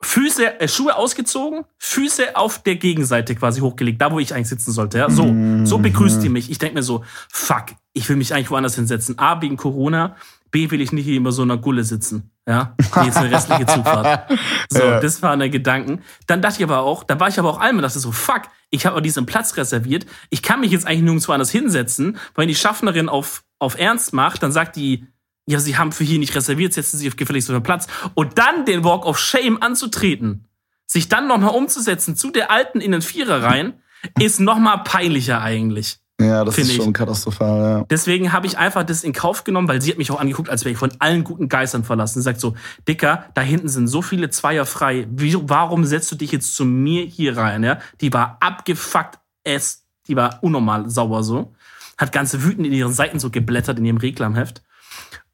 Füße, 0.00 0.60
äh, 0.60 0.68
Schuhe 0.68 0.94
ausgezogen, 0.94 1.64
Füße 1.78 2.36
auf 2.36 2.62
der 2.62 2.76
Gegenseite 2.76 3.34
quasi 3.34 3.60
hochgelegt, 3.60 4.00
da 4.00 4.12
wo 4.12 4.18
ich 4.18 4.34
eigentlich 4.34 4.48
sitzen 4.48 4.70
sollte. 4.70 4.98
Ja? 4.98 5.10
So, 5.10 5.34
so 5.64 5.78
begrüßt 5.78 6.22
die 6.22 6.28
mich. 6.28 6.50
Ich 6.50 6.58
denke 6.58 6.74
mir 6.74 6.82
so, 6.82 7.02
fuck, 7.30 7.66
ich 7.92 8.08
will 8.08 8.16
mich 8.16 8.32
eigentlich 8.32 8.50
woanders 8.50 8.74
hinsetzen. 8.76 9.18
A, 9.18 9.40
wegen 9.40 9.56
Corona, 9.56 10.14
B 10.56 10.70
will 10.70 10.80
ich 10.80 10.90
nicht 10.92 11.04
hier 11.04 11.16
immer 11.18 11.32
so 11.32 11.42
einer 11.42 11.58
Gulle 11.58 11.84
sitzen. 11.84 12.30
Ja, 12.48 12.74
die 12.78 13.06
jetzt 13.06 13.18
eine 13.18 13.30
restliche 13.30 13.66
Zugfahrt. 13.74 14.30
So, 14.70 14.78
Ja. 14.80 15.00
das 15.00 15.20
waren 15.20 15.38
der 15.38 15.50
Gedanken. 15.50 16.00
Dann 16.26 16.40
dachte 16.40 16.56
ich 16.58 16.64
aber 16.64 16.80
auch, 16.80 17.04
da 17.04 17.20
war 17.20 17.28
ich 17.28 17.38
aber 17.38 17.50
auch 17.50 17.58
einmal, 17.58 17.82
dachte 17.82 17.98
so, 17.98 18.10
fuck, 18.10 18.42
ich 18.70 18.86
habe 18.86 19.02
diesen 19.02 19.26
Platz 19.26 19.58
reserviert. 19.58 20.06
Ich 20.30 20.42
kann 20.42 20.60
mich 20.60 20.70
jetzt 20.70 20.86
eigentlich 20.86 21.02
nirgendwo 21.02 21.32
anders 21.32 21.50
hinsetzen, 21.50 22.16
weil 22.34 22.44
wenn 22.44 22.48
die 22.48 22.54
Schaffnerin 22.54 23.10
auf, 23.10 23.44
auf 23.58 23.78
Ernst 23.78 24.14
macht, 24.14 24.42
dann 24.42 24.50
sagt 24.50 24.76
die, 24.76 25.06
ja, 25.44 25.58
sie 25.60 25.76
haben 25.76 25.92
für 25.92 26.04
hier 26.04 26.18
nicht 26.18 26.34
reserviert, 26.34 26.72
setzen 26.72 26.96
sie 26.96 27.08
auf 27.08 27.16
gefälligst 27.16 27.50
auf 27.50 27.56
den 27.56 27.62
Platz. 27.62 27.86
Und 28.14 28.38
dann 28.38 28.64
den 28.64 28.82
Walk 28.82 29.04
of 29.04 29.18
Shame 29.18 29.58
anzutreten, 29.60 30.46
sich 30.86 31.08
dann 31.10 31.28
nochmal 31.28 31.54
umzusetzen 31.54 32.16
zu 32.16 32.30
der 32.30 32.50
alten 32.50 32.80
in 32.80 32.92
den 32.92 33.02
Vierer 33.02 33.42
rein, 33.42 33.74
ist 34.18 34.40
nochmal 34.40 34.82
peinlicher 34.84 35.42
eigentlich. 35.42 35.98
Ja, 36.20 36.44
das 36.44 36.56
ist 36.56 36.70
ich. 36.70 36.76
schon 36.76 36.94
katastrophal, 36.94 37.60
ja. 37.60 37.84
Deswegen 37.90 38.32
habe 38.32 38.46
ich 38.46 38.56
einfach 38.56 38.84
das 38.84 39.04
in 39.04 39.12
Kauf 39.12 39.44
genommen, 39.44 39.68
weil 39.68 39.82
sie 39.82 39.90
hat 39.90 39.98
mich 39.98 40.10
auch 40.10 40.18
angeguckt, 40.18 40.48
als 40.48 40.64
wäre 40.64 40.72
ich 40.72 40.78
von 40.78 40.90
allen 40.98 41.24
guten 41.24 41.48
Geistern 41.48 41.84
verlassen. 41.84 42.20
Sie 42.20 42.24
sagt 42.24 42.40
so, 42.40 42.54
Dicker, 42.88 43.26
da 43.34 43.42
hinten 43.42 43.68
sind 43.68 43.86
so 43.86 44.00
viele 44.00 44.30
Zweier 44.30 44.64
frei. 44.64 45.06
Wie, 45.10 45.36
warum 45.42 45.84
setzt 45.84 46.10
du 46.10 46.16
dich 46.16 46.32
jetzt 46.32 46.56
zu 46.56 46.64
mir 46.64 47.04
hier 47.04 47.36
rein? 47.36 47.62
Ja? 47.62 47.80
Die 48.00 48.12
war 48.14 48.38
abgefuckt, 48.40 49.18
es, 49.44 49.84
die 50.08 50.16
war 50.16 50.38
unnormal 50.42 50.88
sauer 50.88 51.22
so. 51.22 51.52
Hat 51.98 52.12
ganze 52.12 52.42
wütend 52.42 52.66
in 52.66 52.72
ihren 52.72 52.92
Seiten 52.94 53.18
so 53.18 53.30
geblättert 53.30 53.78
in 53.78 53.84
ihrem 53.84 53.98
Reklamheft. 53.98 54.62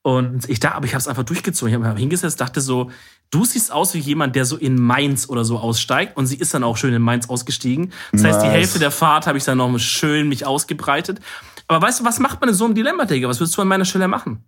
Und 0.02 0.48
ich 0.48 0.58
da, 0.58 0.72
aber 0.72 0.86
ich 0.86 0.94
habe 0.94 1.00
es 1.00 1.06
einfach 1.06 1.22
durchgezogen. 1.22 1.72
Ich 1.72 1.80
habe 1.80 1.94
mich 1.94 2.00
hingesetzt, 2.00 2.40
dachte 2.40 2.60
so, 2.60 2.90
du 3.32 3.44
siehst 3.44 3.72
aus 3.72 3.94
wie 3.94 3.98
jemand, 3.98 4.36
der 4.36 4.44
so 4.44 4.56
in 4.56 4.80
Mainz 4.80 5.28
oder 5.28 5.44
so 5.44 5.58
aussteigt. 5.58 6.16
Und 6.16 6.26
sie 6.26 6.36
ist 6.36 6.54
dann 6.54 6.62
auch 6.62 6.76
schön 6.76 6.94
in 6.94 7.02
Mainz 7.02 7.28
ausgestiegen. 7.28 7.92
Das 8.12 8.22
heißt, 8.22 8.42
die 8.42 8.46
Nice. 8.46 8.54
Hälfte 8.56 8.78
der 8.78 8.92
Fahrt 8.92 9.26
habe 9.26 9.38
ich 9.38 9.44
dann 9.44 9.58
noch 9.58 9.76
schön 9.78 10.28
mich 10.28 10.46
ausgebreitet. 10.46 11.18
Aber 11.66 11.84
weißt 11.84 12.00
du, 12.00 12.04
was 12.04 12.20
macht 12.20 12.40
man 12.40 12.50
in 12.50 12.54
so 12.54 12.66
einem 12.66 12.74
Dilemma, 12.74 13.06
Digga? 13.06 13.28
Was 13.28 13.40
würdest 13.40 13.56
du 13.56 13.62
an 13.62 13.68
meiner 13.68 13.84
Stelle 13.84 14.06
machen? 14.06 14.44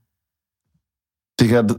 Digga. 1.40 1.64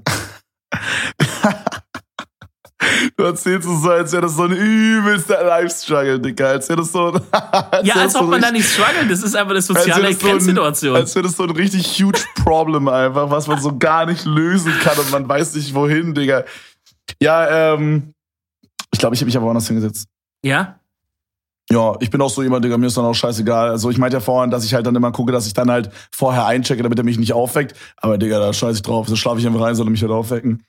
Du 3.18 3.24
erzählst 3.24 3.68
es 3.68 3.82
so, 3.82 3.90
als 3.90 4.12
wäre 4.12 4.24
das 4.24 4.36
so 4.36 4.44
ein 4.44 4.52
übelster 4.52 5.44
Life-Struggle, 5.44 6.20
Digga. 6.20 6.48
Als 6.48 6.68
wäre 6.70 6.80
das 6.82 6.92
so 6.92 7.14
ein. 7.14 7.22
Ja, 7.86 7.96
als 7.96 8.16
ob 8.16 8.24
so 8.24 8.28
man 8.28 8.42
da 8.42 8.52
nicht 8.52 8.68
struggelt. 8.70 9.10
Das 9.10 9.24
ist 9.24 9.36
einfach 9.36 9.52
eine 9.52 9.58
als 9.60 9.68
soziale 9.68 10.10
das 10.10 10.20
so 10.20 10.26
ein- 10.28 10.32
Grenzsituation. 10.34 10.96
Als 10.96 11.16
wäre 11.16 11.24
das 11.26 11.36
so 11.38 11.44
ein 11.44 11.50
richtig 11.52 11.88
huge 12.00 12.20
Problem 12.36 12.88
einfach, 12.90 13.30
was 13.32 13.48
man 13.48 13.62
so 13.62 13.78
gar 13.78 14.06
nicht 14.06 14.26
lösen 14.26 14.74
kann 14.84 14.98
und 15.00 15.10
man 15.12 15.28
weiß 15.28 15.56
nicht 15.56 15.74
wohin, 15.74 16.14
Digga. 16.14 16.44
Ja, 17.22 17.74
ähm. 17.74 18.14
Ich 18.92 19.00
glaube, 19.00 19.16
ich 19.16 19.22
habe 19.22 19.26
mich 19.26 19.36
aber 19.38 19.46
woanders 19.48 19.68
hingesetzt. 19.68 20.08
Ja? 20.44 20.80
Ja, 21.72 21.96
ich 22.00 22.10
bin 22.12 22.22
auch 22.22 22.30
so 22.30 22.44
jemand, 22.44 22.64
Digga, 22.64 22.78
mir 22.78 22.86
ist 22.88 22.96
dann 22.96 23.06
auch 23.06 23.14
scheißegal. 23.16 23.70
Also 23.70 23.90
ich 23.90 23.98
meinte 23.98 24.18
ja 24.18 24.22
vorhin, 24.22 24.52
dass 24.52 24.64
ich 24.64 24.74
halt 24.74 24.86
dann 24.86 24.96
immer 24.96 25.12
gucke, 25.12 25.32
dass 25.32 25.48
ich 25.48 25.54
dann 25.54 25.70
halt 25.72 25.90
vorher 26.12 26.46
einchecke, 26.46 26.84
damit 26.84 26.98
er 27.00 27.04
mich 27.04 27.18
nicht 27.18 27.34
aufweckt. 27.34 27.76
Aber 27.98 28.18
Digga, 28.18 28.40
da 28.40 28.54
scheiße 28.54 28.78
ich 28.78 28.82
drauf. 28.84 29.08
So 29.08 29.16
schlafe 29.16 29.40
ich 29.40 29.48
einfach 29.48 29.62
rein, 29.62 29.76
soll 29.76 29.88
er 29.88 29.92
mich 29.92 30.02
halt 30.02 30.12
aufwecken. 30.12 30.64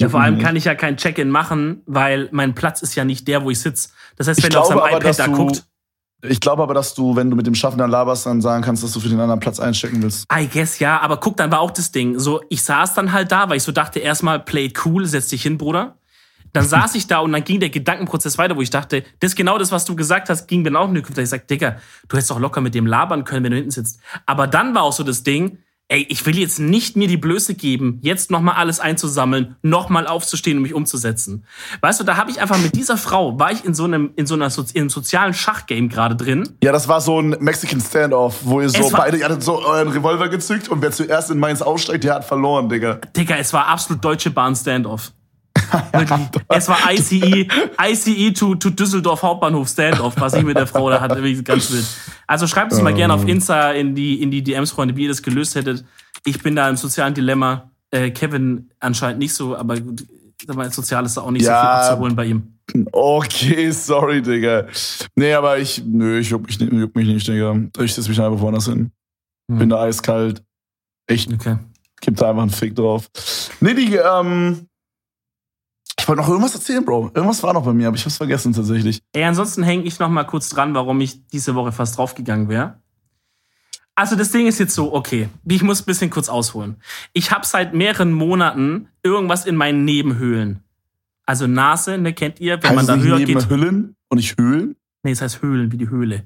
Ja, 0.00 0.08
vor 0.08 0.20
allem 0.20 0.36
Mhm. 0.36 0.40
kann 0.40 0.56
ich 0.56 0.64
ja 0.64 0.74
kein 0.74 0.96
Check-in 0.96 1.30
machen, 1.30 1.82
weil 1.86 2.28
mein 2.32 2.54
Platz 2.54 2.82
ist 2.82 2.94
ja 2.96 3.04
nicht 3.04 3.28
der, 3.28 3.44
wo 3.44 3.50
ich 3.50 3.60
sitze. 3.60 3.90
Das 4.16 4.26
heißt, 4.28 4.38
Ich 4.40 4.44
wenn 4.44 4.52
er 4.52 4.60
auf 4.62 4.66
seinem 4.66 4.78
iPad 4.78 5.18
da 5.18 5.26
guckt, 5.28 5.64
Ich 6.22 6.40
glaube 6.40 6.62
aber, 6.62 6.74
dass 6.74 6.94
du, 6.94 7.16
wenn 7.16 7.30
du 7.30 7.36
mit 7.36 7.46
dem 7.46 7.54
Schaffner 7.54 7.88
laberst, 7.88 8.26
dann 8.26 8.40
sagen 8.40 8.62
kannst, 8.62 8.84
dass 8.84 8.92
du 8.92 9.00
für 9.00 9.08
den 9.08 9.20
anderen 9.20 9.40
Platz 9.40 9.58
einchecken 9.58 10.02
willst. 10.02 10.26
I 10.32 10.46
guess 10.46 10.78
ja, 10.78 11.00
aber 11.00 11.16
guck, 11.16 11.36
dann 11.36 11.50
war 11.50 11.60
auch 11.60 11.70
das 11.70 11.92
Ding. 11.92 12.18
So, 12.18 12.42
ich 12.50 12.62
saß 12.62 12.94
dann 12.94 13.12
halt 13.12 13.32
da, 13.32 13.48
weil 13.48 13.56
ich 13.56 13.62
so 13.62 13.72
dachte, 13.72 14.00
erstmal 14.00 14.40
play 14.40 14.66
it 14.66 14.84
cool, 14.84 15.06
setz 15.06 15.28
dich 15.28 15.42
hin, 15.42 15.56
Bruder. 15.56 15.96
Dann 16.52 16.64
saß 16.68 16.94
ich 16.96 17.06
da 17.06 17.20
und 17.20 17.32
dann 17.32 17.44
ging 17.44 17.60
der 17.60 17.70
Gedankenprozess 17.70 18.36
weiter, 18.36 18.56
wo 18.56 18.60
ich 18.60 18.70
dachte, 18.70 19.02
das 19.20 19.32
ist 19.32 19.36
genau 19.36 19.56
das, 19.56 19.72
was 19.72 19.84
du 19.84 19.96
gesagt 19.96 20.28
hast, 20.28 20.46
ging 20.46 20.62
mir 20.62 20.78
auch 20.78 20.88
in 20.88 20.94
die 20.94 21.02
Kopf. 21.02 21.16
Ich 21.16 21.28
sag, 21.28 21.48
Digga, 21.48 21.76
du 22.08 22.16
hättest 22.16 22.30
doch 22.30 22.40
locker 22.40 22.60
mit 22.60 22.74
dem 22.74 22.86
labern 22.86 23.24
können, 23.24 23.44
wenn 23.44 23.52
du 23.52 23.56
hinten 23.56 23.70
sitzt. 23.70 24.00
Aber 24.26 24.46
dann 24.46 24.74
war 24.74 24.82
auch 24.82 24.92
so 24.92 25.04
das 25.04 25.22
Ding, 25.22 25.58
ey, 25.90 26.06
ich 26.08 26.24
will 26.24 26.38
jetzt 26.38 26.58
nicht 26.60 26.96
mir 26.96 27.08
die 27.08 27.16
Blöße 27.16 27.54
geben, 27.54 27.98
jetzt 28.00 28.30
nochmal 28.30 28.54
alles 28.54 28.80
einzusammeln, 28.80 29.56
nochmal 29.62 30.06
aufzustehen 30.06 30.56
und 30.58 30.62
mich 30.62 30.72
umzusetzen. 30.74 31.44
Weißt 31.80 32.00
du, 32.00 32.04
da 32.04 32.16
habe 32.16 32.30
ich 32.30 32.40
einfach 32.40 32.58
mit 32.58 32.74
dieser 32.76 32.96
Frau, 32.96 33.38
war 33.38 33.50
ich 33.52 33.64
in 33.64 33.74
so 33.74 33.84
einem, 33.84 34.10
in 34.16 34.26
so 34.26 34.34
einer 34.34 34.50
so, 34.50 34.62
in 34.72 34.80
einem 34.82 34.90
sozialen 34.90 35.34
Schachgame 35.34 35.88
gerade 35.88 36.14
drin. 36.16 36.48
Ja, 36.62 36.72
das 36.72 36.88
war 36.88 37.00
so 37.00 37.20
ein 37.20 37.30
Mexican 37.40 37.80
Standoff, 37.80 38.38
wo 38.44 38.60
ihr 38.60 38.68
so 38.70 38.92
war- 38.92 39.00
beide, 39.00 39.18
ihr 39.18 39.24
hattet 39.24 39.42
so 39.42 39.60
euren 39.60 39.88
Revolver 39.88 40.28
gezückt 40.28 40.68
und 40.68 40.80
wer 40.80 40.92
zuerst 40.92 41.30
in 41.30 41.38
Mainz 41.38 41.60
aussteigt, 41.60 42.04
der 42.04 42.14
hat 42.14 42.24
verloren, 42.24 42.68
Digga. 42.68 43.00
Digga, 43.16 43.36
es 43.36 43.52
war 43.52 43.66
absolut 43.66 44.04
Deutsche 44.04 44.30
Bahn 44.30 44.54
Standoff. 44.54 45.12
Es 46.48 46.68
war 46.68 46.78
ICE, 46.92 47.48
ICE 47.80 48.32
to, 48.32 48.54
to 48.56 48.70
Düsseldorf 48.70 49.22
Hauptbahnhof 49.22 49.68
Standoff, 49.68 50.14
was 50.20 50.34
ich 50.34 50.42
mit 50.44 50.56
der 50.56 50.66
Frau 50.66 50.90
da 50.90 51.00
hatte. 51.00 51.16
Wirklich 51.22 51.44
ganz 51.44 51.70
wild. 51.72 51.84
Also 52.26 52.46
schreibt 52.46 52.72
es 52.72 52.80
mal 52.82 52.94
gerne 52.94 53.14
auf 53.14 53.26
Insta 53.26 53.72
in 53.72 53.94
die, 53.94 54.22
in 54.22 54.30
die 54.30 54.42
DMs, 54.42 54.70
Freunde, 54.72 54.96
wie 54.96 55.02
ihr 55.04 55.08
das 55.08 55.22
gelöst 55.22 55.54
hättet. 55.54 55.84
Ich 56.24 56.42
bin 56.42 56.56
da 56.56 56.68
im 56.68 56.76
sozialen 56.76 57.14
Dilemma. 57.14 57.70
Äh, 57.92 58.10
Kevin 58.10 58.70
anscheinend 58.78 59.18
nicht 59.18 59.34
so, 59.34 59.56
aber 59.56 59.80
gut, 59.80 60.06
sag 60.46 60.54
mal, 60.56 60.70
sozial 60.72 61.04
ist 61.06 61.16
da 61.16 61.22
auch 61.22 61.30
nicht 61.32 61.44
so 61.44 61.50
Ja. 61.50 61.60
viel 61.60 61.68
abzuholen 61.90 62.14
bei 62.16 62.26
ihm. 62.26 62.54
Okay, 62.92 63.70
sorry, 63.72 64.22
Digga. 64.22 64.66
Nee, 65.16 65.32
aber 65.34 65.58
ich, 65.58 65.82
nö, 65.84 66.18
ich 66.20 66.30
juck 66.30 66.46
mich, 66.46 66.60
nicht- 66.60 66.72
juck 66.72 66.94
mich 66.94 67.08
nicht, 67.08 67.26
Digga. 67.26 67.56
Ich 67.80 67.94
setze 67.94 68.08
mich 68.08 68.20
einfach 68.20 68.40
woanders 68.40 68.66
hin. 68.66 68.92
Hm. 69.50 69.58
Bin 69.58 69.68
da 69.70 69.82
eiskalt. 69.82 70.42
Echt, 71.08 71.32
Okay. 71.32 71.56
gib 72.00 72.14
da 72.16 72.30
einfach 72.30 72.42
einen 72.42 72.50
Fick 72.52 72.76
drauf. 72.76 73.08
Nee, 73.60 73.74
die, 73.74 73.96
ähm, 73.96 74.68
ich 76.00 76.08
wollte 76.08 76.22
noch 76.22 76.28
irgendwas 76.28 76.54
erzählen, 76.54 76.84
Bro. 76.84 77.10
Irgendwas 77.14 77.42
war 77.42 77.52
noch 77.52 77.64
bei 77.64 77.72
mir, 77.72 77.88
aber 77.88 77.96
ich 77.96 78.04
hab's 78.04 78.16
vergessen 78.16 78.52
tatsächlich. 78.52 79.02
Ey, 79.12 79.24
ansonsten 79.24 79.62
hänge 79.62 79.84
ich 79.84 79.98
noch 79.98 80.08
mal 80.08 80.24
kurz 80.24 80.48
dran, 80.48 80.74
warum 80.74 81.00
ich 81.00 81.26
diese 81.28 81.54
Woche 81.54 81.72
fast 81.72 81.98
draufgegangen 81.98 82.48
wäre. 82.48 82.78
Also 83.94 84.16
das 84.16 84.30
Ding 84.30 84.46
ist 84.46 84.58
jetzt 84.58 84.74
so, 84.74 84.94
okay, 84.94 85.28
ich 85.44 85.62
muss 85.62 85.82
ein 85.82 85.84
bisschen 85.84 86.08
kurz 86.08 86.30
ausholen. 86.30 86.76
Ich 87.12 87.32
habe 87.32 87.44
seit 87.44 87.74
mehreren 87.74 88.12
Monaten 88.12 88.88
irgendwas 89.02 89.44
in 89.44 89.56
meinen 89.56 89.84
Nebenhöhlen. 89.84 90.60
Also 91.26 91.46
Nase, 91.46 91.98
ne, 91.98 92.14
kennt 92.14 92.40
ihr, 92.40 92.62
wenn 92.62 92.74
man 92.74 92.78
Heißt 92.78 92.88
da 92.88 92.94
es 92.94 93.02
nicht 93.02 93.08
höher 93.08 93.20
geht. 93.20 93.50
Hüllen 93.50 93.94
und 94.08 94.16
nicht 94.16 94.38
Höhlen? 94.38 94.76
Nee, 95.02 95.10
es 95.10 95.20
heißt 95.20 95.42
Höhlen, 95.42 95.70
wie 95.70 95.76
die 95.76 95.90
Höhle. 95.90 96.24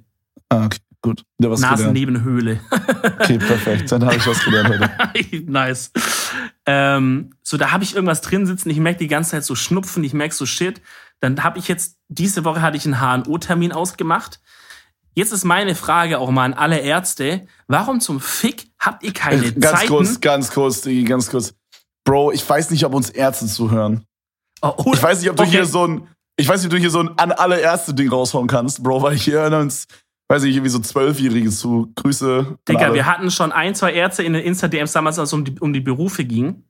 Ah, 0.51 0.67
okay, 0.67 0.79
gut. 1.05 1.25
Wieder 1.39 1.51
was 1.51 1.61
Nasen 1.61 1.77
gelernt. 1.77 1.95
neben 1.95 2.25
Höhle. 2.25 2.61
Okay, 3.21 3.39
perfekt. 3.39 3.93
Dann 3.93 4.05
habe 4.05 4.17
ich 4.17 4.27
was 4.27 4.43
gelernt 4.43 4.71
heute. 4.71 4.91
nice. 5.47 5.93
Ähm, 6.67 7.31
so, 7.43 7.57
da 7.57 7.71
habe 7.71 7.85
ich 7.85 7.95
irgendwas 7.95 8.23
drin 8.23 8.47
sitzen. 8.47 8.71
Ich 8.71 8.79
merke 8.79 8.99
die 8.99 9.07
ganze 9.07 9.33
Zeit 9.33 9.45
so 9.45 9.55
Schnupfen. 9.55 10.03
Ich 10.03 10.15
merke 10.15 10.35
so 10.35 10.47
Shit. 10.47 10.81
Dann 11.21 11.45
habe 11.45 11.59
ich 11.59 11.69
jetzt, 11.69 11.99
diese 12.09 12.45
Woche 12.45 12.63
hatte 12.63 12.77
ich 12.77 12.87
einen 12.87 13.01
HNO-Termin 13.01 13.73
ausgemacht. 13.73 14.41
Jetzt 15.15 15.33
ist 15.33 15.45
meine 15.45 15.75
Frage 15.75 16.19
auch 16.19 16.31
mal 16.31 16.45
an 16.45 16.55
alle 16.55 16.79
Ärzte. 16.79 17.47
Warum 17.69 18.01
zum 18.01 18.21
Fick 18.21 18.67
habt 18.79 19.05
ihr 19.05 19.13
keine 19.13 19.53
ganz 19.53 19.81
Zeiten? 19.81 19.89
kurz, 19.89 20.21
ganz 20.21 20.51
kurz, 20.51 20.81
Digi, 20.81 21.05
ganz 21.05 21.31
kurz. 21.31 21.55
Bro, 22.05 22.33
ich 22.33 22.49
weiß 22.49 22.71
nicht, 22.71 22.85
ob 22.85 22.95
uns 22.95 23.11
Ärzte 23.11 23.47
zuhören. 23.47 24.05
Oh, 24.61 24.73
oh, 24.77 24.93
Ich 24.95 25.03
weiß 25.03 25.21
nicht, 25.21 25.31
ob 25.31 25.37
du 25.37 25.43
okay. 25.43 25.53
hier 25.53 25.67
so 25.67 25.87
ein, 25.87 26.09
ich 26.37 26.49
weiß 26.49 26.61
nicht, 26.61 26.67
ob 26.67 26.73
du 26.73 26.79
hier 26.79 26.91
so 26.91 27.01
ein 27.01 27.17
an 27.19 27.31
alle 27.33 27.61
Ärzte-Ding 27.61 28.09
raushauen 28.11 28.49
kannst, 28.49 28.83
Bro, 28.83 29.03
weil 29.03 29.17
hier 29.17 29.35
hören 29.35 29.55
uns, 29.55 29.87
weiß 30.29 30.45
ich, 30.45 30.55
irgendwie 30.55 30.71
so 30.71 30.79
Zwölfjährige 30.79 31.51
zu. 31.51 31.93
Grüße. 31.97 32.59
Digga, 32.69 32.95
wir 32.95 33.07
hatten 33.07 33.31
schon 33.31 33.53
ein, 33.53 33.75
zwei 33.75 33.93
Ärzte 33.93 34.23
in 34.23 34.33
den 34.33 34.43
Insta-DMs 34.43 34.93
damals, 34.93 35.19
als 35.19 35.29
es 35.31 35.33
um 35.33 35.45
die, 35.45 35.59
um 35.61 35.73
die 35.73 35.81
Berufe 35.81 36.25
ging. 36.25 36.65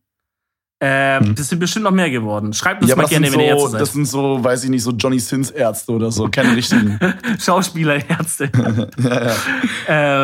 Ähm, 0.81 1.35
Das 1.37 1.49
sind 1.49 1.61
bestimmt 1.61 1.85
noch 1.85 1.93
mehr 1.93 2.11
geworden. 2.11 2.53
Schreibt 2.53 2.83
uns 2.83 2.91
Hm. 2.91 2.99
ja, 2.99 3.03
mal 3.03 3.09
gerne, 3.09 3.33
wenn 3.33 3.41
ihr 3.41 3.47
Ärzte 3.47 3.69
seid. 3.71 3.81
das 3.81 3.93
sind 3.93 4.07
so, 4.07 4.43
weiß 4.43 4.65
ich 4.65 4.71
nicht, 4.71 4.83
so 4.83 4.91
Johnny 4.91 5.21
Sins 5.21 5.51
Ärzte 5.51 5.93
oder 5.93 6.11
so, 6.11 6.29
keine 6.29 6.57
richtigen. 6.57 6.99
Schauspielerärzte. 7.41 8.51
ja, 8.99 9.25
ja. 9.27 9.35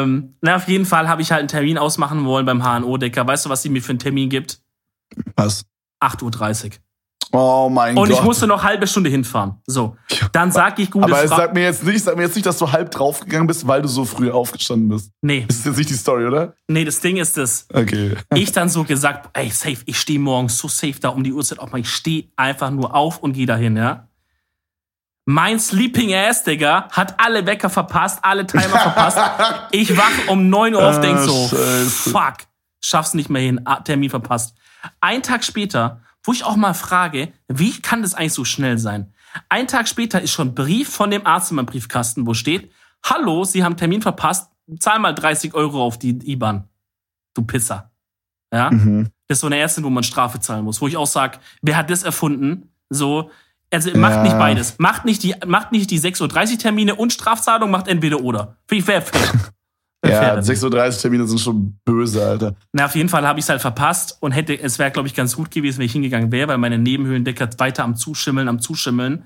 ähm, 0.03 0.35
na, 0.41 0.57
auf 0.57 0.67
jeden 0.69 0.87
Fall 0.87 1.09
habe 1.09 1.23
ich 1.23 1.31
halt 1.31 1.39
einen 1.41 1.49
Termin 1.49 1.79
ausmachen 1.79 2.25
wollen 2.25 2.45
beim 2.47 2.63
HNO-Decker. 2.65 3.27
Weißt 3.27 3.47
du, 3.47 3.49
was 3.49 3.63
sie 3.63 3.69
mir 3.69 3.81
für 3.81 3.91
einen 3.91 4.01
Termin 4.01 4.29
gibt? 4.29 4.61
Was? 5.37 5.65
8.30 6.03 6.65
Uhr. 6.65 6.71
Oh 7.33 7.69
mein 7.71 7.97
Und 7.97 8.09
Gott. 8.09 8.19
ich 8.19 8.23
musste 8.25 8.47
noch 8.49 8.65
halbe 8.65 8.87
Stunde 8.89 9.09
hinfahren. 9.09 9.55
So. 9.67 9.97
Dann 10.33 10.51
sag 10.51 10.79
ich, 10.81 10.91
gute 10.91 11.05
aber 11.05 11.29
sag 11.29 11.55
mir 11.55 11.63
jetzt 11.63 11.85
nicht, 11.85 12.03
sag 12.03 12.17
mir 12.17 12.23
jetzt 12.25 12.35
nicht, 12.35 12.45
dass 12.47 12.59
du 12.59 12.71
halb 12.73 12.91
draufgegangen 12.91 13.47
bist, 13.47 13.67
weil 13.69 13.83
du 13.83 13.89
so 13.89 14.05
früh 14.05 14.31
aufgestanden 14.33 14.89
bist. 14.89 15.13
Nee, 15.23 15.45
Das 15.47 15.59
ist 15.59 15.67
jetzt 15.67 15.77
nicht 15.79 15.91
die 15.91 15.95
Story, 15.95 16.27
oder? 16.27 16.55
nee, 16.67 16.85
das 16.85 16.99
Ding 17.01 17.19
ist 17.19 17.37
das. 17.37 17.67
Okay. 17.73 18.17
Ich 18.35 18.51
dann 18.51 18.69
so 18.69 18.83
gesagt, 18.85 19.31
ey, 19.35 19.49
safe, 19.51 19.79
ich 19.87 19.99
stehe 20.01 20.19
morgens 20.19 20.59
so 20.59 20.67
safe 20.67 20.99
da 21.01 21.11
um 21.11 21.23
die 21.23 21.33
Uhrzeit 21.33 21.61
auf. 21.61 21.73
Ich 21.75 21.89
stehe 21.89 22.25
einfach 22.37 22.71
nur 22.71 22.95
auf 22.97 23.19
und 23.19 23.33
gehe 23.35 23.47
dahin, 23.47 23.77
ja. 23.77 24.09
Mein 25.27 25.61
Sleeping 25.61 26.13
Ass, 26.15 26.43
Digga, 26.43 26.89
hat 26.91 27.15
alle 27.21 27.47
Wecker 27.47 27.71
verpasst, 27.71 28.19
alle 28.23 28.47
Timer 28.47 28.63
verpasst. 28.79 29.19
Ich 29.71 29.97
wach 29.97 30.29
um 30.29 30.49
9 30.49 30.75
Uhr 30.75 30.85
auf, 30.85 30.97
Ah, 30.97 31.01
denk 31.01 31.19
so, 31.21 31.47
Scheiße. 31.49 32.11
fuck, 32.11 32.39
schaff's 32.81 33.15
nicht 33.15 33.31
mehr 33.31 33.43
hin, 33.43 33.61
Ah, 33.65 33.77
Termin 33.81 34.11
verpasst. 34.11 34.57
Ein 35.01 35.23
Tag 35.23 35.45
später, 35.45 36.01
wo 36.25 36.33
ich 36.33 36.45
auch 36.45 36.57
mal 36.57 36.75
frage, 36.75 37.33
wie 37.49 37.81
kann 37.81 38.03
das 38.03 38.15
eigentlich 38.15 38.35
so 38.35 38.45
schnell 38.45 38.79
sein? 38.79 39.13
Ein 39.49 39.69
Tag 39.69 39.89
später 39.89 40.21
ist 40.21 40.33
schon 40.33 40.49
ein 40.49 40.55
Brief 40.55 40.89
von 40.89 41.11
dem 41.11 41.27
Arzt 41.27 41.51
in 41.51 41.57
meinem 41.57 41.67
Briefkasten, 41.67 42.27
wo 42.27 42.35
steht, 42.35 42.71
hallo, 43.05 43.45
Sie 43.45 43.65
haben 43.65 43.77
Termin 43.77 44.03
verpasst, 44.03 44.51
zahl 44.79 44.99
mal 44.99 45.15
30 45.15 45.55
Euro 45.55 45.83
auf 45.83 45.99
die 45.99 46.19
IBAN. 46.31 46.69
Du 47.35 47.43
Pisser. 47.43 47.91
Ja? 48.53 48.71
Mhm. 48.71 49.09
Das 49.29 49.39
ist 49.39 49.41
so 49.43 49.47
eine 49.47 49.59
Ärztin, 49.59 49.85
wo 49.85 49.91
man 49.91 50.03
Strafe 50.03 50.41
zahlen 50.41 50.65
muss, 50.65 50.81
wo 50.81 50.89
ich 50.89 50.97
auch 50.97 51.07
sag, 51.07 51.39
wer 51.63 51.77
hat 51.77 51.91
das 51.91 52.03
erfunden? 52.03 52.73
So, 52.89 53.31
also 53.73 53.97
macht 53.97 54.23
nicht 54.25 54.37
beides. 54.37 54.79
Macht 54.79 55.05
nicht 55.05 55.23
die, 55.23 55.37
macht 55.47 55.71
nicht 55.71 55.91
die 55.91 56.01
6.30 56.01 56.53
Uhr 56.53 56.59
Termine 56.59 56.97
und 56.97 57.13
Strafzahlung, 57.13 57.71
macht 57.71 57.87
entweder 57.87 58.21
oder. 58.21 58.57
Finde 58.67 58.81
ich 58.81 58.85
fair, 58.85 59.03
fair. 59.03 59.33
Ja, 60.07 60.39
6.30 60.39 60.65
Uhr 60.65 60.91
Termine 61.03 61.27
sind 61.27 61.41
schon 61.41 61.79
böse, 61.85 62.27
Alter. 62.27 62.55
Na, 62.73 62.87
auf 62.87 62.95
jeden 62.95 63.11
Fall 63.11 63.27
habe 63.27 63.39
ich 63.39 63.45
es 63.45 63.49
halt 63.51 63.61
verpasst 63.61 64.17
und 64.21 64.33
hätte, 64.33 64.59
es 64.59 64.79
wäre, 64.79 64.91
glaube 64.91 65.09
ich, 65.09 65.15
ganz 65.15 65.37
gut 65.37 65.51
gewesen, 65.51 65.79
wenn 65.79 65.87
ich 65.87 65.93
hingegangen 65.93 66.33
wäre, 66.33 66.49
weil 66.49 66.59
meine 66.59 66.79
Nebenhöhlendecker 66.79 67.51
weiter 67.59 67.85
am 67.85 67.97
Zuschimmeln, 67.97 68.49
am 68.49 68.61
Zuschimmeln. 68.61 69.25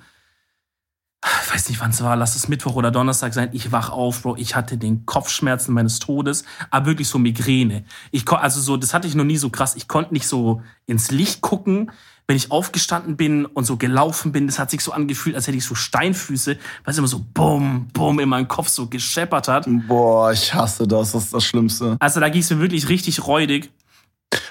Ich 1.44 1.54
weiß 1.54 1.68
nicht, 1.68 1.80
wann 1.80 1.90
es 1.90 2.02
war, 2.02 2.16
lass 2.16 2.36
es 2.36 2.48
Mittwoch 2.48 2.74
oder 2.74 2.90
Donnerstag 2.90 3.32
sein. 3.32 3.48
Ich 3.52 3.72
wach 3.72 3.90
auf, 3.90 4.22
Bro. 4.22 4.36
Ich 4.36 4.56
hatte 4.56 4.76
den 4.76 5.06
Kopfschmerzen 5.06 5.72
meines 5.72 5.98
Todes, 5.98 6.44
aber 6.70 6.86
wirklich 6.86 7.08
so 7.08 7.18
Migräne. 7.18 7.84
Ich 8.10 8.30
also 8.30 8.60
so, 8.60 8.76
das 8.76 8.92
hatte 8.92 9.08
ich 9.08 9.14
noch 9.14 9.24
nie 9.24 9.38
so 9.38 9.48
krass. 9.48 9.76
Ich 9.76 9.88
konnte 9.88 10.12
nicht 10.12 10.26
so 10.26 10.60
ins 10.86 11.10
Licht 11.10 11.40
gucken 11.40 11.90
wenn 12.26 12.36
ich 12.36 12.50
aufgestanden 12.50 13.16
bin 13.16 13.44
und 13.44 13.64
so 13.64 13.76
gelaufen 13.76 14.32
bin, 14.32 14.46
das 14.46 14.58
hat 14.58 14.70
sich 14.70 14.80
so 14.80 14.92
angefühlt, 14.92 15.36
als 15.36 15.46
hätte 15.46 15.58
ich 15.58 15.64
so 15.64 15.74
Steinfüße, 15.74 16.56
weil 16.84 16.92
es 16.92 16.98
immer 16.98 17.06
so 17.06 17.22
bumm, 17.34 17.88
bumm 17.92 18.18
in 18.20 18.28
meinem 18.28 18.48
Kopf 18.48 18.68
so 18.68 18.86
gescheppert 18.86 19.48
hat. 19.48 19.66
Boah, 19.86 20.32
ich 20.32 20.54
hasse 20.54 20.88
das, 20.88 21.12
das 21.12 21.24
ist 21.24 21.34
das 21.34 21.44
Schlimmste. 21.44 21.96
Also 22.00 22.20
da 22.20 22.28
ging 22.28 22.40
es 22.40 22.50
mir 22.50 22.60
wirklich 22.60 22.88
richtig 22.88 23.26
räudig. 23.26 23.70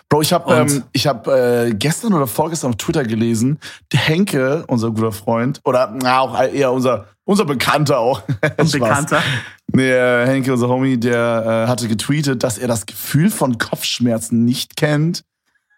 Bro, 0.07 0.21
ich 0.21 0.32
habe 0.32 0.53
ähm, 0.53 0.84
ich 0.91 1.07
hab, 1.07 1.28
äh, 1.28 1.74
gestern 1.74 2.13
oder 2.13 2.28
vorgestern 2.28 2.69
auf 2.69 2.78
Twitter 2.78 3.03
gelesen, 3.03 3.59
Henke, 3.91 4.63
unser 4.67 4.91
guter 4.91 5.11
Freund, 5.11 5.59
oder 5.65 5.91
na, 5.99 6.19
auch 6.19 6.39
eher 6.39 6.71
unser, 6.71 7.07
unser 7.26 7.45
Bekannter 7.45 7.97
auch. 7.97 8.21
Ein 8.57 8.69
Bekannter? 8.69 9.24
Nee, 9.71 9.89
äh, 9.89 10.28
Henke, 10.28 10.53
unser 10.53 10.69
Homie, 10.69 10.97
der 10.99 11.65
äh, 11.65 11.69
hatte 11.69 11.88
getweetet, 11.88 12.43
dass 12.43 12.59
er 12.59 12.67
das 12.67 12.86
Gefühl 12.86 13.32
von 13.32 13.57
Kopfschmerzen 13.57 14.45
nicht 14.45 14.78
kennt 14.78 15.24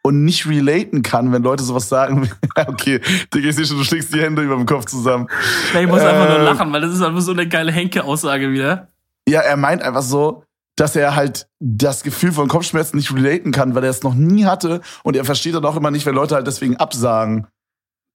und 0.05 0.23
nicht 0.23 0.47
relaten 0.47 1.01
kann, 1.01 1.31
wenn 1.31 1.41
Leute 1.41 1.63
sowas 1.63 1.89
sagen. 1.89 2.29
okay, 2.67 3.01
Digga, 3.33 3.49
ich 3.49 3.55
sehe 3.55 3.65
schon, 3.65 3.77
du 3.77 3.83
schlägst 3.83 4.13
die 4.13 4.21
Hände 4.21 4.43
über 4.43 4.55
dem 4.55 4.67
Kopf 4.67 4.85
zusammen. 4.85 5.27
Ja, 5.73 5.81
ich 5.81 5.87
muss 5.87 5.99
äh, 5.99 6.05
einfach 6.05 6.29
nur 6.29 6.37
ähm, 6.37 6.43
lachen, 6.43 6.71
weil 6.71 6.81
das 6.81 6.93
ist 6.93 7.01
einfach 7.01 7.21
so 7.21 7.31
eine 7.31 7.47
geile 7.47 7.71
Henke-Aussage 7.71 8.51
wieder. 8.51 8.89
Ja, 9.27 9.41
er 9.41 9.57
meint 9.57 9.81
einfach 9.81 10.03
so, 10.03 10.43
dass 10.75 10.95
er 10.95 11.15
halt 11.15 11.47
das 11.59 12.03
Gefühl 12.03 12.31
von 12.31 12.47
Kopfschmerzen 12.47 12.97
nicht 12.97 13.11
relaten 13.15 13.51
kann, 13.51 13.73
weil 13.73 13.83
er 13.83 13.89
es 13.89 14.03
noch 14.03 14.13
nie 14.13 14.45
hatte 14.45 14.81
und 15.03 15.15
er 15.15 15.25
versteht 15.25 15.55
dann 15.55 15.65
auch 15.65 15.75
immer 15.75 15.89
nicht, 15.89 16.05
wenn 16.05 16.13
Leute 16.13 16.35
halt 16.35 16.45
deswegen 16.45 16.75
absagen. 16.75 17.47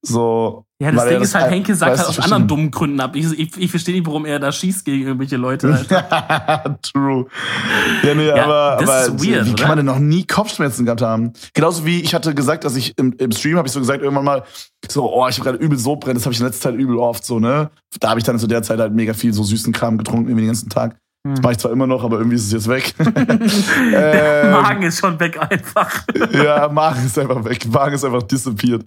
So, 0.03 0.65
ja, 0.81 0.91
das 0.91 1.07
Ding 1.07 1.21
ist 1.21 1.35
halt, 1.35 1.51
Henke 1.51 1.75
sagt 1.75 1.99
halt 1.99 2.09
aus 2.09 2.19
anderen 2.19 2.47
dummen 2.47 2.71
Gründen 2.71 2.99
ab. 2.99 3.15
Ich, 3.15 3.31
ich, 3.37 3.55
ich 3.55 3.69
verstehe 3.69 3.93
nicht, 3.93 4.07
warum 4.07 4.25
er 4.25 4.39
da 4.39 4.51
schießt 4.51 4.83
gegen 4.83 5.05
irgendwelche 5.05 5.37
Leute. 5.37 5.67
True. 6.81 7.27
Ja, 8.01 8.15
nee, 8.15 8.25
ja, 8.25 8.43
aber, 8.43 8.79
aber 8.81 9.07
weird, 9.09 9.45
wie 9.45 9.51
oder? 9.51 9.53
kann 9.53 9.67
man 9.67 9.77
denn 9.77 9.85
noch 9.85 9.99
nie 9.99 10.25
Kopfschmerzen 10.25 10.85
gehabt 10.85 11.03
haben? 11.03 11.33
Genauso 11.53 11.85
wie 11.85 12.01
ich 12.01 12.15
hatte 12.15 12.33
gesagt, 12.33 12.63
dass 12.63 12.75
ich 12.75 12.97
im, 12.97 13.13
im 13.19 13.31
Stream 13.31 13.57
habe 13.57 13.67
ich 13.67 13.73
so 13.73 13.79
gesagt, 13.79 14.01
irgendwann 14.01 14.25
mal 14.25 14.43
so, 14.89 15.07
oh, 15.13 15.27
ich 15.27 15.37
habe 15.37 15.51
gerade 15.51 15.63
übel 15.63 15.77
so 15.77 15.97
brennt, 15.97 16.17
das 16.17 16.25
habe 16.25 16.33
ich 16.33 16.39
in 16.39 16.47
letzter 16.47 16.71
Zeit 16.71 16.79
übel 16.79 16.97
oft 16.97 17.23
so, 17.23 17.39
ne? 17.39 17.69
Da 17.99 18.09
habe 18.09 18.19
ich 18.19 18.23
dann 18.23 18.39
zu 18.39 18.47
der 18.47 18.63
Zeit 18.63 18.79
halt 18.79 18.93
mega 18.93 19.13
viel 19.13 19.33
so 19.33 19.43
süßen 19.43 19.71
Kram 19.71 19.99
getrunken, 19.99 20.29
irgendwie 20.29 20.45
den 20.45 20.47
ganzen 20.47 20.69
Tag. 20.69 20.97
Das 21.23 21.37
hm. 21.37 21.43
mache 21.43 21.51
ich 21.53 21.59
zwar 21.59 21.71
immer 21.71 21.85
noch, 21.85 22.03
aber 22.03 22.17
irgendwie 22.17 22.35
ist 22.35 22.45
es 22.45 22.51
jetzt 22.51 22.67
weg. 22.67 22.95
ähm, 22.99 24.51
Magen 24.51 24.83
ist 24.83 24.99
schon 24.99 25.19
weg 25.19 25.39
einfach. 25.39 26.03
ja, 26.33 26.67
Magen 26.67 27.05
ist 27.05 27.19
einfach 27.19 27.45
weg. 27.45 27.67
Magen 27.71 27.93
ist 27.93 28.03
einfach 28.03 28.23
disappeared. 28.23 28.83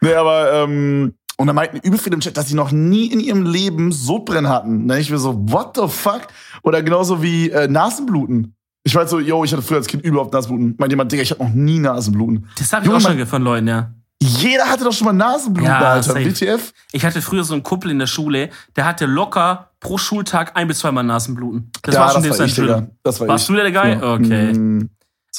Nee, 0.00 0.12
aber, 0.12 0.52
ähm, 0.52 1.14
und 1.38 1.46
dann 1.46 1.56
meinten 1.56 1.78
übel 1.78 1.98
viele 1.98 2.14
im 2.14 2.20
Chat, 2.20 2.36
dass 2.36 2.48
sie 2.48 2.54
noch 2.54 2.72
nie 2.72 3.06
in 3.06 3.20
ihrem 3.20 3.46
Leben 3.46 3.90
Sodbrennen 3.90 4.50
hatten. 4.50 4.86
Dann 4.86 5.00
ich 5.00 5.10
mir 5.10 5.18
so, 5.18 5.34
what 5.50 5.74
the 5.76 5.88
fuck? 5.88 6.28
Oder 6.62 6.82
genauso 6.82 7.22
wie 7.22 7.50
äh, 7.50 7.68
Nasenbluten. 7.68 8.54
Ich 8.84 8.94
weiß 8.94 9.08
so, 9.08 9.18
yo, 9.18 9.42
ich 9.42 9.52
hatte 9.52 9.62
früher 9.62 9.78
als 9.78 9.86
Kind 9.86 10.04
überhaupt 10.04 10.34
Nasenbluten. 10.34 10.74
Meint 10.78 10.92
jemand, 10.92 11.10
Digga, 11.10 11.22
ich 11.22 11.30
hatte 11.30 11.42
noch 11.42 11.54
nie 11.54 11.78
Nasenbluten. 11.78 12.48
Das 12.58 12.72
habe 12.72 12.84
ich 12.84 12.92
Junge, 12.92 12.98
auch 12.98 13.10
schon 13.10 13.26
von 13.26 13.42
Leuten, 13.42 13.68
ja. 13.68 13.94
Jeder 14.22 14.66
hatte 14.66 14.84
doch 14.84 14.92
schon 14.92 15.06
mal 15.06 15.12
Nasenbluten, 15.12 15.70
ja, 15.70 15.80
Alter. 15.80 16.12
Safe. 16.12 16.24
WTF? 16.24 16.72
Ich 16.92 17.04
hatte 17.04 17.20
früher 17.20 17.42
so 17.42 17.54
einen 17.54 17.64
Kumpel 17.64 17.90
in 17.90 17.98
der 17.98 18.06
Schule, 18.06 18.50
der 18.76 18.84
hatte 18.84 19.06
locker 19.06 19.70
pro 19.80 19.98
Schultag 19.98 20.56
ein 20.56 20.68
bis 20.68 20.78
zweimal 20.78 21.02
Nasenbluten. 21.02 21.72
Das 21.82 21.94
ja, 21.94 22.00
war 22.02 22.12
schon 22.12 22.22
das 22.22 22.38
war 22.38 22.46
ich, 22.46 22.54
Digga. 22.54 22.86
Das 23.02 23.18
war 23.18 23.28
Warst 23.28 23.50
ich. 23.50 23.56
du 23.56 23.60
der 23.60 23.72
Guy? 23.72 23.92
Ja. 23.92 24.14
Okay. 24.14 24.52
Mm, 24.52 24.90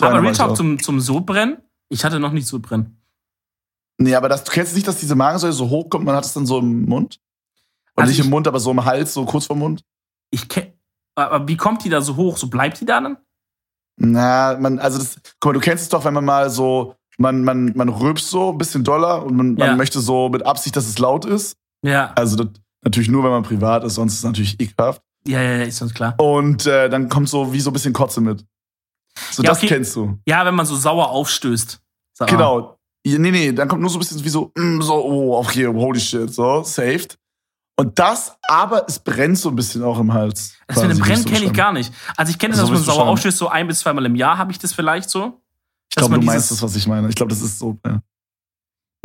aber 0.02 0.22
Real 0.22 0.34
Talk 0.34 0.58
zum, 0.58 0.80
zum 0.80 1.00
Sodbrennen? 1.00 1.58
Ich 1.88 2.04
hatte 2.04 2.20
noch 2.20 2.34
nicht 2.34 2.46
Sodbrennen. 2.46 3.02
Nee, 4.00 4.16
aber 4.16 4.28
das, 4.28 4.44
du 4.44 4.52
kennst 4.52 4.76
nicht, 4.76 4.88
dass 4.88 4.98
diese 4.98 5.16
Magensäure 5.16 5.54
so 5.54 5.70
hochkommt, 5.70 6.04
man 6.04 6.16
hat 6.16 6.26
es 6.26 6.34
dann 6.34 6.46
so 6.46 6.60
im 6.60 6.84
Mund? 6.86 7.22
Oder 7.96 8.04
also 8.04 8.10
nicht 8.10 8.20
ich, 8.20 8.26
im 8.26 8.32
Mund, 8.32 8.48
aber 8.48 8.60
so 8.60 8.72
im 8.72 8.84
Hals, 8.84 9.14
so 9.14 9.24
kurz 9.24 9.46
vorm 9.46 9.60
Mund? 9.60 9.86
Ich 10.30 10.50
kenn, 10.50 10.74
aber 11.16 11.48
wie 11.48 11.56
kommt 11.56 11.86
die 11.86 11.90
da 11.90 12.02
so 12.02 12.18
hoch? 12.18 12.36
So 12.36 12.48
bleibt 12.48 12.82
die 12.82 12.86
da 12.86 13.00
dann? 13.00 13.18
Na, 13.96 14.58
man, 14.60 14.80
also 14.80 14.98
das, 14.98 15.22
guck 15.40 15.52
mal, 15.52 15.54
du 15.54 15.60
kennst 15.60 15.84
es 15.84 15.90
doch, 15.90 16.04
wenn 16.04 16.14
man 16.14 16.26
mal 16.26 16.50
so 16.50 16.96
man, 17.18 17.44
man, 17.44 17.74
man 17.76 17.90
rülpst 17.90 18.30
so 18.30 18.52
ein 18.52 18.58
bisschen 18.58 18.84
doller 18.84 19.26
und 19.26 19.36
man, 19.36 19.58
ja. 19.58 19.68
man 19.68 19.78
möchte 19.78 20.00
so 20.00 20.30
mit 20.30 20.46
Absicht, 20.46 20.76
dass 20.76 20.88
es 20.88 21.00
laut 21.00 21.26
ist. 21.26 21.56
Ja. 21.84 22.12
Also 22.16 22.38
das, 22.38 22.48
natürlich 22.84 23.10
nur, 23.10 23.24
wenn 23.24 23.32
man 23.32 23.44
privat 23.44 23.84
ist, 23.84 23.96
sonst 23.96 24.14
ist 24.14 24.20
es 24.20 24.26
natürlich 24.26 24.60
ekelhaft. 24.60 25.02
Ja, 25.28 25.42
ja, 25.42 25.58
ja, 25.58 25.64
ist 25.64 25.82
uns 25.82 25.94
klar. 25.94 26.16
Und 26.20 26.66
äh, 26.66 26.90
dann 26.90 27.10
kommt 27.10 27.30
so 27.30 27.54
wie 27.54 27.60
so 27.60 27.70
ein 27.70 27.74
bisschen 27.74 27.94
Kotze 27.94 28.20
mit. 28.22 28.46
So, 29.32 29.44
ja, 29.44 29.50
das 29.50 29.60
okay. 29.60 29.68
kennst 29.68 29.96
du. 29.96 30.18
Ja, 30.26 30.46
wenn 30.46 30.56
man 30.56 30.66
so 30.66 30.76
sauer 30.76 31.10
aufstößt. 31.10 31.80
Genau. 32.28 32.78
Ja, 33.06 33.20
nee, 33.20 33.32
nee, 33.32 33.52
dann 33.52 33.68
kommt 33.68 33.82
nur 33.82 33.90
so 33.90 33.98
ein 33.98 34.00
bisschen 34.00 34.24
wie 34.24 34.30
so, 34.30 34.52
mm, 34.56 34.82
so, 34.82 34.94
oh, 34.94 35.38
okay, 35.38 35.68
holy 35.68 36.00
shit, 36.00 36.34
so, 36.34 36.64
saved. 36.64 37.18
Und 37.76 37.98
das, 37.98 38.38
aber 38.48 38.86
es 38.88 39.00
brennt 39.00 39.38
so 39.38 39.50
ein 39.50 39.56
bisschen 39.56 39.84
auch 39.84 40.00
im 40.00 40.14
Hals. 40.14 40.56
Das 40.68 40.82
mit 40.82 40.92
dem 40.92 41.00
Brennen 41.00 41.26
kenne 41.26 41.46
ich 41.46 41.54
gar 41.54 41.74
nicht. 41.74 41.92
Also 42.16 42.30
ich 42.30 42.38
kenne 42.38 42.52
das, 42.52 42.62
also, 42.62 42.74
dass 42.74 42.86
man 42.86 42.96
sauer 42.96 43.08
aufstößt, 43.08 43.38
so 43.38 43.50
ein 43.50 43.68
bis 43.68 43.80
zweimal 43.80 44.06
im 44.06 44.16
Jahr 44.16 44.38
habe 44.38 44.52
ich 44.52 44.60
das 44.60 44.74
vielleicht 44.74 45.10
so. 45.10 45.43
Ich 45.94 45.98
glaube, 45.98 46.16
du 46.16 46.26
meinst 46.26 46.50
das, 46.50 46.62
was 46.64 46.76
ich 46.76 46.88
meine. 46.88 47.08
Ich 47.08 47.16
glaube, 47.16 47.30
das 47.30 47.42
ist 47.42 47.60
so. 47.60 47.78
Ja. 47.86 48.02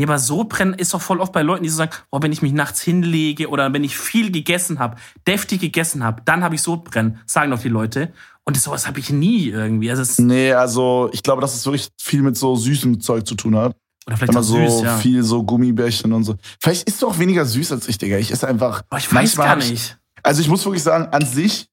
Ja, 0.00 0.06
aber 0.06 0.18
Sodbrennen 0.18 0.74
ist 0.74 0.94
doch 0.94 1.02
voll 1.02 1.20
oft 1.20 1.32
bei 1.32 1.42
Leuten, 1.42 1.64
die 1.64 1.68
so 1.68 1.76
sagen, 1.76 1.90
oh, 2.12 2.22
wenn 2.22 2.30
ich 2.30 2.40
mich 2.40 2.52
nachts 2.52 2.80
hinlege 2.80 3.48
oder 3.48 3.72
wenn 3.72 3.82
ich 3.82 3.98
viel 3.98 4.30
gegessen 4.30 4.78
habe, 4.78 4.96
deftig 5.26 5.60
gegessen 5.60 6.04
habe, 6.04 6.22
dann 6.24 6.44
habe 6.44 6.54
ich 6.54 6.62
Sodbrennen, 6.62 7.18
sagen 7.26 7.50
doch 7.50 7.60
die 7.60 7.68
Leute. 7.68 8.12
Und 8.44 8.56
sowas 8.56 8.86
habe 8.86 9.00
ich 9.00 9.10
nie 9.10 9.48
irgendwie. 9.48 9.90
Also 9.90 10.22
nee, 10.22 10.52
also 10.52 11.10
ich 11.12 11.22
glaube, 11.22 11.42
dass 11.42 11.54
es 11.54 11.66
wirklich 11.66 11.88
viel 12.00 12.22
mit 12.22 12.36
so 12.36 12.54
süßem 12.54 13.00
Zeug 13.00 13.26
zu 13.26 13.34
tun 13.34 13.56
hat. 13.56 13.76
Oder 14.06 14.16
vielleicht 14.16 14.38
auch 14.38 14.42
so 14.42 14.56
süß, 14.56 14.82
ja. 14.82 14.96
viel 14.98 15.22
so 15.22 15.42
Gummibärchen 15.42 16.12
und 16.12 16.24
so. 16.24 16.36
Vielleicht 16.62 16.88
isst 16.88 17.02
du 17.02 17.08
auch 17.08 17.18
weniger 17.18 17.44
süß 17.44 17.72
als 17.72 17.88
ich, 17.88 17.98
Digga. 17.98 18.16
Ich 18.16 18.30
esse 18.30 18.48
einfach. 18.48 18.82
Boah, 18.82 18.98
ich 18.98 19.12
weiß 19.12 19.36
gar 19.36 19.56
nicht. 19.56 19.72
Ich, 19.72 19.96
also 20.22 20.40
ich 20.40 20.48
muss 20.48 20.64
wirklich 20.64 20.82
sagen, 20.82 21.08
an 21.12 21.26
sich, 21.26 21.66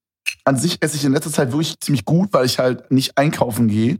an 0.43 0.57
sich 0.57 0.81
esse 0.81 0.97
ich 0.97 1.05
in 1.05 1.13
letzter 1.13 1.31
Zeit 1.31 1.51
wirklich 1.51 1.79
ziemlich 1.79 2.03
gut, 2.03 2.29
weil 2.33 2.45
ich 2.45 2.59
halt 2.59 2.91
nicht 2.91 3.17
einkaufen 3.17 3.67
gehe 3.67 3.99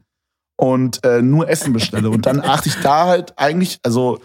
und 0.58 1.03
äh, 1.03 1.22
nur 1.22 1.49
Essen 1.49 1.74
bestelle. 1.74 2.10
Und 2.10 2.26
dann 2.26 2.41
achte 2.41 2.70
ich 2.70 2.76
da 2.82 3.08
halt 3.08 3.34
eigentlich, 3.38 3.80
also 3.84 4.20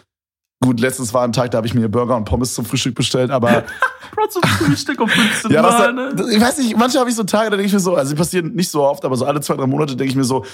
gut, 0.62 0.80
letztens 0.80 1.12
war 1.14 1.24
ein 1.24 1.32
Tag, 1.32 1.50
da 1.50 1.58
habe 1.58 1.66
ich 1.66 1.74
mir 1.74 1.88
Burger 1.88 2.16
und 2.16 2.24
Pommes 2.24 2.54
zum 2.54 2.64
Frühstück 2.64 2.94
bestellt, 2.94 3.30
aber. 3.30 3.64
Bro, 4.14 4.26
zum 4.28 4.42
Frühstück 4.42 5.00
um 5.00 5.08
15 5.08 5.50
ja, 5.50 5.62
Mal, 5.62 5.92
ne? 5.92 6.14
Ich 6.32 6.40
weiß 6.40 6.58
nicht, 6.58 6.76
manchmal 6.76 7.00
habe 7.00 7.10
ich 7.10 7.16
so 7.16 7.22
Tage, 7.22 7.50
da 7.50 7.56
denke 7.56 7.66
ich 7.66 7.72
mir 7.72 7.80
so, 7.80 7.94
also 7.94 8.12
die 8.12 8.18
passieren 8.18 8.54
nicht 8.54 8.70
so 8.70 8.82
oft, 8.82 9.04
aber 9.04 9.16
so 9.16 9.24
alle 9.24 9.40
zwei, 9.40 9.54
drei 9.54 9.66
Monate 9.66 9.96
denke 9.96 10.10
ich 10.10 10.16
mir 10.16 10.24
so, 10.24 10.44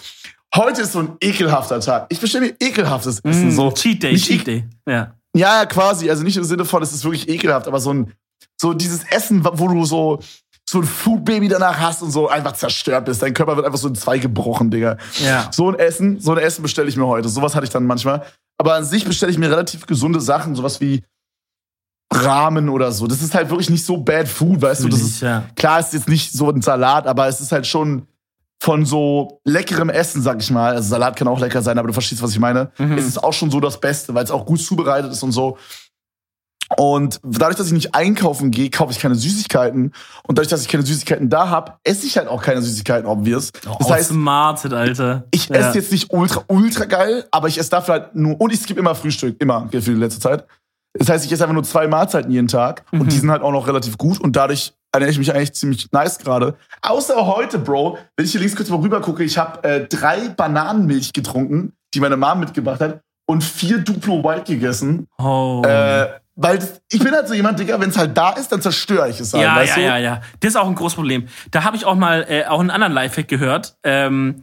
heute 0.55 0.83
ist 0.83 0.93
so 0.93 1.01
ein 1.01 1.17
ekelhafter 1.21 1.81
Tag. 1.81 2.07
Ich 2.11 2.21
bestelle 2.21 2.47
mir 2.47 2.55
ekelhaftes 2.61 3.21
Essen. 3.21 3.49
Mm, 3.49 3.51
so. 3.53 3.73
Cheat 3.73 4.03
Day, 4.03 4.17
Cheat 4.17 4.47
Day. 4.47 4.65
Ja. 4.87 5.15
Ja, 5.35 5.67
quasi. 5.67 6.09
Also 6.09 6.23
nicht 6.23 6.37
im 6.37 6.45
Sinne 6.45 6.65
von, 6.65 6.83
es 6.83 6.93
ist 6.93 7.05
wirklich 7.05 7.29
ekelhaft, 7.29 7.67
aber 7.67 7.81
so 7.81 7.93
ein, 7.93 8.13
so 8.61 8.73
dieses 8.73 9.05
Essen, 9.11 9.45
wo 9.45 9.69
du 9.69 9.85
so, 9.85 10.21
so 10.69 10.81
ein 10.81 10.85
Foodbaby 10.85 11.49
danach 11.49 11.79
hast 11.79 12.03
und 12.03 12.11
so 12.11 12.29
einfach 12.29 12.53
zerstört 12.53 13.05
bist. 13.05 13.23
Dein 13.23 13.35
Körper 13.35 13.57
wird 13.57 13.67
einfach 13.67 13.79
so 13.79 13.89
in 13.89 13.95
zwei 13.95 14.19
gebrochen, 14.19 14.71
Digga. 14.71 14.97
Ja. 15.25 15.49
So 15.53 15.71
ein 15.71 15.79
Essen, 15.79 16.21
so 16.21 16.33
ein 16.33 16.39
Essen 16.39 16.63
bestelle 16.63 16.89
ich 16.89 16.97
mir 16.97 17.07
heute. 17.07 17.29
Sowas 17.29 17.55
hatte 17.55 17.65
ich 17.65 17.71
dann 17.71 17.87
manchmal. 17.87 18.25
Aber 18.59 18.75
an 18.75 18.85
sich 18.85 19.05
bestelle 19.05 19.31
ich 19.31 19.39
mir 19.39 19.51
relativ 19.51 19.87
gesunde 19.87 20.21
Sachen, 20.21 20.57
sowas 20.57 20.81
wie 20.81 21.05
Rahmen 22.13 22.69
oder 22.69 22.91
so. 22.93 23.07
Das 23.07 23.23
ist 23.23 23.35
halt 23.35 23.51
wirklich 23.51 23.71
nicht 23.71 23.85
so 23.85 23.99
bad 23.99 24.29
food, 24.29 24.63
weißt 24.63 24.85
du? 24.85 24.89
Das 24.89 25.01
ist, 25.01 25.21
ja. 25.21 25.45
Klar 25.55 25.81
ist 25.81 25.93
jetzt 25.93 26.09
nicht 26.09 26.33
so 26.33 26.51
ein 26.51 26.63
Salat, 26.63 27.07
aber 27.07 27.29
es 27.29 27.41
ist 27.41 27.53
halt 27.53 27.67
schon 27.67 28.07
von 28.59 28.87
so 28.87 29.41
leckerem 29.45 29.91
Essen, 29.91 30.23
sag 30.23 30.41
ich 30.41 30.51
mal. 30.51 30.75
Also 30.75 30.89
Salat 30.89 31.17
kann 31.17 31.29
auch 31.29 31.39
lecker 31.39 31.63
sein, 31.63 31.79
aber 31.79 31.89
du 31.89 31.95
verstehst, 31.95 32.23
was 32.23 32.31
ich 32.31 32.39
meine. 32.39 32.71
Mhm. 32.79 32.97
Es 32.97 33.07
ist 33.07 33.23
auch 33.23 33.33
schon 33.33 33.51
so 33.51 33.61
das 33.61 33.79
Beste, 33.79 34.15
weil 34.15 34.25
es 34.25 34.31
auch 34.31 34.47
gut 34.47 34.61
zubereitet 34.61 35.13
ist 35.13 35.23
und 35.23 35.33
so. 35.33 35.59
Und 36.77 37.21
dadurch, 37.23 37.57
dass 37.57 37.69
ich 37.69 37.73
nicht 37.73 37.95
einkaufen 37.95 38.51
gehe, 38.51 38.71
kaufe 38.71 38.93
ich 38.93 38.99
keine 38.99 39.15
Süßigkeiten. 39.15 39.93
Und 40.27 40.39
dadurch, 40.39 40.49
dass 40.49 40.63
ich 40.63 40.69
keine 40.69 40.85
Süßigkeiten 40.85 41.31
da 41.31 41.49
habe, 41.49 41.75
esse 41.85 42.07
ich 42.07 42.17
halt 42.19 42.29
auch 42.29 42.43
keine 42.43 42.61
Süßigkeiten, 42.61 43.07
obvious. 43.07 43.53
Oh, 43.69 43.77
das 43.79 43.91
heißt, 43.91 44.09
smarted, 44.11 44.73
Alter. 44.73 45.25
Ich 45.31 45.49
ja. 45.49 45.57
esse 45.57 45.79
jetzt 45.79 45.93
nicht 45.93 46.13
ultra, 46.13 46.43
ultra 46.49 46.85
geil, 46.87 47.25
aber 47.31 47.49
ich 47.49 47.59
esse 47.59 47.71
dafür 47.71 47.95
halt 47.95 48.15
nur, 48.17 48.41
und 48.41 48.53
ich 48.53 48.61
skippe 48.61 48.81
immer 48.81 48.95
Frühstück, 48.95 49.41
immer, 49.41 49.69
für 49.71 49.81
die 49.81 49.93
letzte 49.93 50.21
Zeit. 50.21 50.45
Das 50.99 51.09
heißt, 51.09 51.25
ich 51.27 51.33
esse 51.33 51.45
einfach 51.45 51.55
nur 51.55 51.65
zwei 51.65 51.87
Mahlzeiten 51.87 52.31
jeden 52.31 52.49
Tag 52.49 52.85
mhm. 52.91 53.03
und 53.03 53.13
die 53.13 53.19
sind 53.19 53.31
halt 53.31 53.43
auch 53.43 53.53
noch 53.53 53.69
relativ 53.69 53.99
gut 53.99 54.19
und 54.19 54.35
dadurch 54.35 54.73
ernähre 54.93 55.11
ich 55.11 55.19
mich 55.19 55.33
eigentlich 55.33 55.53
ziemlich 55.53 55.93
nice 55.93 56.19
gerade. 56.19 56.55
Außer 56.83 57.27
heute, 57.27 57.59
Bro, 57.59 57.99
wenn 58.17 58.25
ich 58.25 58.33
hier 58.33 58.41
links 58.41 58.57
kurz 58.57 58.71
mal 58.71 58.81
rüber 58.81 59.01
gucke, 59.01 59.23
ich 59.23 59.37
habe 59.37 59.63
äh, 59.63 59.87
drei 59.87 60.31
Bananenmilch 60.31 61.13
getrunken, 61.13 61.75
die 61.95 62.01
meine 62.01 62.17
Mom 62.17 62.41
mitgebracht 62.41 62.81
hat 62.81 63.01
und 63.27 63.45
vier 63.45 63.79
Duplo 63.79 64.25
White 64.25 64.53
gegessen. 64.53 65.07
Oh. 65.19 65.63
Äh, 65.67 66.09
weil 66.37 66.59
das, 66.59 66.83
ich 66.91 67.01
bin 67.01 67.13
halt 67.13 67.27
so 67.27 67.35
jemand, 67.35 67.59
Digga, 67.59 67.81
wenn 67.81 67.89
es 67.89 67.97
halt 67.97 68.17
da 68.17 68.31
ist, 68.33 68.53
dann 68.53 68.61
zerstöre 68.61 69.09
ich 69.09 69.19
es 69.19 69.33
halt. 69.33 69.43
Ja, 69.43 69.57
weißt 69.57 69.77
ja, 69.79 69.83
du? 69.83 69.89
ja, 69.89 69.99
ja. 69.99 70.21
Das 70.41 70.51
ist 70.51 70.57
auch 70.57 70.69
ein 70.69 70.75
großes 70.75 70.95
Problem. 70.95 71.29
Da 71.51 71.65
habe 71.65 71.77
ich 71.77 71.87
auch 71.87 71.95
mal 71.95 72.27
äh, 72.29 72.45
auch 72.45 72.61
einen 72.61 72.71
anderen 72.71 72.93
Lifehack 72.93 73.27
gehört. 73.27 73.77
Ähm, 73.83 74.43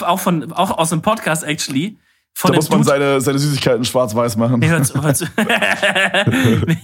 auch, 0.00 0.18
von, 0.18 0.50
auch 0.52 0.76
aus 0.78 0.88
dem 0.88 1.02
Podcast, 1.02 1.44
actually. 1.44 1.98
Von 2.32 2.52
da 2.52 2.56
muss 2.56 2.70
man 2.70 2.84
seine, 2.84 3.20
seine 3.20 3.38
Süßigkeiten 3.38 3.84
schwarz-weiß 3.84 4.36
machen. 4.36 4.60
Nee, 4.60 4.68
hör's, 4.68 4.94
hör's. 4.94 5.20
nee, 5.36 6.78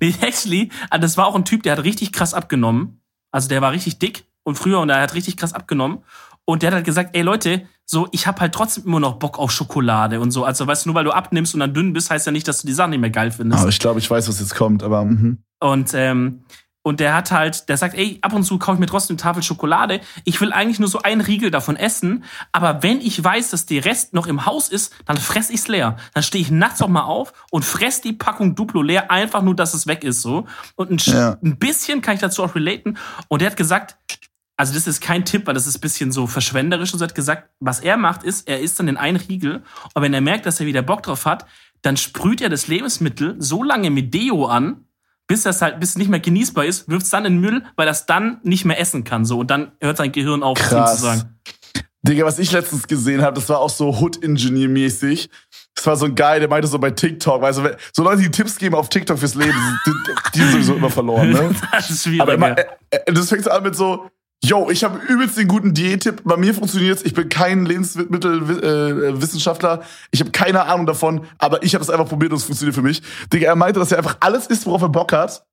nee, 0.00 0.14
actually, 0.20 0.70
ah, 0.90 0.98
das 0.98 1.16
war 1.16 1.26
auch 1.26 1.34
ein 1.34 1.44
Typ, 1.44 1.64
der 1.64 1.76
hat 1.76 1.84
richtig 1.84 2.12
krass 2.12 2.34
abgenommen. 2.34 3.00
Also 3.32 3.48
der 3.48 3.62
war 3.62 3.72
richtig 3.72 3.98
dick. 3.98 4.24
und 4.44 4.56
früher 4.56 4.80
und 4.80 4.90
er 4.90 5.00
hat 5.00 5.14
richtig 5.14 5.36
krass 5.36 5.54
abgenommen. 5.54 6.04
Und 6.44 6.62
der 6.62 6.68
hat 6.68 6.74
halt 6.74 6.84
gesagt, 6.84 7.16
ey 7.16 7.22
Leute, 7.22 7.66
so, 7.84 8.08
ich 8.12 8.26
habe 8.26 8.40
halt 8.40 8.54
trotzdem 8.54 8.84
immer 8.86 9.00
noch 9.00 9.14
Bock 9.18 9.38
auf 9.38 9.50
Schokolade 9.50 10.20
und 10.20 10.30
so. 10.30 10.44
Also, 10.44 10.66
weißt 10.66 10.84
du, 10.84 10.90
nur 10.90 10.94
weil 10.94 11.04
du 11.04 11.12
abnimmst 11.12 11.54
und 11.54 11.60
dann 11.60 11.74
dünn 11.74 11.92
bist, 11.92 12.10
heißt 12.10 12.26
ja 12.26 12.32
nicht, 12.32 12.48
dass 12.48 12.62
du 12.62 12.66
die 12.66 12.72
Sachen 12.72 12.90
nicht 12.90 13.00
mehr 13.00 13.10
geil 13.10 13.30
findest. 13.30 13.60
Aber 13.60 13.68
ich 13.70 13.78
glaube, 13.78 13.98
ich 13.98 14.10
weiß, 14.10 14.28
was 14.28 14.40
jetzt 14.40 14.54
kommt, 14.54 14.82
aber. 14.82 15.04
Mhm. 15.04 15.38
Und, 15.60 15.92
ähm, 15.94 16.44
und 16.84 16.98
der 16.98 17.14
hat 17.14 17.30
halt, 17.30 17.68
der 17.68 17.76
sagt, 17.76 17.94
ey, 17.94 18.18
ab 18.22 18.32
und 18.32 18.42
zu 18.42 18.58
kaufe 18.58 18.74
ich 18.74 18.80
mir 18.80 18.86
trotzdem 18.86 19.14
eine 19.14 19.22
Tafel 19.22 19.42
Schokolade. 19.44 20.00
Ich 20.24 20.40
will 20.40 20.52
eigentlich 20.52 20.80
nur 20.80 20.88
so 20.88 21.00
einen 21.02 21.20
Riegel 21.20 21.52
davon 21.52 21.76
essen. 21.76 22.24
Aber 22.50 22.82
wenn 22.82 23.00
ich 23.00 23.22
weiß, 23.22 23.50
dass 23.50 23.66
der 23.66 23.84
Rest 23.84 24.14
noch 24.14 24.26
im 24.26 24.46
Haus 24.46 24.68
ist, 24.68 24.92
dann 25.06 25.16
fress 25.16 25.50
ich's 25.50 25.68
leer. 25.68 25.96
Dann 26.14 26.24
stehe 26.24 26.42
ich 26.42 26.50
nachts 26.50 26.82
auch 26.82 26.88
mal 26.88 27.02
auf 27.04 27.32
und 27.52 27.64
fress 27.64 28.00
die 28.00 28.12
Packung 28.12 28.56
Duplo 28.56 28.82
leer, 28.82 29.12
einfach 29.12 29.42
nur, 29.42 29.54
dass 29.54 29.74
es 29.74 29.86
weg 29.86 30.02
ist, 30.02 30.22
so. 30.22 30.46
Und 30.74 30.90
ein, 30.90 30.98
Ja. 31.12 31.36
ein 31.44 31.56
bisschen 31.56 32.02
kann 32.02 32.14
ich 32.14 32.20
dazu 32.20 32.42
auch 32.42 32.56
relaten. 32.56 32.98
Und 33.28 33.42
der 33.42 33.50
hat 33.50 33.56
gesagt, 33.56 33.96
also 34.62 34.74
das 34.74 34.86
ist 34.86 35.00
kein 35.00 35.24
Tipp, 35.24 35.48
weil 35.48 35.54
das 35.54 35.66
ist 35.66 35.78
ein 35.78 35.80
bisschen 35.80 36.12
so 36.12 36.28
verschwenderisch. 36.28 36.94
Und 36.94 37.00
er 37.00 37.08
hat 37.08 37.16
gesagt, 37.16 37.50
was 37.58 37.80
er 37.80 37.96
macht, 37.96 38.22
ist, 38.22 38.48
er 38.48 38.60
isst 38.60 38.78
dann 38.78 38.86
den 38.86 38.96
einen 38.96 39.16
Riegel. 39.16 39.64
Und 39.92 40.02
wenn 40.02 40.14
er 40.14 40.20
merkt, 40.20 40.46
dass 40.46 40.60
er 40.60 40.66
wieder 40.66 40.82
Bock 40.82 41.02
drauf 41.02 41.26
hat, 41.26 41.46
dann 41.82 41.96
sprüht 41.96 42.40
er 42.40 42.48
das 42.48 42.68
Lebensmittel 42.68 43.34
so 43.40 43.64
lange 43.64 43.90
mit 43.90 44.14
Deo 44.14 44.46
an, 44.46 44.84
bis 45.26 45.42
das 45.42 45.62
halt, 45.62 45.80
bis 45.80 45.90
es 45.90 45.98
nicht 45.98 46.10
mehr 46.10 46.20
genießbar 46.20 46.64
ist, 46.64 46.88
wirft 46.88 47.06
es 47.06 47.10
dann 47.10 47.24
in 47.24 47.32
den 47.32 47.40
Müll, 47.40 47.64
weil 47.74 47.88
es 47.88 48.06
dann 48.06 48.38
nicht 48.44 48.64
mehr 48.64 48.78
essen 48.78 49.02
kann. 49.02 49.24
So, 49.24 49.40
und 49.40 49.50
dann 49.50 49.72
hört 49.80 49.96
sein 49.96 50.12
Gehirn 50.12 50.44
auf, 50.44 50.56
Krass. 50.56 51.00
sagen. 51.00 51.40
Digga, 52.02 52.24
was 52.24 52.38
ich 52.38 52.52
letztens 52.52 52.86
gesehen 52.86 53.20
habe, 53.20 53.34
das 53.34 53.48
war 53.48 53.58
auch 53.58 53.70
so 53.70 53.98
Hood-Engineer-mäßig. 53.98 55.28
Das 55.74 55.86
war 55.86 55.96
so 55.96 56.06
ein 56.06 56.14
Guy, 56.14 56.38
der 56.38 56.48
meinte 56.48 56.68
so 56.68 56.78
bei 56.78 56.92
TikTok, 56.92 57.42
weißt 57.42 57.58
du, 57.58 57.76
so 57.92 58.04
Leute, 58.04 58.22
die 58.22 58.30
Tipps 58.30 58.58
geben 58.58 58.76
auf 58.76 58.88
TikTok 58.88 59.18
fürs 59.18 59.34
Leben, 59.34 59.58
die, 59.86 59.92
die 60.34 60.38
sind 60.38 60.52
sowieso 60.52 60.74
immer 60.76 60.90
verloren, 60.90 61.30
ne? 61.30 61.50
Das 61.72 61.90
ist 61.90 62.04
schwierig. 62.04 62.20
Aber 62.20 62.34
immer, 62.34 62.50
ja. 62.50 62.56
äh, 62.90 62.98
äh, 63.06 63.12
das 63.12 63.28
fängt 63.28 63.42
so 63.42 63.50
an 63.50 63.64
mit 63.64 63.74
so, 63.74 64.08
yo, 64.44 64.68
ich 64.70 64.84
habe 64.84 64.98
übelst 65.08 65.36
den 65.38 65.48
guten 65.48 65.72
Diättipp, 65.74 66.22
bei 66.24 66.36
mir 66.36 66.54
funktioniert's, 66.54 67.02
ich 67.02 67.14
bin 67.14 67.28
kein 67.28 67.66
Lebensmittelwissenschaftler, 67.66 69.82
ich 70.10 70.20
habe 70.20 70.30
keine 70.30 70.64
Ahnung 70.66 70.86
davon, 70.86 71.22
aber 71.38 71.62
ich 71.62 71.74
habe 71.74 71.82
es 71.84 71.90
einfach 71.90 72.08
probiert 72.08 72.32
und 72.32 72.38
es 72.38 72.44
funktioniert 72.44 72.74
für 72.74 72.82
mich. 72.82 73.02
Digga, 73.32 73.46
er 73.48 73.56
meinte, 73.56 73.80
dass 73.80 73.92
er 73.92 73.98
einfach 73.98 74.16
alles 74.20 74.46
isst, 74.46 74.66
worauf 74.66 74.82
er 74.82 74.88
Bock 74.88 75.12
hat. 75.12 75.44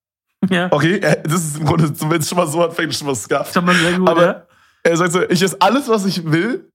ja. 0.50 0.68
Okay, 0.72 1.00
das 1.24 1.44
ist 1.44 1.58
im 1.60 1.66
Grunde, 1.66 1.92
wenn 2.10 2.22
es 2.22 2.30
schon 2.30 2.38
mal 2.38 2.48
so 2.48 2.64
anfängt, 2.64 2.90
ist 2.92 3.00
schon 3.00 3.08
mal 3.08 3.16
scuff. 3.16 3.56
Hat 3.56 3.66
man 3.66 3.76
sehr 3.76 3.94
gut, 3.98 4.08
Aber 4.10 4.24
ja. 4.26 4.44
er 4.84 4.98
sagt 4.98 5.14
so, 5.14 5.22
ich 5.30 5.42
esse 5.42 5.58
alles, 5.60 5.88
was 5.88 6.06
ich 6.06 6.30
will. 6.32 6.66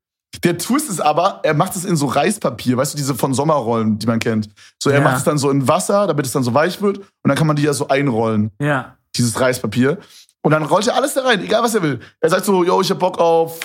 Der 0.43 0.59
Twist 0.59 0.91
ist 0.91 1.01
aber, 1.01 1.41
er 1.45 1.55
macht 1.55 1.77
es 1.77 1.85
in 1.85 1.95
so 1.97 2.07
Reispapier, 2.07 2.77
weißt 2.77 2.93
du, 2.95 2.99
diese 2.99 3.15
von 3.15 3.33
Sommerrollen, 3.35 3.99
die 4.01 4.07
man 4.07 4.19
kennt. 4.19 4.49
So, 4.83 4.91
er 4.91 4.99
Ja. 4.99 5.05
macht 5.05 5.19
es 5.19 5.25
dann 5.25 5.39
so 5.39 5.49
in 5.49 5.69
Wasser, 5.69 6.09
damit 6.09 6.27
es 6.27 6.33
dann 6.33 6.43
so 6.43 6.53
weich 6.53 6.83
wird. 6.83 6.99
Und 6.99 7.05
dann 7.25 7.37
kann 7.37 7.47
man 7.47 7.55
die 7.57 7.63
ja 7.63 7.73
so 7.73 7.87
einrollen, 7.89 8.51
Ja. 8.61 8.97
dieses 9.17 9.41
Reispapier. 9.41 9.99
Und 10.45 10.51
dann 10.51 10.63
rollt 10.63 10.87
er 10.87 10.95
alles 10.95 11.15
da 11.15 11.23
rein, 11.23 11.43
egal 11.43 11.63
was 11.63 11.75
er 11.75 11.83
will. 11.83 12.01
Er 12.21 12.29
sagt 12.29 12.45
so, 12.45 12.65
yo, 12.65 12.81
ich 12.83 12.91
hab 12.91 12.99
Bock 12.99 13.19
auf 13.19 13.59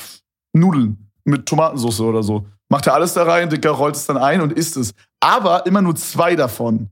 Nudeln 0.53 1.09
mit 1.25 1.45
Tomatensauce 1.45 1.99
oder 1.99 2.23
so. 2.23 2.47
Macht 2.69 2.87
er 2.87 2.93
alles 2.93 3.13
da 3.13 3.23
rein, 3.23 3.49
Dicker, 3.49 3.71
rollt 3.71 3.95
es 3.97 4.05
dann 4.05 4.17
ein 4.17 4.39
und 4.39 4.53
isst 4.53 4.77
es. 4.77 4.93
Aber 5.19 5.65
immer 5.65 5.81
nur 5.81 5.95
zwei 5.97 6.37
davon. 6.37 6.89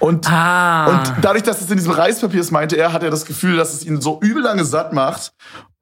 Und 0.00 0.28
Ah. 0.28 0.86
und 0.86 1.12
dadurch, 1.24 1.44
dass 1.44 1.60
es 1.60 1.70
in 1.70 1.76
diesem 1.76 1.92
Reispapier 1.92 2.40
ist, 2.40 2.50
meinte 2.50 2.76
er, 2.76 2.92
hat 2.92 3.04
er 3.04 3.10
das 3.10 3.24
Gefühl, 3.24 3.56
dass 3.56 3.72
es 3.72 3.86
ihn 3.86 4.00
so 4.00 4.18
übel 4.20 4.42
lange 4.42 4.64
satt 4.64 4.92
macht 4.92 5.32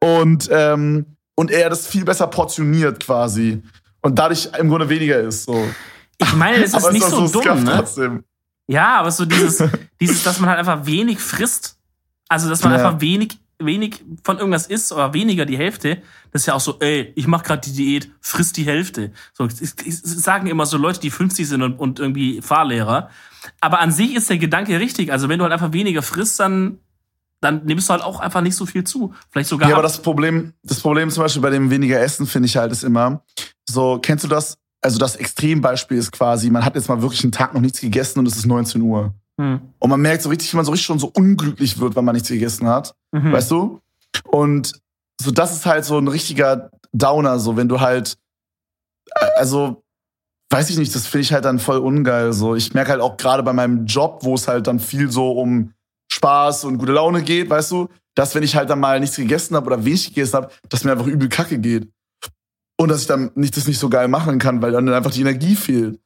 und, 0.02 0.50
ähm, 0.52 1.06
und 1.36 1.50
er 1.50 1.70
das 1.70 1.86
viel 1.86 2.04
besser 2.04 2.26
portioniert 2.26 3.00
quasi. 3.02 3.62
Und 4.02 4.18
dadurch 4.18 4.50
im 4.58 4.68
Grunde 4.68 4.90
weniger 4.90 5.20
ist. 5.20 5.44
So. 5.44 5.64
ich 6.20 6.34
meine, 6.34 6.60
das 6.60 6.74
ist 6.74 6.84
es 6.84 6.92
nicht 6.92 7.04
auch 7.06 7.26
so, 7.26 7.28
dumm, 7.28 7.42
scuff 7.44 7.62
ne? 7.62 7.72
trotzdem. 7.76 8.24
Ja, 8.66 8.98
aber 8.98 9.10
so 9.10 9.24
dieses, 9.24 9.62
dieses, 10.00 10.22
dass 10.22 10.38
man 10.38 10.50
halt 10.50 10.58
einfach 10.58 10.84
wenig 10.84 11.18
frisst. 11.18 11.78
Also, 12.30 12.48
dass 12.48 12.62
man 12.62 12.72
Ja. 12.72 12.78
einfach 12.78 13.00
wenig, 13.00 13.38
wenig 13.58 14.02
von 14.22 14.38
irgendwas 14.38 14.66
isst 14.68 14.92
oder 14.92 15.12
weniger 15.12 15.44
die 15.44 15.58
Hälfte. 15.58 16.00
Das 16.32 16.42
ist 16.42 16.46
ja 16.46 16.54
auch 16.54 16.60
so, 16.60 16.78
ey, 16.78 17.12
ich 17.16 17.26
mach 17.26 17.42
gerade 17.42 17.60
die 17.68 17.72
Diät, 17.72 18.10
friss 18.20 18.52
die 18.52 18.64
Hälfte. 18.64 19.10
So, 19.34 19.48
sagen 19.50 20.46
immer 20.46 20.64
so 20.64 20.78
Leute, 20.78 21.00
die 21.00 21.10
50 21.10 21.46
sind 21.46 21.62
und, 21.62 21.78
und 21.78 21.98
irgendwie 21.98 22.40
Fahrlehrer. 22.40 23.10
Aber 23.60 23.80
an 23.80 23.90
sich 23.90 24.14
ist 24.14 24.30
der 24.30 24.38
Gedanke 24.38 24.78
richtig. 24.78 25.12
Also, 25.12 25.28
wenn 25.28 25.38
du 25.38 25.42
halt 25.42 25.52
einfach 25.52 25.72
weniger 25.72 26.02
frisst, 26.02 26.38
dann, 26.38 26.78
dann 27.40 27.64
nimmst 27.64 27.88
du 27.88 27.92
halt 27.94 28.02
auch 28.02 28.20
einfach 28.20 28.42
nicht 28.42 28.54
so 28.54 28.64
viel 28.64 28.84
zu. 28.84 29.12
Vielleicht 29.30 29.48
sogar. 29.48 29.68
Ja, 29.68 29.74
aber 29.74 29.84
ab. 29.84 29.90
das 29.90 30.00
Problem, 30.00 30.52
das 30.62 30.80
Problem 30.80 31.10
zum 31.10 31.24
Beispiel 31.24 31.42
bei 31.42 31.50
dem 31.50 31.68
weniger 31.68 32.00
Essen, 32.00 32.26
finde 32.26 32.46
ich 32.46 32.56
halt, 32.56 32.70
ist 32.70 32.84
immer, 32.84 33.24
so, 33.68 33.98
kennst 34.00 34.24
du 34.24 34.28
das? 34.28 34.56
Also 34.82 34.98
das 34.98 35.16
Extrembeispiel 35.16 35.98
ist 35.98 36.12
quasi, 36.12 36.48
man 36.48 36.64
hat 36.64 36.74
jetzt 36.76 36.88
mal 36.88 37.02
wirklich 37.02 37.22
einen 37.24 37.32
Tag 37.32 37.52
noch 37.54 37.60
nichts 37.60 37.80
gegessen 37.80 38.20
und 38.20 38.26
es 38.26 38.36
ist 38.36 38.46
19 38.46 38.80
Uhr. 38.80 39.12
Hm. 39.40 39.60
Und 39.78 39.88
man 39.88 40.02
merkt 40.02 40.22
so 40.22 40.28
richtig, 40.28 40.52
wie 40.52 40.56
man 40.56 40.66
so 40.66 40.72
richtig 40.72 40.84
schon 40.84 40.98
so 40.98 41.10
unglücklich 41.16 41.80
wird, 41.80 41.96
wenn 41.96 42.04
man 42.04 42.14
nichts 42.14 42.28
gegessen 42.28 42.68
hat. 42.68 42.94
Mhm. 43.10 43.32
Weißt 43.32 43.50
du? 43.50 43.80
Und 44.24 44.74
so, 45.18 45.30
das 45.30 45.52
ist 45.54 45.64
halt 45.64 45.86
so 45.86 45.96
ein 45.96 46.08
richtiger 46.08 46.70
Downer, 46.92 47.38
so, 47.38 47.56
wenn 47.56 47.68
du 47.68 47.80
halt, 47.80 48.18
äh, 49.14 49.24
also, 49.36 49.82
weiß 50.50 50.68
ich 50.68 50.76
nicht, 50.76 50.94
das 50.94 51.06
finde 51.06 51.22
ich 51.22 51.32
halt 51.32 51.46
dann 51.46 51.58
voll 51.58 51.78
ungeil, 51.78 52.34
so. 52.34 52.54
Ich 52.54 52.74
merke 52.74 52.90
halt 52.90 53.00
auch 53.00 53.16
gerade 53.16 53.42
bei 53.42 53.54
meinem 53.54 53.86
Job, 53.86 54.18
wo 54.24 54.34
es 54.34 54.46
halt 54.46 54.66
dann 54.66 54.78
viel 54.78 55.10
so 55.10 55.32
um 55.32 55.72
Spaß 56.12 56.64
und 56.64 56.76
gute 56.76 56.92
Laune 56.92 57.22
geht, 57.22 57.48
weißt 57.48 57.70
du, 57.70 57.88
dass 58.14 58.34
wenn 58.34 58.42
ich 58.42 58.56
halt 58.56 58.68
dann 58.68 58.80
mal 58.80 59.00
nichts 59.00 59.16
gegessen 59.16 59.56
habe 59.56 59.68
oder 59.68 59.86
wenig 59.86 60.08
gegessen 60.08 60.34
habe, 60.34 60.50
dass 60.68 60.84
mir 60.84 60.92
einfach 60.92 61.06
übel 61.06 61.30
kacke 61.30 61.58
geht. 61.58 61.88
Und 62.78 62.90
dass 62.90 63.00
ich 63.00 63.06
dann 63.06 63.30
nicht, 63.36 63.56
das 63.56 63.66
nicht 63.66 63.78
so 63.78 63.88
geil 63.88 64.08
machen 64.08 64.38
kann, 64.38 64.60
weil 64.60 64.72
dann 64.72 64.86
einfach 64.90 65.12
die 65.12 65.22
Energie 65.22 65.56
fehlt. 65.56 65.98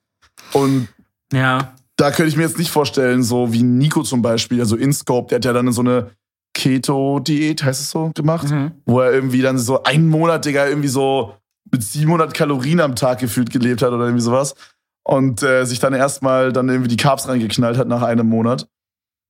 Und 0.52 0.88
Ja. 1.32 1.74
Da 1.96 2.10
könnte 2.10 2.28
ich 2.28 2.36
mir 2.36 2.42
jetzt 2.42 2.58
nicht 2.58 2.70
vorstellen, 2.70 3.22
so 3.22 3.52
wie 3.52 3.62
Nico 3.62 4.02
zum 4.02 4.20
Beispiel, 4.22 4.60
also 4.60 4.76
InScope, 4.76 5.28
der 5.28 5.36
hat 5.36 5.44
ja 5.44 5.52
dann 5.52 5.70
so 5.72 5.80
eine 5.82 6.10
Keto-Diät, 6.54 7.62
heißt 7.64 7.80
es 7.80 7.90
so, 7.90 8.10
gemacht, 8.14 8.48
Mhm. 8.50 8.72
wo 8.86 9.00
er 9.00 9.12
irgendwie 9.12 9.42
dann 9.42 9.58
so 9.58 9.82
einen 9.82 10.08
Monat, 10.08 10.44
Digga, 10.44 10.66
irgendwie 10.66 10.88
so 10.88 11.34
mit 11.70 11.82
700 11.82 12.34
Kalorien 12.34 12.80
am 12.80 12.94
Tag 12.96 13.18
gefühlt 13.18 13.50
gelebt 13.50 13.82
hat 13.82 13.90
oder 13.90 14.04
irgendwie 14.04 14.22
sowas. 14.22 14.54
Und 15.06 15.42
äh, 15.42 15.64
sich 15.66 15.80
dann 15.80 15.92
erstmal 15.92 16.52
dann 16.52 16.68
irgendwie 16.68 16.88
die 16.88 16.96
Carbs 16.96 17.28
reingeknallt 17.28 17.76
hat 17.76 17.88
nach 17.88 18.02
einem 18.02 18.28
Monat. 18.28 18.66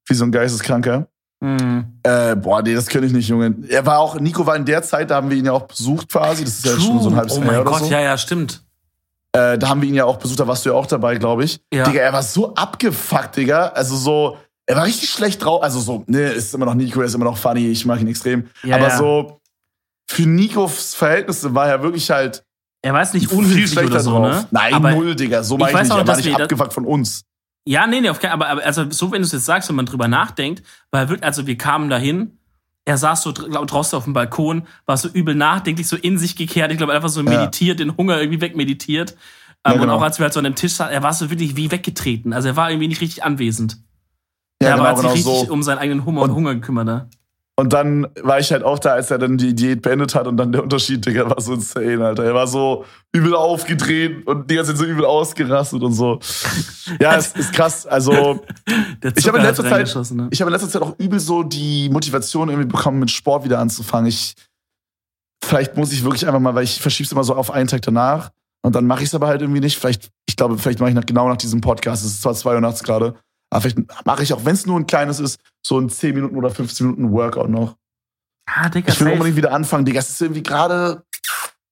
Wie 0.07 0.15
so 0.15 0.25
ein 0.25 0.33
Geisteskranker. 0.33 1.09
Mhm. 1.41 1.99
Äh, 2.03 2.37
boah, 2.37 2.63
nee, 2.63 2.75
das 2.75 2.87
könnte 2.87 3.07
ich 3.07 3.13
nicht, 3.13 3.29
Junge. 3.29 3.55
Er 3.69 3.85
war 3.85 3.99
auch, 3.99 4.21
Nico 4.21 4.47
war 4.47 4.57
in 4.57 4.65
der 4.65 4.83
Zeit, 4.83 5.11
da 5.11 5.17
haben 5.17 5.31
wir 5.31 5.37
ihn 5.37 5.47
ja 5.47 5.53
auch 5.53 5.67
besucht 5.67 6.11
quasi. 6.11 6.45
Das 6.45 6.55
ist 6.59 6.67
ja 6.67 6.79
schon 6.79 7.01
so 7.01 7.09
ein 7.11 7.17
halbes 7.17 7.35
oh 7.37 7.41
Jahr 7.41 7.47
mein 7.47 7.61
oder 7.61 7.71
Gott, 7.71 7.81
so. 7.81 7.87
ja, 7.91 8.01
ja, 8.01 8.17
stimmt. 8.17 8.64
Äh, 9.35 9.59
da 9.59 9.69
haben 9.69 9.83
wir 9.83 9.89
ihn 9.89 9.95
ja 9.97 10.05
auch 10.05 10.17
besucht, 10.19 10.39
da 10.39 10.47
warst 10.47 10.65
du 10.65 10.71
ja 10.71 10.77
auch 10.77 10.87
dabei, 10.87 11.17
glaube 11.17 11.45
ich. 11.45 11.61
Ja. 11.73 11.85
Digga, 11.85 12.01
er 12.01 12.13
war 12.13 12.23
so 12.23 12.55
abgefuckt, 12.55 13.37
Digga. 13.37 13.67
Also 13.69 13.97
so, 13.97 14.39
er 14.67 14.77
war 14.77 14.85
richtig 14.85 15.11
schlecht 15.11 15.45
drauf. 15.45 15.63
Also 15.63 15.81
so, 15.81 16.05
ne, 16.07 16.21
ist 16.31 16.55
immer 16.55 16.67
noch 16.67 16.75
Nico, 16.75 17.01
er 17.01 17.07
ist 17.07 17.15
immer 17.15 17.25
noch 17.25 17.37
funny, 17.37 17.67
ich 17.69 17.85
mag 17.85 18.01
ihn 18.01 18.07
extrem. 18.07 18.49
Ja, 18.63 18.77
Aber 18.77 18.89
ja. 18.89 18.97
so, 18.97 19.41
für 20.09 20.23
Nikos 20.23 20.95
Verhältnisse 20.95 21.53
war 21.55 21.69
er 21.69 21.83
wirklich 21.83 22.11
halt 22.11 22.45
Er 22.83 22.93
war 22.93 23.01
jetzt 23.01 23.15
nicht 23.15 23.33
unhöflich 23.33 23.71
schlechter 23.71 23.91
oder 23.91 24.01
so, 24.01 24.11
drauf. 24.13 24.21
ne? 24.31 24.49
Nein, 24.53 24.75
aber, 24.75 24.93
null, 24.93 25.17
Digga. 25.17 25.43
So 25.43 25.57
ich 25.57 25.61
meine 25.61 25.71
ich, 25.73 25.77
weiß 25.79 25.83
nicht. 25.85 25.93
auch, 25.93 25.97
Er 25.97 26.07
war 26.07 26.15
dass 26.17 26.25
nicht 26.25 26.41
abgefuckt 26.41 26.73
von 26.73 26.85
uns. 26.87 27.25
Ja, 27.67 27.87
nee, 27.87 28.01
nee, 28.03 28.11
auf 28.11 28.21
keinen, 28.21 28.33
aber, 28.33 28.49
aber 28.49 28.63
also 28.63 28.89
so, 28.91 29.11
wenn 29.11 29.23
du 29.23 29.27
es 29.27 29.33
jetzt 29.33 29.47
sagst, 29.47 29.69
wenn 29.69 29.77
man 29.77 29.87
drüber 29.87 30.07
nachdenkt, 30.07 30.63
weil 30.93 31.09
wirklich, 31.09 31.25
also 31.25 31.47
wir 31.47 31.57
kamen 31.59 31.89
dahin, 31.91 32.39
er 32.85 32.99
saß 32.99 33.23
so 33.23 33.33
dr- 33.33 33.49
draußen 33.67 33.97
auf 33.97 34.05
dem 34.05 34.13
Balkon, 34.13 34.67
war 34.87 34.97
so 34.97 35.09
übel 35.09 35.35
nachdenklich, 35.35 35.87
so 35.89 35.97
in 35.97 36.19
sich 36.19 36.37
gekehrt, 36.37 36.71
ich 36.71 36.79
glaube 36.79 36.93
einfach 36.93 37.09
so 37.09 37.23
meditiert, 37.23 37.81
den 37.81 37.97
Hunger 37.97 38.21
irgendwie 38.21 38.41
wegmeditiert. 38.41 39.13
Ähm, 39.13 39.17
Ja, 39.67 39.73
genau. 39.73 39.83
Und 39.85 39.91
auch 39.91 40.03
als 40.03 40.19
wir 40.19 40.25
halt 40.25 40.33
so 40.35 40.41
an 40.41 40.45
dem 40.45 40.55
Tisch 40.55 40.75
saßen, 40.75 40.93
er 40.93 41.03
war 41.03 41.13
so 41.15 41.31
wirklich 41.31 41.57
wie 41.57 41.71
weggetreten. 41.71 42.33
Also 42.35 42.49
er 42.49 42.57
war 42.57 42.71
irgendwie 42.71 42.89
nicht 42.89 43.01
richtig 43.01 43.25
anwesend. 43.25 43.79
Ja, 44.63 44.69
er 44.69 44.73
genau, 44.75 44.85
war 44.85 44.91
hat 44.91 44.99
sich 44.99 45.03
genau 45.23 45.31
richtig 45.33 45.49
so. 45.49 45.53
um 45.53 45.63
seinen 45.63 45.79
eigenen 45.79 46.05
Hunger, 46.05 46.23
Und- 46.23 46.35
Hunger 46.35 46.55
gekümmert. 46.55 47.07
Und 47.57 47.73
dann 47.73 48.09
war 48.21 48.41
ich 48.41 48.51
halt 48.51 48.65
auch 48.65 48.81
da, 48.81 48.95
als 48.95 49.13
er 49.13 49.19
dann 49.19 49.39
die 49.39 49.55
Diät 49.55 49.81
beendet 49.81 50.17
hat 50.17 50.27
und 50.27 50.37
dann 50.37 50.51
der 50.51 50.65
Unterschied, 50.65 51.07
Digga, 51.07 51.31
war 51.31 51.41
so 51.41 51.55
insane, 51.55 52.05
Alter. 52.05 52.25
Er 52.25 52.35
war 52.35 52.49
so 52.49 52.85
übel 53.13 53.35
aufgedreht 53.37 54.27
und 54.27 54.51
die 54.51 54.57
ganze 54.57 54.73
Zeit 54.73 54.79
so 54.81 54.85
übel 54.85 55.05
ausgerastet 55.05 55.81
und 55.81 55.93
so. 55.93 56.19
Ja, 57.01 57.15
es 57.15 57.33
ist 57.33 57.53
krass. 57.53 57.87
Also, 57.87 58.13
Ich 59.15 59.29
habe 59.29 59.39
in 59.39 59.45
letzter 59.45 59.63
Zeit, 59.63 60.11
ne? 60.13 60.29
ich 60.33 60.41
habe 60.41 60.49
in 60.49 60.53
letzter 60.53 60.69
Zeit 60.69 60.83
auch 60.83 60.99
übel 60.99 61.21
so 61.21 61.45
die 61.45 61.89
Motivation 61.91 62.49
irgendwie 62.49 62.69
bekommen, 62.69 62.99
mit 62.99 63.13
Sport 63.13 63.45
wieder 63.45 63.61
anzufangen. 63.61 64.09
Ich, 64.09 64.35
vielleicht 65.45 65.77
muss 65.77 65.93
ich 65.93 66.03
wirklich 66.03 66.27
einfach 66.27 66.41
mal, 66.41 66.57
weil 66.57 66.65
ich 66.65 66.81
verschieb's 66.81 67.13
immer 67.13 67.23
so 67.23 67.37
auf 67.37 67.53
einen 67.53 67.69
Tag 67.69 67.83
danach 67.83 68.31
und 68.65 68.75
dann 68.75 68.87
mache 68.87 69.03
ich 69.03 69.09
es 69.09 69.15
aber 69.15 69.29
halt 69.29 69.43
irgendwie 69.43 69.61
nicht. 69.61 69.79
Vielleicht, 69.79 70.11
ich 70.27 70.37
glaube, 70.37 70.59
vielleicht 70.59 70.81
mache 70.81 70.89
ich 70.89 70.97
nach, 70.97 71.07
genau 71.07 71.29
nach 71.29 71.37
diesem 71.37 71.61
Podcast. 71.61 72.05
Es 72.05 72.13
ist 72.13 72.23
zwar 72.23 72.35
zwei 72.35 72.55
Uhr 72.55 72.61
nachts 72.61 72.83
gerade, 72.83 73.15
aber 73.51 73.61
vielleicht 73.61 73.79
mache 74.07 74.23
ich 74.23 74.33
auch, 74.33 74.45
wenn 74.45 74.55
es 74.55 74.67
nur 74.67 74.79
ein 74.79 74.87
kleines 74.87 75.21
ist, 75.21 75.39
so 75.63 75.79
ein 75.79 75.89
10 75.89 76.15
Minuten 76.15 76.37
oder 76.37 76.51
15 76.51 76.87
Minuten 76.87 77.13
Workout 77.13 77.49
noch. 77.49 77.77
Ah, 78.47 78.69
Digga, 78.69 78.93
Ich 78.93 78.99
will 79.01 79.07
safe. 79.07 79.13
unbedingt 79.15 79.37
wieder 79.37 79.53
anfangen, 79.53 79.85
Digga. 79.85 80.01
Es 80.01 80.11
ist 80.11 80.21
irgendwie 80.21 80.43
gerade, 80.43 81.03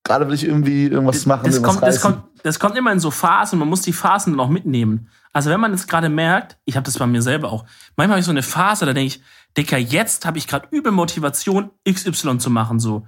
gerade 0.05 0.27
will 0.27 0.35
ich 0.35 0.45
irgendwie 0.45 0.87
irgendwas 0.87 1.27
machen, 1.27 1.45
das 1.45 1.57
irgendwas 1.57 1.75
kommt, 1.75 1.87
das, 1.87 2.01
kommt, 2.01 2.23
das 2.43 2.59
kommt 2.59 2.77
immer 2.77 2.93
in 2.93 3.01
so 3.01 3.11
Phasen, 3.11 3.59
man 3.59 3.69
muss 3.69 3.83
die 3.83 3.93
Phasen 3.93 4.33
dann 4.33 4.41
auch 4.41 4.49
mitnehmen. 4.49 5.09
Also 5.33 5.51
wenn 5.51 5.61
man 5.61 5.73
jetzt 5.73 5.89
gerade 5.89 6.09
merkt, 6.09 6.59
ich 6.65 6.77
habe 6.77 6.85
das 6.85 6.99
bei 6.99 7.07
mir 7.07 7.23
selber 7.23 7.51
auch, 7.53 7.65
manchmal 7.97 8.15
habe 8.17 8.21
ich 8.21 8.27
so 8.27 8.31
eine 8.33 8.43
Phase, 8.43 8.87
da 8.87 8.93
denke 8.93 9.17
ich, 9.17 9.23
Dicker, 9.57 9.79
jetzt 9.79 10.25
habe 10.25 10.39
ich 10.39 10.47
gerade 10.47 10.69
übel 10.71 10.93
Motivation, 10.93 11.71
XY 11.89 12.39
zu 12.39 12.49
machen, 12.51 12.81
so. 12.81 13.07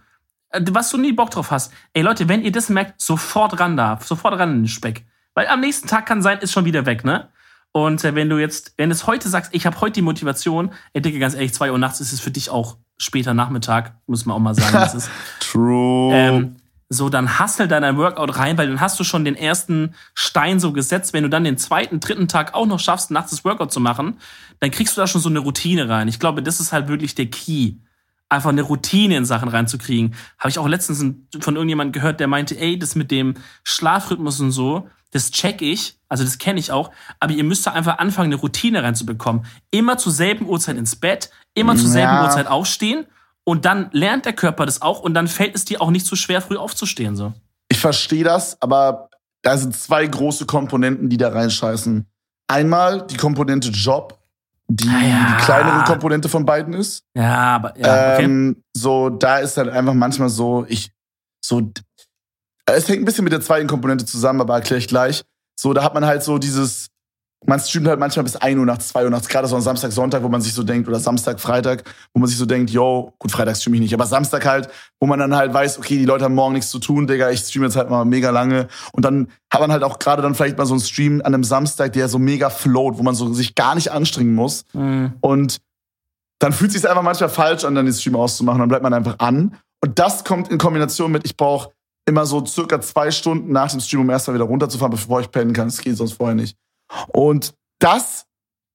Äh, 0.50 0.62
Was 0.70 0.90
du 0.90 0.98
nie 0.98 1.12
Bock 1.12 1.30
drauf 1.30 1.50
hast. 1.50 1.72
Ey 1.94 2.02
Leute, 2.02 2.28
wenn 2.28 2.42
ihr 2.42 2.52
das 2.52 2.68
merkt, 2.68 3.00
sofort 3.00 3.58
ran 3.60 3.76
da, 3.76 3.98
sofort 4.02 4.38
ran 4.38 4.50
in 4.52 4.62
den 4.62 4.68
Speck. 4.68 5.06
Weil 5.34 5.46
am 5.48 5.60
nächsten 5.60 5.88
Tag 5.88 6.06
kann 6.06 6.22
sein, 6.22 6.38
ist 6.38 6.52
schon 6.52 6.64
wieder 6.66 6.86
weg, 6.86 7.04
ne? 7.04 7.28
Und 7.76 8.04
äh, 8.04 8.14
wenn 8.14 8.28
du 8.28 8.38
jetzt, 8.38 8.74
wenn 8.76 8.88
du 8.88 8.94
es 8.94 9.08
heute 9.08 9.28
sagst, 9.28 9.52
ich 9.52 9.66
habe 9.66 9.80
heute 9.80 9.94
die 9.94 10.02
Motivation, 10.02 10.70
ey, 10.92 11.02
Dicke, 11.02 11.18
ganz 11.18 11.34
ehrlich, 11.34 11.52
2 11.52 11.72
Uhr 11.72 11.78
nachts 11.78 12.00
ist 12.00 12.12
es 12.12 12.20
für 12.20 12.30
dich 12.30 12.48
auch 12.48 12.76
später 12.98 13.34
Nachmittag, 13.34 13.96
muss 14.06 14.24
man 14.26 14.36
auch 14.36 14.40
mal 14.40 14.54
sagen. 14.54 14.74
Das 14.74 14.94
ist, 14.94 15.10
True. 15.40 16.14
ähm, 16.14 16.56
so, 16.88 17.08
dann 17.08 17.40
hustle 17.40 17.66
da 17.66 17.80
dein 17.80 17.96
Workout 17.96 18.38
rein, 18.38 18.56
weil 18.58 18.68
dann 18.68 18.80
hast 18.80 19.00
du 19.00 19.02
schon 19.02 19.24
den 19.24 19.34
ersten 19.34 19.96
Stein 20.14 20.60
so 20.60 20.72
gesetzt. 20.72 21.14
Wenn 21.14 21.24
du 21.24 21.28
dann 21.28 21.42
den 21.42 21.58
zweiten, 21.58 21.98
dritten 21.98 22.28
Tag 22.28 22.54
auch 22.54 22.66
noch 22.66 22.78
schaffst, 22.78 23.10
nachts 23.10 23.32
das 23.32 23.44
Workout 23.44 23.72
zu 23.72 23.80
machen, 23.80 24.18
dann 24.60 24.70
kriegst 24.70 24.96
du 24.96 25.00
da 25.00 25.08
schon 25.08 25.20
so 25.20 25.28
eine 25.28 25.40
Routine 25.40 25.88
rein. 25.88 26.06
Ich 26.06 26.20
glaube, 26.20 26.44
das 26.44 26.60
ist 26.60 26.72
halt 26.72 26.86
wirklich 26.86 27.16
der 27.16 27.26
Key. 27.26 27.72
Einfach 28.28 28.50
eine 28.50 28.62
Routine 28.62 29.16
in 29.16 29.24
Sachen 29.24 29.48
reinzukriegen. 29.48 30.14
Habe 30.38 30.50
ich 30.50 30.60
auch 30.60 30.68
letztens 30.68 31.00
von 31.40 31.56
irgendjemandem 31.56 31.92
gehört, 31.92 32.20
der 32.20 32.28
meinte, 32.28 32.56
ey, 32.56 32.78
das 32.78 32.94
mit 32.94 33.10
dem 33.10 33.34
Schlafrhythmus 33.64 34.38
und 34.38 34.52
so, 34.52 34.88
das 35.14 35.30
check 35.30 35.62
ich, 35.62 35.96
also 36.08 36.24
das 36.24 36.38
kenne 36.38 36.58
ich 36.58 36.72
auch, 36.72 36.90
aber 37.20 37.32
ihr 37.32 37.44
müsst 37.44 37.66
da 37.66 37.72
einfach 37.72 37.98
anfangen, 37.98 38.32
eine 38.32 38.40
Routine 38.40 38.82
reinzubekommen. 38.82 39.46
Immer 39.70 39.96
zur 39.96 40.12
selben 40.12 40.46
Uhrzeit 40.46 40.76
ins 40.76 40.96
Bett, 40.96 41.30
immer 41.54 41.76
zur 41.76 41.88
selben 41.88 42.12
Ja. 42.12 42.24
Uhrzeit 42.24 42.46
aufstehen 42.48 43.06
und 43.44 43.64
dann 43.64 43.90
lernt 43.92 44.24
der 44.24 44.32
Körper 44.32 44.66
das 44.66 44.82
auch 44.82 45.00
und 45.00 45.14
dann 45.14 45.28
fällt 45.28 45.54
es 45.54 45.64
dir 45.64 45.80
auch 45.80 45.90
nicht 45.90 46.06
so 46.06 46.16
schwer, 46.16 46.40
früh 46.40 46.56
aufzustehen. 46.56 47.14
So. 47.14 47.32
Ich 47.68 47.78
verstehe 47.78 48.24
das, 48.24 48.60
aber 48.60 49.08
da 49.42 49.56
sind 49.56 49.76
zwei 49.76 50.06
große 50.06 50.46
Komponenten, 50.46 51.08
die 51.08 51.16
da 51.16 51.28
reinscheißen. 51.28 52.06
Einmal 52.48 53.06
die 53.06 53.16
Komponente 53.16 53.68
Job, 53.68 54.18
die 54.66 54.88
Ah 54.88 55.02
ja. 55.02 55.26
die 55.38 55.44
kleinere 55.44 55.84
Komponente 55.84 56.28
von 56.28 56.44
beiden 56.44 56.74
ist. 56.74 57.04
Ja, 57.14 57.54
aber 57.56 57.78
ja, 57.78 58.14
okay. 58.14 58.24
Ähm, 58.24 58.62
so, 58.74 59.10
da 59.10 59.38
ist 59.38 59.56
halt 59.58 59.68
einfach 59.68 59.94
manchmal 59.94 60.28
so, 60.28 60.64
ich, 60.68 60.90
so, 61.44 61.70
es 62.66 62.88
hängt 62.88 63.02
ein 63.02 63.04
bisschen 63.04 63.24
mit 63.24 63.32
der 63.32 63.40
zweiten 63.40 63.66
Komponente 63.66 64.04
zusammen, 64.04 64.40
aber 64.40 64.54
erkläre 64.54 64.78
ich 64.78 64.88
gleich. 64.88 65.22
So, 65.58 65.72
da 65.72 65.84
hat 65.84 65.94
man 65.94 66.04
halt 66.04 66.22
so 66.22 66.38
dieses, 66.38 66.88
man 67.46 67.60
streamt 67.60 67.86
halt 67.86 68.00
manchmal 68.00 68.24
bis 68.24 68.36
1 68.36 68.58
Uhr 68.58 68.64
nachts, 68.64 68.88
2 68.88 69.04
Uhr 69.04 69.10
nachts, 69.10 69.28
gerade 69.28 69.46
so 69.46 69.54
am 69.54 69.62
Samstag, 69.62 69.92
Sonntag, 69.92 70.22
wo 70.22 70.28
man 70.28 70.40
sich 70.40 70.54
so 70.54 70.62
denkt, 70.62 70.88
oder 70.88 70.98
Samstag, 70.98 71.40
Freitag, 71.40 71.84
wo 72.12 72.20
man 72.20 72.28
sich 72.28 72.38
so 72.38 72.46
denkt, 72.46 72.70
yo, 72.70 73.12
gut, 73.18 73.30
Freitag 73.30 73.56
streame 73.56 73.76
ich 73.76 73.82
nicht, 73.82 73.94
aber 73.94 74.06
Samstag 74.06 74.46
halt, 74.46 74.68
wo 74.98 75.06
man 75.06 75.18
dann 75.18 75.34
halt 75.34 75.52
weiß, 75.52 75.78
okay, 75.78 75.98
die 75.98 76.06
Leute 76.06 76.24
haben 76.24 76.34
morgen 76.34 76.54
nichts 76.54 76.70
zu 76.70 76.78
tun, 76.78 77.06
Digga, 77.06 77.30
ich 77.30 77.40
streame 77.40 77.66
jetzt 77.66 77.76
halt 77.76 77.90
mal 77.90 78.04
mega 78.04 78.30
lange. 78.30 78.68
Und 78.92 79.04
dann 79.04 79.28
hat 79.52 79.60
man 79.60 79.70
halt 79.70 79.82
auch 79.82 79.98
gerade 79.98 80.22
dann 80.22 80.34
vielleicht 80.34 80.58
mal 80.58 80.66
so 80.66 80.74
einen 80.74 80.82
Stream 80.82 81.20
an 81.20 81.34
einem 81.34 81.44
Samstag, 81.44 81.92
der 81.92 82.08
so 82.08 82.18
mega 82.18 82.50
float, 82.50 82.98
wo 82.98 83.02
man 83.02 83.14
so 83.14 83.32
sich 83.32 83.54
gar 83.54 83.74
nicht 83.74 83.92
anstrengen 83.92 84.34
muss. 84.34 84.64
Mhm. 84.72 85.12
Und 85.20 85.58
dann 86.38 86.52
fühlt 86.52 86.70
es 86.70 86.80
sich 86.80 86.88
einfach 86.88 87.02
manchmal 87.02 87.28
falsch 87.28 87.64
an, 87.64 87.74
dann 87.74 87.86
den 87.86 87.94
Stream 87.94 88.16
auszumachen. 88.16 88.58
Dann 88.58 88.68
bleibt 88.68 88.82
man 88.82 88.92
einfach 88.92 89.18
an. 89.18 89.56
Und 89.80 89.98
das 89.98 90.24
kommt 90.24 90.48
in 90.48 90.58
Kombination 90.58 91.12
mit, 91.12 91.24
ich 91.24 91.36
brauche 91.36 91.70
immer 92.06 92.26
so 92.26 92.44
circa 92.44 92.80
zwei 92.80 93.10
Stunden 93.10 93.52
nach 93.52 93.70
dem 93.70 93.80
Stream, 93.80 94.02
um 94.02 94.10
erst 94.10 94.28
mal 94.28 94.34
wieder 94.34 94.44
runterzufahren, 94.44 94.90
bevor 94.90 95.20
ich 95.20 95.30
pennen 95.30 95.52
kann. 95.52 95.68
Das 95.68 95.78
geht 95.78 95.96
sonst 95.96 96.14
vorher 96.14 96.34
nicht. 96.34 96.56
Und 97.08 97.54
das 97.78 98.26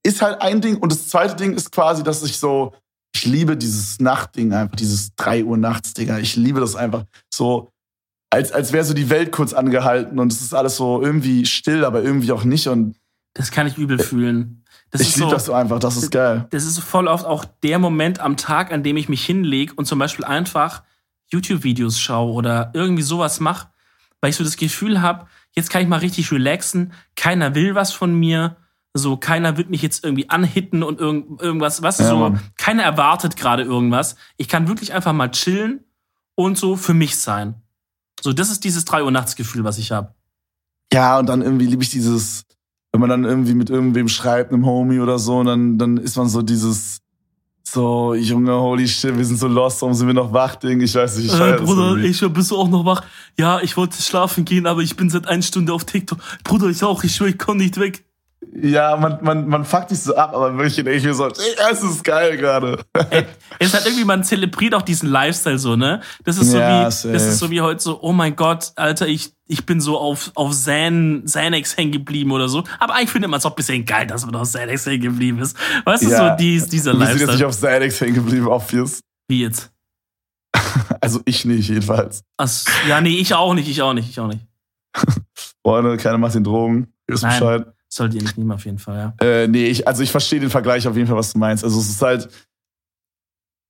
ist 0.04 0.22
halt 0.22 0.42
ein 0.42 0.62
Ding. 0.62 0.78
Und 0.78 0.92
das 0.92 1.08
zweite 1.08 1.36
Ding 1.36 1.54
ist 1.54 1.72
quasi, 1.72 2.04
dass 2.04 2.24
ich 2.24 2.38
so, 2.38 2.74
ich 3.16 3.26
liebe 3.26 3.58
dieses 3.58 4.00
Nachtding 4.00 4.54
einfach, 4.54 4.76
dieses 4.76 5.16
3 5.16 5.44
Uhr 5.44 5.58
nachts, 5.58 5.94
Digga. 5.94 6.18
Ich 6.20 6.36
liebe 6.36 6.60
das 6.60 6.76
einfach 6.76 7.06
so, 7.34 7.72
als, 8.32 8.52
als 8.52 8.72
wäre 8.72 8.84
so 8.84 8.94
die 8.94 9.10
Welt 9.10 9.32
kurz 9.32 9.54
angehalten 9.54 10.20
und 10.20 10.32
es 10.32 10.42
ist 10.42 10.54
alles 10.54 10.76
so 10.76 11.02
irgendwie 11.02 11.46
still, 11.46 11.84
aber 11.86 12.04
irgendwie 12.04 12.32
auch 12.32 12.44
nicht. 12.44 12.68
Und 12.68 12.96
Das 13.34 13.52
kann 13.52 13.68
ich 13.68 13.78
übel 13.78 14.00
fühlen. 14.00 14.64
Das 14.92 15.02
ich 15.02 15.16
liebe 15.16 15.30
so, 15.30 15.34
das 15.34 15.46
so 15.46 15.54
einfach, 15.54 15.80
das 15.80 15.98
ist 15.98 16.12
geil. 16.12 16.48
das 16.50 16.66
ist 16.66 16.80
voll 16.80 17.08
oft 17.08 17.26
auch 17.26 17.46
der 17.64 17.78
Moment 17.78 18.20
am 18.20 18.38
Tag, 18.38 18.72
an 18.72 18.82
dem 18.82 18.98
ich 18.98 19.08
mich 19.08 19.24
hinlege 19.24 19.74
und 19.76 19.86
zum 19.86 20.00
Beispiel 20.00 20.26
einfach 20.26 20.84
YouTube-Videos 21.32 22.00
schaue 22.00 22.34
oder 22.34 22.72
irgendwie 22.74 23.04
sowas 23.04 23.40
mache, 23.40 23.70
weil 24.22 24.32
ich 24.32 24.36
so 24.36 24.44
das 24.44 24.58
Gefühl 24.58 25.02
habe, 25.02 25.28
jetzt 25.56 25.70
kann 25.70 25.82
ich 25.82 25.88
mal 25.88 26.00
richtig 26.00 26.32
relaxen, 26.32 26.94
keiner 27.16 27.56
will 27.56 27.76
was 27.76 27.94
von 27.94 28.14
mir, 28.14 28.58
so 28.94 29.18
keiner 29.18 29.58
wird 29.58 29.70
mich 29.70 29.82
jetzt 29.82 30.04
irgendwie 30.04 30.30
anhitten 30.30 30.84
und 30.84 31.00
irgend, 31.00 31.42
irgendwas, 31.42 31.82
was 31.82 32.00
Ja, 32.00 32.10
so, 32.10 32.18
Mann. 32.18 32.40
keiner 32.58 32.84
erwartet 32.84 33.36
gerade 33.36 33.64
irgendwas. 33.64 34.16
Ich 34.38 34.48
kann 34.48 34.68
wirklich 34.68 34.94
einfach 34.94 35.14
mal 35.14 35.30
chillen 35.30 35.84
und 36.36 36.58
so 36.58 36.76
für 36.76 36.94
mich 36.94 37.18
sein. 37.18 37.62
So, 38.22 38.34
das 38.34 38.50
ist 38.50 38.64
dieses 38.64 38.86
3 38.86 39.04
Uhr 39.04 39.12
nachts 39.12 39.36
Gefühl, 39.36 39.64
was 39.64 39.78
ich 39.78 39.92
habe. 39.92 40.14
Ja, 40.92 41.20
und 41.20 41.28
dann 41.28 41.42
irgendwie 41.42 41.68
liebe 41.68 41.84
ich 41.84 41.90
dieses, 41.90 42.46
wenn 42.92 43.00
man 43.00 43.10
dann 43.10 43.26
irgendwie 43.26 43.54
mit 43.54 43.70
irgendwem 43.70 44.10
schreibt, 44.10 44.52
einem 44.52 44.66
Homie 44.66 45.00
oder 45.00 45.20
so, 45.20 45.38
und 45.38 45.46
dann, 45.46 45.78
dann 45.78 45.98
ist 45.98 46.18
man 46.18 46.28
so 46.28 46.42
dieses, 46.42 46.99
so, 47.72 48.14
Junge, 48.16 48.54
holy 48.54 48.88
shit, 48.88 49.16
wir 49.16 49.26
sind 49.26 49.38
so 49.38 49.48
lost, 49.48 49.82
warum 49.82 49.94
sind 49.94 50.08
wir 50.08 50.14
noch 50.14 50.34
wach, 50.34 50.56
Ding? 50.56 50.82
Ich 50.82 50.96
weiß 50.96 51.18
nicht, 51.18 51.34
ich 51.34 51.40
Äh, 51.40 51.58
Bruder, 51.58 51.98
ich 51.98 52.20
bist 52.34 52.52
du 52.52 52.58
auch 52.58 52.68
noch 52.68 52.86
wach? 52.86 53.04
Ja, 53.38 53.62
ich 53.62 53.78
wollte 53.78 54.02
schlafen 54.02 54.46
gehen, 54.46 54.66
aber 54.66 54.82
ich 54.82 54.96
bin 54.96 55.10
seit 55.10 55.28
einer 55.28 55.42
Stunde 55.42 55.74
auf 55.74 55.86
TikTok. 55.86 56.20
Bruder, 56.44 56.68
ich 56.68 56.84
auch, 56.84 57.04
ich 57.04 57.16
schwör, 57.16 57.28
ich 57.28 57.38
komm 57.38 57.58
nicht 57.58 57.80
weg. 57.80 58.04
Ja, 58.62 58.96
man, 58.96 59.20
man, 59.22 59.48
man 59.48 59.66
fuckt 59.66 59.92
dich 59.92 60.00
so 60.00 60.16
ab, 60.16 60.34
aber 60.34 60.54
wirklich 60.56 60.76
denke 60.76 60.94
ich 60.94 61.04
mir 61.04 61.14
so, 61.14 61.28
es 61.28 61.84
ist 61.84 62.04
geil 62.06 62.38
gerade. 62.38 62.84
Es 63.60 63.68
ist 63.68 63.74
halt 63.74 63.86
irgendwie, 63.86 64.06
man 64.06 64.24
zelebriert 64.24 64.74
auch 64.74 64.82
diesen 64.82 65.10
Lifestyle 65.10 65.60
so, 65.60 65.76
ne? 65.76 66.02
Das 66.24 66.38
ist 66.38 66.52
so 66.52 66.58
Ja, 66.58 66.88
wie, 66.88 66.92
safe. 66.92 67.14
das 67.14 67.24
ist 67.26 67.40
so 67.40 67.52
wie 67.52 67.60
heute 67.62 67.82
so, 67.82 68.02
oh 68.02 68.14
mein 68.14 68.36
Gott, 68.38 68.72
Alter, 68.78 69.08
ich, 69.08 69.34
ich 69.46 69.66
bin 69.66 69.82
so 69.82 69.98
auf, 69.98 70.32
auf 70.36 70.52
Xan, 70.52 71.24
Xanax 71.26 71.76
hängen 71.76 71.92
geblieben 71.92 72.32
oder 72.32 72.48
so. 72.48 72.64
Aber 72.80 72.96
eigentlich 72.96 73.10
findet 73.12 73.30
man 73.30 73.40
es 73.40 73.46
auch 73.46 73.52
ein 73.52 73.56
bisschen 73.56 73.84
geil, 73.86 74.08
dass 74.08 74.26
man 74.26 74.34
auf 74.36 74.48
Xanax 74.48 74.86
hängen 74.86 75.02
geblieben 75.04 75.40
ist. 75.40 75.58
Weißt 75.86 76.04
du, 76.04 76.10
Ja. 76.10 76.32
so 76.32 76.36
dies, 76.38 76.68
dieser 76.70 76.94
Wir 76.98 77.08
sind 77.08 77.20
jetzt 77.20 77.28
nicht 77.32 77.40
Lifestyle. 77.42 77.48
auf 77.48 77.56
Xanax 77.80 78.02
hängen 78.02 78.14
geblieben, 78.16 78.48
obvious. 78.48 79.02
Wie 79.28 79.42
jetzt? 79.42 79.70
Also 81.02 81.22
ich 81.26 81.46
nicht, 81.46 81.70
jedenfalls. 81.70 82.24
Also, 82.38 82.70
ja, 82.88 83.00
nee, 83.00 83.18
ich 83.18 83.34
auch 83.34 83.54
nicht, 83.54 83.70
ich 83.70 83.82
auch 83.82 83.94
nicht, 83.94 84.10
ich 84.10 84.20
auch 84.20 84.28
nicht. 84.28 84.46
Freunde, 85.66 85.96
keiner 85.98 86.18
macht 86.18 86.36
den 86.36 86.44
Drogen. 86.44 86.94
Nein. 87.08 87.20
Bescheid. 87.40 87.66
Sollt 87.92 88.14
ihr 88.14 88.22
nicht 88.22 88.38
nehmen, 88.38 88.52
auf 88.52 88.66
jeden 88.66 88.78
Fall, 88.78 89.14
ja. 89.20 89.26
Äh, 89.26 89.48
nee, 89.48 89.66
ich, 89.68 89.88
also 89.88 90.04
ich 90.04 90.12
verstehe 90.12 90.40
den 90.40 90.52
Vergleich 90.52 90.88
auf 90.88 90.96
jeden 90.96 91.08
Fall, 91.08 91.18
was 91.18 91.34
du 91.34 91.40
meinst. 91.40 91.64
Also 91.64 91.80
es 91.80 91.90
ist 91.90 92.02
halt, 92.02 92.30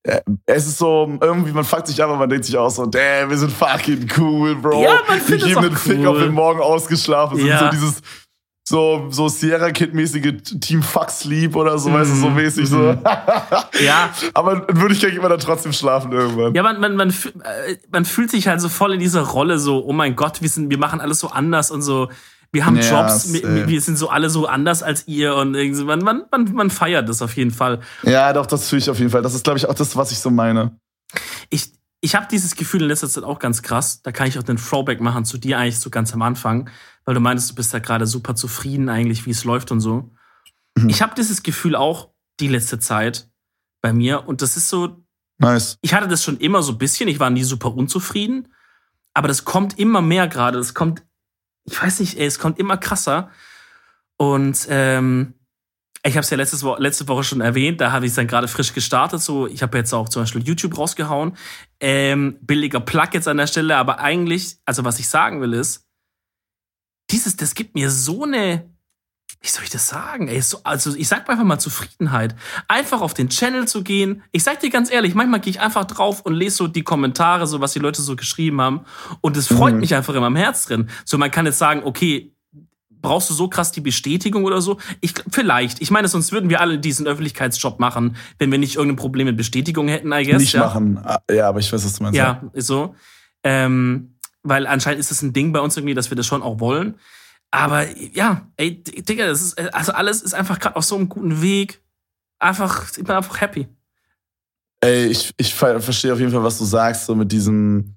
äh, 0.03 0.21
es 0.45 0.67
ist 0.67 0.77
so, 0.77 1.17
irgendwie, 1.21 1.51
man 1.51 1.63
fuckt 1.63 1.87
sich 1.87 2.01
ab, 2.01 2.09
aber 2.09 2.19
man 2.19 2.29
denkt 2.29 2.45
sich 2.45 2.57
auch 2.57 2.69
so, 2.69 2.85
damn, 2.85 3.29
wir 3.29 3.37
sind 3.37 3.51
fucking 3.51 4.09
cool, 4.17 4.55
Bro. 4.55 4.83
Ja, 4.83 4.99
man 5.07 5.17
wir 5.17 5.23
findet 5.23 5.43
es 5.43 5.47
geben 5.47 5.61
den 5.61 5.77
Fick, 5.77 5.99
cool. 5.99 6.07
ob 6.07 6.19
wir 6.19 6.31
morgen 6.31 6.59
ausgeschlafen 6.59 7.37
sind. 7.37 7.47
Ja. 7.47 7.59
So 7.59 7.69
dieses, 7.69 8.01
so, 8.67 9.07
so 9.09 9.27
Sierra 9.29 9.71
Kid-mäßige 9.71 10.59
Team 10.59 10.83
Fuck 10.83 11.09
Sleep 11.09 11.55
oder 11.55 11.77
so, 11.79 11.91
weißt 11.91 12.11
du, 12.11 12.15
so 12.15 12.29
Mhm, 12.29 12.35
mäßig 12.35 12.69
so. 12.69 12.77
mhm. 12.77 12.99
Ja, 13.83 14.13
aber 14.33 14.69
in 14.69 14.79
Wirklichkeit 14.79 15.13
immer 15.13 15.29
dann 15.29 15.39
trotzdem 15.39 15.73
schlafen 15.73 16.11
irgendwann. 16.11 16.53
Ja, 16.53 16.61
man, 16.61 16.79
man, 16.79 16.95
man, 16.95 17.09
äh, 17.09 17.77
man 17.91 18.05
fühlt 18.05 18.29
sich 18.29 18.47
halt 18.47 18.61
so 18.61 18.69
voll 18.69 18.93
in 18.93 18.99
dieser 18.99 19.21
Rolle, 19.21 19.59
so, 19.59 19.83
oh 19.83 19.93
mein 19.93 20.15
Gott, 20.15 20.41
wir, 20.41 20.49
sind, 20.49 20.69
wir 20.69 20.77
machen 20.77 21.01
alles 21.01 21.19
so 21.19 21.29
anders 21.29 21.71
und 21.71 21.81
so, 21.81 22.09
wir 22.51 22.65
haben 22.65 22.77
Ja, 22.77 23.01
Jobs, 23.03 23.31
wir, 23.33 23.41
safe. 23.41 23.67
wir 23.67 23.81
sind 23.81 23.97
so 23.97 24.09
alle 24.09 24.29
so 24.29 24.47
anders 24.47 24.81
als 24.83 25.07
ihr 25.07 25.35
und 25.35 25.55
irgendwie, 25.55 25.83
man, 25.83 25.99
man, 25.99 26.23
man, 26.31 26.53
man 26.53 26.69
feiert 26.69 27.07
das 27.07 27.21
auf 27.21 27.35
jeden 27.37 27.51
Fall. 27.51 27.79
Ja, 28.03 28.33
doch, 28.33 28.45
das 28.45 28.69
fühle 28.69 28.79
ich 28.81 28.89
auf 28.89 28.97
jeden 28.99 29.11
Fall. 29.11 29.21
Das 29.21 29.35
ist, 29.35 29.43
glaube 29.43 29.57
ich, 29.59 29.67
auch 29.67 29.75
das, 29.75 29.95
was 29.95 30.11
ich 30.11 30.19
so 30.19 30.29
meine. 30.31 30.79
Ich, 31.49 31.73
ich 32.01 32.15
habe 32.15 32.27
dieses 32.31 32.55
Gefühl 32.55 32.81
in 32.81 32.87
letzter 32.87 33.09
Zeit 33.09 33.23
auch 33.23 33.39
ganz 33.39 33.61
krass, 33.61 34.01
da 34.01 34.11
kann 34.11 34.27
ich 34.27 34.39
auch 34.39 34.43
den 34.43 34.57
Throwback 34.57 34.99
machen 35.01 35.25
zu 35.25 35.37
dir 35.37 35.57
eigentlich 35.59 35.79
so 35.79 35.89
ganz 35.89 36.13
am 36.13 36.21
Anfang, 36.21 36.69
weil 37.05 37.13
du 37.13 37.19
meintest, 37.19 37.51
du 37.51 37.55
bist 37.55 37.73
da 37.73 37.79
gerade 37.79 38.07
super 38.07 38.35
zufrieden 38.35 38.89
eigentlich, 38.89 39.25
wie 39.25 39.31
es 39.31 39.43
läuft 39.43 39.71
und 39.71 39.79
so. 39.79 40.09
Mhm. 40.75 40.89
Ich 40.89 41.01
habe 41.01 41.13
dieses 41.15 41.43
Gefühl 41.43 41.75
auch 41.75 42.09
die 42.39 42.47
letzte 42.47 42.79
Zeit 42.79 43.29
bei 43.81 43.93
mir 43.93 44.27
und 44.27 44.41
das 44.41 44.57
ist 44.57 44.69
so, 44.69 45.03
Nice. 45.37 45.77
ich 45.81 45.93
hatte 45.93 46.07
das 46.07 46.23
schon 46.23 46.37
immer 46.37 46.63
so 46.63 46.71
ein 46.73 46.77
bisschen, 46.77 47.07
ich 47.09 47.19
war 47.19 47.29
nie 47.29 47.43
super 47.43 47.73
unzufrieden, 47.73 48.47
aber 49.13 49.27
das 49.27 49.45
kommt 49.45 49.77
immer 49.79 50.01
mehr 50.01 50.27
gerade. 50.27 50.57
Das 50.57 50.73
kommt, 50.73 51.03
ich 51.71 51.81
weiß 51.81 51.99
nicht, 51.99 52.17
ey, 52.17 52.25
es 52.25 52.39
kommt 52.39 52.59
immer 52.59 52.77
krasser. 52.77 53.29
Und 54.17 54.67
ähm, 54.69 55.35
ich 56.03 56.13
habe 56.13 56.21
es 56.21 56.29
ja 56.29 56.37
letztes 56.37 56.63
Wo 56.63 56.75
letzte 56.77 57.07
Woche 57.07 57.23
schon 57.23 57.41
erwähnt, 57.41 57.81
da 57.81 57.91
habe 57.91 58.05
ich 58.05 58.11
es 58.11 58.15
dann 58.15 58.27
gerade 58.27 58.47
frisch 58.47 58.73
gestartet. 58.73 59.21
So, 59.21 59.47
ich 59.47 59.61
habe 59.61 59.77
jetzt 59.77 59.93
auch 59.93 60.09
zum 60.09 60.23
Beispiel 60.23 60.43
YouTube 60.43 60.77
rausgehauen. 60.77 61.37
Ähm, 61.79 62.37
billiger 62.41 62.79
Plug 62.79 63.09
jetzt 63.13 63.27
an 63.27 63.37
der 63.37 63.47
Stelle, 63.47 63.77
aber 63.77 63.99
eigentlich, 63.99 64.57
also 64.65 64.83
was 64.83 64.99
ich 64.99 65.07
sagen 65.09 65.41
will, 65.41 65.53
ist, 65.53 65.87
dieses, 67.11 67.35
das 67.35 67.55
gibt 67.55 67.75
mir 67.75 67.91
so 67.91 68.23
eine, 68.23 68.69
wie 69.41 69.47
soll 69.47 69.63
ich 69.63 69.69
das 69.69 69.87
sagen? 69.87 70.27
Ey, 70.27 70.41
so, 70.41 70.59
also 70.63 70.93
ich 70.95 71.07
sag 71.07 71.29
einfach 71.29 71.45
mal 71.45 71.59
Zufriedenheit. 71.59 72.35
Einfach 72.67 72.99
auf 73.01 73.13
den 73.13 73.29
Channel 73.29 73.67
zu 73.69 73.83
gehen. 73.83 74.21
Ich 74.33 74.43
sag 74.43 74.59
dir 74.59 74.69
ganz 74.69 74.91
ehrlich, 74.91 75.15
manchmal 75.15 75.39
gehe 75.39 75.51
ich 75.51 75.61
einfach 75.61 75.85
drauf 75.85 76.21
und 76.21 76.33
lese 76.33 76.57
so 76.57 76.67
die 76.67 76.83
Kommentare, 76.83 77.47
so 77.47 77.61
was 77.61 77.71
die 77.71 77.79
Leute 77.79 78.01
so 78.01 78.15
geschrieben 78.17 78.59
haben. 78.59 78.81
Und 79.21 79.37
es 79.37 79.47
freut 79.47 79.75
Mhm. 79.75 79.79
mich 79.79 79.95
einfach 79.95 80.13
in 80.13 80.19
meinem 80.21 80.35
Herz 80.35 80.65
drin. 80.65 80.89
So, 81.05 81.17
man 81.17 81.31
kann 81.31 81.45
jetzt 81.45 81.57
sagen, 81.57 81.83
okay, 81.85 82.33
brauchst 83.01 83.29
du 83.29 83.33
so 83.33 83.47
krass 83.47 83.71
die 83.71 83.79
Bestätigung 83.79 84.43
oder 84.43 84.59
so? 84.61 84.77
Ich, 84.99 85.13
vielleicht. 85.31 85.81
Ich 85.81 85.89
meine, 85.89 86.09
sonst 86.09 86.33
würden 86.33 86.49
wir 86.49 86.59
alle 86.59 86.77
diesen 86.77 87.07
Öffentlichkeitsjob 87.07 87.79
machen, 87.79 88.17
wenn 88.39 88.51
wir 88.51 88.57
nicht 88.59 88.75
irgendein 88.75 88.97
Problem 88.97 89.25
mit 89.27 89.37
Bestätigung 89.37 89.87
hätten, 89.87 90.11
I 90.11 90.25
guess. 90.25 90.41
Nicht 90.41 90.51
ja. 90.53 90.65
machen. 90.65 90.97
Ah, 91.01 91.19
Ja, 91.31 91.47
aber 91.47 91.59
ich 91.59 91.71
weiß, 91.71 91.85
was 91.85 91.93
du 91.93 92.03
meinst. 92.03 92.17
Ja, 92.17 92.41
ist 92.51 92.67
so. 92.67 92.93
Ähm, 93.45 94.15
weil 94.43 94.67
anscheinend 94.67 94.99
ist 94.99 95.11
das 95.11 95.21
ein 95.21 95.31
Ding 95.31 95.53
bei 95.53 95.61
uns 95.61 95.77
irgendwie, 95.77 95.93
dass 95.93 96.11
wir 96.11 96.17
das 96.17 96.27
schon 96.27 96.41
auch 96.41 96.59
wollen. 96.59 96.95
Aber 97.51 97.85
ja, 97.97 98.47
ey, 98.57 98.83
Digga, 98.83 99.25
das 99.27 99.41
ist, 99.41 99.73
also 99.73 99.91
alles 99.91 100.21
ist 100.21 100.33
einfach 100.33 100.59
gerade 100.59 100.75
auf 100.75 100.85
so 100.85 100.95
einem 100.95 101.09
guten 101.09 101.41
Weg. 101.41 101.81
Einfach, 102.39 102.89
ich 102.91 103.03
bin 103.03 103.09
einfach 103.11 103.41
happy. 103.41 103.67
Ey, 104.81 105.07
ich, 105.07 105.33
ich 105.37 105.53
ver 105.53 105.81
verstehe 105.81 106.13
auf 106.13 106.19
jeden 106.19 106.31
Fall, 106.31 106.43
was 106.43 106.57
du 106.57 106.65
sagst, 106.65 107.05
so 107.05 107.15
mit 107.15 107.31
diesem, 107.31 107.95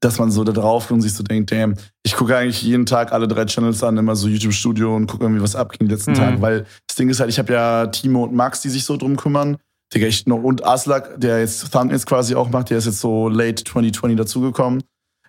dass 0.00 0.18
man 0.18 0.30
so 0.30 0.44
da 0.44 0.52
drauf 0.52 0.90
und 0.90 1.00
sich 1.00 1.14
so 1.14 1.22
denkt, 1.22 1.50
damn, 1.50 1.74
ich 2.02 2.14
gucke 2.16 2.36
eigentlich 2.36 2.62
jeden 2.62 2.86
Tag 2.86 3.12
alle 3.12 3.26
drei 3.28 3.46
Channels 3.46 3.82
an, 3.82 3.96
immer 3.96 4.14
so 4.14 4.28
YouTube-Studio 4.28 4.94
und 4.94 5.06
gucke 5.06 5.24
irgendwie, 5.24 5.42
was 5.42 5.56
abging 5.56 5.88
die 5.88 5.94
letzten 5.94 6.12
Mhm. 6.12 6.16
Tage. 6.16 6.42
Weil 6.42 6.66
das 6.86 6.96
Ding 6.96 7.08
ist 7.08 7.20
halt, 7.20 7.30
ich 7.30 7.38
habe 7.38 7.52
ja 7.52 7.86
Timo 7.86 8.24
und 8.24 8.34
Max, 8.34 8.60
die 8.60 8.68
sich 8.68 8.84
so 8.84 8.96
drum 8.96 9.16
kümmern. 9.16 9.56
Digga, 9.94 10.06
ich 10.06 10.26
noch, 10.26 10.42
und 10.42 10.64
Aslak, 10.64 11.18
der 11.18 11.40
jetzt 11.40 11.72
Thumbnails 11.72 12.04
quasi 12.04 12.34
auch 12.34 12.50
macht, 12.50 12.68
der 12.68 12.76
ist 12.78 12.84
jetzt 12.84 13.00
so 13.00 13.28
late 13.30 13.64
2020 13.64 14.18
dazugekommen 14.18 14.82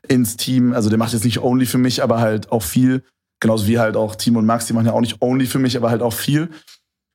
ins 0.08 0.36
Team. 0.36 0.74
Also 0.74 0.90
der 0.90 0.98
macht 0.98 1.14
jetzt 1.14 1.24
nicht 1.24 1.40
only 1.40 1.66
für 1.66 1.78
mich, 1.78 2.04
aber 2.04 2.20
halt 2.20 2.52
auch 2.52 2.64
viel. 2.64 3.04
Genauso 3.42 3.68
wie 3.68 3.80
halt 3.80 3.96
auch 3.96 4.16
Timo 4.16 4.40
und 4.40 4.46
Max, 4.46 4.66
die 4.66 4.74
machen 4.74 4.86
ja 4.88 4.94
auch 4.94 5.02
nicht 5.02 5.22
only 5.22 5.46
für 5.46 5.60
mich, 5.60 5.78
aber 5.78 5.90
halt 5.90 6.02
auch 6.02 6.14
viel. 6.14 6.50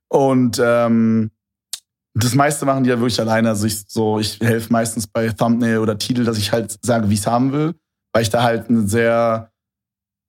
Und 0.08 0.60
ähm, 0.62 1.30
das 2.14 2.34
meiste 2.34 2.64
machen 2.64 2.84
die 2.84 2.90
ja 2.90 2.98
wirklich 2.98 3.20
alleine. 3.20 3.48
Also 3.50 3.66
ich 3.66 3.84
so, 3.88 4.18
ich 4.20 4.38
helfe 4.40 4.72
meistens 4.72 5.06
bei 5.06 5.28
Thumbnail 5.30 5.78
oder 5.78 5.98
Titel, 5.98 6.24
dass 6.24 6.38
ich 6.38 6.52
halt 6.52 6.78
sage, 6.82 7.10
wie 7.10 7.14
ich 7.14 7.20
es 7.20 7.26
haben 7.26 7.52
will, 7.52 7.74
weil 8.12 8.22
ich 8.22 8.30
da 8.30 8.42
halt 8.42 8.70
eine 8.70 8.86
sehr, 8.86 9.50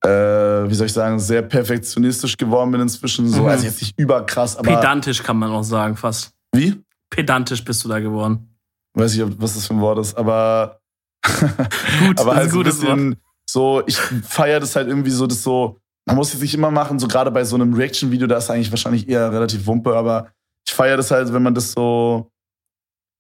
äh, 0.04 0.10
wie 0.10 0.74
soll 0.74 0.88
ich 0.88 0.94
sagen, 0.94 1.20
sehr 1.20 1.44
perfektionistisch 1.44 2.36
geworden 2.38 2.72
bin 2.72 2.82
inzwischen. 2.82 3.28
So, 3.30 3.44
Mhm. 3.44 3.48
also 3.48 3.66
jetzt 3.66 3.82
nicht 3.82 3.98
überkrass, 4.00 4.58
aber 4.58 4.76
Pedantisch 4.76 5.22
kann 5.24 5.38
man 5.38 5.52
auch 5.52 5.64
sagen, 5.64 5.96
fast. 5.96 6.32
wie? 6.54 6.82
Pedantisch 7.10 7.64
bist 7.64 7.84
du 7.86 7.90
da 7.90 8.00
geworden. 8.00 8.50
Weiß 8.96 9.16
ich, 9.16 9.24
was 9.40 9.54
das 9.54 9.68
für 9.68 9.74
ein 9.76 9.82
Wort 9.82 10.00
ist, 10.00 10.18
aber 10.18 10.80
Gut, 11.24 12.20
aber 12.20 12.36
das 12.36 12.36
halt 12.36 12.48
ist 12.48 12.52
so 12.52 12.58
ein 12.58 12.60
ein 12.60 12.64
gutes 12.64 12.82
Wort. 12.82 12.96
bisschen 12.96 13.16
so, 13.48 13.84
ich 13.86 13.98
feiere 13.98 14.60
das 14.60 14.76
halt 14.76 14.88
irgendwie 14.88 15.12
so, 15.12 15.28
das 15.28 15.44
so, 15.44 15.80
man 16.06 16.16
muss 16.16 16.34
es 16.34 16.42
nicht 16.42 16.54
immer 16.54 16.72
machen, 16.72 17.00
so 17.00 17.08
gerade 17.08 17.32
bei 17.32 17.44
so 17.44 17.56
einem 17.56 17.74
Reaction-Video, 17.74 18.28
da 18.28 18.38
ist 18.38 18.50
eigentlich 18.50 18.72
wahrscheinlich 18.72 19.10
eher 19.10 19.32
relativ 19.32 19.66
Wumpe, 19.66 19.96
aber 19.96 20.32
ich 20.68 20.74
feiere 20.74 20.98
das 20.98 21.12
halt, 21.12 21.34
wenn 21.34 21.44
man 21.44 21.56
das 21.56 21.72
so, 21.72 22.30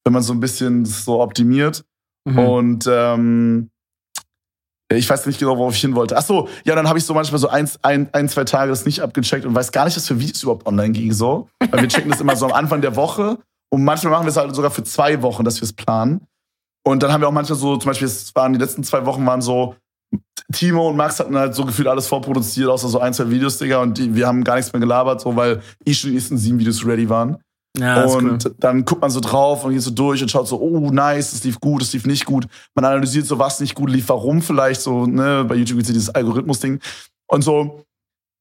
wenn 0.04 0.14
man 0.14 0.24
so 0.24 0.34
ein 0.34 0.40
bisschen 0.40 0.86
so 0.86 1.22
optimiert 1.22 1.84
Mhm. 2.28 2.40
und 2.40 2.90
ähm, 2.92 3.70
ich 4.92 5.10
weiß 5.10 5.26
nicht 5.28 5.40
genau, 5.40 5.58
worauf 5.58 5.74
ich 5.76 5.82
hin 5.82 5.96
wollte. 5.96 6.18
Ach 6.18 6.24
so, 6.24 6.48
ja, 6.64 6.76
dann 6.76 6.88
habe 6.88 6.98
ich 7.00 7.06
so 7.06 7.14
manchmal 7.14 7.40
so 7.40 7.48
ein, 7.50 7.70
ein, 7.82 8.10
ein, 8.14 8.30
zwei 8.30 8.44
Tage 8.46 8.70
das 8.70 8.86
nicht 8.86 9.02
abgecheckt 9.02 9.46
und 9.46 9.54
weiß 9.56 9.72
gar 9.72 9.86
nicht, 9.86 9.96
was 9.96 10.08
für 10.08 10.20
Videos 10.20 10.42
überhaupt 10.44 10.66
online 10.68 10.92
ging 10.92 11.12
so. 11.12 11.50
Weil 11.60 11.82
wir 11.82 11.88
checken 11.88 12.10
das 12.10 12.22
immer 12.22 12.36
so 12.36 12.46
am 12.46 12.54
Anfang 12.54 12.82
der 12.82 12.96
Woche 12.96 13.38
und 13.72 13.84
manchmal 13.84 14.12
machen 14.12 14.26
wir 14.26 14.30
es 14.30 14.38
halt 14.38 14.54
sogar 14.56 14.72
für 14.72 14.84
zwei 14.84 15.22
Wochen, 15.22 15.44
dass 15.44 15.58
wir 15.58 15.64
es 15.66 15.74
planen. 15.74 16.26
Und 16.84 17.02
dann 17.02 17.12
haben 17.12 17.22
wir 17.22 17.28
auch 17.28 17.32
manchmal 17.32 17.58
so, 17.58 17.78
zum 17.78 17.90
Beispiel, 17.90 18.08
es 18.08 18.34
waren 18.36 18.54
die 18.54 18.60
letzten 18.60 18.84
zwei 18.84 19.06
Wochen 19.08 19.26
waren 19.26 19.42
so, 19.42 19.76
Timo 20.54 20.90
und 20.90 20.96
Max 20.96 21.20
hatten 21.20 21.38
halt 21.38 21.56
so 21.56 21.66
gefühlt 21.66 21.88
alles 21.88 22.08
vorproduziert, 22.08 22.70
außer 22.70 22.88
so 22.88 23.00
ein, 23.00 23.14
zwei 23.14 23.30
Videos, 23.30 23.58
Digga, 23.58 23.82
und 23.82 23.98
die, 23.98 24.14
wir 24.14 24.28
haben 24.28 24.44
gar 24.44 24.56
nichts 24.56 24.72
mehr 24.72 24.80
gelabert, 24.80 25.22
so, 25.22 25.36
weil 25.36 25.62
eh 25.86 25.94
schon 25.94 26.12
die 26.12 26.16
nächsten 26.16 26.38
sieben 26.38 26.60
Videos 26.60 26.86
ready 26.86 27.10
waren. 27.10 27.38
ja, 27.78 28.06
und 28.06 28.46
cool. 28.46 28.56
dann 28.60 28.86
guckt 28.86 29.02
man 29.02 29.10
so 29.10 29.20
drauf 29.20 29.64
und 29.64 29.74
geht 29.74 29.82
so 29.82 29.92
durch 29.92 30.22
und 30.22 30.30
schaut 30.30 30.48
so, 30.48 30.60
oh, 30.60 30.92
nice, 30.92 31.34
es 31.34 31.44
lief 31.44 31.60
gut, 31.60 31.82
es 31.82 31.94
lief 31.94 32.06
nicht 32.06 32.26
gut. 32.26 32.48
Man 32.76 32.86
analysiert 32.86 33.26
so, 33.26 33.40
was 33.40 33.60
nicht 33.60 33.76
gut 33.76 33.90
lief, 33.90 34.08
warum 34.08 34.42
vielleicht 34.42 34.82
so, 34.82 35.06
ne, 35.06 35.46
bei 35.48 35.56
YouTube 35.56 35.78
gibt's 35.78 35.90
ja 35.90 35.94
dieses 35.94 36.14
Algorithmus-Ding. 36.14 36.80
Und 37.28 37.44
so, 37.44 37.84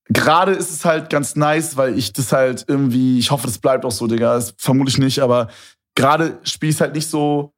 gerade 0.09 0.53
ist 0.53 0.71
es 0.71 0.85
halt 0.85 1.09
ganz 1.09 1.37
nice, 1.37 1.77
weil 1.77 1.99
ich 1.99 2.13
das 2.13 2.33
halt 2.33 2.67
irgendwie, 2.69 3.19
ich 3.19 3.31
hoffe, 3.31 3.47
das 3.47 3.59
bleibt 3.59 3.85
auch 3.85 3.91
so, 3.91 4.07
Digga, 4.07 4.35
das 4.35 4.55
vermutlich 4.59 4.99
nicht, 4.99 5.21
aber 5.21 5.49
gerade 5.97 6.39
spiele 6.43 6.73
ich 6.73 6.81
halt 6.81 6.95
nicht 6.95 7.09
so, 7.09 7.53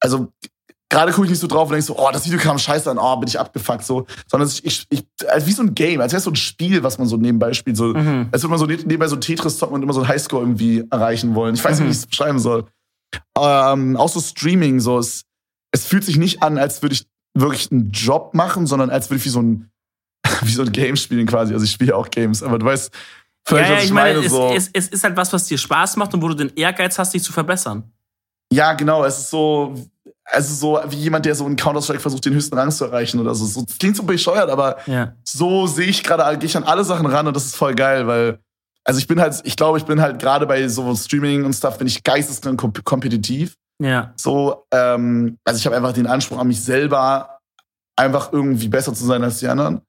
also 0.00 0.32
gerade 0.94 1.12
gucke 1.12 1.26
ich 1.26 1.30
nicht 1.30 1.40
so 1.40 1.46
drauf 1.46 1.64
und 1.68 1.72
denke 1.72 1.84
so, 1.84 1.98
oh, 1.98 2.08
das 2.12 2.24
Video 2.24 2.38
kam 2.38 2.58
scheiße 2.58 2.90
an, 2.90 2.98
oh, 2.98 3.16
bin 3.16 3.28
ich 3.28 3.38
abgefuckt, 3.38 3.84
so, 3.84 4.06
sondern 4.26 4.48
ich, 4.48 4.64
ich, 4.64 4.86
ich 4.90 5.04
also 5.28 5.46
wie 5.46 5.52
so 5.52 5.62
ein 5.62 5.74
Game, 5.74 6.00
als 6.00 6.12
wäre 6.12 6.18
es 6.18 6.24
so 6.24 6.30
ein 6.30 6.36
Spiel, 6.36 6.82
was 6.82 6.98
man 6.98 7.08
so 7.08 7.16
nebenbei 7.16 7.52
spielt, 7.52 7.76
so, 7.76 7.86
Mhm. 7.94 8.28
als 8.32 8.42
würde 8.42 8.50
man 8.50 8.58
so 8.58 8.66
ne- 8.66 8.76
nebenbei 8.76 9.08
so 9.08 9.16
Tetris 9.16 9.58
zocken 9.58 9.74
und 9.74 9.82
immer 9.82 9.92
so 9.92 10.00
einen 10.00 10.08
Highscore 10.08 10.42
irgendwie 10.42 10.84
erreichen 10.90 11.34
wollen. 11.34 11.54
Ich 11.54 11.64
weiß 11.64 11.78
nicht, 11.80 11.86
wie 11.88 11.92
ich 11.92 11.98
es 11.98 12.06
beschreiben 12.06 12.38
soll. 12.38 12.66
Ähm, 13.38 13.96
auch 13.96 14.08
so 14.08 14.20
Streaming, 14.20 14.80
so, 14.80 14.98
es, 14.98 15.22
es 15.72 15.86
fühlt 15.86 16.04
sich 16.04 16.16
nicht 16.16 16.42
an, 16.42 16.58
als 16.58 16.82
würde 16.82 16.94
ich 16.94 17.06
wirklich 17.36 17.70
einen 17.72 17.90
Job 17.90 18.34
machen, 18.34 18.66
sondern 18.66 18.90
als 18.90 19.10
würde 19.10 19.18
ich 19.18 19.24
wie 19.24 19.30
so 19.30 19.42
ein, 19.42 19.70
wie 20.42 20.52
so 20.52 20.62
ein 20.62 20.72
Game 20.72 20.96
spielen 20.96 21.26
quasi. 21.26 21.52
Also 21.52 21.64
ich 21.64 21.72
spiele 21.72 21.96
auch 21.96 22.08
Games, 22.10 22.42
aber 22.42 22.58
du 22.58 22.66
weißt, 22.66 22.92
Ja, 22.94 23.00
vielleicht, 23.44 23.68
ja, 23.70 23.74
was 23.76 23.82
ich 23.82 23.88
ich 23.88 23.94
meine, 23.94 24.14
meine, 24.14 24.26
es, 24.26 24.32
so. 24.32 24.52
es, 24.54 24.70
es 24.72 24.88
ist 24.88 25.04
halt 25.04 25.16
was, 25.16 25.32
was 25.32 25.46
dir 25.46 25.58
Spaß 25.58 25.96
macht 25.96 26.14
und 26.14 26.22
wo 26.22 26.28
du 26.28 26.34
den 26.34 26.52
Ehrgeiz 26.56 26.98
hast, 26.98 27.12
dich 27.14 27.22
zu 27.22 27.32
verbessern. 27.32 27.90
Ja, 28.52 28.72
genau, 28.74 29.04
es 29.04 29.18
ist 29.18 29.30
so, 29.30 29.74
also 30.24 30.54
so 30.54 30.90
wie 30.90 30.96
jemand, 30.96 31.26
der 31.26 31.34
so 31.34 31.46
in 31.46 31.56
Counter-Strike 31.56 32.00
versucht, 32.00 32.24
den 32.24 32.34
höchsten 32.34 32.56
Rang 32.58 32.70
zu 32.70 32.84
erreichen 32.86 33.20
oder 33.20 33.34
so. 33.34 33.44
so 33.44 33.62
das 33.62 33.78
klingt 33.78 33.96
so 33.96 34.02
bescheuert, 34.04 34.48
aber 34.50 34.76
Ja. 34.86 35.12
so 35.24 35.66
sehe 35.66 35.86
ich 35.86 36.02
gerade, 36.02 36.38
gehe 36.38 36.46
ich 36.46 36.56
an 36.56 36.64
alle 36.64 36.84
Sachen 36.84 37.06
ran 37.06 37.26
und 37.26 37.36
das 37.36 37.44
ist 37.46 37.56
voll 37.56 37.74
geil, 37.74 38.06
weil, 38.06 38.38
also 38.84 38.98
ich 38.98 39.06
bin 39.06 39.20
halt, 39.20 39.40
ich 39.44 39.56
glaube, 39.56 39.78
ich 39.78 39.84
bin 39.84 40.00
halt 40.00 40.20
gerade 40.20 40.46
bei 40.46 40.66
so 40.68 40.94
Streaming 40.96 41.44
und 41.44 41.52
Stuff, 41.52 41.78
bin 41.78 41.86
ich 41.86 42.02
geisteskrank 42.02 42.58
komp 42.58 42.84
kompetitiv. 42.84 43.54
Ja. 43.82 44.12
So, 44.16 44.66
ähm, 44.72 45.36
also 45.44 45.58
ich 45.58 45.66
habe 45.66 45.76
einfach 45.76 45.92
den 45.92 46.06
Anspruch 46.06 46.38
an 46.38 46.46
mich 46.48 46.62
selber, 46.62 47.38
einfach 47.96 48.32
irgendwie 48.32 48.68
besser 48.68 48.94
zu 48.94 49.04
sein 49.04 49.22
als 49.22 49.38
die 49.40 49.48
anderen. 49.48 49.80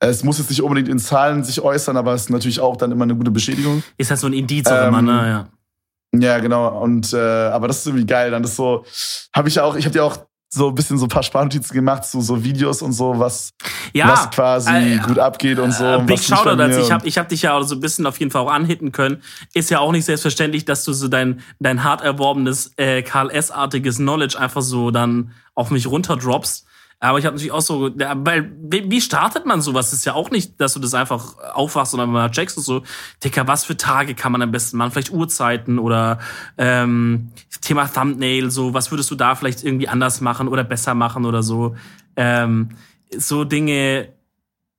Es 0.00 0.22
muss 0.24 0.38
jetzt 0.38 0.50
nicht 0.50 0.62
unbedingt 0.62 0.88
in 0.88 0.98
Zahlen 0.98 1.42
sich 1.44 1.60
äußern, 1.60 1.96
aber 1.96 2.12
es 2.14 2.22
ist 2.22 2.30
natürlich 2.30 2.60
auch 2.60 2.76
dann 2.76 2.92
immer 2.92 3.04
eine 3.04 3.14
gute 3.16 3.30
Beschädigung. 3.30 3.82
Ist 3.96 4.10
halt 4.10 4.20
so 4.20 4.26
ein 4.26 4.32
Indiz 4.34 4.66
auch 4.66 4.72
Ähm, 4.82 4.88
immer, 4.88 5.02
ne? 5.02 5.28
Ja. 5.28 5.48
Ja, 6.20 6.38
genau. 6.38 6.80
Und 6.80 7.12
äh, 7.12 7.16
aber 7.16 7.68
das 7.68 7.78
ist 7.78 7.86
irgendwie 7.86 8.06
geil. 8.06 8.30
Dann 8.30 8.44
ist 8.44 8.56
so, 8.56 8.84
habe 9.34 9.48
ich 9.48 9.56
ja 9.56 9.64
auch, 9.64 9.76
ich 9.76 9.86
habe 9.86 9.96
ja 9.96 10.02
auch 10.04 10.18
so 10.54 10.68
ein 10.68 10.74
bisschen 10.74 10.98
so 10.98 11.06
ein 11.06 11.08
paar 11.08 11.22
Sparnotizen 11.22 11.74
gemacht 11.74 12.04
zu 12.04 12.20
so 12.20 12.44
Videos 12.44 12.80
und 12.80 12.92
so, 12.92 13.18
was, 13.18 13.50
Ja, 13.92 14.08
was 14.08 14.30
quasi 14.30 14.70
äh, 14.70 14.98
gut 14.98 15.18
abgeht 15.18 15.58
und 15.58 15.72
so. 15.72 15.84
Äh, 15.84 16.02
Big 16.06 16.20
Shoutout, 16.20 16.60
also 16.60 16.80
ich 16.80 16.92
habe 16.92 17.06
ich 17.06 17.18
hab 17.18 17.28
dich 17.28 17.42
ja 17.42 17.54
auch 17.54 17.62
so 17.62 17.74
ein 17.74 17.80
bisschen 17.80 18.06
auf 18.06 18.18
jeden 18.20 18.30
Fall 18.30 18.42
auch 18.42 18.52
anhitten 18.52 18.92
können. 18.92 19.22
Ist 19.52 19.70
ja 19.70 19.80
auch 19.80 19.90
nicht 19.90 20.04
selbstverständlich, 20.04 20.64
dass 20.64 20.84
du 20.84 20.92
so 20.92 21.08
dein, 21.08 21.40
dein 21.58 21.82
hart 21.82 22.02
erworbenes 22.02 22.72
äh, 22.76 23.02
Karl 23.02 23.30
S-artiges 23.30 23.96
Knowledge 23.96 24.38
einfach 24.38 24.62
so 24.62 24.90
dann 24.90 25.32
auf 25.54 25.70
mich 25.70 25.88
runterdroppst. 25.88 26.66
Aber 27.04 27.18
ich 27.18 27.26
habe 27.26 27.36
natürlich 27.36 27.52
auch 27.52 27.60
so, 27.60 27.88
ja, 27.88 28.14
weil, 28.16 28.50
wie 28.62 28.90
wie 28.90 29.00
startet 29.02 29.44
man 29.44 29.60
sowas? 29.60 29.92
ist 29.92 30.06
ja 30.06 30.14
auch 30.14 30.30
nicht, 30.30 30.58
dass 30.58 30.72
du 30.72 30.80
das 30.80 30.94
einfach 30.94 31.36
aufwachst 31.52 31.92
und 31.92 32.00
dann 32.00 32.10
mal 32.10 32.30
checkst 32.30 32.56
und 32.56 32.62
so, 32.62 32.82
Dicker, 33.22 33.46
was 33.46 33.64
für 33.66 33.76
Tage 33.76 34.14
kann 34.14 34.32
man 34.32 34.40
am 34.40 34.50
besten 34.50 34.78
machen? 34.78 34.92
Vielleicht 34.92 35.12
Uhrzeiten 35.12 35.78
oder 35.78 36.18
ähm, 36.56 37.30
Thema 37.60 37.86
Thumbnail, 37.88 38.50
so, 38.50 38.72
was 38.72 38.90
würdest 38.90 39.10
du 39.10 39.16
da 39.16 39.34
vielleicht 39.34 39.64
irgendwie 39.64 39.86
anders 39.86 40.22
machen 40.22 40.48
oder 40.48 40.64
besser 40.64 40.94
machen 40.94 41.26
oder 41.26 41.42
so? 41.42 41.76
Ähm, 42.16 42.70
so 43.14 43.44
Dinge, 43.44 44.08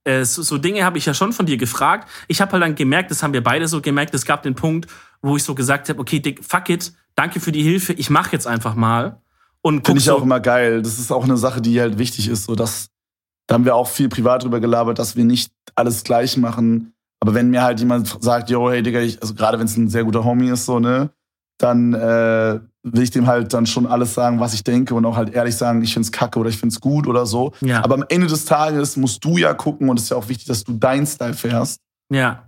äh, 0.04 0.26
so, 0.26 0.42
so 0.42 0.58
Dinge 0.58 0.84
habe 0.84 0.98
ich 0.98 1.06
ja 1.06 1.14
schon 1.14 1.32
von 1.32 1.46
dir 1.46 1.58
gefragt. 1.58 2.10
Ich 2.28 2.42
habe 2.42 2.54
halt 2.54 2.64
dann 2.64 2.74
gemerkt, 2.74 3.12
das 3.12 3.22
haben 3.22 3.34
wir 3.34 3.44
beide 3.44 3.68
so 3.68 3.82
gemerkt, 3.82 4.16
es 4.16 4.26
gab 4.26 4.42
den 4.42 4.56
Punkt, 4.56 4.90
wo 5.22 5.36
ich 5.36 5.44
so 5.44 5.54
gesagt 5.54 5.90
habe, 5.90 6.00
okay, 6.00 6.20
Dick, 6.20 6.44
fuck 6.44 6.70
it, 6.70 6.92
danke 7.14 7.40
für 7.40 7.52
die 7.52 7.62
Hilfe, 7.62 7.94
ich 7.94 8.10
mache 8.10 8.32
jetzt 8.32 8.48
einfach 8.48 8.74
mal. 8.74 9.22
Und 9.66 9.84
Finde 9.84 10.00
ich 10.00 10.12
auch 10.12 10.22
immer 10.22 10.40
geil. 10.40 10.84
Das 10.84 11.00
ist 11.00 11.12
auch 11.12 11.24
eine 11.24 11.38
Sache, 11.38 11.60
die 11.60 11.82
halt 11.82 11.98
wichtig 11.98 12.28
ist. 12.28 12.46
So 12.46 12.54
dass, 12.54 12.90
da 13.48 13.56
haben 13.56 13.66
wir 13.66 13.76
auch 13.76 13.88
viel 13.88 14.10
privat 14.10 14.44
drüber 14.44 14.60
gelabert, 14.60 15.00
dass 15.00 15.16
wir 15.16 15.26
nicht 15.26 15.52
alles 15.74 16.04
gleich 16.04 16.38
machen. 16.38 16.94
Aber 17.20 17.34
wenn 17.34 17.50
mir 17.50 17.64
halt 17.64 17.80
jemand 17.80 18.16
sagt, 18.22 18.52
yo, 18.52 18.70
hey 18.70 18.84
Digga, 18.84 19.00
ich, 19.00 19.20
also 19.24 19.34
gerade 19.34 19.58
wenn 19.58 19.66
es 19.66 19.76
ein 19.76 19.90
sehr 19.90 20.04
guter 20.04 20.24
Homie 20.24 20.52
ist, 20.52 20.68
so, 20.68 20.80
ne, 20.80 21.10
dann 21.58 21.96
äh, 21.96 22.60
will 22.84 23.02
ich 23.02 23.10
dem 23.10 23.26
halt 23.26 23.56
dann 23.56 23.66
schon 23.66 23.88
alles 23.88 24.14
sagen, 24.14 24.40
was 24.40 24.54
ich 24.54 24.64
denke 24.64 24.94
und 24.94 25.04
auch 25.04 25.18
halt 25.18 25.34
ehrlich 25.34 25.56
sagen, 25.56 25.82
ich 25.82 25.96
find's 25.96 26.12
kacke 26.12 26.38
oder 26.38 26.50
ich 26.50 26.60
find's 26.60 26.80
gut 26.80 27.08
oder 27.08 27.26
so. 27.26 27.52
Ja. 27.62 27.84
Aber 27.84 27.96
am 27.96 28.06
Ende 28.08 28.28
des 28.28 28.46
Tages 28.46 28.98
musst 28.98 29.26
du 29.26 29.38
ja 29.38 29.56
gucken 29.56 29.90
und 29.90 29.98
es 29.98 30.04
ist 30.04 30.10
ja 30.12 30.18
auch 30.18 30.30
wichtig, 30.30 30.46
dass 30.46 30.64
du 30.64 30.74
deinen 30.74 31.08
Style 31.08 31.34
fährst. 31.34 31.82
ja. 32.12 32.44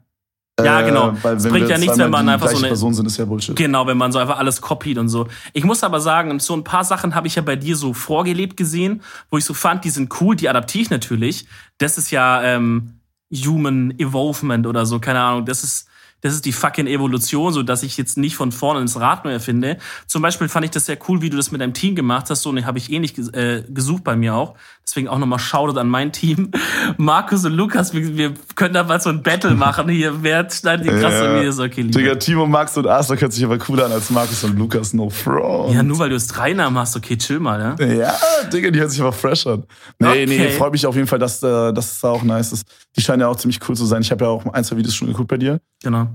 Ja, 0.63 0.81
genau. 0.81 1.13
weil 1.21 1.35
Es 1.35 1.47
bringt 1.47 1.69
ja 1.69 1.77
nichts, 1.77 1.97
wenn 1.99 2.09
man 2.09 2.27
einfach 2.27 2.47
so 2.49 2.57
eine- 2.57 2.69
Person 2.69 2.91
sind, 2.93 3.05
ist 3.05 3.17
ja 3.17 3.25
Bullshit. 3.25 3.55
Genau, 3.55 3.85
wenn 3.85 3.97
man 3.97 4.11
so 4.11 4.17
einfach 4.17 4.39
alles 4.39 4.59
kopiert 4.59 4.97
und 4.97 5.07
so. 5.07 5.27
Ich 5.53 5.63
muss 5.63 5.83
aber 5.83 5.99
sagen, 5.99 6.39
so 6.39 6.55
ein 6.55 6.63
paar 6.63 6.83
Sachen 6.83 7.13
habe 7.13 7.27
ich 7.27 7.35
ja 7.35 7.43
bei 7.43 7.55
dir 7.55 7.75
so 7.75 7.93
vorgelebt 7.93 8.57
gesehen, 8.57 9.01
wo 9.29 9.37
ich 9.37 9.45
so 9.45 9.53
fand, 9.53 9.85
die 9.85 9.91
sind 9.91 10.11
cool, 10.19 10.35
die 10.35 10.49
adaptiere 10.49 10.81
ich 10.81 10.89
natürlich. 10.89 11.45
Das 11.77 11.99
ist 11.99 12.09
ja 12.09 12.41
ähm, 12.41 12.93
Human 13.31 13.93
Evolvement 13.99 14.65
oder 14.65 14.87
so, 14.87 14.97
keine 14.99 15.19
Ahnung. 15.19 15.45
Das 15.45 15.63
ist, 15.63 15.87
das 16.21 16.33
ist 16.33 16.45
die 16.45 16.51
fucking 16.51 16.87
Evolution, 16.87 17.53
so 17.53 17.61
dass 17.63 17.83
ich 17.83 17.95
jetzt 17.97 18.17
nicht 18.17 18.35
von 18.35 18.51
vorne 18.51 18.81
ins 18.81 18.99
Rad 18.99 19.23
neu 19.25 19.31
erfinde. 19.31 19.77
Zum 20.07 20.21
Beispiel 20.21 20.47
fand 20.49 20.65
ich 20.65 20.71
das 20.71 20.85
sehr 20.87 20.97
cool, 21.07 21.21
wie 21.21 21.29
du 21.29 21.37
das 21.37 21.51
mit 21.51 21.61
deinem 21.61 21.73
Team 21.73 21.95
gemacht 21.95 22.29
hast. 22.29 22.41
So, 22.41 22.49
und 22.49 22.65
habe 22.65 22.77
ich 22.79 22.91
ähnlich 22.91 23.13
ges- 23.13 23.33
äh, 23.35 23.63
gesucht 23.69 24.03
bei 24.03 24.15
mir 24.15 24.33
auch. 24.35 24.55
Deswegen 24.85 25.09
auch 25.09 25.19
nochmal 25.19 25.37
Shoutout 25.39 25.77
an 25.79 25.89
mein 25.89 26.11
Team. 26.13 26.51
Markus 26.97 27.43
und 27.45 27.53
Lukas, 27.53 27.93
wir, 27.93 28.17
wir 28.17 28.33
können 28.55 28.73
da 28.73 28.83
mal 28.83 28.99
so 29.01 29.09
ein 29.09 29.21
Battle 29.21 29.51
machen 29.53 29.89
hier. 29.89 30.23
Wer 30.23 30.49
schneidet 30.49 30.85
die 30.85 30.89
krasse 30.89 31.25
Ja. 31.25 31.35
Videos? 31.39 31.59
Okay, 31.59 31.83
Digga, 31.83 31.99
lieber. 31.99 32.19
Timo, 32.19 32.45
Max 32.47 32.77
und 32.77 32.87
Arthur 32.87 33.19
hört 33.19 33.33
sich 33.33 33.43
aber 33.43 33.57
cooler 33.57 33.85
an 33.85 33.91
als 33.91 34.09
Markus 34.09 34.43
und 34.43 34.57
Lukas. 34.57 34.93
No 34.93 35.09
front. 35.09 35.73
Ja, 35.75 35.83
nur 35.83 35.99
weil 35.99 36.09
du 36.09 36.15
es 36.15 36.27
drei 36.27 36.53
Namen 36.53 36.77
hast, 36.77 36.95
okay, 36.95 37.17
chill 37.17 37.39
mal, 37.39 37.75
ja? 37.77 37.85
Ja, 37.85 38.13
Digga, 38.51 38.71
die 38.71 38.79
hört 38.79 38.91
sich 38.91 39.01
aber 39.01 39.11
fresh 39.13 39.45
an. 39.45 39.63
Nee, 39.99 40.07
Okay. 40.07 40.25
nee, 40.25 40.49
freut 40.51 40.71
mich 40.71 40.85
auf 40.85 40.95
jeden 40.95 41.07
Fall, 41.07 41.19
dass, 41.19 41.43
äh, 41.43 41.73
dass 41.73 41.91
es 41.91 41.99
da 41.99 42.09
auch 42.09 42.23
nice 42.23 42.53
ist. 42.53 42.65
Die 42.95 43.01
scheinen 43.01 43.21
ja 43.21 43.27
auch 43.27 43.35
ziemlich 43.35 43.59
cool 43.67 43.75
zu 43.75 43.85
sein. 43.85 44.01
Ich 44.01 44.09
habe 44.11 44.25
ja 44.25 44.31
auch 44.31 44.45
ein, 44.53 44.63
zwei 44.63 44.77
Videos 44.77 44.95
schon 44.95 45.07
geguckt 45.09 45.27
bei 45.27 45.37
dir. 45.37 45.59
Genau. 45.83 46.06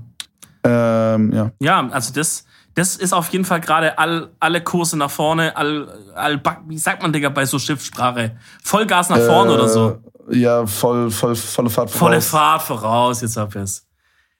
Ähm, 0.63 1.31
ja. 1.33 1.51
Ja, 1.59 1.89
also 1.89 2.13
das, 2.13 2.45
das 2.75 2.95
ist 2.95 3.13
auf 3.13 3.29
jeden 3.29 3.45
Fall 3.45 3.61
gerade 3.61 3.97
all, 3.97 4.29
alle 4.39 4.61
Kurse 4.61 4.97
nach 4.97 5.11
vorne, 5.11 5.55
all, 5.55 5.87
all, 6.15 6.41
wie 6.67 6.77
sagt 6.77 7.01
man, 7.01 7.13
Digga, 7.13 7.29
bei 7.29 7.45
so 7.45 7.59
Schiffssprache? 7.59 8.37
Vollgas 8.63 9.09
nach 9.09 9.19
vorne 9.19 9.51
äh, 9.51 9.55
oder 9.55 9.67
so. 9.67 9.99
Ja, 10.31 10.65
voll, 10.65 11.11
voll, 11.11 11.35
volle 11.35 11.69
Fahrt 11.69 11.91
Volle 11.91 12.21
voraus. 12.21 12.29
Fahrt 12.29 12.61
voraus, 12.63 13.21
jetzt 13.21 13.37
hab 13.37 13.55
ich's. 13.55 13.85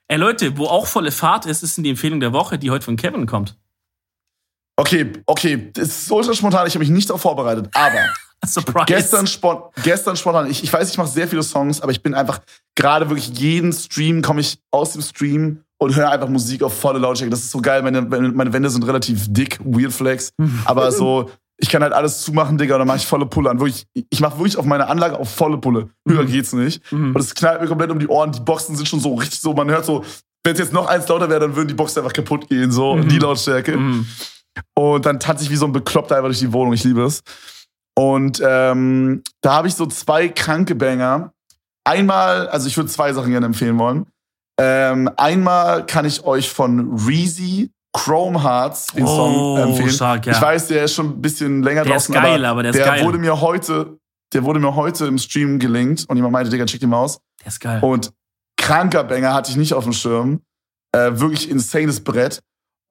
Ey 0.07 0.17
Leute, 0.17 0.57
wo 0.57 0.65
auch 0.65 0.87
volle 0.87 1.11
Fahrt 1.11 1.45
ist, 1.45 1.63
ist 1.63 1.77
in 1.77 1.83
die 1.83 1.89
Empfehlung 1.91 2.19
der 2.19 2.33
Woche, 2.33 2.57
die 2.57 2.71
heute 2.71 2.85
von 2.85 2.95
Kevin 2.95 3.25
kommt. 3.25 3.57
Okay, 4.75 5.11
okay, 5.25 5.71
das 5.73 5.87
ist 5.87 6.11
ultra 6.11 6.33
spontan, 6.33 6.65
ich 6.65 6.73
habe 6.73 6.83
mich 6.83 6.89
nicht 6.89 7.09
darauf 7.09 7.21
vorbereitet, 7.21 7.69
aber 7.73 7.99
Surprise. 8.45 8.85
gestern, 8.87 9.27
spon 9.27 9.61
gestern 9.83 10.15
spontan, 10.15 10.49
ich, 10.49 10.63
ich 10.63 10.73
weiß, 10.73 10.89
ich 10.89 10.97
mache 10.97 11.07
sehr 11.07 11.27
viele 11.27 11.43
Songs, 11.43 11.79
aber 11.81 11.91
ich 11.91 12.01
bin 12.01 12.13
einfach 12.13 12.41
gerade 12.75 13.09
wirklich 13.09 13.27
jeden 13.37 13.71
Stream, 13.71 14.21
komme 14.21 14.41
ich 14.41 14.59
aus 14.71 14.93
dem 14.93 15.01
Stream 15.01 15.63
und 15.83 15.95
höre 15.95 16.09
einfach 16.09 16.29
Musik 16.29 16.63
auf 16.63 16.77
volle 16.77 16.99
Lautstärke. 16.99 17.31
Das 17.31 17.41
ist 17.41 17.51
so 17.51 17.61
geil, 17.61 17.81
meine, 17.83 18.01
meine 18.01 18.53
Wände 18.53 18.69
sind 18.69 18.85
relativ 18.85 19.31
dick, 19.31 19.59
Weird 19.63 19.93
Flex, 19.93 20.31
aber 20.65 20.91
so, 20.91 21.29
ich 21.57 21.69
kann 21.69 21.83
halt 21.83 21.93
alles 21.93 22.21
zumachen, 22.21 22.57
Digga, 22.57 22.75
und 22.75 22.79
dann 22.79 22.87
mache 22.87 22.97
ich 22.97 23.05
volle 23.05 23.25
Pulle 23.25 23.49
an. 23.49 23.59
Wirklich, 23.59 23.85
ich 23.93 24.19
mache 24.19 24.37
wirklich 24.37 24.57
auf 24.57 24.65
meine 24.65 24.87
Anlage 24.87 25.17
auf 25.17 25.29
volle 25.29 25.57
Pulle. 25.57 25.89
Höher 26.07 26.25
geht's 26.25 26.51
nicht. 26.53 26.81
Und 27.13 27.19
es 27.19 27.33
knallt 27.35 27.61
mir 27.61 27.67
komplett 27.67 27.91
um 27.91 27.99
die 27.99 28.07
Ohren. 28.07 28.31
Die 28.31 28.41
Boxen 28.41 28.75
sind 28.75 28.87
schon 28.87 28.99
so 28.99 29.13
richtig 29.15 29.39
so, 29.39 29.53
man 29.53 29.69
hört 29.69 29.85
so, 29.85 30.03
wenn 30.43 30.53
es 30.53 30.59
jetzt 30.59 30.73
noch 30.73 30.87
eins 30.87 31.07
lauter 31.07 31.29
wäre, 31.29 31.39
dann 31.39 31.55
würden 31.55 31.69
die 31.69 31.73
Boxen 31.73 31.99
einfach 31.99 32.13
kaputt 32.13 32.49
gehen, 32.49 32.71
so, 32.71 32.99
die 32.99 33.19
Lautstärke. 33.19 33.77
Mhm. 33.77 34.07
Und 34.75 35.05
dann 35.05 35.19
tanze 35.19 35.43
ich 35.43 35.49
wie 35.49 35.55
so 35.55 35.65
ein 35.65 35.71
Bekloppter 35.71 36.15
einfach 36.15 36.29
durch 36.29 36.39
die 36.39 36.51
Wohnung. 36.51 36.73
Ich 36.73 36.83
liebe 36.83 37.03
es. 37.03 37.21
Und 37.95 38.41
ähm, 38.45 39.21
da 39.41 39.53
habe 39.53 39.67
ich 39.67 39.75
so 39.75 39.85
zwei 39.85 40.27
kranke 40.29 40.75
Banger. 40.75 41.31
Einmal, 41.85 42.47
also 42.47 42.67
ich 42.67 42.75
würde 42.77 42.89
zwei 42.89 43.13
Sachen 43.13 43.31
gerne 43.31 43.45
empfehlen 43.45 43.77
wollen. 43.77 44.05
Ähm, 44.59 45.09
einmal 45.17 45.85
kann 45.85 46.05
ich 46.05 46.23
euch 46.25 46.49
von 46.49 46.95
Reezy 47.07 47.71
Chrome 47.95 48.43
Hearts 48.43 48.87
den 48.87 49.03
Oh, 49.05 49.07
Song 49.07 49.57
empfehlen. 49.57 49.89
stark, 49.89 50.25
ja. 50.25 50.33
Ich 50.33 50.41
weiß, 50.41 50.67
der 50.67 50.83
ist 50.85 50.93
schon 50.95 51.07
ein 51.09 51.21
bisschen 51.21 51.61
länger 51.63 51.83
Der 51.83 51.95
ist 51.95 52.07
draußen, 52.09 52.15
geil, 52.21 52.45
aber 52.45 52.63
der 52.63 52.71
ist 52.73 52.77
geil. 52.79 53.03
wurde 53.03 53.17
mir 53.19 53.39
heute, 53.41 53.97
der 54.33 54.43
wurde 54.43 54.59
mir 54.59 54.75
heute 54.75 55.05
im 55.05 55.17
Stream 55.17 55.59
gelinkt 55.59 56.05
und 56.07 56.15
jemand 56.15 56.33
meinte, 56.33 56.49
Digga, 56.49 56.65
check 56.65 56.79
den 56.79 56.89
mal 56.89 56.97
aus. 57.01 57.19
Der 57.41 57.47
ist 57.47 57.59
geil. 57.59 57.79
Und 57.83 58.11
kranker 58.57 59.03
Banger 59.03 59.33
hatte 59.33 59.51
ich 59.51 59.57
nicht 59.57 59.73
auf 59.73 59.83
dem 59.83 59.93
Schirm. 59.93 60.41
Äh, 60.95 61.19
wirklich 61.19 61.49
insanes 61.49 62.03
Brett. 62.03 62.39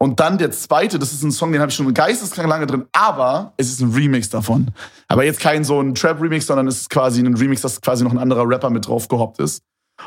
Und 0.00 0.18
dann 0.18 0.36
der 0.38 0.50
zweite, 0.50 0.98
das 0.98 1.12
ist 1.12 1.22
ein 1.22 1.30
Song, 1.30 1.52
den 1.52 1.60
habe 1.60 1.70
ich 1.70 1.76
schon 1.76 1.94
geisteskrank 1.94 2.48
lange 2.48 2.66
drin, 2.66 2.86
aber 2.92 3.52
es 3.56 3.68
ist 3.68 3.80
ein 3.80 3.92
Remix 3.92 4.28
davon. 4.30 4.72
Aber 5.06 5.24
jetzt 5.24 5.38
kein 5.38 5.62
so 5.62 5.80
ein 5.80 5.94
Trap-Remix, 5.94 6.46
sondern 6.48 6.66
es 6.66 6.80
ist 6.82 6.90
quasi 6.90 7.20
ein 7.24 7.36
Remix, 7.36 7.60
das 7.62 7.80
quasi 7.80 8.02
noch 8.02 8.10
ein 8.10 8.18
anderer 8.18 8.48
Rapper 8.48 8.70
mit 8.70 8.88
drauf 8.88 9.06
gehoppt 9.06 9.38
ist. 9.38 9.62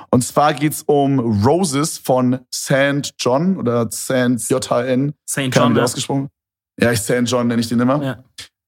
Und 0.10 0.24
zwar 0.24 0.54
geht's 0.54 0.84
um 0.84 1.20
Roses 1.46 1.98
von 1.98 2.40
St. 2.54 3.14
John 3.20 3.58
oder 3.58 3.90
St. 3.92 4.50
J-H-N. 4.50 5.14
St. 5.30 5.40
John. 5.52 5.76
Ja. 5.76 5.84
ausgesprochen. 5.84 6.30
Ja, 6.80 6.92
ich 6.92 7.00
St. 7.00 7.24
John 7.26 7.48
nenne 7.48 7.62
ich 7.62 7.70
den 7.70 7.80
immer. 7.80 8.04
Ja. 8.04 8.24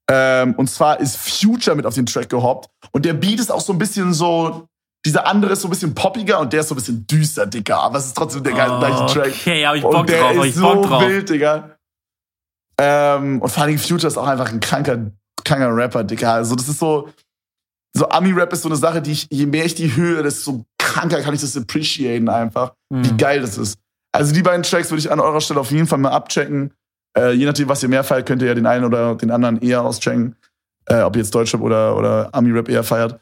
Ähm, 0.10 0.56
und 0.56 0.70
zwar 0.70 1.00
ist 1.00 1.18
Future 1.18 1.76
mit 1.76 1.86
auf 1.86 1.96
den 1.96 2.06
Track 2.06 2.30
gehoppt. 2.30 2.70
Und 2.92 3.06
der 3.06 3.14
Beat 3.14 3.40
ist 3.40 3.52
auch 3.52 3.62
so 3.62 3.74
ein 3.74 3.80
bisschen 3.80 4.14
so. 4.14 4.68
Dieser 5.06 5.28
andere 5.28 5.54
ist 5.54 5.62
so 5.62 5.68
ein 5.68 5.72
bisschen 5.72 5.94
poppiger 5.94 6.40
und 6.40 6.52
der 6.52 6.62
ist 6.62 6.70
so 6.70 6.76
ein 6.76 6.78
bisschen 6.78 7.06
düster, 7.08 7.46
Dicker. 7.46 7.80
Aber 7.80 7.98
es 7.98 8.08
ist 8.08 8.18
trotzdem 8.18 8.44
der 8.44 8.54
geile 8.54 8.80
gleiche 8.80 9.06
Track. 9.06 9.28
Okay, 9.28 9.66
hab 9.66 9.76
ich 9.76 9.82
Bock 9.82 9.96
und 9.96 10.10
der 10.10 10.22
drauf, 10.22 10.46
ist 10.46 10.56
ich 10.56 10.62
Bock 10.62 10.84
so 10.84 10.90
drauf. 10.90 11.02
wild, 11.04 11.30
Digga. 11.30 11.78
Ähm, 12.80 13.42
und 13.42 13.50
vor 13.50 13.64
allem 13.64 13.78
Future 13.78 14.08
ist 14.08 14.18
auch 14.18 14.28
einfach 14.28 14.52
ein 14.52 14.60
kranker, 14.60 15.12
kranker 15.44 15.76
Rapper, 15.76 16.04
Digga. 16.04 16.34
Also 16.34 16.56
das 16.56 16.68
ist 16.68 16.80
so, 16.80 17.10
so 17.96 18.10
Ami-Rap 18.10 18.52
ist 18.54 18.64
so 18.64 18.70
eine 18.70 18.76
Sache, 18.76 19.02
die 19.02 19.12
ich, 19.12 19.28
je 19.30 19.46
mehr 19.46 19.66
ich 19.66 19.76
die 19.76 19.96
höre, 19.96 20.24
desto 20.24 20.66
kranker 20.88 21.22
kann 21.22 21.34
ich 21.34 21.42
das 21.42 21.56
appreciaten 21.58 22.30
einfach, 22.30 22.74
wie 22.90 23.12
Mhm. 23.12 23.18
geil 23.18 23.42
das 23.42 23.58
ist. 23.58 23.78
Also 24.12 24.34
die 24.34 24.42
beiden 24.42 24.64
Tracks 24.64 24.90
würde 24.90 25.00
ich 25.00 25.12
an 25.12 25.20
eurer 25.20 25.42
Stelle 25.42 25.60
auf 25.60 25.70
jeden 25.72 25.86
Fall 25.88 26.00
mal 26.00 26.12
abchecken. 26.12 26.74
Äh, 27.18 27.34
je 27.34 27.46
nachdem, 27.46 27.68
was 27.70 27.84
ihr 27.84 27.90
mehr 27.90 28.04
feiert, 28.04 28.26
könnt 28.28 28.42
ihr 28.42 28.48
ja 28.48 28.54
den 28.56 28.66
einen 28.66 28.86
oder 28.86 29.16
den 29.16 29.32
anderen 29.32 29.62
eher 29.62 29.82
auschecken. 29.84 30.36
Äh, 30.86 31.02
ob 31.02 31.16
ihr 31.16 31.22
jetzt 31.22 31.36
Deutschrap 31.36 31.62
oder, 31.62 31.96
oder 31.98 32.30
Ami-Rap 32.32 32.70
eher 32.70 32.84
feiert. 32.84 33.20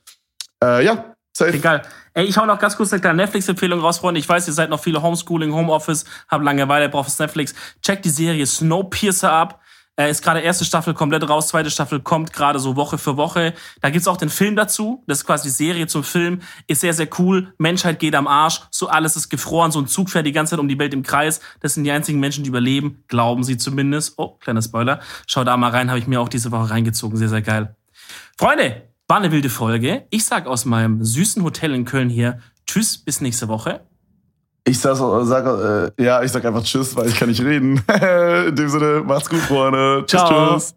Äh, 0.64 0.86
ja, 0.86 1.16
safe. 1.36 1.54
Egal. 1.54 1.82
Ey, 2.14 2.26
ich 2.26 2.38
hau 2.38 2.46
noch 2.46 2.60
ganz 2.60 2.78
kurz 2.78 2.94
eine 2.94 3.02
kleine 3.02 3.18
Netflix-Empfehlung 3.18 3.80
raus, 3.82 3.98
Freunde. 3.98 4.20
Ich 4.20 4.30
weiß, 4.30 4.48
ihr 4.48 4.54
seid 4.54 4.70
noch 4.70 4.80
viele 4.82 5.02
Homeschooling, 5.02 5.52
Homeoffice, 5.54 6.06
habt 6.30 6.44
Langeweile, 6.46 6.88
braucht 6.90 7.10
es 7.10 7.20
Netflix. 7.20 7.54
Checkt 7.82 8.06
die 8.06 8.10
Serie 8.10 8.46
Snowpiercer 8.46 9.32
ab. 9.32 9.60
Äh, 9.98 10.12
ist 10.12 10.22
gerade 10.22 10.42
erste 10.42 10.66
Staffel 10.66 10.94
komplett 10.94 11.28
raus, 11.28 11.48
zweite 11.48 11.72
Staffel 11.72 12.02
kommt 12.02 12.34
gerade 12.34 12.60
so 12.60 12.76
Woche 12.76 12.98
für 12.98 13.16
Woche. 13.18 13.54
Da 13.82 13.90
gibt's 13.90 14.08
auch 14.08 14.18
den 14.18 14.30
Film 14.30 14.56
dazu. 14.56 15.04
Das 15.08 15.20
ist 15.20 15.26
quasi 15.26 15.48
die 15.48 15.54
Serie 15.54 15.88
zum 15.88 16.04
Film. 16.04 16.42
Ist 16.68 16.82
sehr, 16.82 16.94
sehr 16.94 17.08
cool. 17.18 17.54
Menschheit 17.58 18.00
geht 18.00 18.16
am 18.16 18.28
Arsch. 18.28 18.62
So 18.72 18.88
alles 18.88 19.16
ist 19.16 19.30
gefroren. 19.30 19.72
So 19.72 19.80
ein 19.80 19.88
Zug 19.88 20.10
fährt 20.10 20.26
die 20.26 20.32
ganze 20.32 20.52
Zeit 20.52 20.60
um 20.60 20.68
die 20.68 20.78
Welt 20.80 20.94
im 20.94 21.04
Kreis. 21.04 21.40
Das 21.62 21.74
sind 21.76 21.86
die 21.86 21.92
einzigen 21.92 22.20
Menschen, 22.20 22.44
die 22.44 22.50
überleben. 22.50 23.04
Glauben 23.08 23.44
sie 23.44 23.58
zumindest. 23.58 24.16
Oh, 24.18 24.38
kleiner 24.40 24.62
Spoiler. 24.62 25.00
Schau 25.28 25.44
da 25.44 25.56
mal 25.56 25.72
rein. 25.72 25.90
Habe 25.90 26.00
ich 26.00 26.08
mir 26.08 26.20
auch 26.20 26.30
diese 26.30 26.52
Woche 26.52 26.70
reingezogen. 26.70 27.18
Sehr, 27.18 27.30
sehr 27.30 27.42
geil. 27.42 27.76
Freunde, 28.38 28.90
war 29.08 29.18
eine 29.18 29.32
wilde 29.32 29.50
Folge. 29.50 30.08
Ich 30.10 30.26
sag 30.26 30.48
aus 30.48 30.66
meinem 30.66 31.04
süßen 31.04 31.44
Hotel 31.44 31.74
in 31.74 31.86
Köln 31.86 32.10
hier 32.10 32.40
Tschüss, 32.66 32.98
bis 32.98 33.22
nächste 33.22 33.48
Woche. 33.48 33.82
Ich 34.68 34.80
sag, 34.80 34.96
sag 34.96 35.46
äh, 35.46 36.04
ja, 36.04 36.24
ich 36.24 36.32
sag 36.32 36.44
einfach 36.44 36.64
Tschüss, 36.64 36.96
weil 36.96 37.08
ich 37.08 37.16
kann 37.16 37.30
nicht 37.30 37.42
reden. 37.44 37.84
In 38.48 38.56
dem 38.56 38.70
Sinne, 38.70 39.04
macht's 39.06 39.30
gut, 39.30 39.40
Freunde. 39.40 40.04
Tschüss, 40.08 40.20
Ciao. 40.22 40.54
tschüss. 40.54 40.76